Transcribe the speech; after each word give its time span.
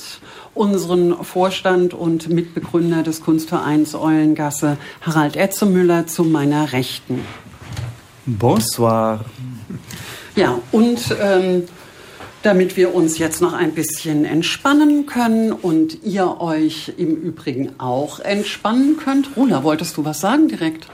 unseren 0.54 1.24
Vorstand 1.24 1.94
und 1.94 2.28
Mitbegründer 2.28 3.02
des 3.02 3.20
Kunstvereins 3.20 3.94
Eulengasse, 3.94 4.76
Harald 5.00 5.36
Etzemüller, 5.36 6.06
zu 6.06 6.24
meiner 6.24 6.72
Rechten. 6.72 7.20
Bonsoir. 8.26 9.24
Ja, 10.36 10.58
und 10.72 11.00
ähm, 11.20 11.64
damit 12.42 12.76
wir 12.76 12.94
uns 12.94 13.18
jetzt 13.18 13.40
noch 13.40 13.52
ein 13.52 13.72
bisschen 13.72 14.24
entspannen 14.24 15.06
können 15.06 15.52
und 15.52 16.02
ihr 16.04 16.40
euch 16.40 16.92
im 16.96 17.16
Übrigen 17.16 17.72
auch 17.78 18.20
entspannen 18.20 18.96
könnt. 18.96 19.36
Rula, 19.36 19.64
wolltest 19.64 19.96
du 19.96 20.04
was 20.04 20.20
sagen 20.20 20.48
direkt? 20.48 20.86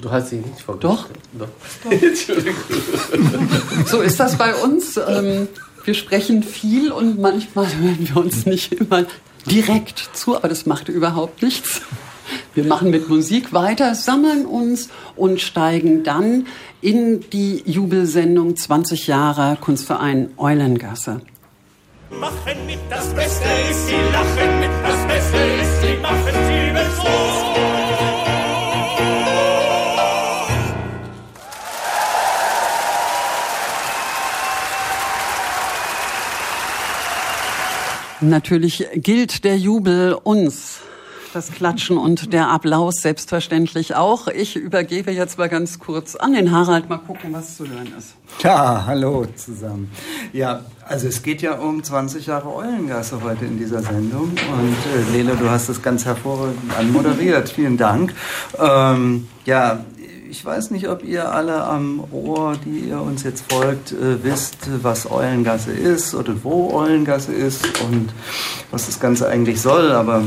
Du 0.00 0.10
hast 0.10 0.30
dich 0.30 0.44
nicht 0.44 0.60
vorgestellt. 0.60 0.94
Doch. 0.94 1.08
Doch. 1.38 1.48
So 3.86 4.00
ist 4.00 4.20
das 4.20 4.36
bei 4.36 4.54
uns. 4.54 4.96
Ähm, 4.96 5.48
wir 5.84 5.94
sprechen 5.94 6.42
viel 6.42 6.92
und 6.92 7.20
manchmal 7.20 7.66
hören 7.66 8.08
wir 8.08 8.16
uns 8.16 8.46
nicht 8.46 8.72
immer 8.72 9.04
direkt 9.46 10.10
zu, 10.12 10.36
aber 10.36 10.48
das 10.48 10.66
macht 10.66 10.88
überhaupt 10.88 11.42
nichts. 11.42 11.82
Wir 12.54 12.64
machen 12.64 12.90
mit 12.90 13.08
Musik 13.08 13.52
weiter, 13.52 13.94
sammeln 13.94 14.44
uns 14.44 14.90
und 15.16 15.40
steigen 15.40 16.04
dann 16.04 16.46
in 16.80 17.24
die 17.30 17.62
Jubelsendung 17.64 18.56
20 18.56 19.06
Jahre 19.06 19.56
Kunstverein 19.60 20.30
Eulengasse. 20.36 21.20
Machen 22.10 22.66
mit, 22.66 22.78
das 22.90 23.06
Beste 23.14 23.48
ist, 23.70 23.86
sie 23.86 23.94
lachen 24.12 24.60
mit, 24.60 24.70
das 24.82 25.06
Beste 25.06 25.36
ist, 25.36 25.82
sie 25.82 26.02
machen 26.02 26.34
sie 26.46 26.58
so. 26.96 27.47
Natürlich 38.20 38.86
gilt 38.94 39.44
der 39.44 39.56
Jubel 39.56 40.12
uns 40.12 40.80
das 41.32 41.52
Klatschen 41.52 41.98
und 41.98 42.32
der 42.32 42.48
Applaus 42.48 42.96
selbstverständlich 42.96 43.94
auch. 43.94 44.28
Ich 44.28 44.56
übergebe 44.56 45.12
jetzt 45.12 45.38
mal 45.38 45.48
ganz 45.48 45.78
kurz 45.78 46.16
an 46.16 46.32
den 46.32 46.50
Harald, 46.50 46.88
mal 46.88 46.98
gucken, 46.98 47.32
was 47.32 47.56
zu 47.56 47.68
hören 47.68 47.92
ist. 47.96 48.14
Ja, 48.42 48.84
hallo 48.86 49.26
zusammen. 49.36 49.90
Ja, 50.32 50.64
also 50.86 51.06
es 51.06 51.22
geht 51.22 51.42
ja 51.42 51.58
um 51.58 51.82
20 51.82 52.26
Jahre 52.26 52.52
Eulengasse 52.52 53.22
heute 53.22 53.44
in 53.44 53.58
dieser 53.58 53.82
Sendung. 53.82 54.30
Und 54.30 55.12
äh, 55.12 55.12
Lele, 55.12 55.36
du 55.36 55.48
hast 55.50 55.68
es 55.68 55.82
ganz 55.82 56.04
hervorragend 56.04 56.76
anmoderiert. 56.76 57.48
Vielen 57.50 57.76
Dank. 57.76 58.14
Ähm, 58.58 59.28
ja, 59.44 59.84
ich 60.30 60.44
weiß 60.44 60.70
nicht, 60.70 60.88
ob 60.88 61.04
ihr 61.04 61.32
alle 61.32 61.64
am 61.64 62.04
Ohr, 62.12 62.56
die 62.64 62.88
ihr 62.88 63.00
uns 63.00 63.22
jetzt 63.22 63.50
folgt, 63.50 63.92
äh, 63.92 64.22
wisst, 64.22 64.56
was 64.82 65.10
Eulengasse 65.10 65.72
ist 65.72 66.14
oder 66.14 66.34
wo 66.42 66.72
Eulengasse 66.72 67.32
ist 67.32 67.66
und 67.82 68.10
was 68.70 68.86
das 68.86 69.00
Ganze 69.00 69.28
eigentlich 69.28 69.60
soll. 69.60 69.92
Aber 69.92 70.22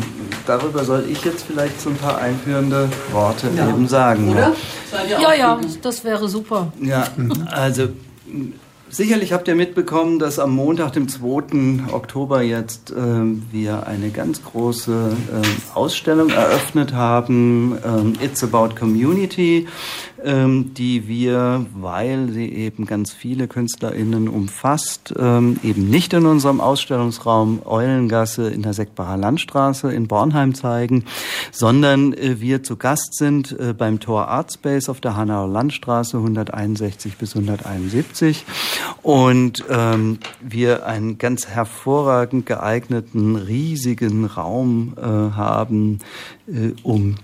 darüber 0.48 0.84
soll 0.84 1.06
ich 1.10 1.24
jetzt 1.24 1.44
vielleicht 1.44 1.80
so 1.80 1.90
ein 1.90 1.98
paar 1.98 2.18
einführende 2.18 2.90
Worte 3.12 3.50
ja. 3.56 3.70
eben 3.70 3.88
sagen. 3.88 4.30
Oder? 4.30 4.54
Ja, 5.08 5.34
ja, 5.34 5.60
das 5.82 6.04
wäre 6.04 6.28
super. 6.28 6.72
Ja, 6.80 7.08
also 7.52 7.90
Sicherlich 8.94 9.32
habt 9.32 9.48
ihr 9.48 9.56
mitbekommen, 9.56 10.20
dass 10.20 10.38
am 10.38 10.54
Montag, 10.54 10.92
dem 10.92 11.08
2. 11.08 11.94
Oktober 11.94 12.42
jetzt, 12.42 12.92
äh, 12.92 12.96
wir 12.96 13.88
eine 13.88 14.10
ganz 14.10 14.44
große 14.44 15.16
äh, 15.32 15.78
Ausstellung 15.78 16.30
eröffnet 16.30 16.92
haben, 16.92 17.78
äh, 18.22 18.26
It's 18.26 18.44
About 18.44 18.76
Community, 18.78 19.70
ähm, 20.24 20.74
die 20.74 21.08
wir, 21.08 21.66
weil 21.74 22.30
sie 22.30 22.48
eben 22.48 22.86
ganz 22.86 23.12
viele 23.12 23.48
KünstlerInnen 23.48 24.28
umfasst, 24.28 25.14
ähm, 25.18 25.60
eben 25.64 25.90
nicht 25.90 26.14
in 26.14 26.26
unserem 26.26 26.62
Ausstellungsraum 26.62 27.62
Eulengasse 27.66 28.50
in 28.50 28.62
der 28.62 28.74
Seckbacher 28.74 29.18
Landstraße 29.18 29.92
in 29.92 30.08
Bornheim 30.08 30.54
zeigen, 30.54 31.06
sondern 31.52 32.14
äh, 32.14 32.40
wir 32.40 32.64
zu 32.64 32.78
Gast 32.78 33.18
sind 33.18 33.58
äh, 33.60 33.74
beim 33.74 34.00
Tor 34.00 34.28
Art 34.28 34.54
Space 34.54 34.90
auf 34.90 35.02
der 35.02 35.16
Hanauer 35.16 35.48
Landstraße 35.48 36.18
161 36.18 37.18
bis 37.18 37.36
171 37.36 38.46
und 39.02 39.64
ähm, 39.70 40.20
wir 40.42 40.86
einen 40.86 41.18
ganz 41.18 41.48
hervorragend 41.48 42.46
geeigneten, 42.46 43.36
riesigen 43.36 44.26
Raum 44.26 44.94
äh, 44.98 45.02
haben, 45.02 46.00
äh, 46.48 46.74
um 46.84 47.16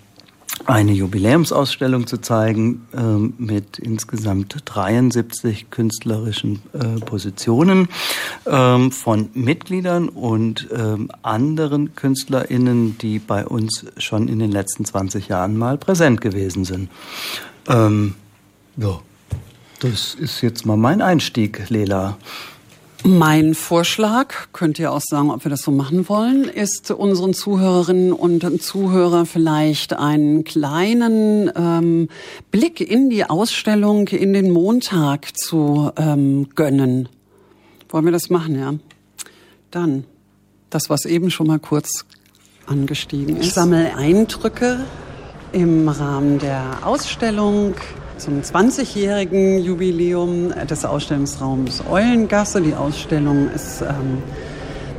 eine 0.65 0.91
Jubiläumsausstellung 0.91 2.07
zu 2.07 2.17
zeigen 2.17 2.87
äh, 2.93 3.41
mit 3.41 3.79
insgesamt 3.79 4.55
73 4.65 5.69
künstlerischen 5.69 6.61
äh, 6.73 6.99
Positionen 6.99 7.89
äh, 8.45 8.89
von 8.89 9.29
Mitgliedern 9.33 10.09
und 10.09 10.67
ähm, 10.75 11.09
anderen 11.21 11.95
KünstlerInnen, 11.95 12.97
die 12.97 13.19
bei 13.19 13.45
uns 13.45 13.85
schon 13.97 14.27
in 14.27 14.39
den 14.39 14.51
letzten 14.51 14.85
20 14.85 15.27
Jahren 15.27 15.57
mal 15.57 15.77
präsent 15.77 16.21
gewesen 16.21 16.65
sind. 16.65 16.89
Ähm, 17.67 18.15
ja. 18.77 18.99
Das 19.79 20.15
ist 20.15 20.41
jetzt 20.41 20.65
mal 20.65 20.75
mein 20.75 21.03
Einstieg, 21.03 21.69
Lela. 21.69 22.17
Mein 23.03 23.53
Vorschlag, 23.53 24.33
könnt 24.53 24.79
ihr 24.79 24.91
auch 24.91 25.01
sagen, 25.01 25.31
ob 25.31 25.45
wir 25.45 25.49
das 25.49 25.61
so 25.61 25.71
machen 25.71 26.09
wollen, 26.09 26.45
ist 26.45 26.91
unseren 26.91 27.33
Zuhörerinnen 27.33 28.11
und 28.11 28.61
Zuhörern 28.61 29.25
vielleicht 29.25 29.93
einen 29.93 30.43
kleinen 30.43 31.51
ähm, 31.55 32.09
Blick 32.51 32.81
in 32.81 33.09
die 33.09 33.23
Ausstellung, 33.23 34.07
in 34.07 34.33
den 34.33 34.51
Montag 34.51 35.37
zu 35.37 35.91
ähm, 35.95 36.49
gönnen. 36.55 37.07
Wollen 37.89 38.05
wir 38.05 38.11
das 38.11 38.29
machen, 38.29 38.59
ja? 38.59 38.73
Dann, 39.71 40.05
das, 40.69 40.89
was 40.89 41.05
eben 41.05 41.29
schon 41.29 41.47
mal 41.47 41.59
kurz 41.59 42.05
angestiegen 42.65 43.37
ist. 43.37 43.47
Ich 43.47 43.53
sammle 43.53 43.95
Eindrücke 43.95 44.85
im 45.51 45.87
Rahmen 45.87 46.39
der 46.39 46.79
Ausstellung 46.83 47.75
zum 48.17 48.41
20-jährigen 48.41 49.59
Jubiläum 49.59 50.51
des 50.69 50.85
Ausstellungsraums 50.85 51.83
Eulengasse. 51.89 52.61
Die 52.61 52.73
Ausstellung 52.73 53.49
ist 53.53 53.81
ähm, 53.81 54.23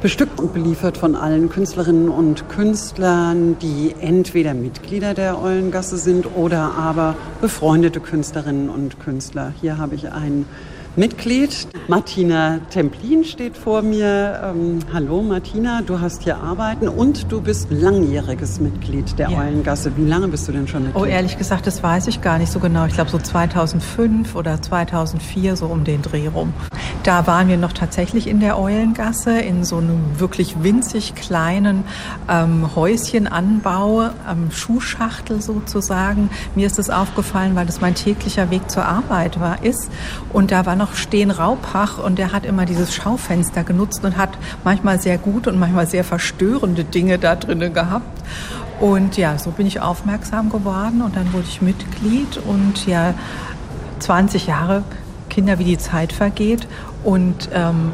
bestückt 0.00 0.38
und 0.38 0.55
beliefert 0.55 0.97
von 0.97 1.17
allen 1.17 1.49
Künstlerinnen 1.49 2.09
und 2.09 2.49
Künstlern, 2.49 3.59
die 3.59 3.94
entweder 4.00 4.55
Mitglieder 4.55 5.15
der 5.15 5.43
Eulengasse 5.43 5.97
sind 5.97 6.26
oder 6.37 6.75
aber 6.79 7.17
befreundete 7.41 8.00
Künstlerinnen 8.00 8.69
und 8.69 9.00
Künstler. 9.00 9.53
Hier 9.61 9.79
habe 9.79 9.97
ich 9.97 10.12
einen 10.12 10.47
Mitglied. 10.96 11.69
Martina 11.87 12.58
Templin 12.70 13.25
steht 13.25 13.56
vor 13.56 13.82
mir. 13.82 14.40
Ähm, 14.44 14.81
hallo 14.93 15.23
Martina, 15.23 15.81
du 15.82 16.00
hast 16.00 16.23
hier 16.23 16.38
Arbeiten 16.38 16.88
und 16.88 17.31
du 17.31 17.40
bist 17.40 17.69
langjähriges 17.70 18.61
Mitglied 18.61 19.19
der 19.19 19.31
ja. 19.31 19.38
Eulengasse. 19.38 19.96
Wie 19.96 20.05
lange 20.05 20.29
bist 20.29 20.49
du 20.49 20.52
denn 20.52 20.69
schon 20.69 20.85
Mitglied? 20.85 21.02
Oh, 21.02 21.06
ehrlich 21.06 21.38
gesagt, 21.38 21.67
das 21.67 21.82
weiß 21.82 22.08
ich 22.08 22.20
gar 22.20 22.38
nicht 22.38 22.52
so 22.52 22.58
genau. 22.61 22.87
Ich 22.87 22.94
glaube 22.94 23.11
so 23.11 23.19
2005 23.19 24.35
oder 24.35 24.61
2004, 24.61 25.56
so 25.56 25.67
um 25.67 25.85
den 25.85 26.02
Dreh 26.02 26.29
rum. 26.29 26.52
Da 27.05 27.26
waren 27.26 27.49
wir 27.49 27.56
noch 27.56 27.73
tatsächlich 27.73 28.26
in 28.26 28.40
der 28.40 28.58
Eulengasse, 28.58 29.38
in 29.38 29.64
so 29.64 29.79
einem 29.79 30.19
wirklich 30.19 30.62
winzig 30.62 31.14
kleinen 31.14 31.85
ähm, 32.29 32.75
Häuschenanbau, 32.75 34.11
ähm, 34.31 34.50
Schuhschachtel 34.50 35.40
sozusagen. 35.40 36.29
Mir 36.55 36.67
ist 36.67 36.79
das 36.79 36.90
aufgefallen, 36.90 37.55
weil 37.55 37.67
das 37.67 37.81
mein 37.81 37.94
täglicher 37.94 38.50
Weg 38.50 38.70
zur 38.70 38.85
Arbeit 38.85 39.40
war, 39.40 39.64
ist. 39.64 39.90
Und 40.32 40.50
da 40.50 40.67
war 40.67 40.76
noch 40.78 40.94
Steen 40.94 41.30
Raupach 41.30 41.98
und 41.98 42.19
der 42.19 42.32
hat 42.32 42.46
immer 42.46 42.64
dieses 42.64 42.94
Schaufenster 42.94 43.64
genutzt 43.64 44.04
und 44.04 44.16
hat 44.16 44.30
manchmal 44.64 45.00
sehr 45.00 45.19
gute 45.19 45.50
und 45.50 45.58
manchmal 45.58 45.86
sehr 45.86 46.04
verstörende 46.04 46.84
Dinge 46.84 47.19
da 47.19 47.36
drinnen 47.36 47.75
gehabt. 47.75 48.22
Und 48.80 49.16
ja, 49.16 49.38
so 49.38 49.50
bin 49.50 49.66
ich 49.66 49.80
aufmerksam 49.80 50.50
geworden 50.50 51.02
und 51.02 51.16
dann 51.16 51.32
wurde 51.32 51.46
ich 51.48 51.60
Mitglied 51.60 52.38
und 52.46 52.86
ja, 52.86 53.14
20 53.98 54.46
Jahre 54.46 54.84
Kinder, 55.28 55.58
wie 55.58 55.64
die 55.64 55.78
Zeit 55.78 56.12
vergeht 56.12 56.66
und 57.04 57.50
ähm, 57.52 57.92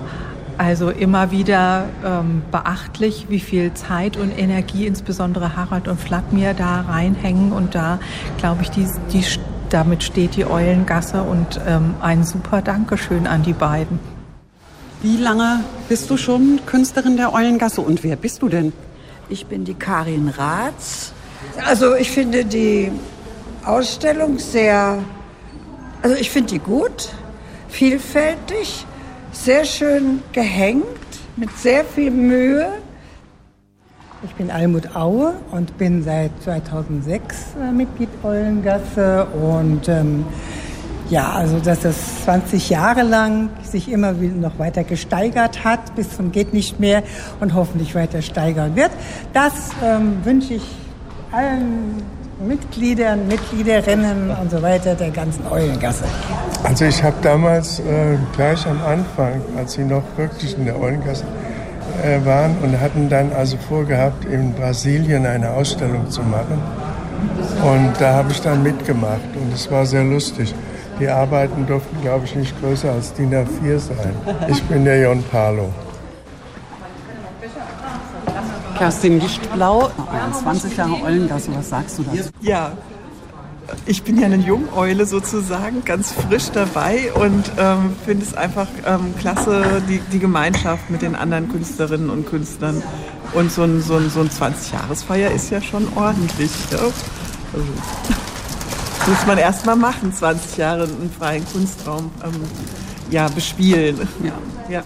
also 0.58 0.90
immer 0.90 1.30
wieder 1.30 1.86
ähm, 2.04 2.42
beachtlich, 2.50 3.26
wie 3.28 3.40
viel 3.40 3.74
Zeit 3.74 4.16
und 4.16 4.30
Energie 4.38 4.86
insbesondere 4.86 5.56
Harald 5.56 5.88
und 5.88 6.00
Vladimir 6.00 6.54
da 6.54 6.82
reinhängen 6.82 7.52
und 7.52 7.74
da, 7.74 7.98
glaube 8.38 8.62
ich, 8.62 8.70
die, 8.70 8.86
die 9.12 9.24
damit 9.70 10.02
steht 10.02 10.36
die 10.36 10.46
Eulengasse 10.46 11.22
und 11.22 11.60
ähm, 11.66 11.94
ein 12.00 12.24
super 12.24 12.62
Dankeschön 12.62 13.26
an 13.26 13.42
die 13.42 13.52
beiden. 13.52 13.98
Wie 15.02 15.16
lange 15.16 15.60
bist 15.88 16.08
du 16.10 16.16
schon 16.16 16.60
Künstlerin 16.66 17.16
der 17.16 17.32
Eulengasse 17.32 17.80
und 17.80 18.02
wer 18.02 18.16
bist 18.16 18.42
du 18.42 18.48
denn? 18.48 18.72
Ich 19.28 19.46
bin 19.46 19.64
die 19.64 19.74
Karin 19.74 20.28
Ratz. 20.28 21.12
Also 21.66 21.94
ich 21.94 22.10
finde 22.10 22.44
die 22.44 22.90
Ausstellung 23.64 24.38
sehr, 24.38 24.98
also 26.02 26.16
ich 26.16 26.30
finde 26.30 26.50
die 26.50 26.58
gut, 26.58 27.10
vielfältig, 27.68 28.86
sehr 29.32 29.64
schön 29.64 30.22
gehängt, 30.32 30.84
mit 31.36 31.50
sehr 31.58 31.84
viel 31.84 32.10
Mühe. 32.10 32.72
Ich 34.24 34.34
bin 34.36 34.50
Almut 34.50 34.96
Aue 34.96 35.34
und 35.50 35.76
bin 35.76 36.02
seit 36.02 36.30
2006 36.42 37.36
äh, 37.60 37.72
Mitglied 37.72 38.08
Eulengasse 38.22 39.26
und 39.26 39.86
ähm, 39.88 40.24
ja, 41.10 41.30
also 41.32 41.58
dass 41.60 41.80
das 41.80 42.24
20 42.24 42.70
Jahre 42.70 43.02
lang 43.02 43.50
sich 43.62 43.90
immer 43.90 44.12
noch 44.12 44.58
weiter 44.58 44.82
gesteigert 44.82 45.62
hat, 45.64 45.94
bis 45.94 46.16
zum 46.16 46.32
geht 46.32 46.54
nicht 46.54 46.80
mehr 46.80 47.02
und 47.40 47.54
hoffentlich 47.54 47.94
weiter 47.94 48.22
steigern 48.22 48.74
wird. 48.76 48.92
Das 49.34 49.52
ähm, 49.84 50.24
wünsche 50.24 50.54
ich 50.54 50.64
allen 51.30 52.02
Mitgliedern, 52.40 53.28
Mitgliederinnen 53.28 54.30
und 54.30 54.50
so 54.50 54.62
weiter 54.62 54.94
der 54.94 55.10
ganzen 55.10 55.46
Eulengasse. 55.46 56.04
Also 56.62 56.86
ich 56.86 57.02
habe 57.02 57.16
damals 57.20 57.80
äh, 57.80 58.16
gleich 58.34 58.66
am 58.66 58.80
Anfang, 58.82 59.42
als 59.58 59.74
sie 59.74 59.84
noch 59.84 60.02
wirklich 60.16 60.56
in 60.56 60.64
der 60.64 60.80
Eulengasse 60.80 61.24
äh, 61.24 61.43
waren 62.24 62.56
und 62.62 62.80
hatten 62.80 63.08
dann 63.08 63.32
also 63.32 63.56
vorgehabt, 63.56 64.24
in 64.24 64.52
Brasilien 64.54 65.26
eine 65.26 65.50
Ausstellung 65.50 66.10
zu 66.10 66.22
machen. 66.22 66.60
Und 67.62 67.92
da 67.98 68.14
habe 68.14 68.32
ich 68.32 68.40
dann 68.40 68.62
mitgemacht 68.62 69.20
und 69.34 69.54
es 69.54 69.70
war 69.70 69.86
sehr 69.86 70.04
lustig. 70.04 70.54
Die 71.00 71.08
Arbeiten 71.08 71.66
durften, 71.66 72.00
glaube 72.02 72.24
ich, 72.24 72.36
nicht 72.36 72.60
größer 72.60 72.92
als 72.92 73.12
DIN 73.14 73.32
A4 73.32 73.78
sein. 73.78 74.14
Ich 74.48 74.62
bin 74.64 74.84
der 74.84 75.00
Jon 75.00 75.22
Palo. 75.24 75.70
Kerstin 78.78 79.20
Lichtblau, 79.20 79.90
20 80.42 80.76
Jahre 80.76 81.02
Eulengasse, 81.02 81.50
was 81.56 81.68
sagst 81.68 81.98
du 81.98 82.02
dazu? 82.02 82.28
Ja, 82.40 82.72
ich 83.86 84.02
bin 84.02 84.18
ja 84.18 84.26
eine 84.26 84.36
Jungeule 84.36 85.06
sozusagen, 85.06 85.84
ganz 85.84 86.12
frisch 86.12 86.50
dabei 86.52 87.12
und 87.14 87.50
ähm, 87.58 87.96
finde 88.04 88.24
es 88.24 88.34
einfach 88.34 88.68
ähm, 88.86 89.14
klasse, 89.18 89.82
die, 89.88 90.00
die 90.12 90.18
Gemeinschaft 90.18 90.90
mit 90.90 91.02
den 91.02 91.14
anderen 91.14 91.50
Künstlerinnen 91.50 92.10
und 92.10 92.26
Künstlern. 92.26 92.82
Und 93.32 93.50
so 93.50 93.62
ein, 93.62 93.82
so 93.82 93.96
ein, 93.96 94.10
so 94.10 94.20
ein 94.20 94.28
20-Jahresfeier 94.28 95.30
ist 95.30 95.50
ja 95.50 95.60
schon 95.60 95.88
ordentlich. 95.96 96.50
Ja? 96.70 96.78
Also, 96.78 96.94
muss 99.10 99.26
man 99.26 99.38
erst 99.38 99.66
mal 99.66 99.76
machen, 99.76 100.12
20 100.12 100.56
Jahre 100.56 100.84
einen 100.84 101.10
freien 101.16 101.44
Kunstraum 101.52 102.10
ähm, 102.24 102.32
ja, 103.10 103.28
bespielen. 103.28 104.08
Ja. 104.22 104.32
ja. 104.68 104.82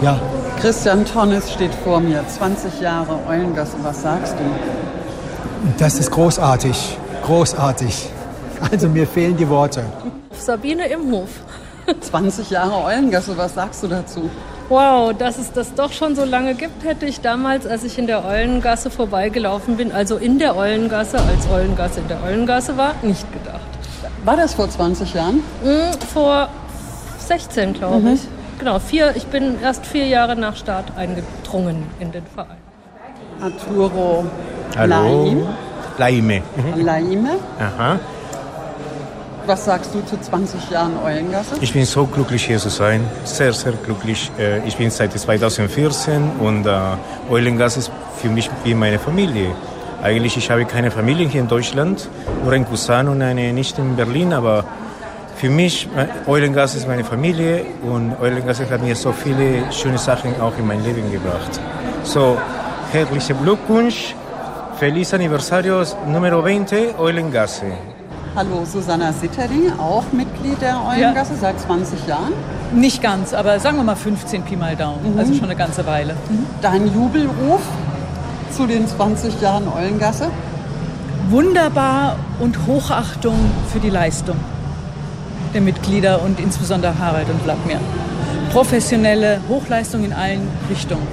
Ja, 0.00 0.20
Christian 0.60 1.04
Tonnes 1.04 1.52
steht 1.52 1.72
vor 1.72 2.00
mir, 2.00 2.26
20 2.26 2.80
Jahre 2.80 3.16
Eulengasse. 3.28 3.76
Was 3.82 4.02
sagst 4.02 4.34
du? 4.34 5.70
Das 5.78 6.00
ist 6.00 6.10
großartig, 6.10 6.98
großartig. 7.24 8.10
Also 8.72 8.88
mir 8.88 9.06
fehlen 9.06 9.36
die 9.36 9.48
Worte. 9.48 9.84
Sabine 10.32 10.88
Imhof. 10.88 11.28
20 12.00 12.50
Jahre 12.50 12.84
Eulengasse, 12.84 13.38
was 13.38 13.54
sagst 13.54 13.84
du 13.84 13.86
dazu? 13.86 14.28
Wow, 14.68 15.16
dass 15.16 15.38
es 15.38 15.52
das 15.52 15.74
doch 15.74 15.92
schon 15.92 16.16
so 16.16 16.24
lange 16.24 16.54
gibt, 16.54 16.84
hätte 16.84 17.06
ich 17.06 17.20
damals, 17.20 17.64
als 17.64 17.84
ich 17.84 17.96
in 17.96 18.08
der 18.08 18.24
Eulengasse 18.24 18.90
vorbeigelaufen 18.90 19.76
bin, 19.76 19.92
also 19.92 20.16
in 20.16 20.40
der 20.40 20.56
Eulengasse, 20.56 21.18
als 21.18 21.48
Eulengasse 21.48 22.00
in 22.00 22.08
der 22.08 22.20
Eulengasse 22.24 22.76
war, 22.76 22.94
nicht 23.02 23.32
gedacht. 23.32 23.60
War 24.24 24.36
das 24.36 24.54
vor 24.54 24.68
20 24.68 25.14
Jahren? 25.14 25.44
Hm, 25.62 25.92
vor 26.12 26.48
16, 27.20 27.74
glaube 27.74 28.00
mhm. 28.00 28.14
ich. 28.14 28.20
Genau, 28.58 28.78
vier, 28.80 29.14
ich 29.14 29.26
bin 29.26 29.60
erst 29.62 29.86
vier 29.86 30.06
Jahre 30.06 30.34
nach 30.34 30.56
Start 30.56 30.96
eingedrungen 30.96 31.86
in 32.00 32.10
den 32.10 32.24
Verein. 32.26 32.56
Arturo 33.40 34.26
Hallo. 34.76 35.24
Laim. 35.24 35.46
Laime. 35.98 36.42
Mhm. 36.56 36.84
Laime. 36.84 37.30
Aha. 37.60 37.98
Was 39.46 39.64
sagst 39.64 39.94
du 39.94 40.04
zu 40.04 40.20
20 40.20 40.70
Jahren 40.70 40.92
Eulengasse? 41.02 41.54
Ich 41.60 41.72
bin 41.72 41.84
so 41.86 42.04
glücklich 42.04 42.46
hier 42.46 42.58
zu 42.58 42.68
sein, 42.68 43.00
sehr, 43.24 43.52
sehr 43.52 43.72
glücklich. 43.72 44.30
Äh, 44.38 44.66
ich 44.66 44.76
bin 44.76 44.90
seit 44.90 45.18
2014 45.18 46.32
und 46.40 46.66
äh, 46.66 46.70
Eulengasse 47.30 47.78
ist 47.78 47.90
für 48.20 48.28
mich 48.28 48.50
wie 48.64 48.74
meine 48.74 48.98
Familie. 48.98 49.54
Eigentlich 50.02 50.36
ich 50.36 50.50
habe 50.50 50.64
keine 50.64 50.90
Familie 50.90 51.26
hier 51.28 51.40
in 51.40 51.48
Deutschland, 51.48 52.08
nur 52.44 52.52
ein 52.52 52.66
Cousin 52.66 53.08
und 53.08 53.22
eine 53.22 53.52
Nichte 53.52 53.80
in 53.80 53.96
Berlin, 53.96 54.32
aber 54.32 54.64
für 55.38 55.50
mich, 55.50 55.88
äh, 55.96 56.28
Eulengas 56.28 56.74
ist 56.74 56.88
meine 56.88 57.04
Familie 57.04 57.64
und 57.82 58.16
Eulengas 58.20 58.60
hat 58.60 58.82
mir 58.82 58.96
so 58.96 59.12
viele 59.12 59.72
schöne 59.72 59.96
Sachen 59.96 60.40
auch 60.40 60.52
in 60.58 60.66
mein 60.66 60.82
Leben 60.82 61.10
gebracht. 61.12 61.60
So, 62.02 62.36
herzlichen 62.90 63.40
Glückwunsch, 63.42 64.16
feliz 64.78 65.14
aniversario 65.14 65.84
Numero 66.08 66.42
20 66.42 66.98
Eulengasse. 66.98 67.66
Hallo, 68.34 68.64
Susanna 68.64 69.12
Sittering, 69.12 69.72
auch 69.78 70.04
Mitglied 70.12 70.60
der 70.60 70.76
Eulengasse 70.84 71.34
ja. 71.34 71.40
seit 71.40 71.60
20 71.60 72.06
Jahren. 72.08 72.32
Nicht 72.74 73.00
ganz, 73.00 73.32
aber 73.32 73.60
sagen 73.60 73.76
wir 73.76 73.84
mal 73.84 73.96
15 73.96 74.42
Pi 74.42 74.56
mal 74.56 74.74
Daumen, 74.74 75.12
mhm. 75.12 75.18
also 75.20 75.34
schon 75.34 75.44
eine 75.44 75.56
ganze 75.56 75.86
Weile. 75.86 76.14
Mhm. 76.14 76.46
Dein 76.60 76.92
Jubelruf 76.92 77.62
zu 78.50 78.66
den 78.66 78.88
20 78.88 79.40
Jahren 79.40 79.68
Eulengasse? 79.68 80.30
Wunderbar 81.30 82.16
und 82.40 82.66
Hochachtung 82.66 83.36
für 83.72 83.78
die 83.78 83.90
Leistung 83.90 84.36
der 85.54 85.60
Mitglieder 85.60 86.22
und 86.22 86.40
insbesondere 86.40 86.98
Harald 86.98 87.28
und 87.28 87.40
Vladimir. 87.42 87.80
Professionelle 88.52 89.40
Hochleistung 89.48 90.04
in 90.04 90.12
allen 90.12 90.48
Richtungen. 90.70 91.06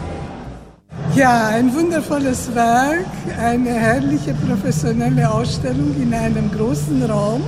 Ja, 1.15 1.47
ein 1.47 1.73
wundervolles 1.73 2.53
Werk, 2.55 3.05
eine 3.39 3.69
herrliche 3.69 4.33
professionelle 4.33 5.31
Ausstellung 5.31 5.95
in 6.01 6.13
einem 6.13 6.51
großen 6.51 7.03
Raum. 7.03 7.41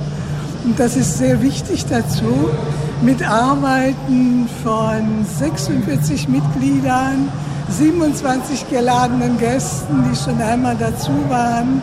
Und 0.64 0.78
das 0.78 0.96
ist 0.96 1.18
sehr 1.18 1.42
wichtig 1.42 1.84
dazu, 1.86 2.50
mit 3.02 3.22
Arbeiten 3.28 4.48
von 4.62 5.24
46 5.38 6.28
Mitgliedern, 6.28 7.28
27 7.68 8.68
geladenen 8.70 9.38
Gästen, 9.38 10.04
die 10.10 10.16
schon 10.16 10.40
einmal 10.40 10.76
dazu 10.76 11.12
waren, 11.28 11.82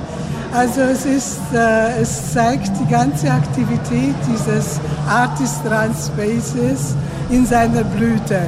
also 0.56 0.82
es, 0.82 1.06
ist, 1.06 1.40
äh, 1.54 2.02
es 2.02 2.34
zeigt 2.34 2.72
die 2.80 2.88
ganze 2.90 3.30
Aktivität 3.30 4.16
dieses 4.26 4.80
Artist 5.10 5.62
Trans 5.66 6.08
Spaces 6.08 6.96
in 7.30 7.46
seiner 7.46 7.84
Blüte. 7.84 8.40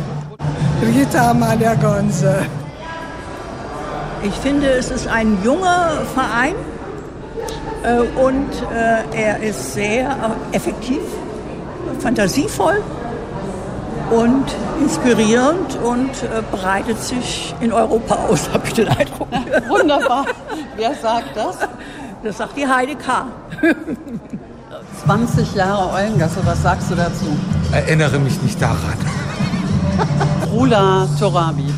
Brigitte 0.80 1.20
Amalia 1.20 1.76
Gonze. 1.76 2.46
Ich 4.24 4.34
finde, 4.36 4.70
es 4.70 4.90
ist 4.90 5.08
ein 5.08 5.38
junger 5.44 6.02
Verein 6.14 6.56
äh, 7.84 8.00
und 8.20 8.50
äh, 8.74 9.24
er 9.24 9.44
ist 9.44 9.74
sehr 9.74 10.16
effektiv, 10.54 11.02
fantasievoll 12.00 12.82
und 14.12 14.46
inspirierend 14.82 15.78
und 15.84 16.12
äh, 16.24 16.42
breitet 16.52 17.02
sich 17.02 17.54
in 17.60 17.74
Europa 17.74 18.16
aus, 18.16 18.50
habe 18.54 18.66
ich 18.68 18.74
den 18.74 18.88
Eindruck. 18.88 19.28
Wunderbar. 19.68 20.26
Wer 20.76 20.94
sagt 20.96 21.36
das? 21.36 21.58
Das 22.24 22.38
sagt 22.38 22.58
die 22.58 22.68
Heide 22.68 22.96
K. 22.96 23.28
20 25.06 25.56
Jahre 25.56 25.94
Eulengasse, 25.94 26.40
was 26.44 26.62
sagst 26.64 26.90
du 26.90 26.96
dazu? 26.96 27.26
Erinnere 27.72 28.20
mich 28.20 28.42
nicht 28.42 28.62
daran. 28.62 28.98
Rula 30.52 31.08
Torabi. 31.20 31.72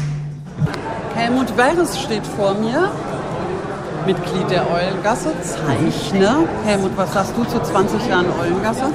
Helmut 1.16 1.56
Weres 1.58 2.00
steht 2.00 2.26
vor 2.26 2.54
mir, 2.54 2.90
Mitglied 4.06 4.50
der 4.50 4.66
Eulengasse, 4.72 5.34
Zeichner. 5.42 6.38
Helmut, 6.66 6.92
was 6.96 7.14
sagst 7.14 7.34
du 7.36 7.44
zu 7.44 7.62
20 7.62 8.08
Jahren 8.08 8.28
Eulengasse? 8.40 8.86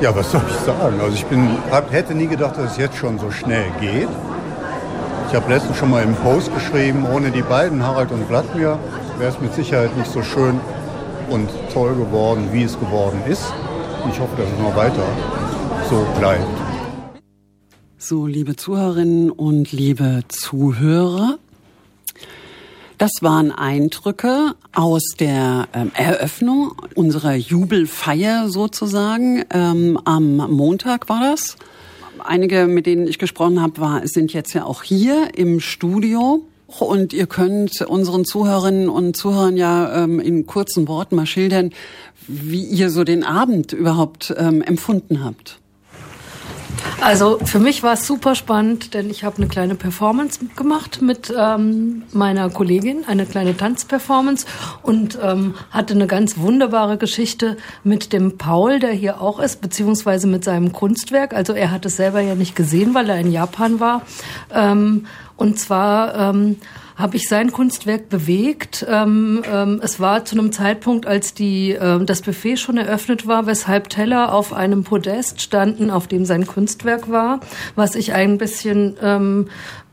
Ja, 0.00 0.14
was 0.14 0.32
soll 0.32 0.42
ich 0.48 0.56
sagen? 0.66 1.00
Also 1.00 1.14
ich 1.14 1.26
bin, 1.26 1.58
hab, 1.70 1.92
hätte 1.92 2.14
nie 2.14 2.26
gedacht, 2.26 2.58
dass 2.58 2.72
es 2.72 2.76
jetzt 2.76 2.96
schon 2.96 3.18
so 3.18 3.30
schnell 3.30 3.70
geht. 3.80 4.08
Ich 5.28 5.36
habe 5.36 5.52
letztens 5.52 5.76
schon 5.76 5.90
mal 5.90 6.02
im 6.02 6.16
Post 6.16 6.52
geschrieben, 6.52 7.06
ohne 7.14 7.30
die 7.30 7.42
beiden, 7.42 7.86
Harald 7.86 8.10
und 8.10 8.26
Vladimir, 8.26 8.78
wäre 9.20 9.32
es 9.32 9.40
mit 9.40 9.52
Sicherheit 9.52 9.94
nicht 9.98 10.10
so 10.10 10.22
schön 10.22 10.58
und 11.28 11.50
toll 11.74 11.94
geworden, 11.94 12.48
wie 12.52 12.62
es 12.62 12.78
geworden 12.80 13.20
ist. 13.28 13.52
Ich 14.10 14.18
hoffe, 14.18 14.34
dass 14.36 14.50
es 14.50 14.58
noch 14.58 14.74
weiter 14.74 15.04
so 15.90 16.06
bleibt. 16.18 16.46
So, 17.98 18.26
liebe 18.26 18.56
Zuhörerinnen 18.56 19.30
und 19.30 19.72
liebe 19.72 20.22
Zuhörer, 20.28 21.38
das 22.96 23.10
waren 23.20 23.52
Eindrücke 23.52 24.54
aus 24.74 25.02
der 25.18 25.68
ähm, 25.74 25.90
Eröffnung 25.94 26.72
unserer 26.94 27.34
Jubelfeier 27.34 28.48
sozusagen. 28.48 29.44
Ähm, 29.50 29.98
am 30.06 30.36
Montag 30.36 31.10
war 31.10 31.20
das. 31.20 31.56
Einige, 32.24 32.66
mit 32.66 32.86
denen 32.86 33.06
ich 33.06 33.18
gesprochen 33.18 33.60
habe, 33.60 33.80
war, 33.80 34.06
sind 34.06 34.32
jetzt 34.32 34.54
ja 34.54 34.64
auch 34.64 34.82
hier 34.82 35.34
im 35.34 35.60
Studio. 35.60 36.42
Und 36.78 37.12
ihr 37.12 37.26
könnt 37.26 37.80
unseren 37.82 38.24
Zuhörerinnen 38.24 38.88
und 38.88 39.16
Zuhörern 39.16 39.56
ja 39.56 40.04
ähm, 40.04 40.20
in 40.20 40.46
kurzen 40.46 40.86
Worten 40.86 41.16
mal 41.16 41.26
schildern, 41.26 41.72
wie 42.28 42.62
ihr 42.62 42.90
so 42.90 43.02
den 43.02 43.24
Abend 43.24 43.72
überhaupt 43.72 44.32
ähm, 44.38 44.62
empfunden 44.62 45.24
habt. 45.24 45.60
Also 47.00 47.38
für 47.44 47.58
mich 47.58 47.82
war 47.82 47.94
es 47.94 48.06
super 48.06 48.34
spannend, 48.34 48.92
denn 48.94 49.08
ich 49.08 49.24
habe 49.24 49.38
eine 49.38 49.48
kleine 49.48 49.74
Performance 49.74 50.40
gemacht 50.54 51.00
mit 51.00 51.32
ähm, 51.36 52.02
meiner 52.12 52.50
Kollegin, 52.50 53.04
eine 53.06 53.24
kleine 53.24 53.56
Tanzperformance 53.56 54.46
und 54.82 55.18
ähm, 55.22 55.54
hatte 55.70 55.94
eine 55.94 56.06
ganz 56.06 56.38
wunderbare 56.38 56.98
Geschichte 56.98 57.56
mit 57.84 58.12
dem 58.12 58.36
Paul, 58.36 58.80
der 58.80 58.92
hier 58.92 59.20
auch 59.20 59.40
ist, 59.40 59.62
beziehungsweise 59.62 60.26
mit 60.26 60.44
seinem 60.44 60.72
Kunstwerk. 60.72 61.32
Also 61.32 61.54
er 61.54 61.70
hat 61.70 61.86
es 61.86 61.96
selber 61.96 62.20
ja 62.20 62.34
nicht 62.34 62.54
gesehen, 62.54 62.92
weil 62.94 63.08
er 63.08 63.18
in 63.18 63.32
Japan 63.32 63.80
war. 63.80 64.02
Ähm, 64.52 65.06
und 65.40 65.58
zwar 65.58 66.14
ähm, 66.14 66.56
habe 66.96 67.16
ich 67.16 67.28
sein 67.28 67.50
Kunstwerk 67.50 68.10
bewegt. 68.10 68.84
Ähm, 68.86 69.42
ähm, 69.50 69.80
es 69.82 69.98
war 69.98 70.24
zu 70.26 70.38
einem 70.38 70.52
Zeitpunkt, 70.52 71.06
als 71.06 71.32
die, 71.32 71.72
äh, 71.72 72.04
das 72.04 72.20
Buffet 72.20 72.58
schon 72.58 72.76
eröffnet 72.76 73.26
war, 73.26 73.46
weshalb 73.46 73.88
Teller 73.88 74.34
auf 74.34 74.52
einem 74.52 74.84
Podest 74.84 75.40
standen, 75.40 75.90
auf 75.90 76.06
dem 76.06 76.26
sein 76.26 76.46
Kunstwerk 76.46 77.10
war, 77.10 77.40
was 77.74 77.94
ich 77.94 78.12
ein 78.12 78.36
bisschen 78.36 78.96
ähm, 79.02 79.48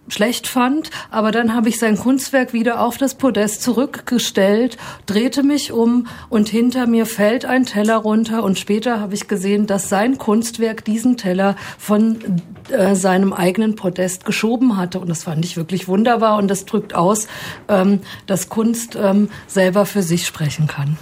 schlecht 0.10 0.48
fand, 0.48 0.90
aber 1.12 1.32
dann 1.32 1.54
habe 1.54 1.70
ich 1.70 1.80
sein 1.80 1.98
Kunstwerk 1.98 2.54
wieder 2.54 2.82
auf 2.82 2.98
das 2.98 3.16
Podest 3.16 3.62
zurückgestellt, 3.62 4.78
drehte 5.06 5.44
mich 5.44 5.72
um 5.72 6.08
und 6.30 6.50
hinter 6.50 6.88
mir 6.88 7.06
fällt 7.06 7.46
ein 7.46 7.66
Teller 7.66 7.98
runter 7.98 8.44
und 8.44 8.58
später 8.58 9.00
habe 9.00 9.14
ich 9.14 9.28
gesehen, 9.28 9.68
dass 9.68 9.90
sein 9.90 10.18
Kunstwerk 10.18 10.86
diesen 10.86 11.18
Teller 11.18 11.56
von 11.78 12.42
äh, 12.70 12.96
seinem 12.96 13.34
eigenen 13.34 13.76
Podest 13.76 14.26
geschoben 14.26 14.78
hatte 14.78 15.00
und 15.00 15.10
das 15.10 15.24
fand 15.24 15.44
ich 15.46 15.58
wirklich 15.58 15.88
wunderbar 15.88 16.38
und 16.38 16.48
das 16.48 16.66
drückt 16.66 16.96
aus, 16.96 17.28
ähm, 17.68 18.02
dass 18.26 18.50
Kunst 18.50 18.96
ähm, 18.96 19.30
selber 19.48 19.86
für 19.86 20.04
sich 20.04 20.26
sprechen 20.26 20.68
kann. 20.68 20.98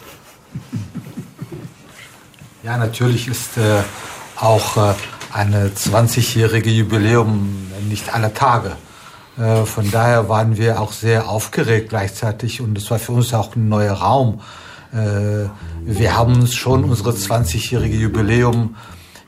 Ja, 2.63 2.77
natürlich 2.77 3.27
ist 3.27 3.57
äh, 3.57 3.83
auch 4.39 4.77
äh, 4.77 4.93
eine 5.31 5.69
20-jährige 5.69 6.71
Jubiläum 6.71 7.67
nicht 7.87 8.13
aller 8.13 8.33
Tage. 8.33 8.75
Äh, 9.37 9.65
von 9.65 9.91
daher 9.91 10.29
waren 10.29 10.57
wir 10.57 10.79
auch 10.79 10.91
sehr 10.91 11.29
aufgeregt 11.29 11.89
gleichzeitig 11.89 12.61
und 12.61 12.77
es 12.77 12.89
war 12.89 12.99
für 12.99 13.11
uns 13.11 13.33
auch 13.33 13.55
ein 13.55 13.67
neuer 13.67 13.93
Raum. 13.93 14.41
Äh, 14.93 15.49
wir 15.83 16.15
haben 16.15 16.35
uns 16.35 16.55
schon 16.55 16.85
unsere 16.85 17.11
20-jährige 17.11 17.97
Jubiläum 17.97 18.75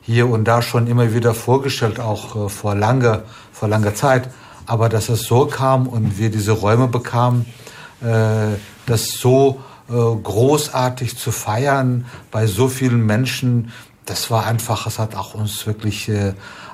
hier 0.00 0.28
und 0.28 0.44
da 0.44 0.62
schon 0.62 0.86
immer 0.86 1.12
wieder 1.12 1.34
vorgestellt, 1.34 2.00
auch 2.00 2.46
äh, 2.46 2.48
vor 2.48 2.74
langer, 2.74 3.22
vor 3.52 3.68
langer 3.68 3.94
Zeit. 3.94 4.30
Aber 4.66 4.88
dass 4.88 5.08
es 5.08 5.22
so 5.22 5.46
kam 5.46 5.86
und 5.86 6.18
wir 6.18 6.30
diese 6.30 6.52
Räume 6.52 6.88
bekamen, 6.88 7.46
das 8.84 9.06
so 9.12 9.60
großartig 9.88 11.16
zu 11.16 11.32
feiern 11.32 12.04
bei 12.30 12.46
so 12.46 12.68
vielen 12.68 13.06
Menschen, 13.06 13.72
das 14.04 14.30
war 14.30 14.44
einfach, 14.44 14.86
es 14.86 14.98
hat 14.98 15.16
auch 15.16 15.32
uns 15.32 15.66
wirklich 15.66 16.10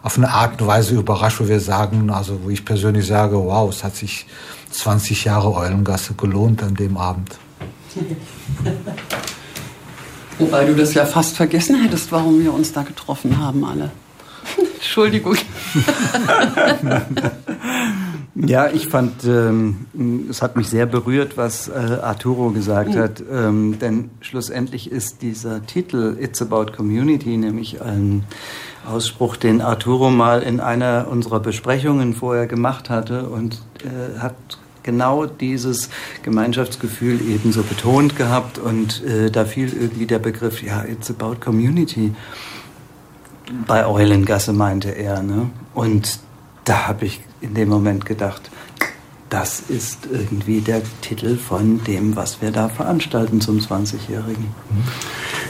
auf 0.05 0.17
eine 0.19 0.29
Art 0.29 0.61
und 0.61 0.69
Weise 0.69 0.95
überrascht, 0.95 1.41
wo 1.41 1.49
wir 1.49 1.61
sagen, 1.61 2.11
also 2.11 2.39
wo 2.45 2.51
ich 2.51 2.63
persönlich 2.67 3.07
sage, 3.07 3.37
wow, 3.37 3.71
es 3.71 3.83
hat 3.83 3.97
sich 3.97 4.27
20 4.71 5.25
Jahre 5.25 5.55
Eulengasse 5.55 6.13
gelohnt 6.13 6.63
an 6.63 6.75
dem 6.75 6.99
Abend. 6.99 7.39
Wobei 10.39 10.67
du 10.67 10.75
das 10.75 10.93
ja 10.93 11.07
fast 11.07 11.37
vergessen 11.37 11.81
hättest, 11.81 12.13
warum 12.13 12.39
wir 12.43 12.53
uns 12.53 12.73
da 12.73 12.83
getroffen 12.83 13.39
haben 13.39 13.65
alle. 13.65 13.91
Entschuldigung. 14.75 15.37
Ja, 18.37 18.69
ich 18.69 18.89
fand, 18.89 19.25
ähm, 19.25 19.87
es 20.29 20.43
hat 20.43 20.57
mich 20.57 20.69
sehr 20.69 20.87
berührt, 20.87 21.37
was 21.37 21.69
äh, 21.69 21.73
Arturo 22.03 22.51
gesagt 22.51 22.95
mhm. 22.95 22.99
hat, 22.99 23.23
ähm, 23.33 23.79
denn 23.79 24.11
schlussendlich 24.21 24.91
ist 24.91 25.23
dieser 25.23 25.65
Titel 25.65 26.17
It's 26.21 26.43
About 26.43 26.73
Community 26.77 27.37
nämlich 27.37 27.81
ein 27.81 28.25
Ausspruch, 28.87 29.37
den 29.37 29.61
Arturo 29.61 30.11
mal 30.11 30.43
in 30.43 30.61
einer 30.61 31.07
unserer 31.11 31.41
Besprechungen 31.41 32.15
vorher 32.15 32.47
gemacht 32.47 32.91
hatte 32.91 33.29
und 33.29 33.63
äh, 33.83 34.19
hat 34.21 34.35
genau 34.83 35.27
dieses 35.27 35.89
Gemeinschaftsgefühl 36.23 37.21
ebenso 37.23 37.63
betont 37.63 38.17
gehabt 38.17 38.59
und 38.59 39.03
äh, 39.05 39.31
da 39.31 39.45
fiel 39.45 39.73
irgendwie 39.73 40.07
der 40.07 40.19
Begriff, 40.19 40.63
ja, 40.63 40.85
It's 40.85 41.11
About 41.11 41.37
Community. 41.41 42.15
Bei 43.67 43.87
Eulengasse 43.87 44.53
meinte 44.53 44.91
er, 44.91 45.23
ne? 45.23 45.51
Und 45.75 46.21
da 46.65 46.87
habe 46.87 47.07
ich 47.07 47.21
in 47.41 47.55
dem 47.55 47.69
Moment 47.69 48.07
gedacht, 48.07 48.51
das 49.35 49.59
ist 49.59 50.07
irgendwie 50.13 50.61
der 50.61 50.81
Titel 51.01 51.37
von 51.37 51.83
dem, 51.83 52.15
was 52.15 52.41
wir 52.41 52.53
da 52.53 52.69
veranstalten 52.69 53.41
zum 53.41 53.59
20-Jährigen. 53.59 54.47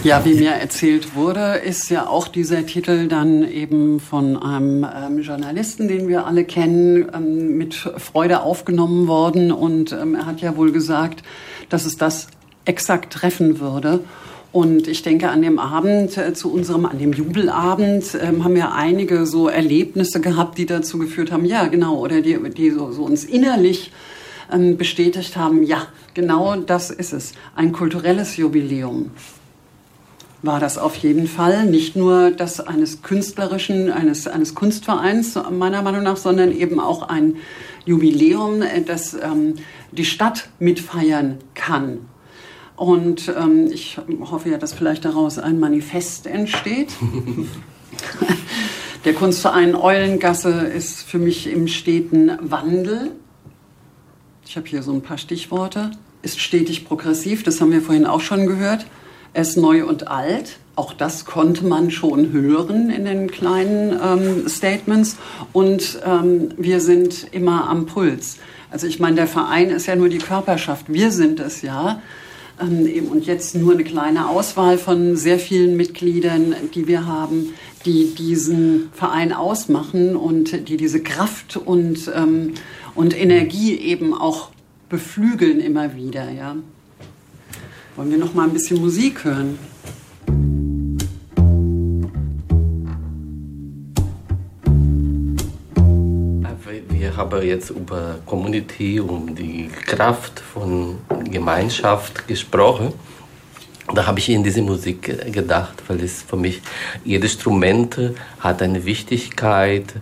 Ja, 0.02 0.24
wie 0.24 0.32
mir 0.32 0.52
erzählt 0.52 1.14
wurde, 1.14 1.56
ist 1.56 1.90
ja 1.90 2.06
auch 2.06 2.28
dieser 2.28 2.64
Titel 2.64 3.08
dann 3.08 3.46
eben 3.46 4.00
von 4.00 4.42
einem 4.42 4.86
ähm, 4.90 5.18
Journalisten, 5.18 5.86
den 5.86 6.08
wir 6.08 6.26
alle 6.26 6.44
kennen, 6.44 7.10
ähm, 7.14 7.58
mit 7.58 7.74
Freude 7.74 8.40
aufgenommen 8.40 9.06
worden. 9.06 9.52
Und 9.52 9.92
ähm, 9.92 10.14
er 10.14 10.24
hat 10.24 10.40
ja 10.40 10.56
wohl 10.56 10.72
gesagt, 10.72 11.22
dass 11.68 11.84
es 11.84 11.98
das 11.98 12.28
exakt 12.64 13.12
treffen 13.12 13.60
würde. 13.60 14.00
Und 14.54 14.86
ich 14.86 15.02
denke, 15.02 15.30
an 15.30 15.42
dem 15.42 15.58
Abend, 15.58 16.16
äh, 16.16 16.32
zu 16.32 16.48
unserem, 16.52 16.86
an 16.86 17.00
dem 17.00 17.12
Jubelabend, 17.12 18.16
ähm, 18.22 18.44
haben 18.44 18.54
wir 18.54 18.72
einige 18.72 19.26
so 19.26 19.48
Erlebnisse 19.48 20.20
gehabt, 20.20 20.58
die 20.58 20.64
dazu 20.64 20.96
geführt 20.96 21.32
haben, 21.32 21.44
ja, 21.44 21.66
genau, 21.66 21.98
oder 21.98 22.20
die, 22.20 22.38
die 22.50 22.70
so, 22.70 22.92
so 22.92 23.02
uns 23.02 23.24
innerlich 23.24 23.90
ähm, 24.52 24.76
bestätigt 24.76 25.36
haben, 25.36 25.64
ja, 25.64 25.88
genau 26.14 26.54
das 26.54 26.90
ist 26.90 27.12
es. 27.12 27.32
Ein 27.56 27.72
kulturelles 27.72 28.36
Jubiläum 28.36 29.10
war 30.42 30.60
das 30.60 30.78
auf 30.78 30.94
jeden 30.98 31.26
Fall. 31.26 31.66
Nicht 31.66 31.96
nur 31.96 32.30
das 32.30 32.60
eines 32.60 33.02
künstlerischen, 33.02 33.90
eines, 33.90 34.28
eines 34.28 34.54
Kunstvereins, 34.54 35.36
meiner 35.50 35.82
Meinung 35.82 36.04
nach, 36.04 36.16
sondern 36.16 36.52
eben 36.52 36.78
auch 36.78 37.08
ein 37.08 37.38
Jubiläum, 37.86 38.62
äh, 38.62 38.82
das 38.82 39.14
ähm, 39.14 39.56
die 39.90 40.04
Stadt 40.04 40.48
mitfeiern 40.60 41.38
kann 41.56 42.06
und 42.76 43.28
ähm, 43.28 43.70
ich 43.72 43.98
hoffe 44.20 44.50
ja, 44.50 44.58
dass 44.58 44.72
vielleicht 44.72 45.04
daraus 45.04 45.38
ein 45.38 45.60
Manifest 45.60 46.26
entsteht. 46.26 46.92
Der 49.04 49.12
Kunstverein 49.12 49.74
Eulengasse 49.74 50.50
ist 50.50 51.02
für 51.02 51.18
mich 51.18 51.46
im 51.46 51.68
steten 51.68 52.32
Wandel. 52.40 53.12
Ich 54.46 54.56
habe 54.56 54.66
hier 54.66 54.82
so 54.82 54.92
ein 54.92 55.02
paar 55.02 55.18
Stichworte. 55.18 55.90
Ist 56.22 56.40
stetig 56.40 56.86
progressiv, 56.86 57.42
das 57.42 57.60
haben 57.60 57.70
wir 57.70 57.82
vorhin 57.82 58.06
auch 58.06 58.22
schon 58.22 58.46
gehört. 58.46 58.86
Er 59.34 59.42
ist 59.42 59.56
neu 59.56 59.84
und 59.84 60.08
alt. 60.08 60.58
Auch 60.74 60.92
das 60.92 61.24
konnte 61.24 61.66
man 61.66 61.90
schon 61.90 62.32
hören 62.32 62.90
in 62.90 63.04
den 63.04 63.30
kleinen 63.30 63.98
ähm, 64.02 64.48
Statements. 64.48 65.18
Und 65.52 66.00
ähm, 66.04 66.50
wir 66.56 66.80
sind 66.80 67.32
immer 67.32 67.68
am 67.68 67.86
Puls. 67.86 68.38
Also 68.70 68.86
ich 68.86 68.98
meine, 68.98 69.16
der 69.16 69.26
Verein 69.26 69.70
ist 69.70 69.86
ja 69.86 69.96
nur 69.96 70.08
die 70.08 70.18
Körperschaft, 70.18 70.92
wir 70.92 71.12
sind 71.12 71.40
es 71.40 71.62
ja. 71.62 72.00
Ähm, 72.60 73.08
und 73.10 73.26
jetzt 73.26 73.54
nur 73.54 73.72
eine 73.74 73.84
kleine 73.84 74.28
Auswahl 74.28 74.78
von 74.78 75.16
sehr 75.16 75.38
vielen 75.38 75.76
Mitgliedern, 75.76 76.54
die 76.74 76.86
wir 76.86 77.06
haben, 77.06 77.54
die 77.84 78.14
diesen 78.14 78.90
Verein 78.92 79.32
ausmachen 79.32 80.16
und 80.16 80.68
die 80.68 80.76
diese 80.76 81.02
Kraft 81.02 81.56
und, 81.56 82.10
ähm, 82.14 82.54
und 82.94 83.18
Energie 83.18 83.76
eben 83.76 84.14
auch 84.14 84.50
beflügeln 84.88 85.60
immer 85.60 85.96
wieder. 85.96 86.30
Ja. 86.30 86.56
Wollen 87.96 88.10
wir 88.10 88.18
noch 88.18 88.34
mal 88.34 88.44
ein 88.44 88.52
bisschen 88.52 88.80
Musik 88.80 89.24
hören? 89.24 89.58
Wir 97.14 97.20
haben 97.20 97.42
jetzt 97.46 97.70
über 97.70 98.16
Community, 98.26 98.98
um 98.98 99.36
die 99.36 99.68
Kraft 99.86 100.40
von 100.40 100.98
Gemeinschaft 101.30 102.26
gesprochen. 102.26 102.92
Da 103.94 104.04
habe 104.04 104.18
ich 104.18 104.30
in 104.30 104.42
diese 104.42 104.62
Musik 104.62 105.32
gedacht, 105.32 105.74
weil 105.86 106.02
es 106.02 106.22
für 106.22 106.36
mich 106.36 106.60
jedes 107.04 107.34
Instrument 107.34 107.96
hat 108.40 108.62
eine 108.62 108.84
Wichtigkeit 108.84 109.94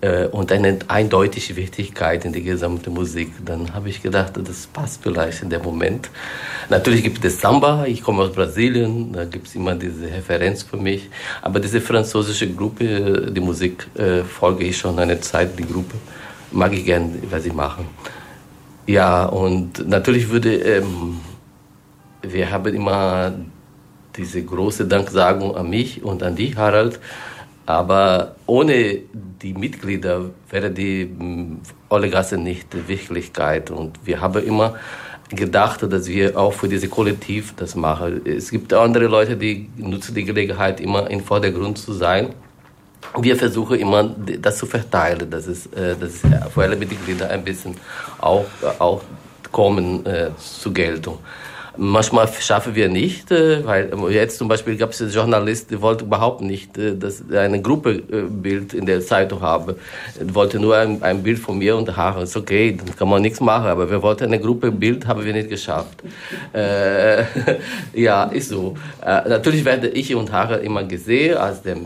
äh, 0.00 0.26
und 0.26 0.50
eine 0.50 0.80
eindeutige 0.88 1.54
Wichtigkeit 1.54 2.24
in 2.24 2.32
die 2.32 2.42
gesamte 2.42 2.90
Musik. 2.90 3.30
Dann 3.44 3.72
habe 3.72 3.88
ich 3.88 4.02
gedacht, 4.02 4.32
das 4.36 4.66
passt 4.66 5.04
vielleicht 5.04 5.42
in 5.42 5.50
dem 5.50 5.62
Moment. 5.62 6.10
Natürlich 6.68 7.04
gibt 7.04 7.24
es 7.24 7.40
Samba, 7.40 7.84
ich 7.86 8.02
komme 8.02 8.22
aus 8.24 8.32
Brasilien, 8.32 9.12
da 9.12 9.24
gibt 9.24 9.46
es 9.46 9.54
immer 9.54 9.76
diese 9.76 10.10
Referenz 10.10 10.64
für 10.64 10.78
mich. 10.78 11.08
Aber 11.42 11.60
diese 11.60 11.80
französische 11.80 12.52
Gruppe, 12.52 13.30
die 13.30 13.40
Musik 13.40 13.86
äh, 13.94 14.24
folge 14.24 14.64
ich 14.64 14.76
schon 14.76 14.98
eine 14.98 15.20
Zeit, 15.20 15.56
die 15.56 15.64
Gruppe 15.64 15.94
mag 16.50 16.72
ich 16.72 16.84
gern, 16.84 17.22
was 17.30 17.42
sie 17.42 17.50
machen. 17.50 17.86
Ja, 18.86 19.26
und 19.26 19.88
natürlich 19.88 20.28
würde 20.30 20.54
ähm, 20.56 21.20
wir 22.22 22.50
haben 22.50 22.74
immer 22.74 23.32
diese 24.16 24.42
große 24.42 24.86
Danksagung 24.86 25.56
an 25.56 25.68
mich 25.68 26.02
und 26.02 26.22
an 26.22 26.36
dich, 26.36 26.56
Harald. 26.56 27.00
Aber 27.66 28.36
ohne 28.46 29.00
die 29.42 29.52
Mitglieder 29.52 30.30
wäre 30.50 30.70
die 30.70 31.02
hm, 31.02 31.60
Olegasse 31.88 32.38
nicht 32.38 32.72
die 32.72 32.86
Wirklichkeit. 32.88 33.70
Und 33.70 33.98
wir 34.04 34.20
haben 34.20 34.44
immer 34.44 34.76
gedacht, 35.28 35.82
dass 35.82 36.06
wir 36.06 36.38
auch 36.38 36.52
für 36.52 36.68
diese 36.68 36.88
Kollektiv 36.88 37.54
das 37.56 37.74
machen. 37.74 38.24
Es 38.24 38.50
gibt 38.50 38.72
andere 38.72 39.06
Leute, 39.06 39.36
die 39.36 39.68
nutzen 39.76 40.14
die 40.14 40.24
Gelegenheit, 40.24 40.80
immer 40.80 41.10
im 41.10 41.20
Vordergrund 41.20 41.78
zu 41.78 41.92
sein. 41.92 42.28
Wir 43.18 43.36
versuchen 43.36 43.78
immer, 43.78 44.04
das 44.40 44.58
zu 44.58 44.66
verteilen, 44.66 45.30
dass 45.30 45.46
es, 45.46 45.66
äh, 45.66 45.96
dass 45.98 46.20
für 46.52 46.62
alle 46.62 46.76
Mitglieder 46.76 47.30
ein 47.30 47.44
bisschen 47.44 47.76
auch, 48.18 48.46
auch 48.78 49.02
kommen 49.52 50.04
äh, 50.06 50.30
zur 50.38 50.74
Geltung. 50.74 51.18
Manchmal 51.78 52.26
schaffen 52.40 52.74
wir 52.74 52.88
nicht, 52.88 53.30
äh, 53.30 53.64
weil 53.64 53.90
jetzt 54.10 54.38
zum 54.38 54.48
Beispiel 54.48 54.76
gab 54.76 54.90
es 54.90 55.02
einen 55.02 55.10
Journalist, 55.10 55.70
der 55.70 55.82
wollte 55.82 56.04
überhaupt 56.04 56.40
nicht, 56.40 56.78
äh, 56.78 56.96
dass 56.96 57.22
eine 57.30 57.60
Gruppebild 57.60 58.72
in 58.72 58.86
der 58.86 59.02
Zeitung 59.02 59.42
habe. 59.42 59.76
Er 60.18 60.34
wollte 60.34 60.58
nur 60.58 60.76
ein, 60.76 61.02
ein 61.02 61.22
Bild 61.22 61.38
von 61.38 61.58
mir 61.58 61.76
und 61.76 61.94
Haare. 61.94 62.22
Ist 62.22 62.36
okay, 62.36 62.76
dann 62.76 62.96
kann 62.96 63.08
man 63.08 63.20
nichts 63.20 63.40
machen. 63.40 63.66
Aber 63.66 63.90
wir 63.90 64.00
wollten 64.00 64.24
eine 64.24 64.40
Gruppebild, 64.40 65.06
haben 65.06 65.22
wir 65.24 65.32
nicht 65.34 65.50
geschafft. 65.50 66.02
Äh, 66.54 67.24
ja, 67.92 68.24
ist 68.24 68.48
so. 68.48 68.74
Äh, 69.04 69.28
natürlich 69.28 69.64
werde 69.64 69.88
ich 69.88 70.14
und 70.14 70.32
Haare 70.32 70.56
immer 70.56 70.84
gesehen 70.84 71.36
als 71.36 71.62
der 71.62 71.76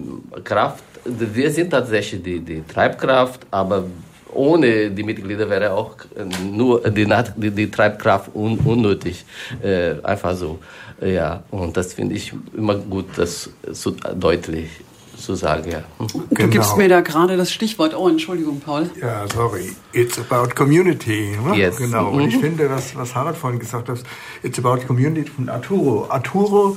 Kraft. 0.45 0.85
Wir 1.05 1.51
sind 1.51 1.71
tatsächlich 1.71 2.23
die, 2.23 2.41
die 2.41 2.63
Treibkraft, 2.67 3.47
aber 3.51 3.85
ohne 4.33 4.91
die 4.91 5.03
Mitglieder 5.03 5.49
wäre 5.49 5.73
auch 5.73 5.97
nur 6.45 6.81
die, 6.89 7.09
die, 7.37 7.51
die 7.51 7.71
Treibkraft 7.71 8.35
un, 8.35 8.59
unnötig. 8.59 9.25
Äh, 9.63 9.95
einfach 10.03 10.37
so. 10.37 10.59
Ja, 11.01 11.43
und 11.51 11.77
das 11.77 11.95
finde 11.95 12.15
ich 12.15 12.33
immer 12.57 12.77
gut, 12.77 13.07
das 13.17 13.51
so 13.71 13.95
deutlich 14.15 14.69
zu 15.17 15.35
sagen. 15.35 15.71
Ja. 15.71 15.83
Hm. 15.99 16.07
Du 16.09 16.35
genau. 16.35 16.49
gibst 16.51 16.77
mir 16.77 16.89
da 16.89 17.01
gerade 17.01 17.37
das 17.37 17.53
Stichwort. 17.53 17.95
Oh, 17.95 18.09
Entschuldigung, 18.09 18.61
Paul. 18.61 18.91
Ja, 19.01 19.27
sorry. 19.33 19.73
It's 19.93 20.19
about 20.19 20.55
community. 20.55 21.37
Ne? 21.45 21.57
Yes. 21.57 21.77
Genau. 21.77 22.11
Und 22.11 22.29
ich 22.29 22.37
mhm. 22.37 22.41
finde, 22.41 22.71
was, 22.71 22.97
was 22.97 23.15
Harald 23.15 23.37
vorhin 23.37 23.59
gesagt 23.59 23.89
hat, 23.89 24.03
it's 24.43 24.59
about 24.59 24.87
community 24.87 25.31
von 25.31 25.49
Arturo. 25.49 26.07
Arturo 26.09 26.77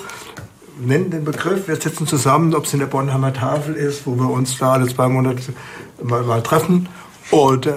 nennen 0.79 1.11
den 1.11 1.23
Begriff, 1.23 1.67
wir 1.67 1.75
sitzen 1.75 2.07
zusammen, 2.07 2.53
ob 2.55 2.65
es 2.65 2.73
in 2.73 2.79
der 2.79 2.87
Bornheimer 2.87 3.33
Tafel 3.33 3.75
ist, 3.75 4.05
wo 4.05 4.15
wir 4.15 4.29
uns 4.29 4.57
da 4.57 4.73
alle 4.73 4.87
zwei 4.87 5.07
Monate 5.07 5.41
mal, 6.01 6.23
mal 6.23 6.41
treffen. 6.41 6.89
Und, 7.31 7.67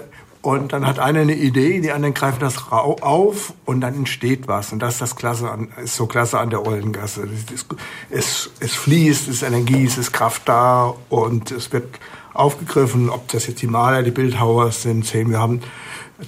und 0.47 0.73
dann 0.73 0.87
hat 0.87 1.01
einer 1.01 1.23
eine 1.23 1.35
Idee, 1.35 1.81
die 1.81 1.91
anderen 1.91 2.15
greifen 2.15 2.39
das 2.39 2.71
auf 2.71 3.53
und 3.65 3.81
dann 3.81 3.95
entsteht 3.97 4.47
was. 4.47 4.73
Und 4.73 4.79
das 4.79 4.95
ist 4.95 5.01
das 5.01 5.17
Klasse 5.17 5.51
an, 5.51 5.71
ist 5.83 5.97
so 5.97 6.07
klasse 6.07 6.39
an 6.39 6.51
der 6.51 6.65
Oldengasse. 6.65 7.29
Es, 7.53 7.67
es, 8.11 8.51
es 8.61 8.75
fließt, 8.77 9.23
es 9.23 9.37
ist 9.39 9.43
Energie, 9.43 9.85
es 9.85 9.99
ist 9.99 10.13
Kraft 10.13 10.43
da 10.45 10.95
und 11.09 11.51
es 11.51 11.73
wird 11.73 11.99
aufgegriffen, 12.33 13.11
ob 13.11 13.27
das 13.27 13.49
jetzt 13.49 13.61
die 13.61 13.67
Maler, 13.67 14.05
die 14.05 14.13
Bildhauer 14.13 14.71
sind, 14.71 15.05
sehen 15.05 15.31
wir 15.31 15.41
haben 15.41 15.63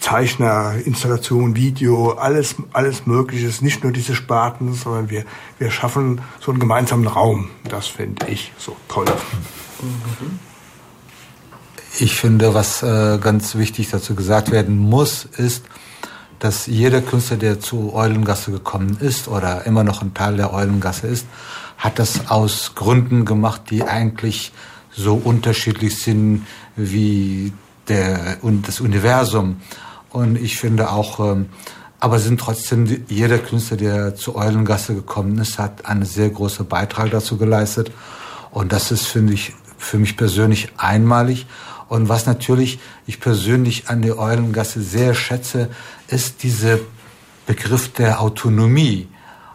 Zeichner, 0.01 0.75
Installation, 0.85 1.55
Video, 1.55 2.11
alles, 2.11 2.57
alles 2.73 3.07
Mögliche. 3.07 3.49
Nicht 3.65 3.85
nur 3.85 3.93
diese 3.93 4.17
Sparten, 4.17 4.75
sondern 4.75 5.11
wir, 5.11 5.27
wir 5.61 5.71
schaffen 5.71 6.23
so 6.41 6.51
einen 6.51 6.59
gemeinsamen 6.59 7.07
Raum. 7.07 7.51
Das 7.69 7.87
finde 7.87 8.27
ich 8.27 8.53
so 8.59 8.77
toll. 8.89 9.07
Mhm. 9.81 10.48
Ich 12.01 12.15
finde, 12.15 12.55
was 12.55 12.85
äh, 12.85 13.19
ganz 13.21 13.57
wichtig 13.57 13.91
dazu 13.91 14.15
gesagt 14.15 14.53
werden 14.53 14.79
muss, 14.79 15.25
ist, 15.25 15.65
dass 16.39 16.67
jeder 16.67 17.01
Künstler, 17.01 17.39
der 17.39 17.59
zu 17.59 17.93
Eulengasse 17.93 18.53
gekommen 18.53 18.99
ist 19.01 19.27
oder 19.27 19.67
immer 19.67 19.83
noch 19.83 20.01
ein 20.01 20.15
Teil 20.15 20.37
der 20.37 20.55
Eulengasse 20.55 21.09
ist, 21.09 21.27
hat 21.77 21.99
das 21.99 22.31
aus 22.31 22.77
Gründen 22.77 23.25
gemacht, 23.25 23.63
die 23.71 23.83
eigentlich 23.83 24.53
so 24.93 25.17
unterschiedlich 25.17 26.01
sind 26.01 26.47
wie 26.77 27.53
der 27.89 28.39
und 28.43 28.69
das 28.69 28.79
Universum. 28.79 29.57
Und 30.11 30.37
ich 30.37 30.57
finde 30.57 30.91
auch, 30.91 31.19
ähm, 31.19 31.47
aber 31.99 32.21
sind 32.21 32.39
trotzdem 32.39 32.87
jeder 33.09 33.39
Künstler, 33.39 33.77
der 33.77 34.15
zu 34.15 34.37
Eulengasse 34.37 34.95
gekommen 34.95 35.37
ist, 35.39 35.59
hat 35.59 35.85
einen 35.87 36.05
sehr 36.05 36.31
großen 36.31 36.69
Beitrag 36.69 37.11
dazu 37.11 37.37
geleistet. 37.37 37.91
Und 38.53 38.71
das 38.71 38.93
ist, 38.93 39.07
finde 39.07 39.33
ich, 39.35 39.57
für 39.79 39.99
mich 39.99 40.17
persönlich 40.17 40.69
einmalig. 40.77 41.47
Und 41.88 42.09
was 42.09 42.27
natürlich 42.27 42.79
ich 43.07 43.20
persönlich 43.20 43.88
an 43.88 44.03
der 44.03 44.18
Eulengasse 44.18 44.83
sehr 44.83 45.14
schätze, 45.14 45.70
ist 46.09 46.42
dieser 46.42 46.79
Begriff 47.46 47.92
der 47.92 48.20
Autonomie. 48.20 49.09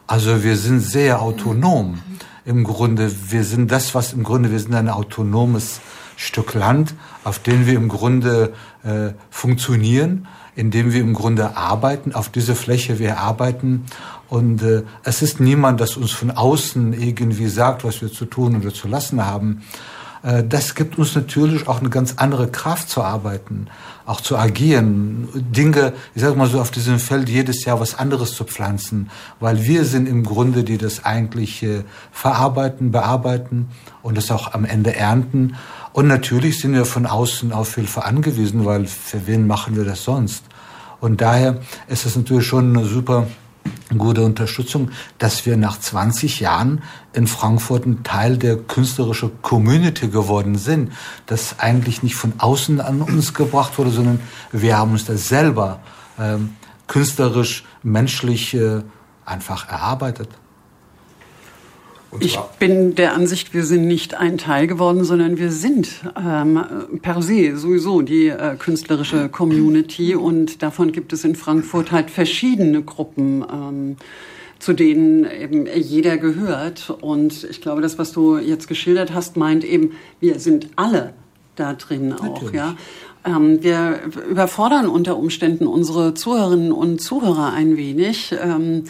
Also 0.08 0.44
wir 0.44 0.58
sind 0.58 0.82
sehr 0.82 1.22
autonom. 1.22 2.02
Im 2.46 2.64
Grunde, 2.64 3.12
wir 3.30 3.44
sind 3.44 3.72
das, 3.72 3.96
was 3.96 4.14
im 4.14 4.24
Grunde, 4.24 4.52
wir 4.52 4.60
sind 4.60 4.74
ein 4.74 4.90
autonomes 4.90 5.80
Stück 6.16 6.54
Land, 6.54 6.94
auf 7.24 7.40
dem 7.40 7.66
wir 7.66 7.76
im 7.76 7.88
Grunde 7.88 8.54
äh, 8.84 9.14
funktionieren, 9.30 10.28
in 10.56 10.72
dem 10.72 10.92
wir 10.92 11.02
im 11.02 11.14
Grunde 11.14 11.56
arbeiten, 11.56 12.14
auf 12.14 12.30
diese 12.30 12.56
Fläche 12.56 13.00
wir 13.00 13.20
arbeiten. 13.20 13.86
Und 14.30 14.62
äh, 14.62 14.84
es 15.04 15.22
ist 15.22 15.40
niemand, 15.40 15.80
das 15.80 15.98
uns 15.98 16.12
von 16.12 16.32
außen 16.32 16.94
irgendwie 16.94 17.48
sagt, 17.48 17.84
was 17.84 18.02
wir 18.02 18.12
zu 18.12 18.26
tun 18.26 18.56
oder 18.56 18.74
zu 18.74 18.88
lassen 18.88 19.26
haben. 19.26 19.64
Äh, 20.24 20.44
das 20.44 20.74
gibt 20.74 20.98
uns 20.98 21.14
natürlich 21.16 21.68
auch 21.68 21.80
eine 21.80 21.90
ganz 21.90 22.16
andere 22.18 22.48
Kraft 22.48 22.90
zu 22.90 23.04
arbeiten, 23.04 23.68
auch 24.06 24.22
zu 24.22 24.38
agieren, 24.38 25.30
Dinge, 25.34 25.94
ich 26.16 26.22
sage 26.22 26.36
mal 26.36 26.50
so, 26.50 26.60
auf 26.60 26.72
diesem 26.72 27.00
Feld 27.00 27.30
jedes 27.30 27.64
Jahr 27.66 27.80
was 27.80 27.96
anderes 28.00 28.34
zu 28.34 28.44
pflanzen, 28.44 29.10
weil 29.40 29.64
wir 29.66 29.86
sind 29.86 30.08
im 30.08 30.24
Grunde, 30.24 30.64
die 30.64 30.78
das 30.78 31.06
eigentlich 31.06 31.66
verarbeiten, 32.12 32.92
bearbeiten 32.92 33.70
und 34.02 34.18
das 34.18 34.32
auch 34.32 34.54
am 34.54 34.66
Ende 34.66 34.96
ernten. 34.96 35.56
Und 35.94 36.08
natürlich 36.08 36.60
sind 36.60 36.74
wir 36.74 36.86
von 36.86 37.06
außen 37.06 37.54
auf 37.54 37.76
Hilfe 37.76 38.04
angewiesen, 38.04 38.66
weil 38.66 38.88
für 38.88 39.26
wen 39.28 39.48
machen 39.48 39.78
wir 39.78 39.86
das 39.86 40.04
sonst? 40.04 40.44
Und 41.00 41.22
daher 41.22 41.60
ist 41.88 42.06
es 42.06 42.16
natürlich 42.16 42.48
schon 42.48 42.76
eine 42.76 42.86
super 42.86 43.28
gute 43.98 44.24
Unterstützung, 44.24 44.92
dass 45.18 45.46
wir 45.46 45.58
nach 45.58 45.80
20 45.80 46.40
Jahren 46.40 46.82
in 47.14 47.28
Frankfurt 47.28 47.86
ein 47.86 48.04
Teil 48.04 48.38
der 48.38 48.58
künstlerischen 48.58 49.42
Community 49.42 50.08
geworden 50.08 50.58
sind, 50.58 50.92
das 51.26 51.60
eigentlich 51.60 52.04
nicht 52.04 52.16
von 52.16 52.34
außen 52.38 52.82
an 52.82 53.02
uns 53.02 53.34
gebracht 53.34 53.78
wurde, 53.78 53.92
sondern 53.92 54.20
wir 54.52 54.78
haben 54.78 54.92
uns 54.92 55.06
das 55.06 55.28
selber 55.28 55.80
ähm, 56.20 56.56
künstlerisch, 56.88 57.66
menschlich 57.84 58.54
äh, 58.54 58.82
einfach 59.26 59.70
erarbeitet. 59.70 60.30
Ich 62.20 62.38
bin 62.60 62.96
der 62.96 63.14
Ansicht, 63.14 63.54
wir 63.54 63.64
sind 63.64 63.88
nicht 63.88 64.16
ein 64.16 64.38
Teil 64.38 64.68
geworden, 64.68 65.04
sondern 65.04 65.38
wir 65.38 65.52
sind 65.52 65.90
ähm, 66.18 66.64
per 67.02 67.22
se 67.22 67.58
sowieso 67.58 68.02
die 68.02 68.28
äh, 68.28 68.56
künstlerische 68.58 69.30
Community 69.30 70.16
und 70.16 70.62
davon 70.62 70.92
gibt 70.92 71.14
es 71.14 71.24
in 71.24 71.36
Frankfurt 71.36 71.92
halt 71.92 72.10
verschiedene 72.10 72.82
Gruppen. 72.84 73.46
Ähm, 73.52 73.98
zu 74.60 74.72
denen 74.72 75.26
eben 75.30 75.68
jeder 75.76 76.18
gehört. 76.18 76.90
Und 76.90 77.44
ich 77.44 77.60
glaube, 77.60 77.82
das, 77.82 77.98
was 77.98 78.14
du 78.14 78.38
jetzt 78.38 78.70
geschildert 78.70 79.14
hast, 79.14 79.36
meint 79.36 79.66
eben, 79.66 79.92
wir 80.22 80.40
sind 80.40 80.70
alle 80.78 81.14
da 81.58 81.74
drin 81.74 82.14
auch, 82.14 82.54
ja. 82.54 82.76
Ähm, 83.26 83.62
wir 83.62 84.00
überfordern 84.30 84.88
unter 84.88 85.18
Umständen 85.18 85.68
unsere 85.68 86.14
Zuhörerinnen 86.14 86.72
und 86.72 87.02
Zuhörer 87.02 87.54
ein 87.54 87.78
wenig. 87.78 88.34
Ähm, 88.42 88.86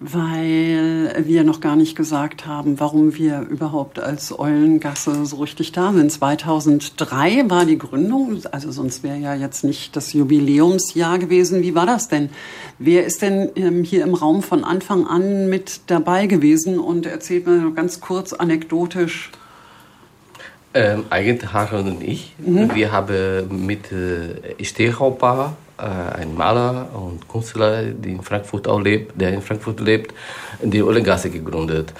weil 0.00 1.12
wir 1.26 1.42
noch 1.42 1.60
gar 1.60 1.74
nicht 1.74 1.96
gesagt 1.96 2.46
haben, 2.46 2.78
warum 2.78 3.16
wir 3.16 3.40
überhaupt 3.40 3.98
als 3.98 4.38
Eulengasse 4.38 5.26
so 5.26 5.36
richtig 5.36 5.72
da 5.72 5.92
sind. 5.92 6.12
2003 6.12 7.50
war 7.50 7.64
die 7.64 7.78
Gründung, 7.78 8.40
also 8.52 8.70
sonst 8.70 9.02
wäre 9.02 9.16
ja 9.18 9.34
jetzt 9.34 9.64
nicht 9.64 9.96
das 9.96 10.12
Jubiläumsjahr 10.12 11.18
gewesen. 11.18 11.62
Wie 11.62 11.74
war 11.74 11.86
das 11.86 12.08
denn? 12.08 12.30
Wer 12.78 13.04
ist 13.06 13.22
denn 13.22 13.50
ähm, 13.56 13.82
hier 13.82 14.04
im 14.04 14.14
Raum 14.14 14.42
von 14.42 14.62
Anfang 14.62 15.06
an 15.06 15.48
mit 15.48 15.80
dabei 15.88 16.26
gewesen 16.26 16.78
und 16.78 17.04
erzählt 17.04 17.46
mir 17.46 17.72
ganz 17.72 18.00
kurz 18.00 18.32
anekdotisch, 18.32 19.32
ähm, 20.74 21.06
eigentlich 21.10 21.52
Harald 21.52 21.86
und 21.86 22.02
ich. 22.02 22.34
Mhm. 22.38 22.74
Wir 22.74 22.92
haben 22.92 23.66
mit 23.66 23.90
äh, 23.90 24.62
Stehaupa 24.62 25.46
äh, 25.46 25.67
ein 25.78 26.34
Maler 26.34 26.88
und 26.92 27.28
Künstler, 27.28 27.82
der 27.82 28.12
in 28.12 28.22
Frankfurt 28.22 28.66
auch 28.66 28.80
lebt, 28.80 29.20
der 29.20 29.32
in 29.32 29.42
Frankfurt 29.42 29.80
lebt, 29.80 30.14
die 30.62 30.82
Ohlengasse 30.82 31.30
gegründet. 31.30 31.92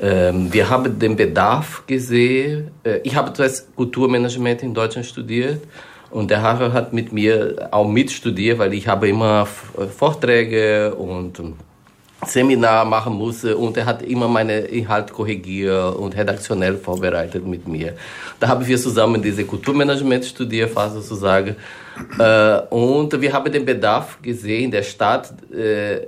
Ähm, 0.00 0.52
wir 0.52 0.68
haben 0.68 0.98
den 0.98 1.16
Bedarf 1.16 1.84
gesehen. 1.86 2.70
Äh, 2.82 2.98
ich 3.04 3.14
habe 3.14 3.32
zuerst 3.32 3.74
Kulturmanagement 3.76 4.62
in 4.62 4.74
Deutschland 4.74 5.06
studiert 5.06 5.62
und 6.10 6.30
der 6.30 6.42
Harald 6.42 6.72
hat 6.72 6.92
mit 6.92 7.12
mir 7.12 7.68
auch 7.70 7.88
mitstudiert, 7.88 8.58
weil 8.58 8.74
ich 8.74 8.88
habe 8.88 9.08
immer 9.08 9.46
äh, 9.78 9.86
Vorträge 9.86 10.94
und 10.94 11.40
Seminar 12.28 12.84
machen 12.84 13.14
musste 13.14 13.56
und 13.56 13.76
er 13.76 13.86
hat 13.86 14.02
immer 14.02 14.28
meine 14.28 14.58
Inhalte 14.60 15.12
korrigiert 15.12 15.96
und 15.96 16.16
redaktionell 16.16 16.76
vorbereitet 16.76 17.46
mit 17.46 17.66
mir. 17.68 17.94
Da 18.40 18.48
haben 18.48 18.66
wir 18.66 18.78
zusammen 18.78 19.22
diese 19.22 19.44
Kulturmanagement 19.44 20.24
studiert, 20.24 20.70
fast 20.70 20.94
sozusagen. 20.94 21.56
Äh, 22.18 22.58
und 22.70 23.20
wir 23.20 23.32
haben 23.32 23.52
den 23.52 23.64
Bedarf 23.64 24.18
gesehen, 24.20 24.70
der 24.70 24.82
Stadt 24.82 25.32
äh, 25.52 26.00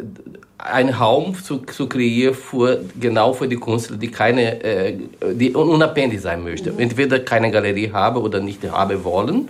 einen 0.58 0.90
Raum 0.90 1.34
zu, 1.34 1.58
zu 1.58 1.86
kreieren 1.88 2.34
für, 2.34 2.80
genau 2.98 3.32
für 3.32 3.46
die 3.46 3.56
Künstler, 3.56 3.96
die 3.96 4.10
keine, 4.10 4.62
äh, 4.64 4.98
die 5.32 5.52
unabhängig 5.52 6.20
sein 6.20 6.42
möchten. 6.42 6.78
Entweder 6.78 7.20
keine 7.20 7.50
Galerie 7.50 7.90
haben 7.92 8.16
oder 8.16 8.40
nicht 8.40 8.68
haben 8.70 9.04
wollen 9.04 9.48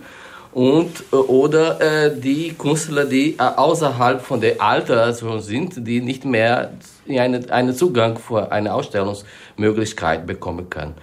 und 0.56 1.04
äh, 1.12 1.16
oder 1.16 1.78
äh, 1.82 2.18
die 2.18 2.54
Künstler, 2.54 3.04
die 3.04 3.34
äh, 3.34 3.42
außerhalb 3.42 4.22
von 4.22 4.40
der 4.40 4.58
Alter 4.58 5.12
sind, 5.12 5.86
die 5.86 6.00
nicht 6.00 6.24
mehr 6.24 6.70
eine, 7.06 7.52
einen 7.52 7.74
Zugang 7.74 8.16
für 8.16 8.50
eine 8.50 8.72
Ausstellungsmöglichkeit 8.72 10.26
bekommen 10.26 10.70
können. 10.70 10.94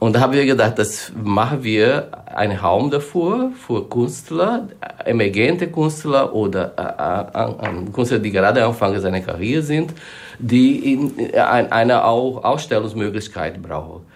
Und 0.00 0.16
da 0.16 0.20
haben 0.20 0.34
wir 0.34 0.44
gedacht, 0.44 0.78
das 0.78 1.12
machen 1.16 1.64
wir 1.64 2.08
einen 2.26 2.58
Raum 2.58 2.90
dafür, 2.90 3.52
für 3.66 3.88
Künstler, 3.88 4.68
emergente 5.06 5.68
Künstler 5.68 6.34
oder 6.34 6.72
äh, 6.76 7.68
äh, 7.68 7.90
Künstler, 7.92 8.18
die 8.18 8.30
gerade 8.30 8.62
Anfang 8.66 9.00
seiner 9.00 9.20
Karriere 9.20 9.62
sind, 9.62 9.94
die 10.38 10.92
in, 10.92 11.16
in, 11.16 11.34
eine 11.34 12.04
auch 12.04 12.44
Ausstellungsmöglichkeit 12.44 13.62
brauchen. 13.62 14.09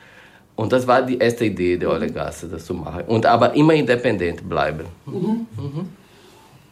Und 0.57 0.73
das 0.73 0.87
war 0.87 1.03
die 1.03 1.19
erste 1.19 1.45
Idee 1.45 1.77
der 1.77 1.90
Olegasse, 1.90 2.49
das 2.49 2.64
zu 2.64 2.75
machen. 2.75 3.05
Und 3.07 3.27
aber 3.27 3.55
immer 3.55 3.75
independent 3.75 4.49
bleiben. 4.49 4.85
Mhm. 5.07 5.47
Mhm. 5.57 5.88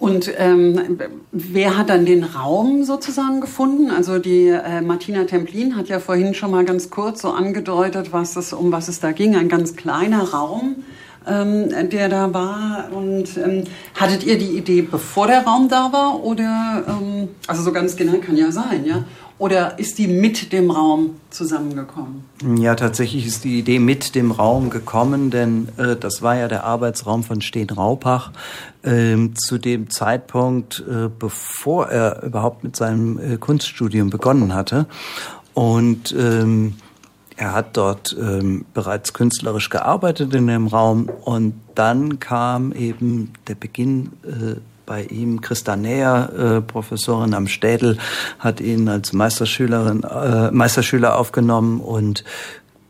Und 0.03 0.33
ähm, 0.37 0.99
wer 1.31 1.79
hat 1.79 1.89
dann 1.89 2.05
den 2.05 2.25
Raum 2.25 2.83
sozusagen 2.83 3.41
gefunden? 3.41 3.93
Also 3.93 4.19
die 4.19 4.49
äh, 4.49 4.81
Martina 4.81 5.23
Templin 5.25 5.77
hat 5.77 5.89
ja 5.89 6.01
vorhin 6.01 6.35
schon 6.35 6.51
mal 6.51 6.65
ganz 6.65 6.91
kurz 6.91 7.23
so 7.23 7.31
angedeutet, 7.31 8.13
was 8.13 8.35
es, 8.35 8.53
um 8.53 8.73
was 8.73 8.89
es 8.89 8.99
da 8.99 9.13
ging. 9.13 9.37
Ein 9.37 9.49
ganz 9.49 9.77
kleiner 9.77 10.31
Raum, 10.31 10.83
ähm, 11.25 11.89
der 11.91 12.09
da 12.09 12.35
war. 12.35 12.89
Und 12.93 13.37
ähm, 13.37 13.63
hattet 13.95 14.25
ihr 14.25 14.37
die 14.39 14.57
Idee, 14.57 14.83
bevor 14.83 15.29
der 15.29 15.45
Raum 15.45 15.69
da 15.69 15.93
war? 15.93 16.25
Oder, 16.25 16.83
ähm, 16.89 17.29
also 17.47 17.63
so 17.63 17.71
ganz 17.71 17.95
genau 17.95 18.19
kann 18.19 18.37
ja 18.37 18.51
sein, 18.51 18.85
ja? 18.85 19.05
Oder 19.43 19.77
ist 19.81 19.99
die 19.99 20.07
mit 20.07 20.53
dem 20.53 20.71
Raum 20.71 21.17
zusammengekommen? 21.31 22.23
Ja, 22.61 22.77
tatsächlich 22.77 23.27
ist 23.27 23.43
die 23.43 23.59
Idee 23.59 23.81
mit 23.81 24.15
dem 24.15 24.31
Raum 24.31 24.71
gekommen, 24.71 25.33
denn 25.33 25.67
äh, 25.79 25.97
das 25.97 26.23
war 26.23 26.37
ja 26.37 26.47
der 26.47 26.63
Arbeitsraum 26.63 27.25
von 27.25 27.41
Steen 27.41 27.69
Raupach. 27.69 28.31
Äh, 28.85 29.17
zu 29.35 29.59
dem 29.59 29.91
Zeitpunkt, 29.91 30.85
äh, 30.89 31.09
bevor 31.19 31.89
er 31.89 32.23
überhaupt 32.23 32.63
mit 32.63 32.77
seinem 32.77 33.19
äh, 33.19 33.37
Kunststudium 33.37 34.11
begonnen 34.11 34.55
hatte. 34.55 34.87
Und 35.55 36.15
ähm, 36.17 36.75
er 37.35 37.53
hat 37.53 37.77
dort 37.77 38.17
ähm, 38.17 38.65
bereits 38.75 39.13
künstlerisch 39.13 39.71
gearbeitet 39.71 40.35
in 40.35 40.47
dem 40.47 40.69
Raum 40.69 41.11
und 41.25 41.55
dann 41.75 42.21
kam 42.21 42.71
eben 42.71 43.33
der 43.49 43.57
Beginn 43.57 44.13
äh, 44.23 44.61
bei 44.87 45.05
ihm. 45.05 45.41
Christa 45.41 45.77
Näher, 45.77 46.33
äh, 46.37 46.61
Professorin 46.61 47.35
am 47.35 47.49
Städel, 47.49 47.99
hat 48.39 48.61
ihn 48.61 48.89
als 48.89 49.13
Meisterschülerin, 49.13 50.03
äh, 50.05 50.51
Meisterschüler 50.51 51.19
aufgenommen 51.19 51.81
und 51.81 52.25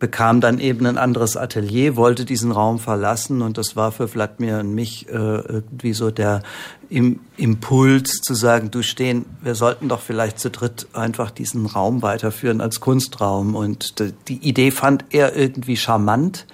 bekam 0.03 0.41
dann 0.41 0.59
eben 0.59 0.85
ein 0.85 0.97
anderes 0.97 1.37
Atelier, 1.37 1.95
wollte 1.95 2.25
diesen 2.25 2.51
Raum 2.51 2.77
verlassen. 2.77 3.41
Und 3.41 3.57
das 3.57 3.77
war 3.77 3.93
für 3.93 4.09
Vladimir 4.09 4.59
und 4.59 4.75
mich 4.75 5.07
äh, 5.07 5.13
irgendwie 5.13 5.93
so 5.93 6.11
der 6.11 6.43
im 6.89 7.21
Impuls 7.37 8.19
zu 8.19 8.33
sagen, 8.33 8.69
du 8.69 8.83
stehen, 8.83 9.25
wir 9.41 9.55
sollten 9.55 9.87
doch 9.87 10.01
vielleicht 10.01 10.39
zu 10.39 10.49
dritt 10.49 10.87
einfach 10.91 11.31
diesen 11.31 11.65
Raum 11.67 12.01
weiterführen 12.01 12.59
als 12.59 12.81
Kunstraum. 12.81 13.55
Und 13.55 13.95
die 14.27 14.45
Idee 14.45 14.71
fand 14.71 15.05
er 15.11 15.37
irgendwie 15.37 15.77
charmant. 15.77 16.47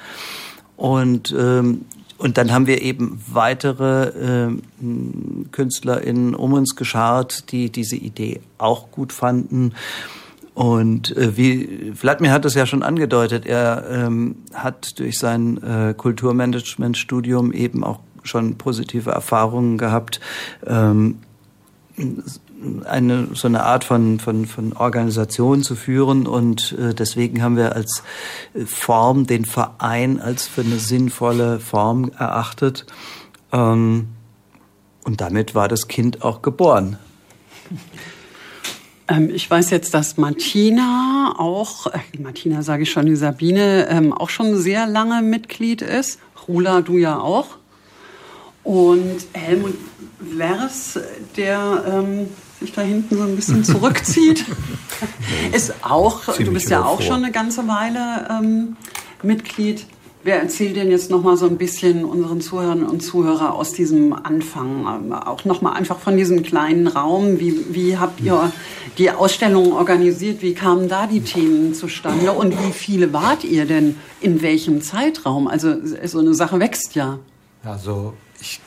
Und 0.78 1.36
ähm, 1.36 1.86
und 2.20 2.38
dann 2.38 2.52
haben 2.52 2.68
wir 2.68 2.82
eben 2.82 3.20
weitere 3.32 4.50
äh, 4.50 4.58
KünstlerInnen 5.52 6.36
um 6.36 6.54
uns 6.54 6.76
geschart, 6.76 7.52
die 7.52 7.72
diese 7.72 7.96
Idee 7.96 8.42
auch 8.58 8.92
gut 8.92 9.14
fanden. 9.14 9.74
Und 10.54 11.16
äh, 11.16 11.38
wie 11.38 11.94
Vladimir 11.96 12.32
hat 12.32 12.44
es 12.44 12.56
ja 12.56 12.66
schon 12.66 12.84
angedeutet, 12.84 13.46
er 13.46 13.86
ähm, 13.90 14.36
hat 14.54 15.00
durch 15.00 15.18
sein 15.18 15.64
äh, 15.64 15.94
Kulturmanagement-Studium 15.94 17.54
eben 17.54 17.86
auch 17.86 18.02
schon 18.24 18.58
positive 18.58 19.12
Erfahrungen 19.12 19.78
gehabt, 19.78 20.20
ähm, 20.68 21.20
eine 22.86 23.30
so 23.34 23.48
eine 23.48 23.64
Art 23.64 23.84
von, 23.84 24.20
von, 24.20 24.46
von 24.46 24.74
Organisation 24.74 25.64
zu 25.64 25.76
führen 25.76 26.28
und 26.28 26.74
äh, 26.74 26.94
deswegen 26.94 27.42
haben 27.42 27.56
wir 27.56 27.76
als 27.76 28.04
äh, 28.54 28.66
Form 28.66 29.28
den 29.28 29.46
Verein 29.46 30.20
als 30.20 30.48
für 30.48 30.62
eine 30.62 30.78
sinnvolle 30.78 31.60
Form 31.60 32.12
erachtet 32.18 32.86
ähm, 33.52 34.10
und 35.04 35.22
damit 35.22 35.56
war 35.56 35.68
das 35.68 35.88
Kind 35.88 36.22
auch 36.24 36.42
geboren. 36.42 36.98
Ähm, 39.08 39.32
ich 39.34 39.50
weiß 39.50 39.72
jetzt, 39.72 39.94
dass 39.94 40.18
Martina 40.18 41.34
auch, 41.38 41.88
äh, 41.88 42.00
Martina 42.20 42.62
sage 42.62 42.84
ich 42.84 42.92
schon, 42.92 43.06
die 43.06 43.16
Sabine 43.16 43.88
ähm, 43.90 44.14
auch 44.14 44.30
schon 44.30 44.58
sehr 44.58 44.86
lange 44.86 45.22
Mitglied 45.22 45.82
ist. 45.82 46.20
Rula, 46.48 46.82
du 46.82 46.98
ja 46.98 47.20
auch. 47.20 47.58
Und 48.64 49.18
Helmut 49.34 49.76
Wers, 50.20 51.00
der 51.38 51.84
ähm, 51.88 52.28
sich 52.60 52.72
da 52.74 52.82
hinten 52.82 53.18
so 53.18 53.24
ein 53.24 53.36
bisschen 53.36 53.64
zurückzieht. 53.64 54.46
ist 55.54 55.74
auch, 55.84 56.24
Ziemlich 56.24 56.46
du 56.46 56.54
bist 56.54 56.70
ja 56.70 56.84
auch 56.84 56.98
vor. 56.98 57.06
schon 57.06 57.24
eine 57.24 57.32
ganze 57.32 57.68
Weile 57.68 58.28
ähm, 58.30 58.78
Mitglied. 59.24 59.86
Wer 60.22 60.42
erzählt 60.42 60.76
denn 60.76 60.92
jetzt 60.92 61.10
noch 61.10 61.24
mal 61.24 61.38
so 61.38 61.46
ein 61.46 61.58
bisschen 61.58 62.04
unseren 62.04 62.42
Zuhörern 62.42 62.84
und 62.84 63.00
Zuhörern 63.00 63.52
aus 63.52 63.72
diesem 63.72 64.12
Anfang, 64.12 64.86
ähm, 64.86 65.14
auch 65.14 65.46
noch 65.46 65.62
mal 65.62 65.72
einfach 65.72 65.98
von 65.98 66.18
diesem 66.18 66.44
kleinen 66.44 66.88
Raum? 66.88 67.40
Wie, 67.40 67.74
wie 67.74 67.98
habt 67.98 68.20
ihr 68.20 68.52
die 68.98 69.12
Ausstellung 69.12 69.72
organisiert? 69.72 70.42
Wie 70.42 70.54
kamen 70.54 70.90
da 70.90 71.08
die 71.08 71.22
Themen 71.22 71.74
zustande? 71.74 72.34
Und 72.34 72.52
wie 72.66 72.74
viele 72.74 73.14
wart 73.14 73.46
ihr 73.46 73.66
denn 73.66 73.96
in 74.20 74.42
welchem 74.42 74.82
Zeitraum? 74.82 75.48
Also 75.48 75.76
so 76.04 76.20
eine 76.20 76.34
Sache 76.34 76.60
wächst 76.60 76.96
ja. 76.96 77.20
Also 77.64 78.14
ich 78.42 78.60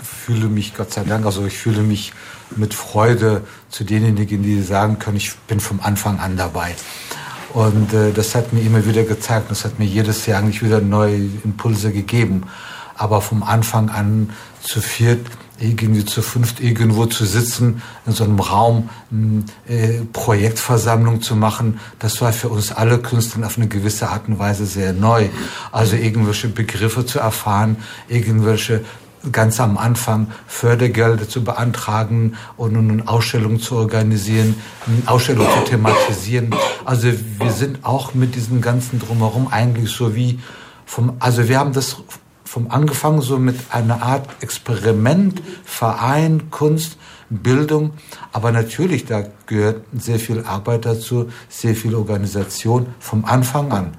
fühle 0.00 0.46
mich, 0.46 0.76
Gott 0.76 0.92
sei 0.92 1.02
Dank, 1.02 1.26
also 1.26 1.44
ich 1.44 1.54
fühle 1.54 1.82
mich 1.82 2.12
mit 2.56 2.74
Freude 2.74 3.42
zu 3.70 3.84
denjenigen, 3.84 4.42
die 4.42 4.62
sagen 4.62 4.98
können, 4.98 5.16
ich 5.16 5.34
bin 5.48 5.60
vom 5.60 5.80
Anfang 5.80 6.20
an 6.20 6.36
dabei. 6.36 6.74
Und 7.52 7.92
äh, 7.94 8.12
das 8.12 8.34
hat 8.34 8.52
mir 8.52 8.62
immer 8.62 8.84
wieder 8.84 9.04
gezeigt, 9.04 9.50
das 9.50 9.64
hat 9.64 9.78
mir 9.78 9.86
jedes 9.86 10.26
Jahr 10.26 10.40
eigentlich 10.40 10.62
wieder 10.62 10.80
neue 10.80 11.16
Impulse 11.44 11.92
gegeben. 11.92 12.44
Aber 12.96 13.20
vom 13.20 13.42
Anfang 13.42 13.90
an 13.90 14.30
zu 14.60 14.80
viert, 14.80 15.26
irgendwie 15.60 16.04
zu 16.04 16.20
fünft 16.20 16.60
irgendwo 16.60 17.06
zu 17.06 17.24
sitzen, 17.24 17.80
in 18.06 18.12
so 18.12 18.24
einem 18.24 18.40
Raum 18.40 18.90
äh, 19.68 20.00
Projektversammlung 20.12 21.22
zu 21.22 21.36
machen, 21.36 21.78
das 22.00 22.20
war 22.20 22.32
für 22.32 22.48
uns 22.48 22.72
alle 22.72 22.98
Künstler 22.98 23.46
auf 23.46 23.56
eine 23.56 23.68
gewisse 23.68 24.08
Art 24.08 24.28
und 24.28 24.38
Weise 24.38 24.66
sehr 24.66 24.92
neu. 24.92 25.28
Also 25.70 25.94
irgendwelche 25.94 26.48
Begriffe 26.48 27.06
zu 27.06 27.20
erfahren, 27.20 27.76
irgendwelche 28.08 28.84
ganz 29.32 29.60
am 29.60 29.78
Anfang 29.78 30.28
Fördergelder 30.46 31.28
zu 31.28 31.44
beantragen 31.44 32.34
und 32.56 32.76
eine 32.76 33.08
Ausstellung 33.08 33.60
zu 33.60 33.76
organisieren, 33.76 34.56
eine 34.86 35.10
Ausstellung 35.10 35.46
zu 35.46 35.70
thematisieren. 35.70 36.54
Also 36.84 37.08
wir 37.38 37.50
sind 37.50 37.84
auch 37.84 38.14
mit 38.14 38.34
diesem 38.34 38.60
ganzen 38.60 38.98
Drumherum 38.98 39.48
eigentlich 39.48 39.90
so 39.90 40.14
wie 40.14 40.40
vom, 40.86 41.14
also 41.18 41.48
wir 41.48 41.58
haben 41.58 41.72
das 41.72 41.96
vom 42.44 42.70
angefangen 42.70 43.20
so 43.20 43.38
mit 43.38 43.56
einer 43.70 44.02
Art 44.02 44.28
Experiment, 44.40 45.42
Verein, 45.64 46.50
Kunst, 46.50 46.98
Bildung. 47.30 47.92
Aber 48.32 48.52
natürlich, 48.52 49.06
da 49.06 49.24
gehört 49.46 49.84
sehr 49.98 50.18
viel 50.18 50.44
Arbeit 50.44 50.84
dazu, 50.84 51.30
sehr 51.48 51.74
viel 51.74 51.94
Organisation 51.94 52.86
vom 53.00 53.24
Anfang 53.24 53.72
an. 53.72 53.92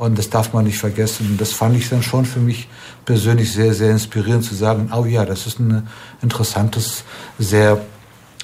Und 0.00 0.16
das 0.16 0.30
darf 0.30 0.54
man 0.54 0.64
nicht 0.64 0.78
vergessen. 0.78 1.26
Und 1.30 1.38
das 1.42 1.52
fand 1.52 1.76
ich 1.76 1.90
dann 1.90 2.02
schon 2.02 2.24
für 2.24 2.38
mich 2.38 2.68
persönlich 3.04 3.52
sehr, 3.52 3.74
sehr 3.74 3.90
inspirierend 3.90 4.42
zu 4.42 4.54
sagen, 4.54 4.90
oh 4.96 5.04
ja, 5.04 5.26
das 5.26 5.46
ist 5.46 5.60
ein 5.60 5.86
interessantes, 6.22 7.04
sehr 7.38 7.82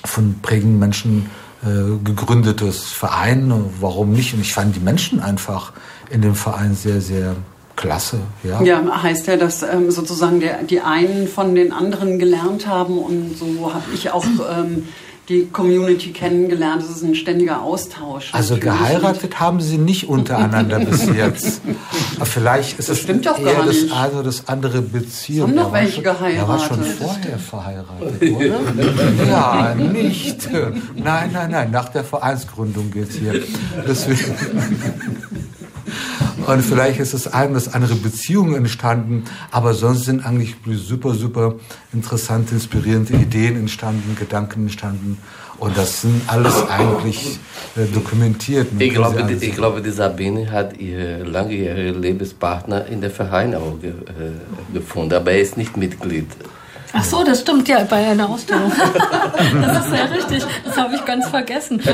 von 0.04 0.38
prägenden 0.42 0.78
Menschen 0.78 1.30
äh, 1.62 1.96
gegründetes 2.04 2.92
Verein. 2.92 3.50
Warum 3.80 4.12
nicht? 4.12 4.34
Und 4.34 4.42
ich 4.42 4.52
fand 4.52 4.76
die 4.76 4.80
Menschen 4.80 5.20
einfach 5.20 5.72
in 6.10 6.20
dem 6.20 6.34
Verein 6.34 6.74
sehr, 6.74 7.00
sehr 7.00 7.36
klasse. 7.74 8.18
Ja, 8.44 8.60
ja 8.60 9.02
heißt 9.02 9.26
ja, 9.26 9.38
dass 9.38 9.62
ähm, 9.62 9.90
sozusagen 9.90 10.40
der, 10.40 10.62
die 10.62 10.82
einen 10.82 11.26
von 11.26 11.54
den 11.54 11.72
anderen 11.72 12.18
gelernt 12.18 12.66
haben 12.66 12.98
und 12.98 13.38
so 13.38 13.72
habe 13.72 13.84
ich 13.94 14.10
auch 14.10 14.26
ähm, 14.26 14.88
die 15.28 15.46
Community 15.52 16.12
kennengelernt. 16.12 16.82
Es 16.82 16.90
ist 16.96 17.02
ein 17.02 17.14
ständiger 17.14 17.60
Austausch. 17.62 18.32
Also 18.32 18.56
geheiratet 18.58 19.40
haben 19.40 19.60
sie 19.60 19.76
nicht 19.78 20.08
untereinander 20.08 20.78
bis 20.80 21.06
jetzt. 21.16 21.60
Aber 22.16 22.26
vielleicht 22.26 22.78
ist 22.78 22.88
das 22.88 22.98
es 22.98 23.02
stimmt 23.02 23.26
doch 23.26 23.38
eher 23.38 23.54
gar 23.54 23.66
das 23.66 23.82
nicht. 23.82 23.92
eine 23.92 24.12
oder 24.12 24.22
das 24.22 24.46
andere 24.48 24.82
Beziehung. 24.82 25.48
Haben 25.48 25.56
noch 25.56 25.72
welche 25.72 25.94
schon- 25.94 26.04
geheiratet. 26.04 26.38
Er 26.38 26.48
war 26.48 26.58
schon 26.60 26.84
vorher 26.84 27.38
verheiratet, 27.38 28.22
oder? 28.22 29.26
ja, 29.28 29.74
nicht. 29.74 30.48
Nein, 30.94 31.30
nein, 31.32 31.50
nein. 31.50 31.70
Nach 31.72 31.88
der 31.88 32.04
Vereinsgründung 32.04 32.90
geht's 32.90 33.16
hier. 33.16 33.42
Deswegen. 33.86 34.34
Und 36.46 36.62
vielleicht 36.62 37.00
ist 37.00 37.12
es 37.12 37.26
eine 37.26 37.54
das 37.54 37.74
andere 37.74 37.96
Beziehungen 37.96 38.54
entstanden, 38.54 39.24
aber 39.50 39.74
sonst 39.74 40.04
sind 40.04 40.24
eigentlich 40.24 40.54
super, 40.74 41.14
super 41.14 41.54
interessante, 41.92 42.54
inspirierende 42.54 43.14
Ideen 43.14 43.56
entstanden, 43.56 44.16
Gedanken 44.18 44.62
entstanden. 44.62 45.18
Und 45.58 45.76
das 45.76 46.02
sind 46.02 46.22
alles 46.26 46.68
eigentlich 46.68 47.38
äh, 47.76 47.86
dokumentiert. 47.92 48.68
Ich 48.78 48.92
glaube, 48.92 49.24
die, 49.24 49.44
ich 49.44 49.54
glaube, 49.54 49.80
die 49.80 49.90
Sabine 49.90 50.50
hat 50.50 50.78
ihren 50.78 51.32
langjährigen 51.32 52.00
Lebenspartner 52.00 52.86
in 52.86 53.00
der 53.00 53.10
Verein 53.10 53.54
auch 53.54 53.80
ge, 53.80 53.90
äh, 53.90 54.72
gefunden, 54.74 55.14
aber 55.14 55.32
er 55.32 55.40
ist 55.40 55.56
nicht 55.56 55.76
Mitglied. 55.76 56.26
Ach 56.92 57.04
so, 57.04 57.24
das 57.24 57.40
stimmt 57.40 57.68
ja 57.68 57.84
bei 57.84 58.06
einer 58.06 58.28
Ausstellung. 58.28 58.72
Das 59.62 59.84
ist 59.84 59.90
sehr 59.90 60.10
richtig. 60.10 60.46
Das 60.64 60.76
habe 60.76 60.94
ich 60.94 61.04
ganz 61.04 61.28
vergessen. 61.28 61.80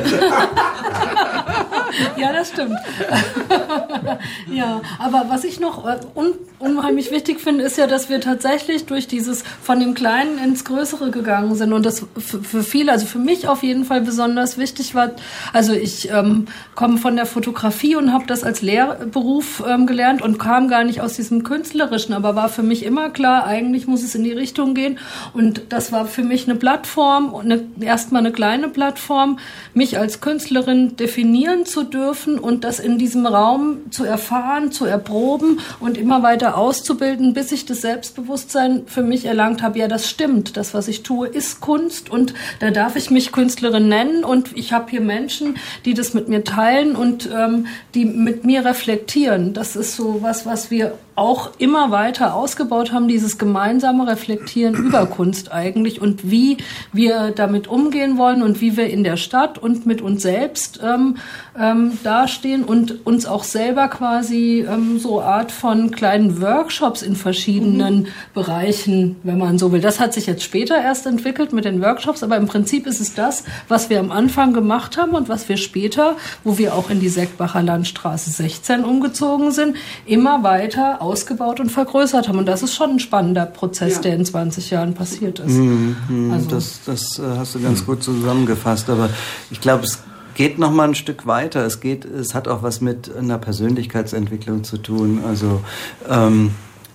Ja, 2.16 2.32
das 2.32 2.48
stimmt. 2.48 2.78
Ja, 4.52 4.80
aber 4.98 5.26
was 5.28 5.44
ich 5.44 5.60
noch 5.60 5.86
äh, 5.86 5.98
un 6.14 6.34
unheimlich 6.58 7.10
wichtig 7.10 7.40
finde, 7.40 7.64
ist 7.64 7.76
ja, 7.76 7.88
dass 7.88 8.08
wir 8.08 8.20
tatsächlich 8.20 8.86
durch 8.86 9.08
dieses 9.08 9.42
von 9.62 9.80
dem 9.80 9.94
Kleinen 9.94 10.38
ins 10.38 10.64
Größere 10.64 11.10
gegangen 11.10 11.56
sind 11.56 11.72
und 11.72 11.84
das 11.84 12.06
für 12.20 12.62
viele, 12.62 12.92
also 12.92 13.04
für 13.04 13.18
mich 13.18 13.48
auf 13.48 13.64
jeden 13.64 13.84
Fall 13.84 14.00
besonders 14.00 14.58
wichtig 14.58 14.94
war. 14.94 15.10
Also 15.52 15.72
ich 15.72 16.10
ähm, 16.10 16.46
komme 16.76 16.98
von 16.98 17.16
der 17.16 17.26
Fotografie 17.26 17.96
und 17.96 18.12
habe 18.12 18.26
das 18.26 18.44
als 18.44 18.62
Lehrberuf 18.62 19.62
ähm, 19.66 19.86
gelernt 19.86 20.22
und 20.22 20.38
kam 20.38 20.68
gar 20.68 20.84
nicht 20.84 21.00
aus 21.00 21.14
diesem 21.14 21.42
künstlerischen, 21.42 22.14
aber 22.14 22.36
war 22.36 22.48
für 22.48 22.62
mich 22.62 22.84
immer 22.84 23.10
klar, 23.10 23.44
eigentlich 23.44 23.88
muss 23.88 24.04
es 24.04 24.14
in 24.14 24.22
die 24.22 24.32
Richtung 24.32 24.74
gehen 24.74 24.98
und 25.34 25.62
das 25.70 25.90
war 25.90 26.06
für 26.06 26.22
mich 26.22 26.48
eine 26.48 26.54
Plattform, 26.54 27.34
eine, 27.34 27.64
erstmal 27.80 28.20
eine 28.20 28.30
kleine 28.30 28.68
Plattform, 28.68 29.40
mich 29.74 29.98
als 29.98 30.20
Künstlerin 30.20 30.96
definieren 30.96 31.66
zu 31.66 31.81
dürfen 31.84 32.38
und 32.38 32.64
das 32.64 32.80
in 32.80 32.98
diesem 32.98 33.26
Raum 33.26 33.90
zu 33.90 34.04
erfahren, 34.04 34.72
zu 34.72 34.84
erproben 34.84 35.60
und 35.80 35.98
immer 35.98 36.22
weiter 36.22 36.56
auszubilden, 36.56 37.34
bis 37.34 37.52
ich 37.52 37.66
das 37.66 37.80
Selbstbewusstsein 37.80 38.82
für 38.86 39.02
mich 39.02 39.24
erlangt 39.24 39.62
habe, 39.62 39.78
ja, 39.78 39.88
das 39.88 40.08
stimmt, 40.08 40.56
das, 40.56 40.74
was 40.74 40.88
ich 40.88 41.02
tue, 41.02 41.28
ist 41.28 41.60
Kunst 41.60 42.10
und 42.10 42.34
da 42.60 42.70
darf 42.70 42.96
ich 42.96 43.10
mich 43.10 43.32
Künstlerin 43.32 43.88
nennen 43.88 44.24
und 44.24 44.56
ich 44.56 44.72
habe 44.72 44.90
hier 44.90 45.00
Menschen, 45.00 45.56
die 45.84 45.94
das 45.94 46.14
mit 46.14 46.28
mir 46.28 46.44
teilen 46.44 46.96
und 46.96 47.28
ähm, 47.32 47.66
die 47.94 48.04
mit 48.04 48.44
mir 48.44 48.64
reflektieren. 48.64 49.52
Das 49.54 49.76
ist 49.76 49.96
so 49.96 50.22
was, 50.22 50.46
was 50.46 50.70
wir 50.70 50.98
auch 51.14 51.50
immer 51.58 51.90
weiter 51.90 52.34
ausgebaut 52.34 52.92
haben, 52.92 53.06
dieses 53.06 53.36
gemeinsame 53.36 54.06
Reflektieren 54.06 54.74
über 54.74 55.06
Kunst 55.12 55.52
eigentlich 55.52 56.00
und 56.00 56.30
wie 56.30 56.56
wir 56.92 57.32
damit 57.34 57.68
umgehen 57.68 58.16
wollen 58.16 58.42
und 58.42 58.60
wie 58.60 58.76
wir 58.76 58.88
in 58.88 59.04
der 59.04 59.16
Stadt 59.16 59.58
und 59.58 59.84
mit 59.84 60.00
uns 60.00 60.22
selbst 60.22 60.80
ähm, 60.82 61.16
ähm, 61.58 61.98
dastehen 62.02 62.64
und 62.64 63.04
uns 63.06 63.26
auch 63.26 63.44
selber 63.44 63.88
quasi 63.88 64.66
ähm, 64.66 64.98
so 64.98 65.20
Art 65.20 65.52
von 65.52 65.90
kleinen 65.90 66.40
Workshops 66.40 67.02
in 67.02 67.14
verschiedenen 67.14 68.08
Bereichen, 68.32 69.16
wenn 69.22 69.38
man 69.38 69.58
so 69.58 69.70
will. 69.70 69.82
Das 69.82 70.00
hat 70.00 70.14
sich 70.14 70.26
jetzt 70.26 70.42
später 70.42 70.80
erst 70.80 71.04
entwickelt 71.04 71.52
mit 71.52 71.66
den 71.66 71.82
Workshops, 71.82 72.22
aber 72.22 72.38
im 72.38 72.46
Prinzip 72.46 72.86
ist 72.86 73.00
es 73.00 73.14
das, 73.14 73.44
was 73.68 73.90
wir 73.90 74.00
am 74.00 74.10
Anfang 74.10 74.54
gemacht 74.54 74.96
haben 74.96 75.12
und 75.12 75.28
was 75.28 75.48
wir 75.48 75.58
später, 75.58 76.16
wo 76.42 76.56
wir 76.56 76.74
auch 76.74 76.88
in 76.88 77.00
die 77.00 77.10
Seckbacher 77.10 77.62
Landstraße 77.62 78.30
16 78.30 78.84
umgezogen 78.84 79.50
sind, 79.50 79.76
immer 80.06 80.42
weiter 80.42 81.01
ausgebaut 81.02 81.60
und 81.60 81.70
vergrößert 81.70 82.28
haben. 82.28 82.38
Und 82.38 82.46
das 82.46 82.62
ist 82.62 82.74
schon 82.74 82.90
ein 82.90 82.98
spannender 83.00 83.44
Prozess, 83.46 83.96
Ja. 83.96 84.00
der 84.02 84.14
in 84.16 84.24
20 84.24 84.70
Jahren 84.70 84.94
passiert 84.94 85.40
ist. 85.40 85.50
Mhm, 85.56 85.96
mhm, 86.08 86.30
Also- 86.32 86.48
das 86.50 86.80
das 86.86 87.18
äh, 87.18 87.22
hast 87.36 87.54
du 87.54 87.60
ganz 87.60 87.84
gut 87.84 88.02
zusammengefasst. 88.02 88.88
Aber 88.88 89.10
ich 89.50 89.60
glaube, 89.60 89.84
es 89.84 89.98
geht 90.34 90.58
noch 90.58 90.70
mal 90.70 90.88
ein 90.88 90.94
Stück 90.94 91.26
weiter. 91.26 91.64
Es 91.66 91.80
geht, 91.80 92.04
es 92.04 92.34
hat 92.34 92.48
auch 92.48 92.62
was 92.62 92.80
mit 92.80 93.14
einer 93.14 93.38
Persönlichkeitsentwicklung 93.38 94.64
zu 94.64 94.78
tun. 94.78 95.20
Also 95.26 95.60
ähm, 96.08 96.52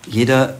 jeder 0.08 0.54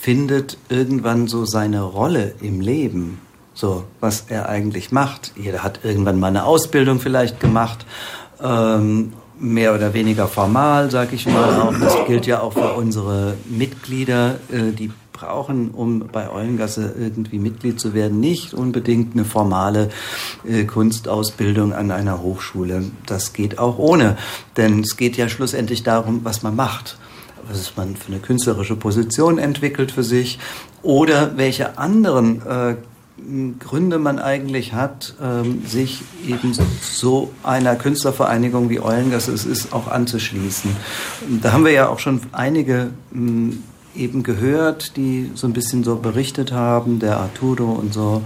findet 0.00 0.56
irgendwann 0.68 1.26
so 1.28 1.44
seine 1.44 1.82
Rolle 1.82 2.32
im 2.40 2.60
Leben. 2.60 3.20
So, 3.54 3.84
was 4.00 4.26
er 4.28 4.48
eigentlich 4.48 4.92
macht. 4.92 5.32
Jeder 5.36 5.64
hat 5.64 5.80
irgendwann 5.82 6.20
mal 6.20 6.28
eine 6.28 6.44
Ausbildung 6.44 7.00
vielleicht 7.00 7.40
gemacht. 7.40 7.84
Ähm, 8.40 9.12
mehr 9.40 9.74
oder 9.74 9.94
weniger 9.94 10.28
formal, 10.28 10.90
sag 10.90 11.12
ich 11.12 11.26
mal 11.26 11.60
auch. 11.60 11.74
Das 11.78 11.96
gilt 12.06 12.26
ja 12.26 12.40
auch 12.40 12.52
für 12.52 12.74
unsere 12.74 13.34
Mitglieder, 13.48 14.36
äh, 14.50 14.72
die 14.72 14.90
brauchen, 15.12 15.70
um 15.70 16.08
bei 16.12 16.30
Eulengasse 16.30 16.94
irgendwie 16.98 17.38
Mitglied 17.38 17.80
zu 17.80 17.92
werden, 17.92 18.20
nicht 18.20 18.54
unbedingt 18.54 19.14
eine 19.14 19.24
formale 19.24 19.88
äh, 20.48 20.64
Kunstausbildung 20.64 21.72
an 21.72 21.90
einer 21.90 22.22
Hochschule. 22.22 22.84
Das 23.06 23.32
geht 23.32 23.58
auch 23.58 23.78
ohne, 23.78 24.16
denn 24.56 24.80
es 24.80 24.96
geht 24.96 25.16
ja 25.16 25.28
schlussendlich 25.28 25.82
darum, 25.82 26.20
was 26.24 26.42
man 26.42 26.56
macht 26.56 26.98
was 27.50 27.76
man 27.76 27.96
für 27.96 28.12
eine 28.12 28.20
künstlerische 28.20 28.76
Position 28.76 29.38
entwickelt 29.38 29.90
für 29.90 30.02
sich 30.02 30.38
oder 30.82 31.36
welche 31.36 31.78
anderen 31.78 32.42
äh, 32.46 32.76
Gründe 33.58 33.98
man 33.98 34.18
eigentlich 34.18 34.72
hat, 34.72 35.14
ähm, 35.22 35.66
sich 35.66 36.02
eben 36.26 36.54
so 36.80 37.32
einer 37.42 37.76
Künstlervereinigung 37.76 38.70
wie 38.70 38.80
Eulengasse 38.80 39.32
es 39.32 39.44
ist, 39.44 39.72
auch 39.72 39.88
anzuschließen. 39.88 40.74
Da 41.42 41.52
haben 41.52 41.64
wir 41.64 41.72
ja 41.72 41.88
auch 41.88 41.98
schon 41.98 42.20
einige 42.32 42.90
mh, 43.10 43.56
eben 43.94 44.22
gehört, 44.22 44.96
die 44.96 45.30
so 45.34 45.46
ein 45.46 45.52
bisschen 45.52 45.84
so 45.84 45.96
berichtet 45.96 46.52
haben, 46.52 46.98
der 46.98 47.18
Arturo 47.18 47.72
und 47.72 47.92
so. 47.92 48.22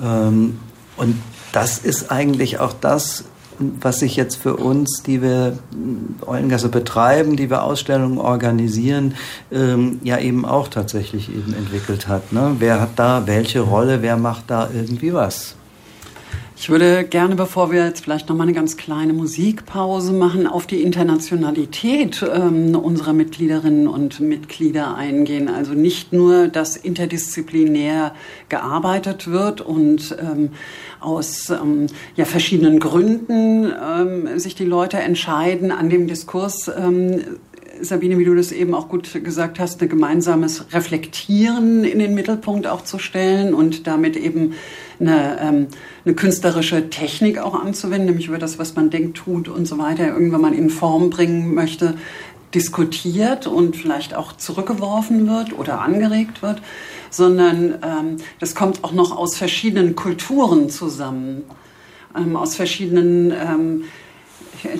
Ähm, 0.00 0.60
und 0.96 1.20
das 1.52 1.78
ist 1.78 2.10
eigentlich 2.10 2.58
auch 2.60 2.72
das, 2.72 3.24
was 3.58 3.98
sich 3.98 4.16
jetzt 4.16 4.36
für 4.36 4.56
uns, 4.56 5.02
die 5.04 5.22
wir 5.22 5.58
mh, 5.72 6.26
Eulengasse 6.26 6.68
betreiben, 6.68 7.36
die 7.36 7.50
wir 7.50 7.62
Ausstellungen 7.62 8.18
organisieren, 8.18 9.14
ähm, 9.52 10.00
ja 10.02 10.18
eben 10.18 10.44
auch 10.44 10.68
tatsächlich 10.68 11.28
eben 11.28 11.54
entwickelt 11.54 12.08
hat. 12.08 12.32
Ne? 12.32 12.56
Wer 12.58 12.80
hat 12.80 12.90
da 12.96 13.26
welche 13.26 13.60
Rolle, 13.60 14.02
wer 14.02 14.16
macht 14.16 14.44
da 14.48 14.68
irgendwie 14.72 15.12
was? 15.12 15.56
Ich 16.58 16.70
würde 16.70 17.04
gerne, 17.04 17.36
bevor 17.36 17.70
wir 17.70 17.84
jetzt 17.84 18.02
vielleicht 18.02 18.30
noch 18.30 18.34
mal 18.34 18.44
eine 18.44 18.54
ganz 18.54 18.78
kleine 18.78 19.12
Musikpause 19.12 20.14
machen, 20.14 20.46
auf 20.46 20.66
die 20.66 20.80
Internationalität 20.80 22.24
ähm, 22.34 22.74
unserer 22.74 23.12
Mitgliederinnen 23.12 23.86
und 23.86 24.20
Mitglieder 24.20 24.94
eingehen. 24.94 25.48
Also 25.48 25.74
nicht 25.74 26.14
nur, 26.14 26.48
dass 26.48 26.76
interdisziplinär 26.76 28.14
gearbeitet 28.48 29.30
wird 29.30 29.60
und 29.60 30.16
ähm, 30.18 30.52
aus 30.98 31.50
ähm, 31.50 31.88
ja, 32.16 32.24
verschiedenen 32.24 32.80
Gründen 32.80 33.70
ähm, 33.70 34.38
sich 34.38 34.54
die 34.54 34.64
Leute 34.64 34.96
entscheiden, 34.96 35.70
an 35.70 35.90
dem 35.90 36.06
Diskurs 36.06 36.68
ähm, 36.68 37.20
Sabine, 37.80 38.18
wie 38.18 38.24
du 38.24 38.34
das 38.34 38.52
eben 38.52 38.74
auch 38.74 38.88
gut 38.88 39.24
gesagt 39.24 39.58
hast, 39.58 39.82
ein 39.82 39.88
gemeinsames 39.88 40.72
Reflektieren 40.72 41.84
in 41.84 41.98
den 41.98 42.14
Mittelpunkt 42.14 42.66
auch 42.66 42.82
zu 42.82 42.98
stellen 42.98 43.54
und 43.54 43.86
damit 43.86 44.16
eben 44.16 44.54
eine, 45.00 45.38
ähm, 45.40 45.66
eine 46.04 46.14
künstlerische 46.14 46.90
Technik 46.90 47.38
auch 47.38 47.54
anzuwenden, 47.54 48.06
nämlich 48.06 48.28
über 48.28 48.38
das, 48.38 48.58
was 48.58 48.74
man 48.74 48.90
denkt, 48.90 49.16
tut 49.16 49.48
und 49.48 49.66
so 49.66 49.78
weiter, 49.78 50.06
irgendwann 50.06 50.40
mal 50.40 50.54
in 50.54 50.70
Form 50.70 51.10
bringen 51.10 51.54
möchte, 51.54 51.94
diskutiert 52.54 53.46
und 53.46 53.76
vielleicht 53.76 54.14
auch 54.14 54.32
zurückgeworfen 54.32 55.28
wird 55.28 55.58
oder 55.58 55.80
angeregt 55.80 56.42
wird, 56.42 56.62
sondern 57.10 57.74
ähm, 57.82 58.16
das 58.40 58.54
kommt 58.54 58.84
auch 58.84 58.92
noch 58.92 59.16
aus 59.16 59.36
verschiedenen 59.36 59.94
Kulturen 59.96 60.70
zusammen, 60.70 61.42
ähm, 62.16 62.36
aus 62.36 62.56
verschiedenen 62.56 63.30
ähm, 63.30 63.84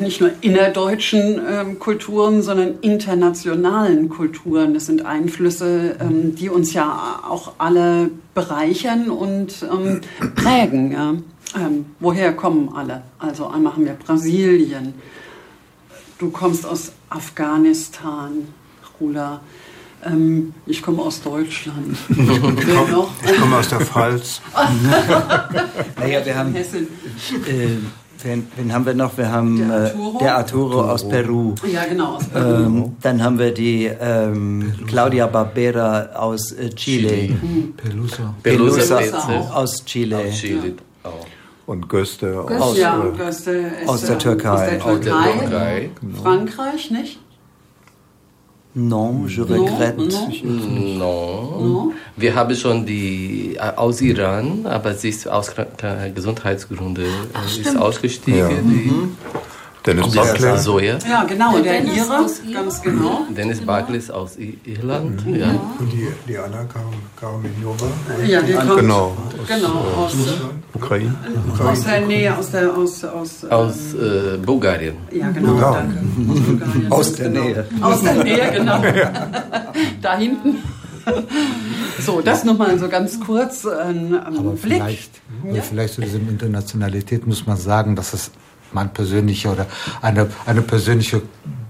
nicht 0.01 0.21
nur 0.21 0.31
innerdeutschen 0.41 1.41
ähm, 1.49 1.79
Kulturen, 1.79 2.43
sondern 2.43 2.79
internationalen 2.81 4.09
Kulturen. 4.09 4.75
Das 4.75 4.87
sind 4.87 5.05
Einflüsse, 5.05 5.97
ähm, 6.01 6.35
die 6.35 6.49
uns 6.49 6.73
ja 6.73 7.21
auch 7.29 7.55
alle 7.59 8.11
bereichern 8.35 9.11
und 9.11 9.67
ähm, 9.71 10.01
prägen. 10.35 10.93
Ja. 10.93 11.15
Ähm, 11.57 11.87
woher 12.01 12.35
kommen 12.35 12.71
alle? 12.75 13.03
Also 13.19 13.47
einmal 13.47 13.75
haben 13.75 13.85
wir 13.85 13.95
Brasilien. 13.95 14.95
Du 16.19 16.31
kommst 16.31 16.67
aus 16.67 16.93
Afghanistan, 17.11 18.49
Rula. 19.01 19.41
Ähm, 20.05 20.55
ich 20.67 20.83
komme 20.83 21.03
aus 21.03 21.23
Deutschland. 21.23 21.97
Ich 22.09 23.41
komme 23.41 23.57
aus 23.57 23.69
der 23.69 23.81
Pfalz. 23.81 24.41
naja, 25.99 26.25
wir 26.25 26.37
haben. 26.37 26.55
Hessen. 26.55 26.87
Äh, 27.47 27.77
wen, 28.23 28.47
wen 28.57 28.73
haben 28.73 28.87
wir 28.87 28.95
noch? 28.95 29.17
Wir 29.17 29.31
haben 29.31 29.69
der 29.69 29.77
Arturo, 29.79 30.17
äh, 30.17 30.19
der 30.19 30.37
Arturo 30.37 30.91
aus 30.91 31.09
Peru. 31.09 31.55
Ja, 31.71 31.85
genau, 31.85 32.17
aus 32.17 32.25
Peru. 32.25 32.65
Ähm, 32.65 32.97
dann 33.01 33.23
haben 33.23 33.39
wir 33.39 33.53
die 33.53 33.87
ähm, 33.87 34.75
Claudia 34.87 35.27
Barbera 35.27 36.11
aus 36.15 36.53
äh, 36.53 36.71
Chile. 36.71 37.09
Chile. 37.09 37.37
Mhm. 37.43 37.75
Pelusa. 37.77 38.35
Pelusa, 38.43 39.01
aus 39.53 39.85
Chile. 39.85 40.19
Aus 40.19 40.35
Chile. 40.35 40.75
Oh. 41.05 41.09
Und 41.67 41.89
Göste, 41.89 42.45
Göste 42.47 42.65
aus, 42.65 42.79
ja, 42.79 43.05
äh, 43.05 43.17
Göste 43.17 43.51
ist, 43.51 43.89
aus 43.89 44.03
der 44.03 44.19
Türkei. 44.19 44.49
Aus 44.49 44.61
der 44.61 44.79
Türkei. 44.79 45.39
Türkei. 45.39 45.91
Frankreich, 46.23 46.91
nicht? 46.93 47.19
Non, 48.79 49.27
je 49.27 49.41
regrette. 49.41 49.97
Non. 50.45 51.63
non. 51.63 51.93
Wir 52.15 52.35
haben 52.35 52.55
schon 52.55 52.85
die 52.85 53.57
äh, 53.57 53.73
aus 53.75 54.03
Iran, 54.03 54.67
aber 54.67 54.93
sie 54.93 55.09
ist 55.09 55.27
aus 55.27 55.55
Gesundheitsgründen 56.15 57.07
Ach, 57.33 57.59
ist 57.59 57.75
ausgestiegen. 57.75 58.39
Ja. 58.39 58.49
Die, 58.49 58.93
Dennis 59.87 60.15
Barclay. 60.15 60.59
Soja. 60.59 60.99
Ja, 61.09 61.25
genau, 61.25 61.59
der, 61.59 61.81
Dennis 61.81 61.97
Ire, 61.97 62.19
aus 62.19 62.41
ganz 62.53 62.83
genau. 62.83 63.21
Dennis 63.37 63.61
Barclay 63.61 63.99
ist 63.99 64.11
aus 64.11 64.37
Irland. 64.65 65.25
Mhm. 65.27 65.35
Ja. 65.37 65.47
Und 65.79 65.93
die, 65.93 66.09
die 66.27 66.37
Anna 66.39 66.67
Karaminova. 67.19 67.87
Ja, 68.27 68.43
die 68.43 68.53
kommt 68.55 68.81
Genau. 68.81 69.17
genau 69.47 69.85
aus, 69.97 70.15
Ukraine. 70.75 71.15
aus 71.65 71.85
der 71.85 72.01
Nähe, 72.01 72.37
aus 72.37 72.51
der 72.51 72.75
aus 72.77 73.05
aus, 73.05 73.45
Aus 73.45 73.77
äh, 73.95 74.37
Bulgarien. 74.39 74.97
ja 75.13 75.31
genau, 75.31 75.59
Ja. 75.59 75.73
danke. 75.73 75.99
Aus, 76.31 76.41
Bulgarien, 76.41 76.93
Aus 76.93 77.13
der 77.15 77.29
genau. 77.31 77.43
Nähe. 77.45 77.65
Aus 77.81 78.01
der 78.03 78.15
Nähe, 78.25 78.53
genau. 78.57 78.83
da 80.03 80.17
hinten. 80.17 80.57
So, 82.05 82.21
das 82.21 82.43
nochmal 82.45 82.79
so 82.81 82.89
ganz 82.89 83.21
kurz 83.21 83.65
ein, 83.65 84.13
ein 84.13 84.37
Aber 84.39 84.51
Blick. 84.51 84.61
vielleicht, 84.83 85.11
aber 85.49 85.63
vielleicht 85.63 85.95
zu 85.95 86.01
dieser 86.01 86.17
Internationalität 86.19 87.27
muss 87.29 87.47
man 87.47 87.57
sagen, 87.57 87.95
dass 87.95 88.13
es 88.13 88.33
mein 88.77 88.93
persönlicher 88.93 89.53
oder 89.53 89.67
eine, 90.03 90.29
eine 90.45 90.63
persönliche 90.63 91.23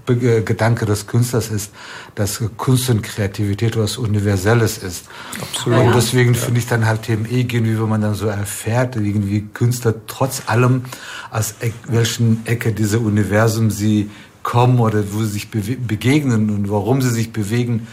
Be- 0.05 0.41
Gedanke 0.43 0.85
des 0.85 1.05
Künstlers 1.05 1.49
ist, 1.49 1.71
dass 2.15 2.41
Kunst 2.55 2.89
und 2.89 3.01
Kreativität 3.01 3.75
etwas 3.75 3.97
Universelles 3.97 4.77
ist. 4.77 5.05
Absolut. 5.41 5.79
Und 5.79 5.95
deswegen 5.95 6.33
finde 6.35 6.59
ich 6.59 6.67
dann 6.67 6.85
halt 6.85 7.09
eben 7.09 7.25
irgendwie, 7.25 7.79
wenn 7.79 7.89
man 7.89 8.01
dann 8.01 8.15
so 8.15 8.27
erfährt, 8.27 8.95
irgendwie 8.95 9.47
Künstler 9.53 9.93
trotz 10.07 10.43
allem, 10.47 10.83
aus 11.31 11.55
e 11.61 11.71
welchen 11.87 12.45
Ecke 12.45 12.71
dieser 12.71 13.01
Universum 13.01 13.69
sie 13.71 14.09
kommen 14.43 14.79
oder 14.79 15.03
wo 15.11 15.19
sie 15.23 15.33
sich 15.37 15.49
begegnen 15.49 16.49
und 16.55 16.69
warum 16.69 17.01
sie 17.01 17.11
sich 17.11 17.33
bewegen, 17.33 17.87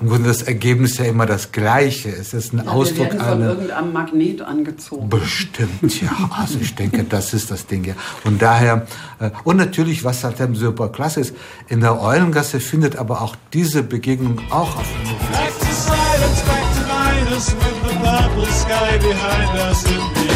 im 0.00 0.08
Grunde 0.08 0.28
das 0.28 0.42
Ergebnis 0.42 0.98
ja 0.98 1.04
immer 1.04 1.24
das 1.24 1.52
Gleiche. 1.52 2.08
Es 2.08 2.34
ist 2.34 2.52
ein 2.52 2.58
Ja, 2.58 2.64
wir 2.64 2.72
Ausdruck 2.72 3.12
werden 3.12 3.20
von 3.20 3.42
irgendeinem 3.42 3.92
Magnet 3.92 4.42
angezogen. 4.42 5.08
Bestimmt, 5.08 6.00
ja. 6.02 6.30
Also 6.36 6.58
ich 6.60 6.74
denke, 6.74 7.04
das 7.04 7.32
ist 7.32 7.50
das 7.50 7.66
Ding, 7.66 7.84
ja. 7.84 7.94
Und 8.24 8.42
daher, 8.42 8.86
äh, 9.20 9.30
und 9.44 9.56
natürlich, 9.56 10.02
was 10.02 10.24
halt 10.24 10.40
eben 10.40 10.56
super 10.56 10.88
klasse 10.88 11.20
ist, 11.20 11.34
in 11.68 11.80
der 11.80 12.00
Eulengasse 12.00 12.58
findet 12.60 12.96
aber 12.96 13.22
auch 13.22 13.36
diese 13.52 13.82
Begegnung 13.82 14.40
auch 14.50 14.76
auf 14.76 14.86
Back 15.30 15.58
to 15.60 15.66
silence, 15.66 16.42
back 16.44 16.64
to 16.74 16.82
minus 16.88 17.54
with 17.54 17.90
the 17.90 17.96
purple 17.98 18.46
sky 18.46 18.98
behind 18.98 19.58
us 19.60 19.84
in 19.84 20.14
these 20.14 20.33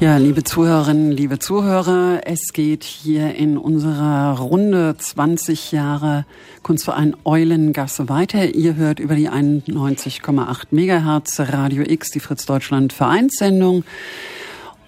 Ja, 0.00 0.16
liebe 0.16 0.44
Zuhörerinnen, 0.44 1.10
liebe 1.10 1.40
Zuhörer, 1.40 2.20
es 2.24 2.52
geht 2.52 2.84
hier 2.84 3.34
in 3.34 3.58
unserer 3.58 4.38
Runde 4.38 4.94
20 4.96 5.72
Jahre 5.72 6.24
Kunstverein 6.62 7.16
Eulengasse 7.24 8.08
weiter. 8.08 8.54
Ihr 8.54 8.76
hört 8.76 9.00
über 9.00 9.16
die 9.16 9.28
91,8 9.28 10.66
Megahertz 10.70 11.40
Radio 11.40 11.82
X, 11.82 12.12
die 12.12 12.20
Fritz 12.20 12.46
Deutschland 12.46 12.92
Vereinssendung. 12.92 13.82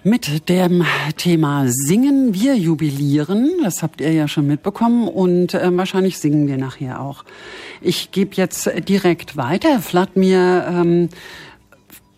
Mit 0.05 0.47
dem 0.47 0.85
Thema 1.17 1.65
Singen. 1.67 2.33
Wir 2.33 2.55
jubilieren, 2.55 3.51
das 3.63 3.83
habt 3.83 3.99
ihr 3.99 4.13
ja 4.13 4.29
schon 4.29 4.47
mitbekommen 4.47 5.09
und 5.09 5.53
äh, 5.53 5.77
wahrscheinlich 5.77 6.19
singen 6.19 6.47
wir 6.47 6.57
nachher 6.57 7.01
auch. 7.01 7.25
Ich 7.81 8.11
gebe 8.11 8.35
jetzt 8.35 8.71
direkt 8.87 9.35
weiter. 9.35 9.79
Vladimir 9.79 10.65
ähm, 10.67 11.09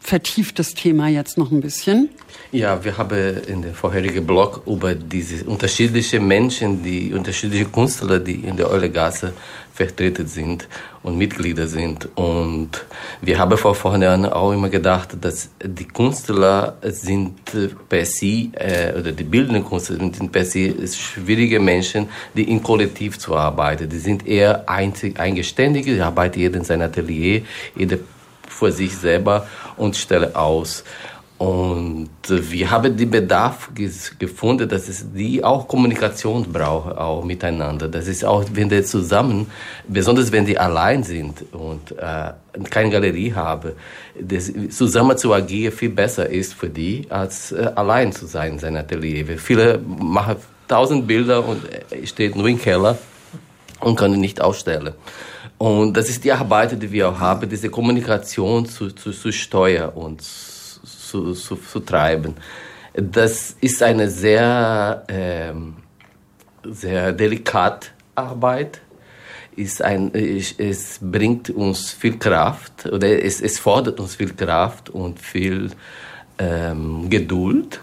vertieft 0.03 0.59
das 0.59 0.73
Thema 0.73 1.07
jetzt 1.07 1.37
noch 1.37 1.51
ein 1.51 1.61
bisschen. 1.61 2.09
Ja, 2.51 2.83
wir 2.83 2.97
haben 2.97 3.37
in 3.47 3.61
dem 3.61 3.73
vorherigen 3.73 4.27
Blog 4.27 4.61
über 4.67 4.93
diese 4.93 5.45
unterschiedlichen 5.45 6.27
Menschen, 6.27 6.83
die 6.83 7.13
unterschiedliche 7.13 7.65
Künstler, 7.65 8.19
die 8.19 8.35
in 8.35 8.57
der 8.57 8.69
Eulegasse 8.69 9.33
vertreten 9.73 10.27
sind 10.27 10.67
und 11.01 11.17
Mitglieder 11.17 11.67
sind. 11.67 12.07
Und 12.15 12.85
wir 13.21 13.39
haben 13.39 13.57
vor 13.57 13.73
vornherein 13.73 14.25
auch 14.25 14.51
immer 14.51 14.69
gedacht, 14.69 15.17
dass 15.19 15.49
die 15.63 15.85
Künstler 15.85 16.77
sind 16.83 17.39
per 17.89 18.05
se, 18.05 18.49
äh, 18.53 18.93
oder 18.99 19.11
die 19.11 19.23
bildenden 19.23 19.65
Künstler 19.65 19.97
sind 19.97 20.31
per 20.31 20.45
se 20.45 20.75
schwierige 20.87 21.59
Menschen, 21.59 22.07
die 22.35 22.43
im 22.51 22.61
Kollektiv 22.61 23.17
zu 23.17 23.35
arbeiten. 23.35 23.89
Die 23.89 23.97
sind 23.97 24.27
eher 24.27 24.69
einzig, 24.69 25.19
eigenständige, 25.19 25.95
die 25.95 26.01
arbeiten 26.01 26.39
jeder 26.39 26.57
in 26.57 26.65
seinem 26.65 26.83
Atelier, 26.83 27.41
jeder 27.75 27.97
für 28.63 28.71
sich 28.71 28.95
selber 28.95 29.47
und 29.77 29.95
stelle 29.95 30.35
aus. 30.35 30.83
Und 31.37 32.09
wir 32.29 32.71
haben 32.71 32.95
den 32.95 33.09
Bedarf 33.09 33.69
gefunden, 34.17 34.69
dass 34.69 34.87
es 34.87 35.11
die 35.13 35.43
auch 35.43 35.67
Kommunikation 35.67 36.43
brauchen, 36.49 36.93
auch 36.93 37.25
miteinander. 37.25 37.89
Das 37.89 38.07
ist 38.07 38.23
auch, 38.23 38.45
wenn 38.53 38.69
die 38.69 38.81
zusammen, 38.83 39.47
besonders 39.85 40.31
wenn 40.31 40.45
die 40.45 40.57
allein 40.57 41.03
sind 41.03 41.43
und 41.51 41.91
äh, 41.97 42.31
keine 42.69 42.91
Galerie 42.91 43.33
haben, 43.33 43.73
das, 44.17 44.53
zusammen 44.69 45.17
zu 45.17 45.33
agieren 45.33 45.73
viel 45.73 45.89
besser 45.89 46.29
ist 46.29 46.53
für 46.53 46.69
die, 46.69 47.07
als 47.09 47.51
äh, 47.51 47.71
allein 47.75 48.13
zu 48.13 48.25
sein 48.25 48.53
in 48.53 48.59
seinem 48.59 48.77
Atelier. 48.77 49.37
Viele 49.37 49.79
machen 49.79 50.37
tausend 50.69 51.07
Bilder 51.07 51.45
und 51.45 51.61
äh, 51.91 52.07
steht 52.07 52.37
nur 52.37 52.47
im 52.47 52.61
Keller 52.61 52.97
und 53.81 53.97
können 53.97 54.21
nicht 54.21 54.39
ausstellen. 54.39 54.93
Und 55.57 55.95
das 55.95 56.09
ist 56.09 56.23
die 56.23 56.31
Arbeit, 56.31 56.81
die 56.81 56.91
wir 56.91 57.09
auch 57.09 57.19
haben, 57.19 57.49
diese 57.49 57.69
Kommunikation 57.69 58.65
zu, 58.65 58.91
zu, 58.91 59.11
zu 59.11 59.31
steuern 59.31 59.89
und 59.91 60.21
zu, 60.21 61.33
zu, 61.33 61.55
zu 61.55 61.79
treiben. 61.79 62.35
Das 62.93 63.55
ist 63.61 63.81
eine 63.81 64.09
sehr, 64.09 65.03
ähm, 65.07 65.75
sehr 66.63 67.11
delikate 67.11 67.87
Arbeit. 68.15 68.81
Ist 69.55 69.81
ein, 69.83 70.11
es, 70.13 70.99
bringt 70.99 71.49
uns 71.51 71.91
viel 71.91 72.17
Kraft 72.17 72.87
oder 72.87 73.23
es, 73.23 73.39
es 73.39 73.59
fordert 73.59 73.99
uns 73.99 74.15
viel 74.15 74.33
Kraft 74.33 74.89
und 74.89 75.19
viel 75.19 75.69
ähm, 76.39 77.09
Geduld. 77.09 77.79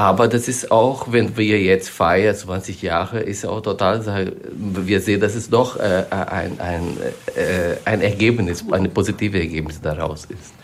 Aber 0.00 0.28
das 0.28 0.48
ist 0.48 0.70
auch, 0.70 1.12
wenn 1.12 1.36
wir 1.36 1.60
jetzt 1.60 1.90
feiern, 1.90 2.34
20 2.34 2.80
Jahre, 2.80 3.20
ist 3.20 3.44
auch 3.44 3.60
total, 3.60 4.32
wir 4.56 4.98
sehen, 4.98 5.20
dass 5.20 5.34
es 5.34 5.50
doch 5.50 5.78
äh, 5.78 6.04
ein, 6.10 6.58
ein, 6.58 6.96
äh, 7.36 7.76
ein 7.84 8.00
Ergebnis, 8.00 8.64
ein 8.70 8.90
positives 8.90 9.38
Ergebnis 9.38 9.78
daraus 9.78 10.24
ist. 10.24 10.54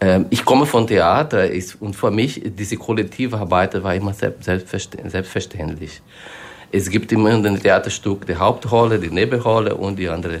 Ähm, 0.00 0.26
ich 0.28 0.44
komme 0.44 0.66
von 0.66 0.88
Theater 0.88 1.48
und 1.78 1.94
für 1.94 2.10
mich, 2.10 2.42
diese 2.44 2.76
kollektive 2.76 3.38
Arbeit 3.38 3.80
war 3.80 3.94
immer 3.94 4.12
selbstverständlich. 4.12 6.02
Es 6.72 6.90
gibt 6.90 7.12
immer 7.12 7.30
in 7.30 7.46
einem 7.46 7.62
Theaterstück 7.62 8.26
die 8.26 8.34
Hauptrolle, 8.34 8.98
die 8.98 9.10
Nebenrolle 9.10 9.76
und 9.76 10.00
die 10.00 10.08
andere. 10.08 10.40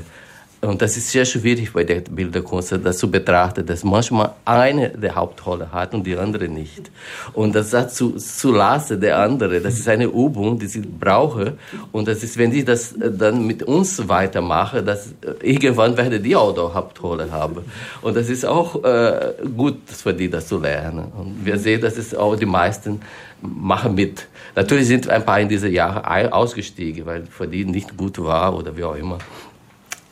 Und 0.64 0.80
das 0.80 0.96
ist 0.96 1.10
sehr 1.10 1.24
schwierig 1.24 1.72
bei 1.72 1.84
der 1.84 2.00
Bilderkunst, 2.00 2.78
das 2.82 2.98
zu 2.98 3.10
betrachten, 3.10 3.66
dass 3.66 3.84
manchmal 3.84 4.32
eine 4.44 4.90
die 4.90 5.10
Hauptrolle 5.10 5.70
hat 5.70 5.94
und 5.94 6.06
die 6.06 6.16
andere 6.16 6.48
nicht. 6.48 6.90
Und 7.32 7.54
das 7.54 7.70
dazu 7.70 8.12
zu 8.16 8.52
lassen, 8.52 9.00
der 9.00 9.18
andere, 9.18 9.60
das 9.60 9.78
ist 9.78 9.88
eine 9.88 10.04
Übung, 10.04 10.58
die 10.58 10.66
sie 10.66 10.80
brauchen. 10.80 11.58
Und 11.92 12.08
das 12.08 12.22
ist, 12.22 12.38
wenn 12.38 12.50
die 12.50 12.64
das 12.64 12.94
dann 12.98 13.46
mit 13.46 13.62
uns 13.62 14.08
weitermachen, 14.08 14.86
dass 14.86 15.08
irgendwann 15.42 15.96
werden 15.96 16.22
die 16.22 16.34
auch 16.34 16.54
die 16.54 16.74
Hauptrolle 16.74 17.30
haben. 17.30 17.62
Und 18.00 18.16
das 18.16 18.28
ist 18.28 18.46
auch 18.46 18.82
äh, 18.84 19.34
gut 19.56 19.78
für 19.86 20.14
die, 20.14 20.30
das 20.30 20.48
zu 20.48 20.58
lernen. 20.58 21.12
Und 21.16 21.44
wir 21.44 21.58
sehen, 21.58 21.80
dass 21.80 21.98
es 21.98 22.14
auch 22.14 22.36
die 22.36 22.46
meisten 22.46 23.00
machen 23.42 23.94
mit. 23.94 24.26
Natürlich 24.56 24.86
sind 24.86 25.08
ein 25.08 25.24
paar 25.24 25.40
in 25.40 25.48
diese 25.48 25.68
Jahre 25.68 26.32
ausgestiegen, 26.32 27.06
weil 27.06 27.26
für 27.26 27.46
die 27.46 27.64
nicht 27.64 27.96
gut 27.96 28.22
war 28.22 28.56
oder 28.56 28.76
wie 28.76 28.84
auch 28.84 28.94
immer. 28.94 29.18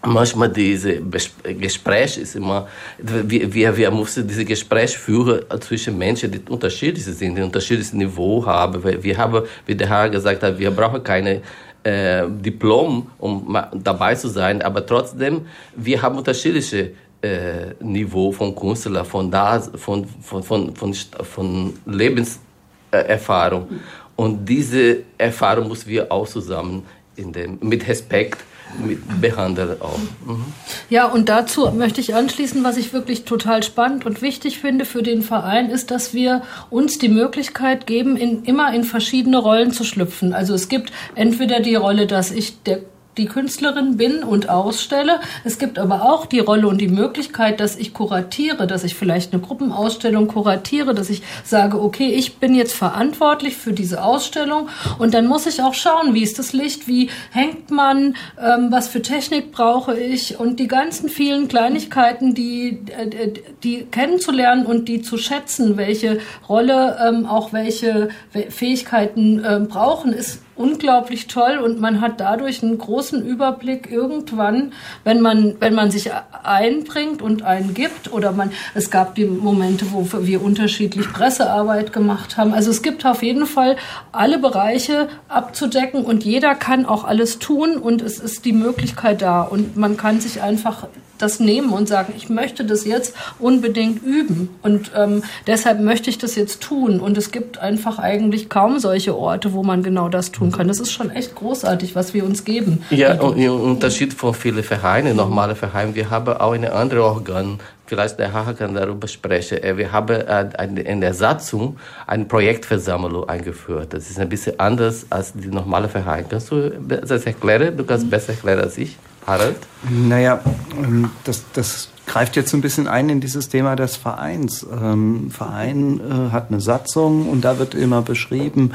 Manchmal 0.04 0.48
diese 0.48 1.00
Gespräch 1.00 2.18
ist 2.18 2.34
immer, 2.34 2.66
wir, 2.98 3.52
wir, 3.52 3.76
wir 3.76 3.90
müssen 3.90 4.26
diese 4.26 4.44
Gespräch 4.44 4.96
führen 4.96 5.42
zwischen 5.60 5.96
Menschen, 5.96 6.30
die 6.30 6.40
unterschiedlich 6.48 7.04
sind, 7.04 7.36
die 7.36 7.42
unterschiedliches 7.42 7.92
Niveau 7.92 8.44
haben. 8.44 8.82
Wir 9.02 9.16
haben, 9.16 9.42
wie 9.66 9.74
der 9.74 9.88
Herr 9.88 10.08
gesagt 10.08 10.42
hat, 10.42 10.58
wir 10.58 10.70
brauchen 10.70 11.02
keine 11.02 11.40
äh, 11.84 12.24
Diplom, 12.28 13.10
um 13.18 13.56
dabei 13.74 14.14
zu 14.14 14.28
sein, 14.28 14.62
aber 14.62 14.84
trotzdem, 14.84 15.46
wir 15.76 16.00
haben 16.02 16.18
unterschiedliche 16.18 16.92
äh, 17.22 17.74
Niveau 17.80 18.32
von 18.32 18.54
Künstler, 18.54 19.04
von, 19.04 19.30
da, 19.30 19.60
von, 19.60 20.06
von, 20.22 20.42
von, 20.42 20.74
von, 20.74 20.94
von 20.94 21.72
Lebenserfahrung. 21.86 23.68
Und 24.16 24.44
diese 24.44 24.98
Erfahrung 25.16 25.68
müssen 25.68 25.88
wir 25.88 26.10
auch 26.10 26.28
zusammen 26.28 26.84
in 27.16 27.32
dem, 27.32 27.58
mit 27.60 27.86
Respekt 27.86 28.38
mit 28.78 29.20
behandeln 29.20 29.80
auch. 29.80 29.98
Mhm. 30.26 30.44
Ja, 30.90 31.06
und 31.06 31.28
dazu 31.28 31.70
möchte 31.70 32.00
ich 32.00 32.14
anschließen, 32.14 32.64
was 32.64 32.76
ich 32.76 32.92
wirklich 32.92 33.24
total 33.24 33.62
spannend 33.62 34.06
und 34.06 34.22
wichtig 34.22 34.58
finde 34.58 34.84
für 34.84 35.02
den 35.02 35.22
Verein, 35.22 35.70
ist, 35.70 35.90
dass 35.90 36.14
wir 36.14 36.42
uns 36.70 36.98
die 36.98 37.08
Möglichkeit 37.08 37.86
geben, 37.86 38.16
in, 38.16 38.44
immer 38.44 38.72
in 38.72 38.84
verschiedene 38.84 39.38
Rollen 39.38 39.72
zu 39.72 39.84
schlüpfen. 39.84 40.32
Also 40.32 40.54
es 40.54 40.68
gibt 40.68 40.92
entweder 41.14 41.60
die 41.60 41.74
Rolle, 41.74 42.06
dass 42.06 42.30
ich 42.30 42.62
der 42.62 42.80
die 43.16 43.26
Künstlerin 43.26 43.96
bin 43.96 44.22
und 44.22 44.48
ausstelle. 44.48 45.20
Es 45.44 45.58
gibt 45.58 45.78
aber 45.78 46.02
auch 46.02 46.26
die 46.26 46.38
Rolle 46.38 46.68
und 46.68 46.78
die 46.78 46.88
Möglichkeit, 46.88 47.60
dass 47.60 47.76
ich 47.76 47.92
kuratiere, 47.92 48.66
dass 48.66 48.84
ich 48.84 48.94
vielleicht 48.94 49.32
eine 49.32 49.42
Gruppenausstellung 49.42 50.28
kuratiere, 50.28 50.94
dass 50.94 51.10
ich 51.10 51.22
sage, 51.44 51.80
okay, 51.80 52.08
ich 52.08 52.36
bin 52.38 52.54
jetzt 52.54 52.74
verantwortlich 52.74 53.56
für 53.56 53.72
diese 53.72 54.02
Ausstellung 54.02 54.68
und 54.98 55.14
dann 55.14 55.26
muss 55.26 55.46
ich 55.46 55.62
auch 55.62 55.74
schauen, 55.74 56.14
wie 56.14 56.22
ist 56.22 56.38
das 56.38 56.52
Licht, 56.52 56.88
wie 56.88 57.10
hängt 57.30 57.70
man, 57.70 58.16
ähm, 58.40 58.68
was 58.70 58.88
für 58.88 59.02
Technik 59.02 59.52
brauche 59.52 59.98
ich 59.98 60.38
und 60.38 60.58
die 60.58 60.68
ganzen 60.68 61.08
vielen 61.08 61.48
Kleinigkeiten, 61.48 62.34
die, 62.34 62.80
äh, 62.96 63.32
die 63.62 63.84
kennenzulernen 63.84 64.64
und 64.64 64.88
die 64.88 65.02
zu 65.02 65.18
schätzen, 65.18 65.76
welche 65.76 66.20
Rolle 66.48 66.98
ähm, 67.06 67.26
auch 67.26 67.52
welche 67.52 68.08
Fähigkeiten 68.48 69.44
äh, 69.44 69.60
brauchen, 69.60 70.12
ist 70.12 70.41
unglaublich 70.54 71.26
toll 71.26 71.58
und 71.58 71.80
man 71.80 72.00
hat 72.00 72.20
dadurch 72.20 72.62
einen 72.62 72.76
großen 72.76 73.24
Überblick 73.24 73.90
irgendwann, 73.90 74.72
wenn 75.04 75.20
man, 75.20 75.56
wenn 75.60 75.74
man 75.74 75.90
sich 75.90 76.10
einbringt 76.42 77.22
und 77.22 77.42
einen 77.42 77.74
gibt 77.74 78.12
oder 78.12 78.32
man, 78.32 78.52
es 78.74 78.90
gab 78.90 79.14
die 79.14 79.24
Momente, 79.24 79.86
wo 79.92 80.06
wir 80.26 80.42
unterschiedlich 80.42 81.12
Pressearbeit 81.12 81.92
gemacht 81.92 82.36
haben. 82.36 82.52
Also 82.52 82.70
es 82.70 82.82
gibt 82.82 83.06
auf 83.06 83.22
jeden 83.22 83.46
Fall 83.46 83.76
alle 84.12 84.38
Bereiche 84.38 85.08
abzudecken 85.28 86.04
und 86.04 86.24
jeder 86.24 86.54
kann 86.54 86.84
auch 86.86 87.04
alles 87.04 87.38
tun 87.38 87.78
und 87.78 88.02
es 88.02 88.18
ist 88.20 88.44
die 88.44 88.52
Möglichkeit 88.52 89.22
da 89.22 89.42
und 89.42 89.76
man 89.76 89.96
kann 89.96 90.20
sich 90.20 90.42
einfach 90.42 90.86
das 91.22 91.40
nehmen 91.40 91.70
und 91.70 91.88
sagen, 91.88 92.12
ich 92.16 92.28
möchte 92.28 92.64
das 92.64 92.84
jetzt 92.84 93.14
unbedingt 93.38 94.02
üben 94.02 94.50
und 94.62 94.90
ähm, 94.96 95.22
deshalb 95.46 95.80
möchte 95.80 96.10
ich 96.10 96.18
das 96.18 96.34
jetzt 96.34 96.60
tun. 96.60 97.00
Und 97.00 97.16
es 97.16 97.30
gibt 97.30 97.58
einfach 97.58 97.98
eigentlich 97.98 98.48
kaum 98.48 98.80
solche 98.80 99.16
Orte, 99.16 99.52
wo 99.52 99.62
man 99.62 99.82
genau 99.82 100.08
das 100.08 100.32
tun 100.32 100.51
kann. 100.52 100.68
Das 100.68 100.80
ist 100.80 100.92
schon 100.92 101.10
echt 101.10 101.34
großartig, 101.34 101.94
was 101.94 102.14
wir 102.14 102.24
uns 102.24 102.44
geben. 102.44 102.82
Ja, 102.90 103.20
und 103.20 103.38
im 103.38 103.60
Unterschied 103.60 104.14
von 104.14 104.34
vielen 104.34 104.62
Vereinen, 104.62 105.16
normale 105.16 105.54
Vereine, 105.54 105.94
wir 105.94 106.10
haben 106.10 106.34
auch 106.34 106.52
eine 106.52 106.72
andere 106.72 107.02
Organ, 107.04 107.58
vielleicht 107.86 108.18
der 108.18 108.32
Haha 108.32 108.52
kann 108.52 108.74
darüber 108.74 109.08
sprechen. 109.08 109.62
Äh, 109.62 109.76
wir 109.76 109.92
haben 109.92 110.14
äh, 110.14 110.82
in 110.82 111.00
der 111.00 111.14
Satzung 111.14 111.76
eine 112.06 112.24
Projektversammlung 112.24 113.28
eingeführt. 113.28 113.92
Das 113.92 114.08
ist 114.08 114.18
ein 114.18 114.28
bisschen 114.28 114.58
anders 114.58 115.06
als 115.10 115.32
die 115.32 115.48
normale 115.48 115.88
Vereine. 115.88 116.26
Kannst 116.28 116.50
du 116.50 116.70
das 116.80 117.24
erklären? 117.24 117.76
Du 117.76 117.84
kannst 117.84 118.08
besser 118.08 118.30
erklären 118.30 118.60
als 118.60 118.78
ich. 118.78 118.96
Harald? 119.26 119.56
Naja, 119.88 120.40
ähm, 120.82 121.10
das, 121.24 121.44
das 121.52 121.88
greift 122.06 122.36
jetzt 122.36 122.52
ein 122.54 122.60
bisschen 122.60 122.88
ein 122.88 123.08
in 123.08 123.20
dieses 123.20 123.48
Thema 123.48 123.76
des 123.76 123.96
Vereins. 123.96 124.66
Ähm, 124.72 125.30
Verein 125.30 126.00
äh, 126.00 126.32
hat 126.32 126.50
eine 126.50 126.60
Satzung 126.60 127.28
und 127.28 127.42
da 127.42 127.58
wird 127.58 127.74
immer 127.74 128.02
beschrieben, 128.02 128.72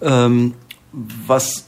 ähm, 0.00 0.54
was 0.92 1.64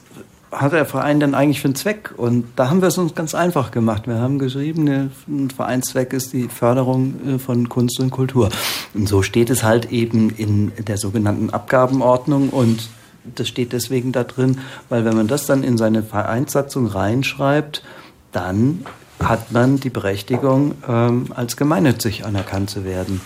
hat 0.51 0.73
der 0.73 0.85
Verein 0.85 1.19
denn 1.19 1.33
eigentlich 1.33 1.61
für 1.61 1.67
einen 1.67 1.75
Zweck? 1.75 2.13
Und 2.17 2.45
da 2.55 2.69
haben 2.69 2.81
wir 2.81 2.89
es 2.89 2.97
uns 2.97 3.15
ganz 3.15 3.33
einfach 3.33 3.71
gemacht. 3.71 4.07
Wir 4.07 4.19
haben 4.19 4.37
geschrieben, 4.37 5.11
ein 5.27 5.49
Vereinszweck 5.49 6.13
ist 6.13 6.33
die 6.33 6.49
Förderung 6.49 7.35
äh, 7.35 7.39
von 7.39 7.69
Kunst 7.69 7.99
und 7.99 8.11
Kultur. 8.11 8.49
Und 8.93 9.07
so 9.07 9.21
steht 9.21 9.49
es 9.49 9.63
halt 9.63 9.91
eben 9.91 10.29
in 10.29 10.71
der 10.77 10.97
sogenannten 10.97 11.49
Abgabenordnung 11.49 12.49
und 12.49 12.89
das 13.35 13.47
steht 13.47 13.71
deswegen 13.71 14.11
da 14.11 14.23
drin, 14.23 14.59
weil 14.89 15.05
wenn 15.05 15.15
man 15.15 15.27
das 15.27 15.45
dann 15.45 15.63
in 15.63 15.77
seine 15.77 16.01
Vereinssatzung 16.01 16.87
reinschreibt, 16.87 17.83
dann 18.31 18.83
hat 19.21 19.51
man 19.51 19.79
die 19.79 19.91
Berechtigung, 19.91 20.73
ähm, 20.87 21.27
als 21.35 21.55
gemeinnützig 21.55 22.25
anerkannt 22.25 22.71
zu 22.71 22.83
werden. 22.83 23.21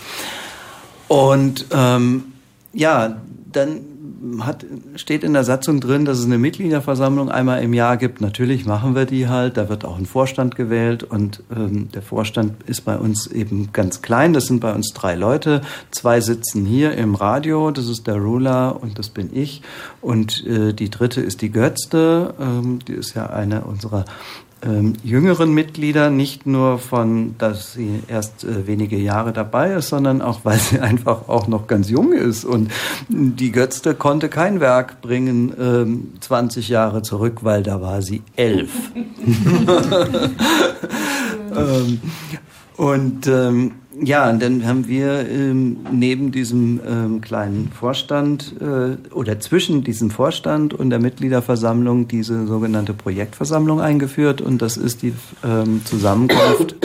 Und 1.08 1.68
ähm, 1.72 2.34
ja, 2.74 3.22
dann 3.52 3.80
hat, 4.42 4.66
steht 4.96 5.24
in 5.24 5.34
der 5.34 5.44
Satzung 5.44 5.80
drin, 5.80 6.06
dass 6.06 6.20
es 6.20 6.26
eine 6.26 6.38
Mitgliederversammlung 6.38 7.30
einmal 7.30 7.64
im 7.64 7.74
Jahr 7.74 7.98
gibt. 7.98 8.22
Natürlich 8.22 8.66
machen 8.66 8.96
wir 8.96 9.06
die 9.06 9.28
halt. 9.28 9.58
Da 9.58 9.70
wird 9.70 9.86
auch 9.86 9.98
ein 9.98 10.06
Vorstand 10.06 10.56
gewählt 10.56 11.04
und 11.04 11.44
ähm, 11.56 11.90
der 11.94 12.02
Vorstand 12.02 12.64
ist 12.66 12.82
bei 12.82 12.98
uns 12.98 13.28
eben 13.28 13.70
ganz 13.74 14.02
klein. 14.02 14.34
Das 14.34 14.48
sind 14.48 14.60
bei 14.60 14.74
uns 14.74 14.94
drei 14.94 15.16
Leute. 15.16 15.62
Zwei 15.92 16.22
sitzen 16.22 16.66
hier 16.66 16.94
im 16.94 17.16
Radio. 17.16 17.72
Das 17.72 17.88
ist 17.88 18.08
der 18.08 18.18
Ruler 18.18 18.82
und 18.82 19.00
das 19.00 19.10
bin 19.10 19.30
ich. 19.34 19.62
Und 20.02 20.46
äh, 20.46 20.74
die 20.74 20.90
dritte 20.90 21.22
ist 21.22 21.42
die 21.42 21.52
Götzte. 21.52 22.34
Ähm, 22.40 22.80
die 22.88 22.94
ist 22.94 23.16
ja 23.16 23.28
eine 23.28 23.62
unserer 23.62 24.06
ähm, 24.64 24.94
jüngeren 25.04 25.54
Mitglieder, 25.54 26.10
nicht 26.10 26.46
nur 26.46 26.80
von, 26.80 27.36
dass 27.38 27.74
sie 27.74 28.02
erst 28.08 28.44
äh, 28.44 28.68
wenige 28.68 28.98
Jahre 28.98 29.34
dabei 29.34 29.74
ist, 29.74 29.90
sondern 29.90 30.22
auch, 30.22 30.42
weil 30.44 30.60
sie 30.60 30.80
einfach 30.80 31.28
auch 31.28 31.48
noch 31.48 31.68
ganz 31.68 31.90
jung 31.90 32.14
ist. 32.14 32.46
Und 32.46 32.72
die 33.10 33.52
Götzte 33.52 33.96
konnte 33.96 34.30
kein 34.30 34.60
Werk 34.60 35.02
bringen 35.02 35.54
ähm, 35.60 36.14
20 36.22 36.70
Jahre 36.70 37.02
zurück, 37.02 37.40
weil 37.42 37.64
da 37.64 37.82
war 37.82 38.02
sie 38.02 38.22
elf. 38.36 38.72
ähm, 41.56 42.02
und 42.78 43.28
ähm, 43.28 43.72
ja, 44.02 44.30
und 44.30 44.42
dann 44.42 44.66
haben 44.66 44.88
wir 44.88 45.30
ähm, 45.30 45.78
neben 45.92 46.32
diesem 46.32 46.82
ähm, 46.86 47.22
kleinen 47.22 47.72
Vorstand 47.72 48.54
äh, 48.60 48.98
oder 49.14 49.40
zwischen 49.40 49.84
diesem 49.84 50.12
Vorstand 50.12 50.74
und 50.74 50.90
der 50.90 51.00
Mitgliederversammlung 51.00 52.08
diese 52.08 52.46
sogenannte 52.46 52.94
Projektversammlung 52.94 53.80
eingeführt. 53.80 54.42
Und 54.42 54.62
das 54.62 54.78
ist 54.78 55.02
die 55.02 55.14
ähm, 55.44 55.82
Zusammenkunft 55.86 56.76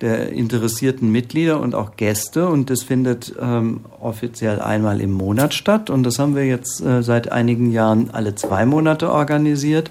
der 0.00 0.30
interessierten 0.32 1.10
Mitglieder 1.12 1.60
und 1.60 1.74
auch 1.74 1.96
Gäste. 1.96 2.48
Und 2.48 2.70
das 2.70 2.82
findet 2.82 3.34
ähm, 3.40 3.80
offiziell 4.00 4.60
einmal 4.60 5.00
im 5.00 5.12
Monat 5.12 5.54
statt. 5.54 5.90
Und 5.90 6.04
das 6.04 6.18
haben 6.18 6.34
wir 6.34 6.46
jetzt 6.46 6.80
äh, 6.80 7.02
seit 7.02 7.30
einigen 7.30 7.70
Jahren 7.70 8.10
alle 8.10 8.34
zwei 8.34 8.64
Monate 8.66 9.10
organisiert. 9.10 9.90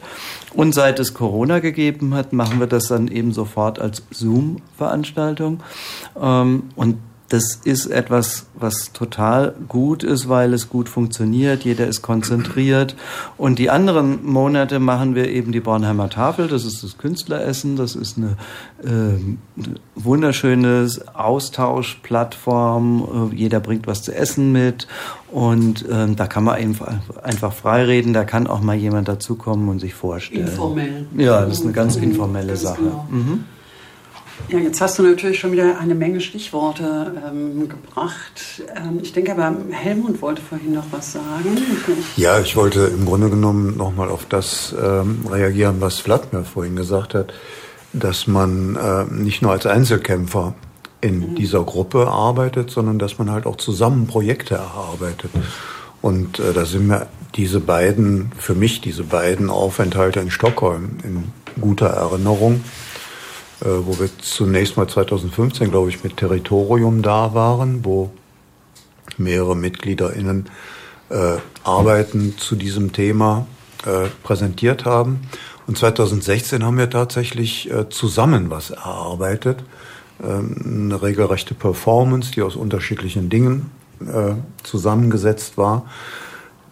Und 0.54 0.74
seit 0.74 1.00
es 1.00 1.14
Corona 1.14 1.60
gegeben 1.60 2.16
hat, 2.16 2.34
machen 2.34 2.60
wir 2.60 2.68
das 2.68 2.88
dann 2.88 3.08
eben 3.08 3.34
sofort 3.34 3.80
als 3.80 4.04
Zoom-Veranstaltung. 4.12 5.62
Ähm, 6.20 6.64
und 6.76 6.98
das 7.30 7.60
ist 7.64 7.86
etwas, 7.86 8.48
was 8.56 8.92
total 8.92 9.54
gut 9.68 10.04
ist, 10.04 10.28
weil 10.28 10.54
es 10.54 10.68
gut 10.68 10.90
funktioniert, 10.90 11.64
jeder 11.64 11.88
ist 11.88 12.02
konzentriert. 12.02 12.96
Und 13.38 13.60
die 13.60 13.70
anderen 13.70 14.26
Monate 14.26 14.80
machen 14.80 15.14
wir 15.14 15.30
eben 15.30 15.52
die 15.52 15.60
Bornheimer 15.60 16.10
Tafel, 16.10 16.48
das 16.48 16.66
ist 16.66 16.84
das 16.84 16.98
Künstleressen, 16.98 17.76
das 17.76 17.96
ist 17.96 18.18
eine 18.18 18.36
äh, 18.84 19.20
wunderschöne 19.96 20.90
Austauschplattform, 21.14 23.30
äh, 23.32 23.36
jeder 23.36 23.60
bringt 23.60 23.86
was 23.86 24.02
zu 24.02 24.14
essen 24.14 24.52
mit 24.52 24.88
und 25.32 25.88
äh, 25.88 26.08
da 26.16 26.26
kann 26.26 26.44
man 26.44 26.76
einfach 27.22 27.54
frei 27.54 27.84
reden, 27.84 28.14
da 28.14 28.24
kann 28.24 28.48
auch 28.48 28.62
mal 28.62 28.76
jemand 28.76 29.08
dazukommen 29.08 29.70
und 29.70 29.80
sich 29.80 29.94
vorstellen. 29.94 30.48
Informell. 30.48 31.06
Ja, 31.16 31.46
das 31.46 31.60
ist 31.60 31.64
eine 31.64 31.74
ganz 31.74 31.96
informelle 31.96 32.58
Sache. 32.58 32.82
Genau. 32.82 33.08
Mhm. 33.10 33.44
Ja, 34.48 34.58
jetzt 34.58 34.82
hast 34.82 34.98
du 34.98 35.04
natürlich 35.04 35.40
schon 35.40 35.52
wieder 35.52 35.78
eine 35.80 35.94
Menge 35.94 36.22
Stichworte 36.22 37.14
ähm, 37.28 37.70
gebracht. 37.70 38.64
Ähm, 38.76 39.00
ich 39.02 39.14
denke 39.14 39.34
aber, 39.34 39.56
Helmut 39.72 40.22
wollte 40.22 40.42
vorhin 40.42 40.74
noch 40.74 40.86
was 40.92 41.14
sagen. 41.14 41.58
Ich 42.16 42.18
ja, 42.18 42.40
ich 42.40 42.56
wollte 42.56 42.86
im 42.86 43.06
Grunde 43.06 43.30
genommen 43.30 43.78
nochmal 43.78 44.10
auf 44.10 44.26
das 44.26 44.74
ähm, 44.82 45.26
reagieren, 45.30 45.82
was 45.82 46.00
Vladimir 46.00 46.46
vorhin 46.46 46.76
gesagt 46.76 47.14
hat, 47.14 47.34
dass 47.94 48.28
man 48.28 48.76
äh, 48.76 49.06
nicht 49.14 49.42
nur 49.42 49.52
als 49.52 49.66
Einzelkämpfer 49.66 50.56
in 51.02 51.20
mhm. 51.32 51.36
dieser 51.36 51.64
Gruppe 51.64 52.08
arbeitet, 52.08 52.72
sondern 52.72 53.00
dass 53.00 53.18
man 53.18 53.32
halt 53.32 53.46
auch 53.46 53.58
zusammen 53.58 54.08
Projekte 54.08 54.56
erarbeitet. 54.56 55.32
Und 56.02 56.40
äh, 56.40 56.54
da 56.54 56.66
sind 56.66 56.88
mir 56.88 57.08
diese 57.36 57.60
beiden, 57.60 58.32
für 58.38 58.56
mich 58.56 58.82
diese 58.82 59.04
beiden 59.04 59.50
Aufenthalte 59.50 60.20
in 60.20 60.32
Stockholm 60.32 60.98
in 61.04 61.26
guter 61.62 61.88
Erinnerung. 61.88 62.64
Äh, 63.62 63.66
wo 63.66 64.00
wir 64.00 64.10
zunächst 64.20 64.78
mal 64.78 64.88
2015, 64.88 65.70
glaube 65.70 65.90
ich, 65.90 66.04
mit 66.04 66.18
Territorium 66.18 67.02
da 67.02 67.34
waren, 67.34 67.84
wo 67.84 68.10
mehrere 69.18 69.56
MitgliederInnen 69.56 70.50
äh, 71.10 71.38
Arbeiten 71.64 72.38
zu 72.38 72.56
diesem 72.56 72.94
Thema 72.94 73.48
äh, 73.86 74.08
präsentiert 74.24 74.86
haben. 74.86 75.22
Und 75.68 75.78
2016 75.78 76.64
haben 76.64 76.78
wir 76.78 76.90
tatsächlich 76.90 77.70
äh, 77.70 77.90
zusammen 77.90 78.50
was 78.50 78.72
erarbeitet. 78.72 79.64
Ähm, 80.24 80.90
eine 80.92 81.02
regelrechte 81.02 81.54
Performance, 81.54 82.32
die 82.32 82.42
aus 82.42 82.56
unterschiedlichen 82.56 83.30
Dingen 83.30 83.72
äh, 84.02 84.36
zusammengesetzt 84.64 85.58
war. 85.58 85.86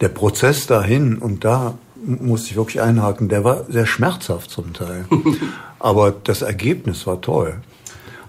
Der 0.00 0.08
Prozess 0.08 0.66
dahin, 0.66 1.18
und 1.18 1.44
da 1.44 1.74
musste 2.08 2.50
ich 2.50 2.56
wirklich 2.56 2.80
einhaken, 2.80 3.28
der 3.28 3.44
war 3.44 3.64
sehr 3.68 3.86
schmerzhaft 3.86 4.50
zum 4.50 4.72
Teil. 4.72 5.04
Aber 5.78 6.12
das 6.24 6.42
Ergebnis 6.42 7.06
war 7.06 7.20
toll. 7.20 7.54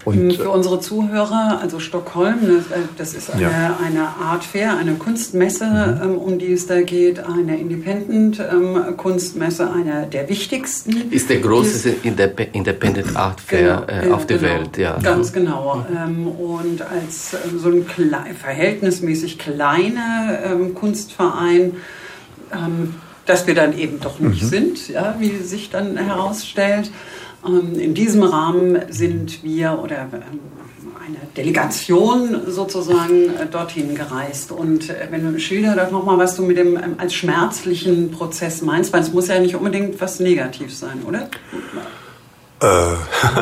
Und 0.05 0.33
Für 0.33 0.49
unsere 0.49 0.79
Zuhörer, 0.79 1.59
also 1.61 1.79
Stockholm, 1.79 2.63
das 2.97 3.13
ist 3.13 3.29
eine, 3.31 3.41
Ja. 3.43 3.77
eine 3.85 4.07
Art 4.07 4.45
Fair, 4.45 4.77
eine 4.77 4.93
Kunstmesse, 4.93 5.99
ähm, 6.01 6.17
um 6.17 6.39
die 6.39 6.53
es 6.53 6.67
da 6.67 6.81
geht, 6.81 7.19
eine 7.19 7.59
Independent-Kunstmesse, 7.59 9.69
eine 9.71 10.07
der 10.07 10.29
wichtigsten. 10.29 11.11
Ist 11.11 11.29
der 11.29 11.39
größte 11.41 11.89
Indep 12.03 12.55
Independent 12.55 13.13
Art 13.15 13.41
Fair 13.41 13.83
Genau, 13.87 14.01
äh, 14.01 14.07
ja, 14.07 14.13
auf 14.15 14.25
der 14.25 14.37
genau. 14.37 14.49
Welt. 14.49 14.77
Ja. 14.77 14.97
Ganz 14.99 15.33
genau. 15.33 15.85
Ähm, 15.93 16.27
und 16.27 16.81
als 16.81 17.33
ähm, 17.33 17.59
so 17.59 17.67
ein 17.69 17.85
klei 17.85 18.33
verhältnismäßig 18.39 19.37
kleiner 19.37 20.39
ähm, 20.45 20.73
Kunstverein, 20.75 21.73
ähm, 22.53 22.95
dass 23.29 23.45
wir 23.47 23.55
dann 23.55 23.77
eben 23.77 23.99
doch 23.99 24.19
nicht 24.19 24.43
Mhm. 24.43 24.47
sind, 24.47 24.89
ja, 24.89 25.15
wie 25.19 25.37
sich 25.37 25.69
dann 25.69 25.95
herausstellt. 25.97 26.91
Ähm, 27.47 27.79
in 27.79 27.93
diesem 27.93 28.23
Rahmen 28.23 28.77
sind 28.89 29.43
wir 29.43 29.79
oder 29.81 30.07
ähm, 30.11 30.39
eine 31.05 31.17
Delegation 31.37 32.41
sozusagen 32.47 33.29
äh, 33.35 33.45
dorthin 33.49 33.95
gereist. 33.95 34.51
Und 34.51 34.89
äh, 34.89 35.07
wenn 35.11 35.31
du 35.31 35.39
schilder 35.39 35.75
doch 35.75 35.91
nochmal, 35.91 36.17
was 36.17 36.35
du 36.35 36.41
mit 36.43 36.57
dem 36.57 36.75
ähm, 36.75 36.95
als 36.97 37.13
schmerzlichen 37.13 38.11
Prozess 38.11 38.61
meinst, 38.61 38.91
weil 38.93 39.01
es 39.01 39.13
muss 39.13 39.27
ja 39.27 39.39
nicht 39.39 39.55
unbedingt 39.55 40.01
was 40.01 40.19
Negatives 40.19 40.79
sein, 40.79 41.03
oder? 41.07 41.29
Äh, 42.61 42.95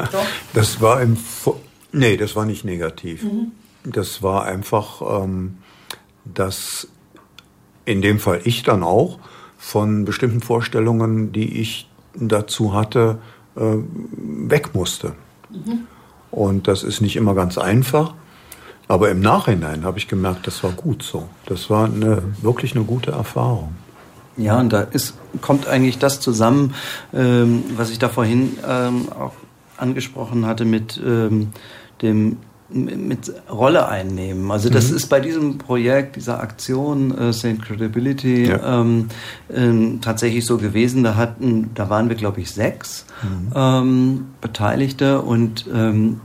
das 0.54 0.82
war 0.82 1.02
im. 1.02 1.16
Vo- 1.18 1.56
Nee, 1.94 2.18
das 2.18 2.36
war 2.36 2.46
nicht 2.46 2.66
negativ. 2.66 3.24
Mhm. 3.24 3.52
Das 3.86 4.22
war 4.22 4.44
einfach, 4.46 5.24
ähm, 5.24 5.58
dass 6.26 6.88
in 7.86 8.02
dem 8.02 8.20
Fall 8.20 8.42
ich 8.44 8.64
dann 8.64 8.84
auch 8.84 9.18
von 9.68 10.06
bestimmten 10.06 10.40
Vorstellungen, 10.40 11.34
die 11.34 11.60
ich 11.60 11.90
dazu 12.16 12.74
hatte, 12.74 13.18
äh, 13.58 13.62
weg 14.48 14.74
musste. 14.74 15.12
Und 16.32 16.70
das 16.70 16.84
ist 16.84 17.02
nicht 17.02 17.18
immer 17.18 17.36
ganz 17.36 17.58
einfach. 17.58 18.14
Aber 18.88 19.12
im 19.12 19.20
Nachhinein 19.20 19.84
habe 19.84 19.98
ich 19.98 20.08
gemerkt, 20.08 20.48
das 20.48 20.64
war 20.64 20.72
gut 20.72 21.04
so. 21.04 21.28
Das 21.48 21.70
war 21.70 21.84
eine, 21.84 22.24
wirklich 22.42 22.78
eine 22.78 22.86
gute 22.86 23.12
Erfahrung. 23.12 23.76
Ja, 24.38 24.58
und 24.58 24.72
da 24.72 24.84
ist, 24.84 25.16
kommt 25.42 25.68
eigentlich 25.68 25.98
das 25.98 26.22
zusammen, 26.22 26.74
ähm, 27.14 27.66
was 27.76 27.90
ich 27.90 28.00
da 28.00 28.08
vorhin 28.08 28.58
ähm, 28.66 29.12
auch 29.12 29.34
angesprochen 29.76 30.46
hatte 30.46 30.64
mit 30.64 30.98
ähm, 31.06 31.50
dem 32.02 32.38
mit 32.70 33.32
Rolle 33.50 33.88
einnehmen. 33.88 34.52
Also 34.52 34.70
das 34.70 34.90
Mhm. 34.90 34.98
ist 34.98 35.08
bei 35.08 35.20
diesem 35.22 35.58
Projekt, 35.58 36.18
dieser 36.18 36.42
Aktion 36.42 37.18
äh, 37.18 37.32
St. 37.34 37.62
Credibility 37.62 38.50
Ja. 38.50 38.82
ähm, 38.82 39.08
ähm, 39.54 40.02
tatsächlich 40.02 40.46
so 40.46 40.58
gewesen. 40.58 41.04
Da 41.04 41.16
hatten, 41.16 41.70
da 41.76 41.90
waren 41.90 42.10
wir 42.10 42.16
glaube 42.18 42.42
ich 42.42 42.52
sechs 42.52 43.06
ähm, 43.56 44.26
Beteiligte 44.42 45.22
und 45.22 45.66
ähm, 45.74 46.20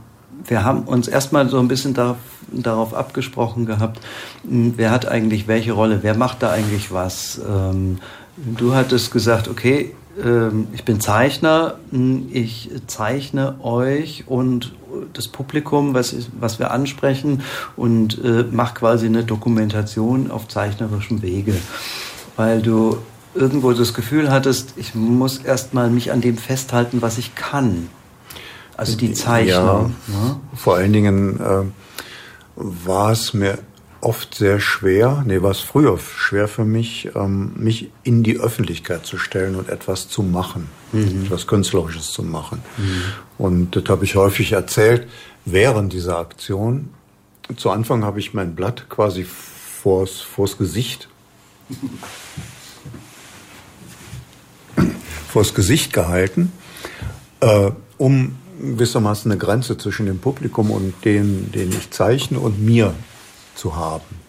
wir 0.45 0.65
haben 0.65 0.83
uns 0.83 1.07
erstmal 1.07 1.47
so 1.47 1.59
ein 1.59 1.69
bisschen 1.69 1.93
darauf, 1.93 2.17
darauf 2.51 2.93
abgesprochen 2.93 3.65
gehabt, 3.65 4.01
mh, 4.43 4.73
wer 4.75 4.91
hat 4.91 5.07
eigentlich 5.07 5.47
welche 5.47 5.71
Rolle, 5.71 5.99
wer 6.01 6.17
macht 6.17 6.43
da 6.43 6.51
eigentlich 6.51 6.91
was. 6.91 7.39
Ähm, 7.49 7.99
du 8.35 8.73
hattest 8.75 9.11
gesagt, 9.13 9.47
okay, 9.47 9.93
ähm, 10.21 10.67
ich 10.73 10.83
bin 10.83 10.99
Zeichner, 10.99 11.75
mh, 11.91 12.23
ich 12.33 12.69
zeichne 12.87 13.55
euch 13.63 14.25
und 14.27 14.73
das 15.13 15.27
Publikum, 15.27 15.93
was, 15.93 16.13
ist, 16.13 16.29
was 16.39 16.59
wir 16.59 16.71
ansprechen 16.71 17.41
und 17.75 18.23
äh, 18.23 18.45
mach 18.51 18.73
quasi 18.73 19.05
eine 19.05 19.23
Dokumentation 19.23 20.29
auf 20.31 20.47
zeichnerischen 20.47 21.21
Wege, 21.21 21.53
weil 22.35 22.61
du 22.61 22.97
irgendwo 23.35 23.73
das 23.73 23.93
Gefühl 23.93 24.29
hattest, 24.31 24.73
ich 24.75 24.93
muss 24.95 25.37
erstmal 25.39 25.89
mich 25.89 26.11
an 26.11 26.21
dem 26.21 26.37
festhalten, 26.37 27.01
was 27.01 27.17
ich 27.17 27.35
kann. 27.35 27.89
Also 28.77 28.97
die 28.97 29.07
Ja, 29.09 29.13
Zeichnung. 29.13 29.95
ne? 30.07 30.39
vor 30.55 30.75
allen 30.75 30.93
Dingen 30.93 31.39
äh, 31.39 31.63
war 32.55 33.11
es 33.11 33.33
mir 33.33 33.57
oft 34.03 34.35
sehr 34.35 34.59
schwer, 34.59 35.23
nee, 35.25 35.41
war 35.41 35.51
es 35.51 35.59
früher 35.59 35.97
schwer 35.97 36.47
für 36.47 36.65
mich, 36.65 37.09
ähm, 37.15 37.53
mich 37.55 37.89
in 38.03 38.23
die 38.23 38.39
Öffentlichkeit 38.39 39.05
zu 39.05 39.17
stellen 39.17 39.55
und 39.55 39.69
etwas 39.69 40.07
zu 40.09 40.21
machen, 40.23 40.69
Mhm. 40.91 41.25
etwas 41.25 41.47
Künstlerisches 41.47 42.11
zu 42.11 42.21
machen. 42.23 42.61
Und 43.37 43.75
das 43.75 43.85
habe 43.87 44.05
ich 44.05 44.15
häufig 44.15 44.51
erzählt 44.51 45.07
während 45.45 45.93
dieser 45.93 46.17
Aktion. 46.19 46.89
Zu 47.57 47.69
Anfang 47.71 48.03
habe 48.03 48.19
ich 48.19 48.33
mein 48.33 48.55
Blatt 48.55 48.89
quasi 48.89 49.25
vors, 49.25 50.21
vors 50.21 50.57
Gesicht 50.57 51.07
vors 55.29 55.53
Gesicht 55.53 55.93
gehalten, 55.93 56.51
äh, 57.39 57.71
um 57.97 58.35
gewissermaßen 58.59 59.31
eine 59.31 59.39
Grenze 59.39 59.77
zwischen 59.77 60.05
dem 60.05 60.19
Publikum 60.19 60.71
und 60.71 60.93
den, 61.05 61.51
den 61.51 61.71
ich 61.71 61.89
zeichne 61.91 62.39
und 62.39 62.63
mir 62.63 62.93
zu 63.55 63.75
haben. 63.75 64.23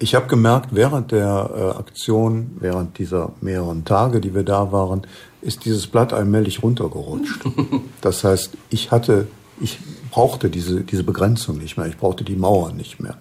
Ich 0.00 0.14
habe 0.14 0.28
gemerkt, 0.28 0.74
während 0.74 1.10
der 1.10 1.50
äh, 1.54 1.78
Aktion, 1.78 2.56
während 2.60 2.98
dieser 2.98 3.32
mehreren 3.40 3.84
Tage, 3.84 4.20
die 4.20 4.32
wir 4.34 4.44
da 4.44 4.70
waren, 4.70 5.02
ist 5.42 5.64
dieses 5.64 5.86
Blatt 5.88 6.12
allmählich 6.12 6.62
runtergerutscht. 6.62 7.44
Das 8.00 8.22
heißt, 8.22 8.56
ich 8.70 8.92
hatte, 8.92 9.26
ich 9.60 9.80
brauchte 10.12 10.50
diese, 10.50 10.82
diese 10.82 11.02
Begrenzung 11.02 11.58
nicht 11.58 11.76
mehr, 11.76 11.86
ich 11.86 11.96
brauchte 11.96 12.22
die 12.22 12.36
Mauer 12.36 12.72
nicht 12.72 13.00
mehr. 13.00 13.16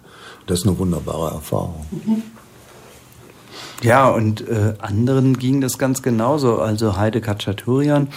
Das 0.46 0.60
ist 0.60 0.68
eine 0.68 0.78
wunderbare 0.78 1.32
Erfahrung. 1.32 1.86
Ja, 3.84 4.10
und 4.10 4.48
äh, 4.48 4.74
anderen 4.80 5.38
ging 5.38 5.62
das 5.62 5.78
ganz 5.78 6.02
genauso. 6.02 6.60
Also 6.60 6.98
Heide 6.98 7.22
Katschaturian, 7.22 8.08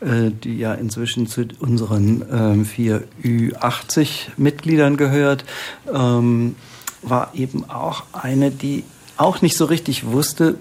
äh, 0.00 0.30
die 0.30 0.58
ja 0.58 0.72
inzwischen 0.72 1.26
zu 1.26 1.46
unseren 1.60 2.24
ähm, 2.32 2.64
vier 2.64 3.04
Ü80-Mitgliedern 3.22 4.96
gehört, 4.96 5.44
ähm, 5.92 6.56
war 7.02 7.34
eben 7.34 7.68
auch 7.68 8.04
eine, 8.12 8.50
die 8.50 8.84
auch 9.18 9.42
nicht 9.42 9.56
so 9.56 9.66
richtig 9.66 10.06
wusste, 10.06 10.56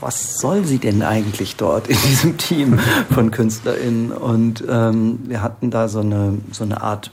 was 0.00 0.38
soll 0.38 0.64
sie 0.64 0.78
denn 0.78 1.02
eigentlich 1.02 1.56
dort 1.56 1.88
in 1.88 1.96
diesem 2.08 2.38
Team 2.38 2.78
von 3.12 3.30
KünstlerInnen? 3.30 4.12
Und 4.12 4.62
ähm, 4.68 5.18
wir 5.24 5.42
hatten 5.42 5.70
da 5.70 5.88
so 5.88 6.00
eine, 6.00 6.38
so 6.52 6.64
eine 6.64 6.82
Art 6.82 7.10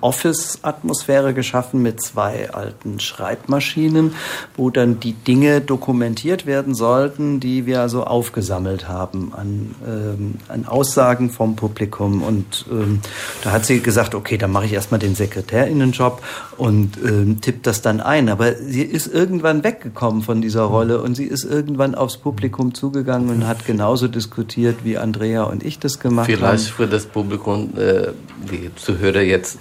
Office-Atmosphäre 0.00 1.34
geschaffen 1.34 1.82
mit 1.82 2.00
zwei 2.00 2.50
alten 2.50 3.00
Schreibmaschinen, 3.00 4.14
wo 4.56 4.70
dann 4.70 5.00
die 5.00 5.14
Dinge 5.14 5.60
dokumentiert 5.60 6.46
werden 6.46 6.74
sollten, 6.74 7.40
die 7.40 7.66
wir 7.66 7.88
so 7.88 8.04
aufgesammelt 8.04 8.88
haben 8.88 9.32
an, 9.34 9.74
ähm, 9.86 10.34
an 10.46 10.66
Aussagen 10.66 11.30
vom 11.30 11.56
Publikum. 11.56 12.22
Und 12.22 12.66
ähm, 12.70 13.00
da 13.42 13.50
hat 13.50 13.66
sie 13.66 13.80
gesagt, 13.80 14.14
okay, 14.14 14.38
dann 14.38 14.52
mache 14.52 14.66
ich 14.66 14.72
erstmal 14.72 15.00
den 15.00 15.16
Sekretärinnenjob 15.16 16.22
und 16.56 16.96
ähm, 17.04 17.40
tippt 17.40 17.66
das 17.66 17.82
dann 17.82 18.00
ein. 18.00 18.28
Aber 18.28 18.54
sie 18.54 18.82
ist 18.82 19.08
irgendwann 19.08 19.64
weggekommen 19.64 20.22
von 20.22 20.40
dieser 20.40 20.62
Rolle 20.62 21.02
und 21.02 21.16
sie 21.16 21.26
ist 21.26 21.44
irgendwann 21.44 21.96
aufs 21.96 22.18
Publikum 22.18 22.74
zugegangen 22.74 23.28
und 23.30 23.48
hat 23.48 23.66
genauso 23.66 24.06
diskutiert, 24.06 24.84
wie 24.84 24.98
Andrea 24.98 25.42
und 25.42 25.64
ich 25.64 25.80
das 25.80 25.98
gemacht 25.98 26.26
Vielleicht 26.26 26.68
haben. 26.68 26.76
für 26.76 26.86
das 26.86 27.06
Publikum, 27.06 27.70
äh, 27.76 28.12
die 28.52 28.70
Zuhörer 28.76 29.22
jetzt 29.22 29.57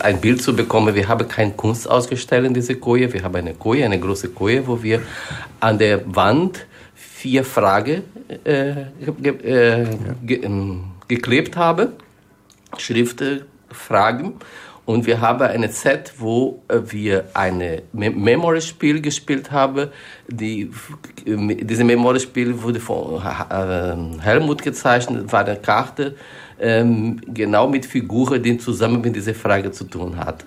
ein 0.00 0.20
Bild 0.20 0.42
zu 0.42 0.54
bekommen. 0.54 0.94
Wir 0.94 1.08
haben 1.08 1.26
keine 1.28 1.52
Kunst 1.52 1.88
ausgestellt 1.88 2.46
in 2.46 2.54
dieser 2.54 2.74
Koje. 2.74 3.12
Wir 3.12 3.22
haben 3.22 3.36
eine 3.36 3.54
Koje, 3.54 3.84
eine 3.84 3.98
große 3.98 4.28
Koje, 4.28 4.66
wo 4.66 4.82
wir 4.82 5.02
an 5.60 5.78
der 5.78 6.02
Wand 6.06 6.66
vier 6.94 7.44
Fragen 7.44 8.02
äh, 8.44 8.86
ge 9.22 9.32
äh, 9.42 9.86
ge 10.26 10.36
ähm, 10.42 10.84
geklebt 11.08 11.56
haben. 11.56 11.88
Schriften, 12.78 13.42
Fragen. 13.70 14.34
Und 14.90 15.06
wir 15.06 15.20
haben 15.20 15.42
eine 15.42 15.68
Set, 15.68 16.14
wo 16.18 16.62
äh, 16.66 16.80
wir 16.84 17.26
ein 17.32 17.58
Me 17.92 18.10
Memory-Spiel 18.10 19.00
gespielt 19.00 19.52
haben. 19.52 19.88
Die, 20.26 20.62
äh, 21.24 21.54
dieses 21.68 21.84
Memory-Spiel 21.84 22.60
wurde 22.60 22.80
von 22.80 23.22
äh, 23.22 24.20
Helmut 24.20 24.60
gezeichnet, 24.62 25.32
war 25.32 25.44
eine 25.46 25.54
Karte, 25.56 26.16
ähm, 26.58 27.20
genau 27.24 27.68
mit 27.68 27.86
Figuren, 27.86 28.42
die 28.42 28.58
zusammen 28.58 29.00
mit 29.00 29.14
dieser 29.14 29.34
Frage 29.34 29.70
zu 29.70 29.84
tun 29.84 30.16
hat. 30.16 30.44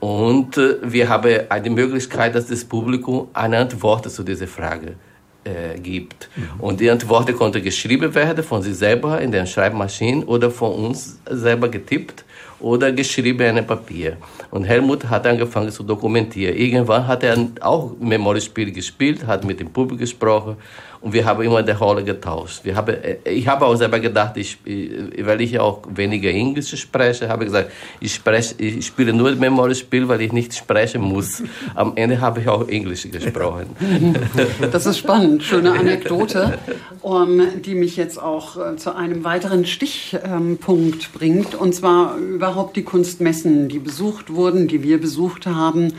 Und 0.00 0.58
äh, 0.58 0.78
wir 0.82 1.08
haben 1.08 1.32
eine 1.48 1.70
Möglichkeit, 1.70 2.34
dass 2.34 2.46
das 2.48 2.64
Publikum 2.64 3.28
eine 3.34 3.58
Antwort 3.58 4.10
zu 4.10 4.24
dieser 4.24 4.48
Frage 4.48 4.96
äh, 5.44 5.78
gibt. 5.78 6.28
Und 6.58 6.80
die 6.80 6.90
Antwort 6.90 7.32
konnte 7.36 7.62
geschrieben 7.62 8.12
werden 8.16 8.42
von 8.42 8.62
sich 8.62 8.74
selber 8.74 9.20
in 9.20 9.30
den 9.30 9.46
Schreibmaschinen 9.46 10.24
oder 10.24 10.50
von 10.50 10.72
uns 10.86 11.20
selber 11.30 11.68
getippt. 11.68 12.24
Oder 12.60 12.92
geschriebene 12.92 13.62
Papier. 13.62 14.16
Und 14.50 14.64
Helmut 14.64 15.08
hat 15.08 15.26
angefangen 15.26 15.70
zu 15.70 15.82
dokumentieren. 15.82 16.56
Irgendwann 16.56 17.06
hat 17.06 17.22
er 17.22 17.36
auch 17.60 17.92
Memoriespiel 17.98 18.72
gespielt, 18.72 19.26
hat 19.26 19.44
mit 19.44 19.60
dem 19.60 19.70
Publikum 19.70 19.98
gesprochen 19.98 20.56
und 21.00 21.14
wir 21.14 21.24
haben 21.24 21.42
immer 21.42 21.62
die 21.62 21.72
Rolle 21.72 22.04
getauscht. 22.04 22.60
Wir 22.62 22.76
haben, 22.76 22.94
ich 23.24 23.48
habe 23.48 23.64
auch 23.64 23.74
selber 23.74 23.98
gedacht, 24.00 24.36
ich, 24.36 24.58
weil 24.64 25.40
ich 25.40 25.58
auch 25.58 25.82
weniger 25.88 26.28
Englisch 26.28 26.76
spreche, 26.78 27.28
habe 27.28 27.46
gesagt, 27.46 27.72
ich, 28.00 28.14
spreche, 28.14 28.54
ich 28.58 28.86
spiele 28.86 29.14
nur 29.14 29.34
Memoriespiel, 29.34 30.06
weil 30.08 30.20
ich 30.20 30.32
nicht 30.32 30.54
sprechen 30.54 31.00
muss. 31.00 31.42
Am 31.74 31.92
Ende 31.96 32.20
habe 32.20 32.40
ich 32.40 32.48
auch 32.48 32.68
Englisch 32.68 33.10
gesprochen. 33.10 33.66
Das 34.72 34.86
ist 34.86 34.98
spannend, 34.98 35.42
schöne 35.42 35.72
Anekdote, 35.72 36.58
um, 37.00 37.40
die 37.64 37.74
mich 37.74 37.96
jetzt 37.96 38.20
auch 38.20 38.56
äh, 38.56 38.76
zu 38.76 38.94
einem 38.94 39.24
weiteren 39.24 39.64
Stichpunkt 39.64 41.12
bringt, 41.12 41.54
und 41.54 41.74
zwar 41.74 42.16
überhaupt 42.16 42.76
die 42.76 42.82
Kunstmessen, 42.82 43.68
die 43.68 43.78
besucht 43.78 44.32
wurden, 44.32 44.68
die 44.68 44.82
wir 44.82 45.00
besucht 45.00 45.46
haben. 45.46 45.94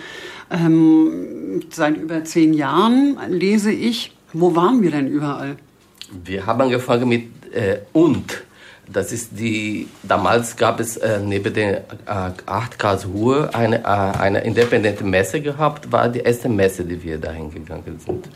Ähm, 0.49 1.61
seit 1.71 1.97
über 1.97 2.23
zehn 2.23 2.53
Jahren 2.53 3.17
lese 3.29 3.71
ich, 3.71 4.11
wo 4.33 4.55
waren 4.55 4.81
wir 4.81 4.91
denn 4.91 5.07
überall? 5.07 5.57
Wir 6.23 6.45
haben 6.45 6.61
angefangen 6.61 7.07
mit 7.07 7.53
äh, 7.53 7.79
und. 7.93 8.43
Das 8.91 9.13
ist 9.13 9.29
die, 9.39 9.87
damals 10.03 10.57
gab 10.57 10.79
es 10.81 10.97
äh, 10.97 11.19
neben 11.19 11.53
der 11.53 11.77
äh, 12.05 12.31
8 12.45 12.77
Karlsruhe 12.77 13.53
eine, 13.53 13.79
äh, 13.79 13.85
eine 13.85 14.41
independente 14.41 15.05
Messe 15.05 15.39
gehabt, 15.39 15.91
war 15.91 16.09
die 16.09 16.19
erste 16.19 16.49
Messe, 16.49 16.83
die 16.83 17.01
wir 17.01 17.17
dahin 17.17 17.51
gegangen 17.51 17.99
sind. 18.05 18.27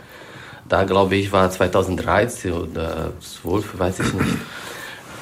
Da 0.70 0.84
glaube 0.86 1.16
ich 1.16 1.32
war 1.32 1.50
2013 1.52 2.54
oder 2.54 3.12
12, 3.20 3.80
weiß 3.80 4.00
ich 4.00 4.14
nicht. 4.14 4.38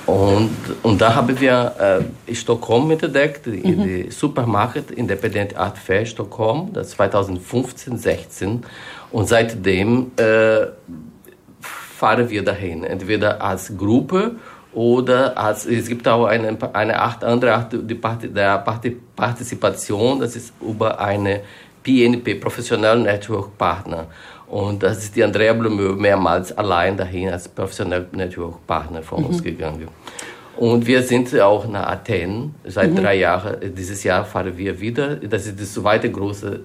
Und, 0.05 0.51
und 0.83 1.01
da 1.01 1.15
haben 1.15 1.39
wir 1.39 2.03
äh, 2.27 2.35
Stockholm 2.35 2.91
entdeckt, 2.91 3.45
die, 3.45 3.51
mhm. 3.51 3.83
die 3.83 4.11
Supermarkt 4.11 4.91
Independent 4.91 5.55
Art 5.55 5.77
Fair 5.77 6.05
Stockholm, 6.05 6.73
das 6.73 6.89
2015, 6.91 7.97
16. 7.97 8.65
Und 9.13 9.29
seitdem 9.29 10.11
äh, 10.17 10.65
fahren 11.61 12.29
wir 12.29 12.43
dahin, 12.43 12.83
entweder 12.83 13.41
als 13.41 13.71
Gruppe 13.77 14.37
oder 14.73 15.37
als, 15.37 15.67
es 15.67 15.87
gibt 15.87 16.07
auch 16.07 16.25
eine, 16.25 16.57
eine 16.73 16.99
acht 16.99 17.23
andere 17.23 17.53
Art 17.53 17.73
die 17.73 17.93
Part, 17.93 18.35
der 18.35 18.57
Partizipation, 19.15 20.19
das 20.19 20.35
ist 20.35 20.51
über 20.59 20.99
eine 20.99 21.41
PNP, 21.83 22.41
Professional 22.41 22.99
Network 22.99 23.55
Partner. 23.55 24.07
Und 24.47 24.81
das 24.81 24.97
ist 24.97 25.15
die 25.15 25.23
Andrea 25.23 25.53
Blumö 25.53 25.93
mehrmals 25.93 26.51
allein 26.57 26.97
dahin 26.97 27.29
als 27.29 27.47
Professional 27.47 28.07
Network 28.13 28.65
Partner 28.65 29.03
von 29.03 29.21
mhm. 29.21 29.25
uns 29.27 29.43
gegangen. 29.43 29.87
Und 30.57 30.85
wir 30.85 31.01
sind 31.01 31.37
auch 31.39 31.67
nach 31.67 31.87
Athen 31.87 32.53
seit 32.63 32.91
mhm. 32.91 32.97
drei 32.97 33.15
Jahren. 33.15 33.73
Dieses 33.75 34.03
Jahr 34.03 34.23
fahren 34.23 34.55
wir 34.55 34.79
wieder. 34.79 35.15
Das 35.15 35.47
ist 35.47 35.59
das 35.59 35.73
zweite 35.73 36.11
große 36.11 36.61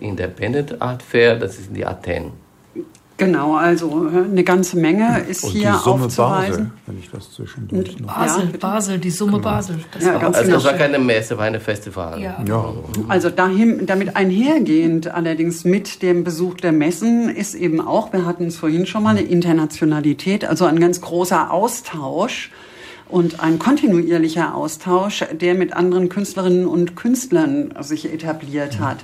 Independent 0.00 0.80
Art 0.80 1.02
Fair, 1.02 1.36
das 1.36 1.58
ist 1.58 1.74
die 1.74 1.84
Athen. 1.84 2.32
Genau, 3.18 3.54
also 3.54 4.08
äh, 4.08 4.24
eine 4.24 4.42
ganze 4.42 4.76
Menge 4.76 5.20
ist 5.28 5.44
Und 5.44 5.50
hier 5.50 5.72
die 5.72 5.78
Summe 5.84 6.06
aufzuweisen. 6.06 6.50
Basel, 6.50 6.70
wenn 6.86 6.98
ich 6.98 7.10
das 7.10 7.30
zwischendurch 7.32 8.00
noch. 8.00 8.16
Basel, 8.16 8.48
Ja, 8.50 8.58
Basel, 8.58 8.98
die 8.98 9.10
Summe 9.10 9.38
Basel. 9.38 9.76
Das 9.92 10.02
Ja, 10.02 10.14
war 10.14 10.20
ganz 10.20 10.36
also 10.38 10.46
genau. 10.46 10.62
das 10.62 10.72
war 10.72 10.78
keine 10.78 10.98
Messe, 10.98 11.38
war 11.38 11.44
ein 11.44 11.60
Festival. 11.60 12.20
Ja. 12.20 12.72
Also 13.08 13.30
dahin, 13.30 13.86
damit 13.86 14.16
einhergehend 14.16 15.06
allerdings 15.08 15.64
mit 15.64 16.02
dem 16.02 16.24
Besuch 16.24 16.54
der 16.54 16.72
Messen 16.72 17.28
ist 17.28 17.54
eben 17.54 17.80
auch, 17.80 18.12
wir 18.12 18.24
hatten 18.26 18.46
es 18.46 18.56
vorhin 18.56 18.86
schon 18.86 19.04
mal, 19.04 19.10
eine 19.10 19.22
Internationalität, 19.22 20.44
also 20.44 20.64
ein 20.64 20.80
ganz 20.80 21.00
großer 21.00 21.52
Austausch 21.52 22.50
und 23.12 23.40
ein 23.40 23.58
kontinuierlicher 23.58 24.54
Austausch, 24.54 25.24
der 25.32 25.54
mit 25.54 25.74
anderen 25.74 26.08
Künstlerinnen 26.08 26.66
und 26.66 26.96
Künstlern 26.96 27.74
sich 27.80 28.12
etabliert 28.12 28.80
hat. 28.80 28.98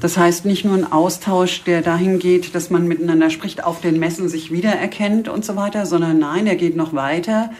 Das 0.00 0.16
heißt 0.16 0.44
nicht 0.44 0.64
nur 0.64 0.74
ein 0.74 0.90
Austausch, 0.90 1.64
der 1.64 1.82
dahin 1.82 2.20
geht, 2.20 2.54
dass 2.54 2.70
man 2.70 2.86
miteinander 2.86 3.30
spricht, 3.30 3.64
auf 3.64 3.80
den 3.80 3.98
Messen 3.98 4.28
sich 4.28 4.52
wiedererkennt 4.52 5.28
und 5.28 5.44
so 5.44 5.56
weiter, 5.56 5.86
sondern 5.86 6.20
nein, 6.20 6.46
er 6.46 6.56
geht 6.56 6.76
noch 6.76 6.94
weiter. 6.94 7.50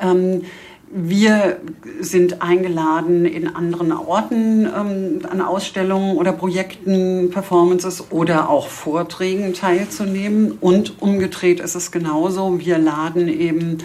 Ähm, 0.00 0.42
wir 0.90 1.58
sind 2.00 2.40
eingeladen, 2.40 3.26
in 3.26 3.54
anderen 3.54 3.92
Orten 3.92 4.64
ähm, 4.64 5.20
an 5.30 5.42
Ausstellungen 5.42 6.16
oder 6.16 6.32
Projekten, 6.32 7.30
Performances 7.30 8.10
oder 8.10 8.48
auch 8.48 8.68
Vorträgen 8.68 9.52
teilzunehmen. 9.52 10.52
Und 10.52 11.02
umgedreht 11.02 11.60
ist 11.60 11.74
es 11.74 11.90
genauso. 11.90 12.58
Wir 12.58 12.78
laden 12.78 13.28
eben 13.28 13.78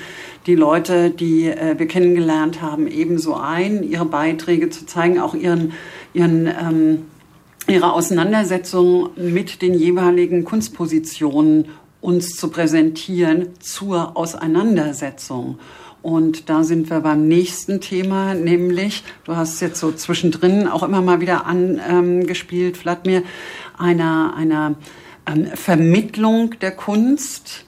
die 0.45 0.55
Leute, 0.55 1.09
die 1.09 1.47
äh, 1.47 1.77
wir 1.77 1.87
kennengelernt 1.87 2.61
haben, 2.61 2.87
ebenso 2.87 3.35
ein, 3.35 3.83
ihre 3.83 4.05
Beiträge 4.05 4.69
zu 4.69 4.85
zeigen, 4.85 5.19
auch 5.19 5.33
ihren, 5.33 5.73
ihren 6.13 6.47
ähm, 6.47 7.05
ihre 7.67 7.93
Auseinandersetzung 7.93 9.11
mit 9.15 9.61
den 9.61 9.73
jeweiligen 9.73 10.43
Kunstpositionen 10.43 11.69
uns 12.01 12.31
zu 12.31 12.49
präsentieren 12.49 13.49
zur 13.59 14.17
Auseinandersetzung. 14.17 15.59
Und 16.01 16.49
da 16.49 16.65
sind 16.65 16.89
wir 16.89 16.99
beim 16.99 17.29
nächsten 17.29 17.79
Thema, 17.79 18.33
nämlich, 18.33 19.05
du 19.23 19.37
hast 19.37 19.61
jetzt 19.61 19.79
so 19.79 19.93
zwischendrin 19.93 20.67
auch 20.67 20.83
immer 20.83 21.01
mal 21.01 21.21
wieder 21.21 21.45
angespielt, 21.45 22.75
ähm, 22.75 22.81
Vladimir, 22.81 23.23
einer, 23.77 24.33
einer 24.35 24.75
ähm, 25.25 25.45
Vermittlung 25.55 26.59
der 26.59 26.71
Kunst 26.71 27.65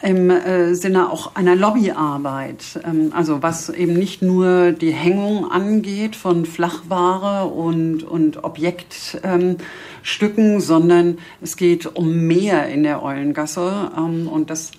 im 0.00 0.30
äh, 0.30 0.74
Sinne 0.74 1.10
auch 1.10 1.34
einer 1.34 1.56
Lobbyarbeit. 1.56 2.80
Ähm, 2.84 3.12
also 3.14 3.42
was 3.42 3.68
eben 3.68 3.94
nicht 3.94 4.22
nur 4.22 4.72
die 4.72 4.92
Hängung 4.92 5.50
angeht 5.50 6.14
von 6.16 6.46
Flachware 6.46 7.48
und, 7.48 8.04
und 8.04 8.44
Objektstücken, 8.44 9.58
ähm, 10.04 10.60
sondern 10.60 11.18
es 11.40 11.56
geht 11.56 11.86
um 11.86 12.26
mehr 12.26 12.68
in 12.68 12.82
der 12.82 13.02
Eulengasse. 13.02 13.90
Ähm, 13.96 14.28
und 14.28 14.50
das 14.50 14.70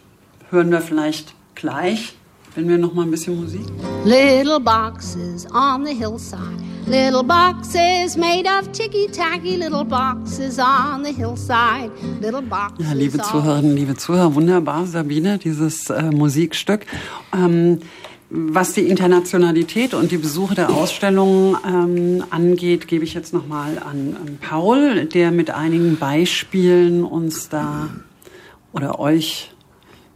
hören 0.49 0.71
wir 0.71 0.81
vielleicht 0.81 1.33
gleich. 1.55 2.15
Wenn 2.55 2.67
wir 2.67 2.77
noch 2.79 2.93
mal 2.93 3.03
ein 3.03 3.11
bisschen 3.11 3.39
Musik. 3.39 3.65
Little 4.05 4.59
boxes 4.59 5.45
on 5.53 5.85
the 5.85 5.93
hillside. 5.93 6.57
Little 6.87 7.23
boxes 7.23 8.17
made 8.17 8.47
of 8.47 8.71
ticky-tacky. 8.71 9.55
Little 9.57 9.85
boxes 9.85 10.57
on 10.57 11.03
the 11.03 11.13
hillside. 11.13 11.91
Little 12.19 12.41
boxes 12.41 12.87
Ja, 12.87 12.93
liebe 12.93 13.19
Zuhörerinnen, 13.19 13.75
liebe 13.75 13.95
Zuhörer, 13.95 14.33
wunderbar, 14.33 14.87
Sabine, 14.87 15.37
dieses 15.37 15.91
äh, 15.91 16.09
Musikstück. 16.11 16.87
Ähm, 17.33 17.81
was 18.31 18.73
die 18.73 18.87
Internationalität 18.87 19.93
und 19.93 20.11
die 20.11 20.17
Besuche 20.17 20.55
der 20.55 20.71
Ausstellungen 20.71 21.55
ähm, 21.67 22.23
angeht, 22.31 22.87
gebe 22.87 23.03
ich 23.03 23.13
jetzt 23.13 23.33
noch 23.33 23.47
mal 23.47 23.77
an, 23.77 24.17
an 24.19 24.37
Paul, 24.41 25.05
der 25.05 25.31
mit 25.31 25.51
einigen 25.51 25.97
Beispielen 25.97 27.03
uns 27.03 27.49
da 27.49 27.89
oder 28.71 28.99
euch 28.99 29.51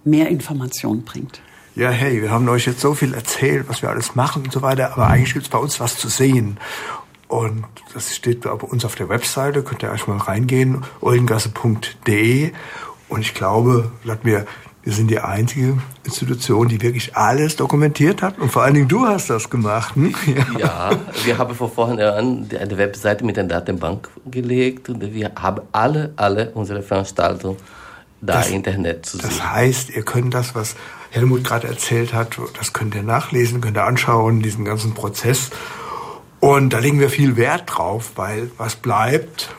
mehr 0.04 0.30
Informationen 0.30 1.04
bringt. 1.04 1.42
Ja, 1.76 1.90
hey, 1.90 2.22
wir 2.22 2.32
haben 2.32 2.48
euch 2.50 2.66
jetzt 2.66 2.82
so 2.82 2.94
viel 2.94 3.14
erzählt, 3.14 3.66
was 3.68 3.82
wir 3.82 3.90
alles 3.90 4.16
machen 4.16 4.44
und 4.44 4.52
so 4.52 4.62
weiter, 4.62 4.94
aber 4.94 5.08
eigentlich 5.08 5.34
gibt's 5.34 5.50
bei 5.50 5.58
uns 5.58 5.80
was 5.80 5.98
zu 5.98 6.08
sehen. 6.10 6.58
Und 7.28 7.66
das 7.94 8.16
steht 8.16 8.42
bei 8.42 8.52
uns 8.52 8.86
auf 8.86 8.94
der 8.96 9.10
Webseite, 9.10 9.64
könnt 9.64 9.82
ihr 9.82 9.92
euch 9.92 10.06
mal 10.08 10.18
reingehen, 10.18 10.84
eulengasse.de. 11.02 12.52
Und 13.10 13.22
ich 13.22 13.34
glaube, 13.34 13.92
Vladimir, 14.04 14.46
wir 14.84 14.94
sind 14.94 15.10
die 15.10 15.20
einzige 15.20 15.78
Institution, 16.04 16.68
die 16.68 16.82
wirklich 16.82 17.16
alles 17.16 17.56
dokumentiert 17.56 18.22
hat. 18.22 18.38
Und 18.38 18.52
vor 18.52 18.64
allen 18.64 18.74
Dingen 18.74 18.88
du 18.88 19.06
hast 19.08 19.30
das 19.30 19.50
gemacht. 19.50 19.96
Hm? 19.96 20.14
Ja, 20.60 20.92
wir 21.24 21.38
haben 21.38 21.56
vor 21.56 21.72
vorhin 21.72 22.00
eine 22.00 22.78
Webseite 22.78 23.24
mit 23.26 23.38
der 23.38 23.46
Datenbank 23.46 24.10
gelegt 24.30 24.90
und 24.90 25.02
wir 25.14 25.32
haben 25.40 25.62
alle, 25.72 26.14
alle 26.18 26.52
unsere 26.54 26.82
Veranstaltungen 26.84 27.58
da 28.22 28.34
Das- 28.34 28.50
im 28.50 28.56
Internet 28.56 29.06
zu 29.06 29.18
sehen. 29.18 29.30
Das 29.30 29.52
heißt, 29.54 29.90
ihr 29.92 30.04
könnt 30.04 30.34
das, 30.34 30.54
was 30.54 30.76
Helmut 31.14 31.44
gerade 31.44 31.68
erzählt 31.68 32.12
hat, 32.12 32.40
das 32.58 32.74
könnt 32.74 32.96
ihr 32.96 33.04
nachlesen, 33.04 33.62
könnt 33.62 33.78
ihr 33.78 33.86
anschauen, 33.86 34.42
diesen 34.42 34.66
ganzen 34.66 34.96
Prozess. 34.96 35.52
Und 36.40 36.72
da 36.72 36.80
legen 36.80 37.00
wir 37.00 37.12
viel 37.12 37.38
Wert 37.38 37.66
drauf, 37.68 38.14
weil 38.16 38.50
was 38.58 38.76
bleibt, 38.76 39.56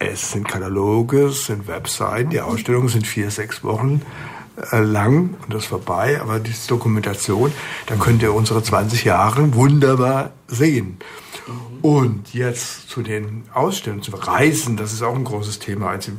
es 0.00 0.32
sind 0.32 0.48
Kataloge, 0.48 1.26
es 1.26 1.46
sind 1.46 1.68
Webseiten, 1.68 2.30
die 2.30 2.40
Ausstellungen 2.40 2.88
sind 2.88 3.06
vier, 3.06 3.30
sechs 3.30 3.62
Wochen 3.62 4.02
äh, 4.72 4.80
lang 4.80 5.36
und 5.44 5.54
das 5.54 5.66
vorbei, 5.66 6.20
aber 6.20 6.40
diese 6.40 6.66
Dokumentation, 6.66 7.52
da 7.86 7.94
könnt 7.94 8.20
ihr 8.22 8.34
unsere 8.34 8.60
20 8.60 9.04
Jahre 9.04 9.54
wunderbar 9.54 10.32
sehen. 10.48 10.98
Und 11.82 12.32
jetzt 12.32 12.88
zu 12.88 13.02
den 13.02 13.44
Ausstellungen, 13.52 14.02
zu 14.02 14.12
Reisen, 14.12 14.76
das 14.76 14.92
ist 14.92 15.02
auch 15.02 15.14
ein 15.14 15.24
großes 15.24 15.58
Thema. 15.58 15.90
Also 15.90 16.12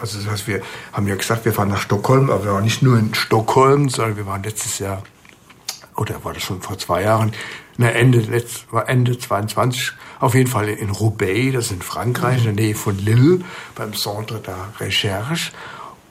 also 0.00 0.18
das 0.18 0.30
heißt, 0.30 0.46
wir 0.46 0.62
haben 0.92 1.08
ja 1.08 1.16
gesagt, 1.16 1.44
wir 1.44 1.52
fahren 1.52 1.68
nach 1.68 1.80
Stockholm, 1.80 2.30
aber 2.30 2.44
wir 2.44 2.52
waren 2.52 2.64
nicht 2.64 2.82
nur 2.82 2.98
in 2.98 3.14
Stockholm, 3.14 3.88
sondern 3.88 4.16
wir 4.16 4.26
waren 4.26 4.42
letztes 4.42 4.78
Jahr, 4.78 5.02
oder 5.96 6.24
war 6.24 6.32
das 6.32 6.42
schon 6.42 6.62
vor 6.62 6.78
zwei 6.78 7.02
Jahren, 7.02 7.32
na, 7.76 7.90
Ende, 7.90 8.20
letzt, 8.20 8.66
Ende 8.86 9.18
22, 9.18 9.92
auf 10.20 10.34
jeden 10.34 10.48
Fall 10.48 10.68
in 10.68 10.90
Roubaix, 10.90 11.54
das 11.54 11.66
ist 11.66 11.72
in 11.72 11.82
Frankreich, 11.82 12.38
in 12.38 12.44
der 12.44 12.64
Nähe 12.64 12.74
von 12.74 12.98
Lille, 12.98 13.40
beim 13.74 13.94
Centre 13.94 14.40
de 14.40 14.54
Recherche. 14.78 15.52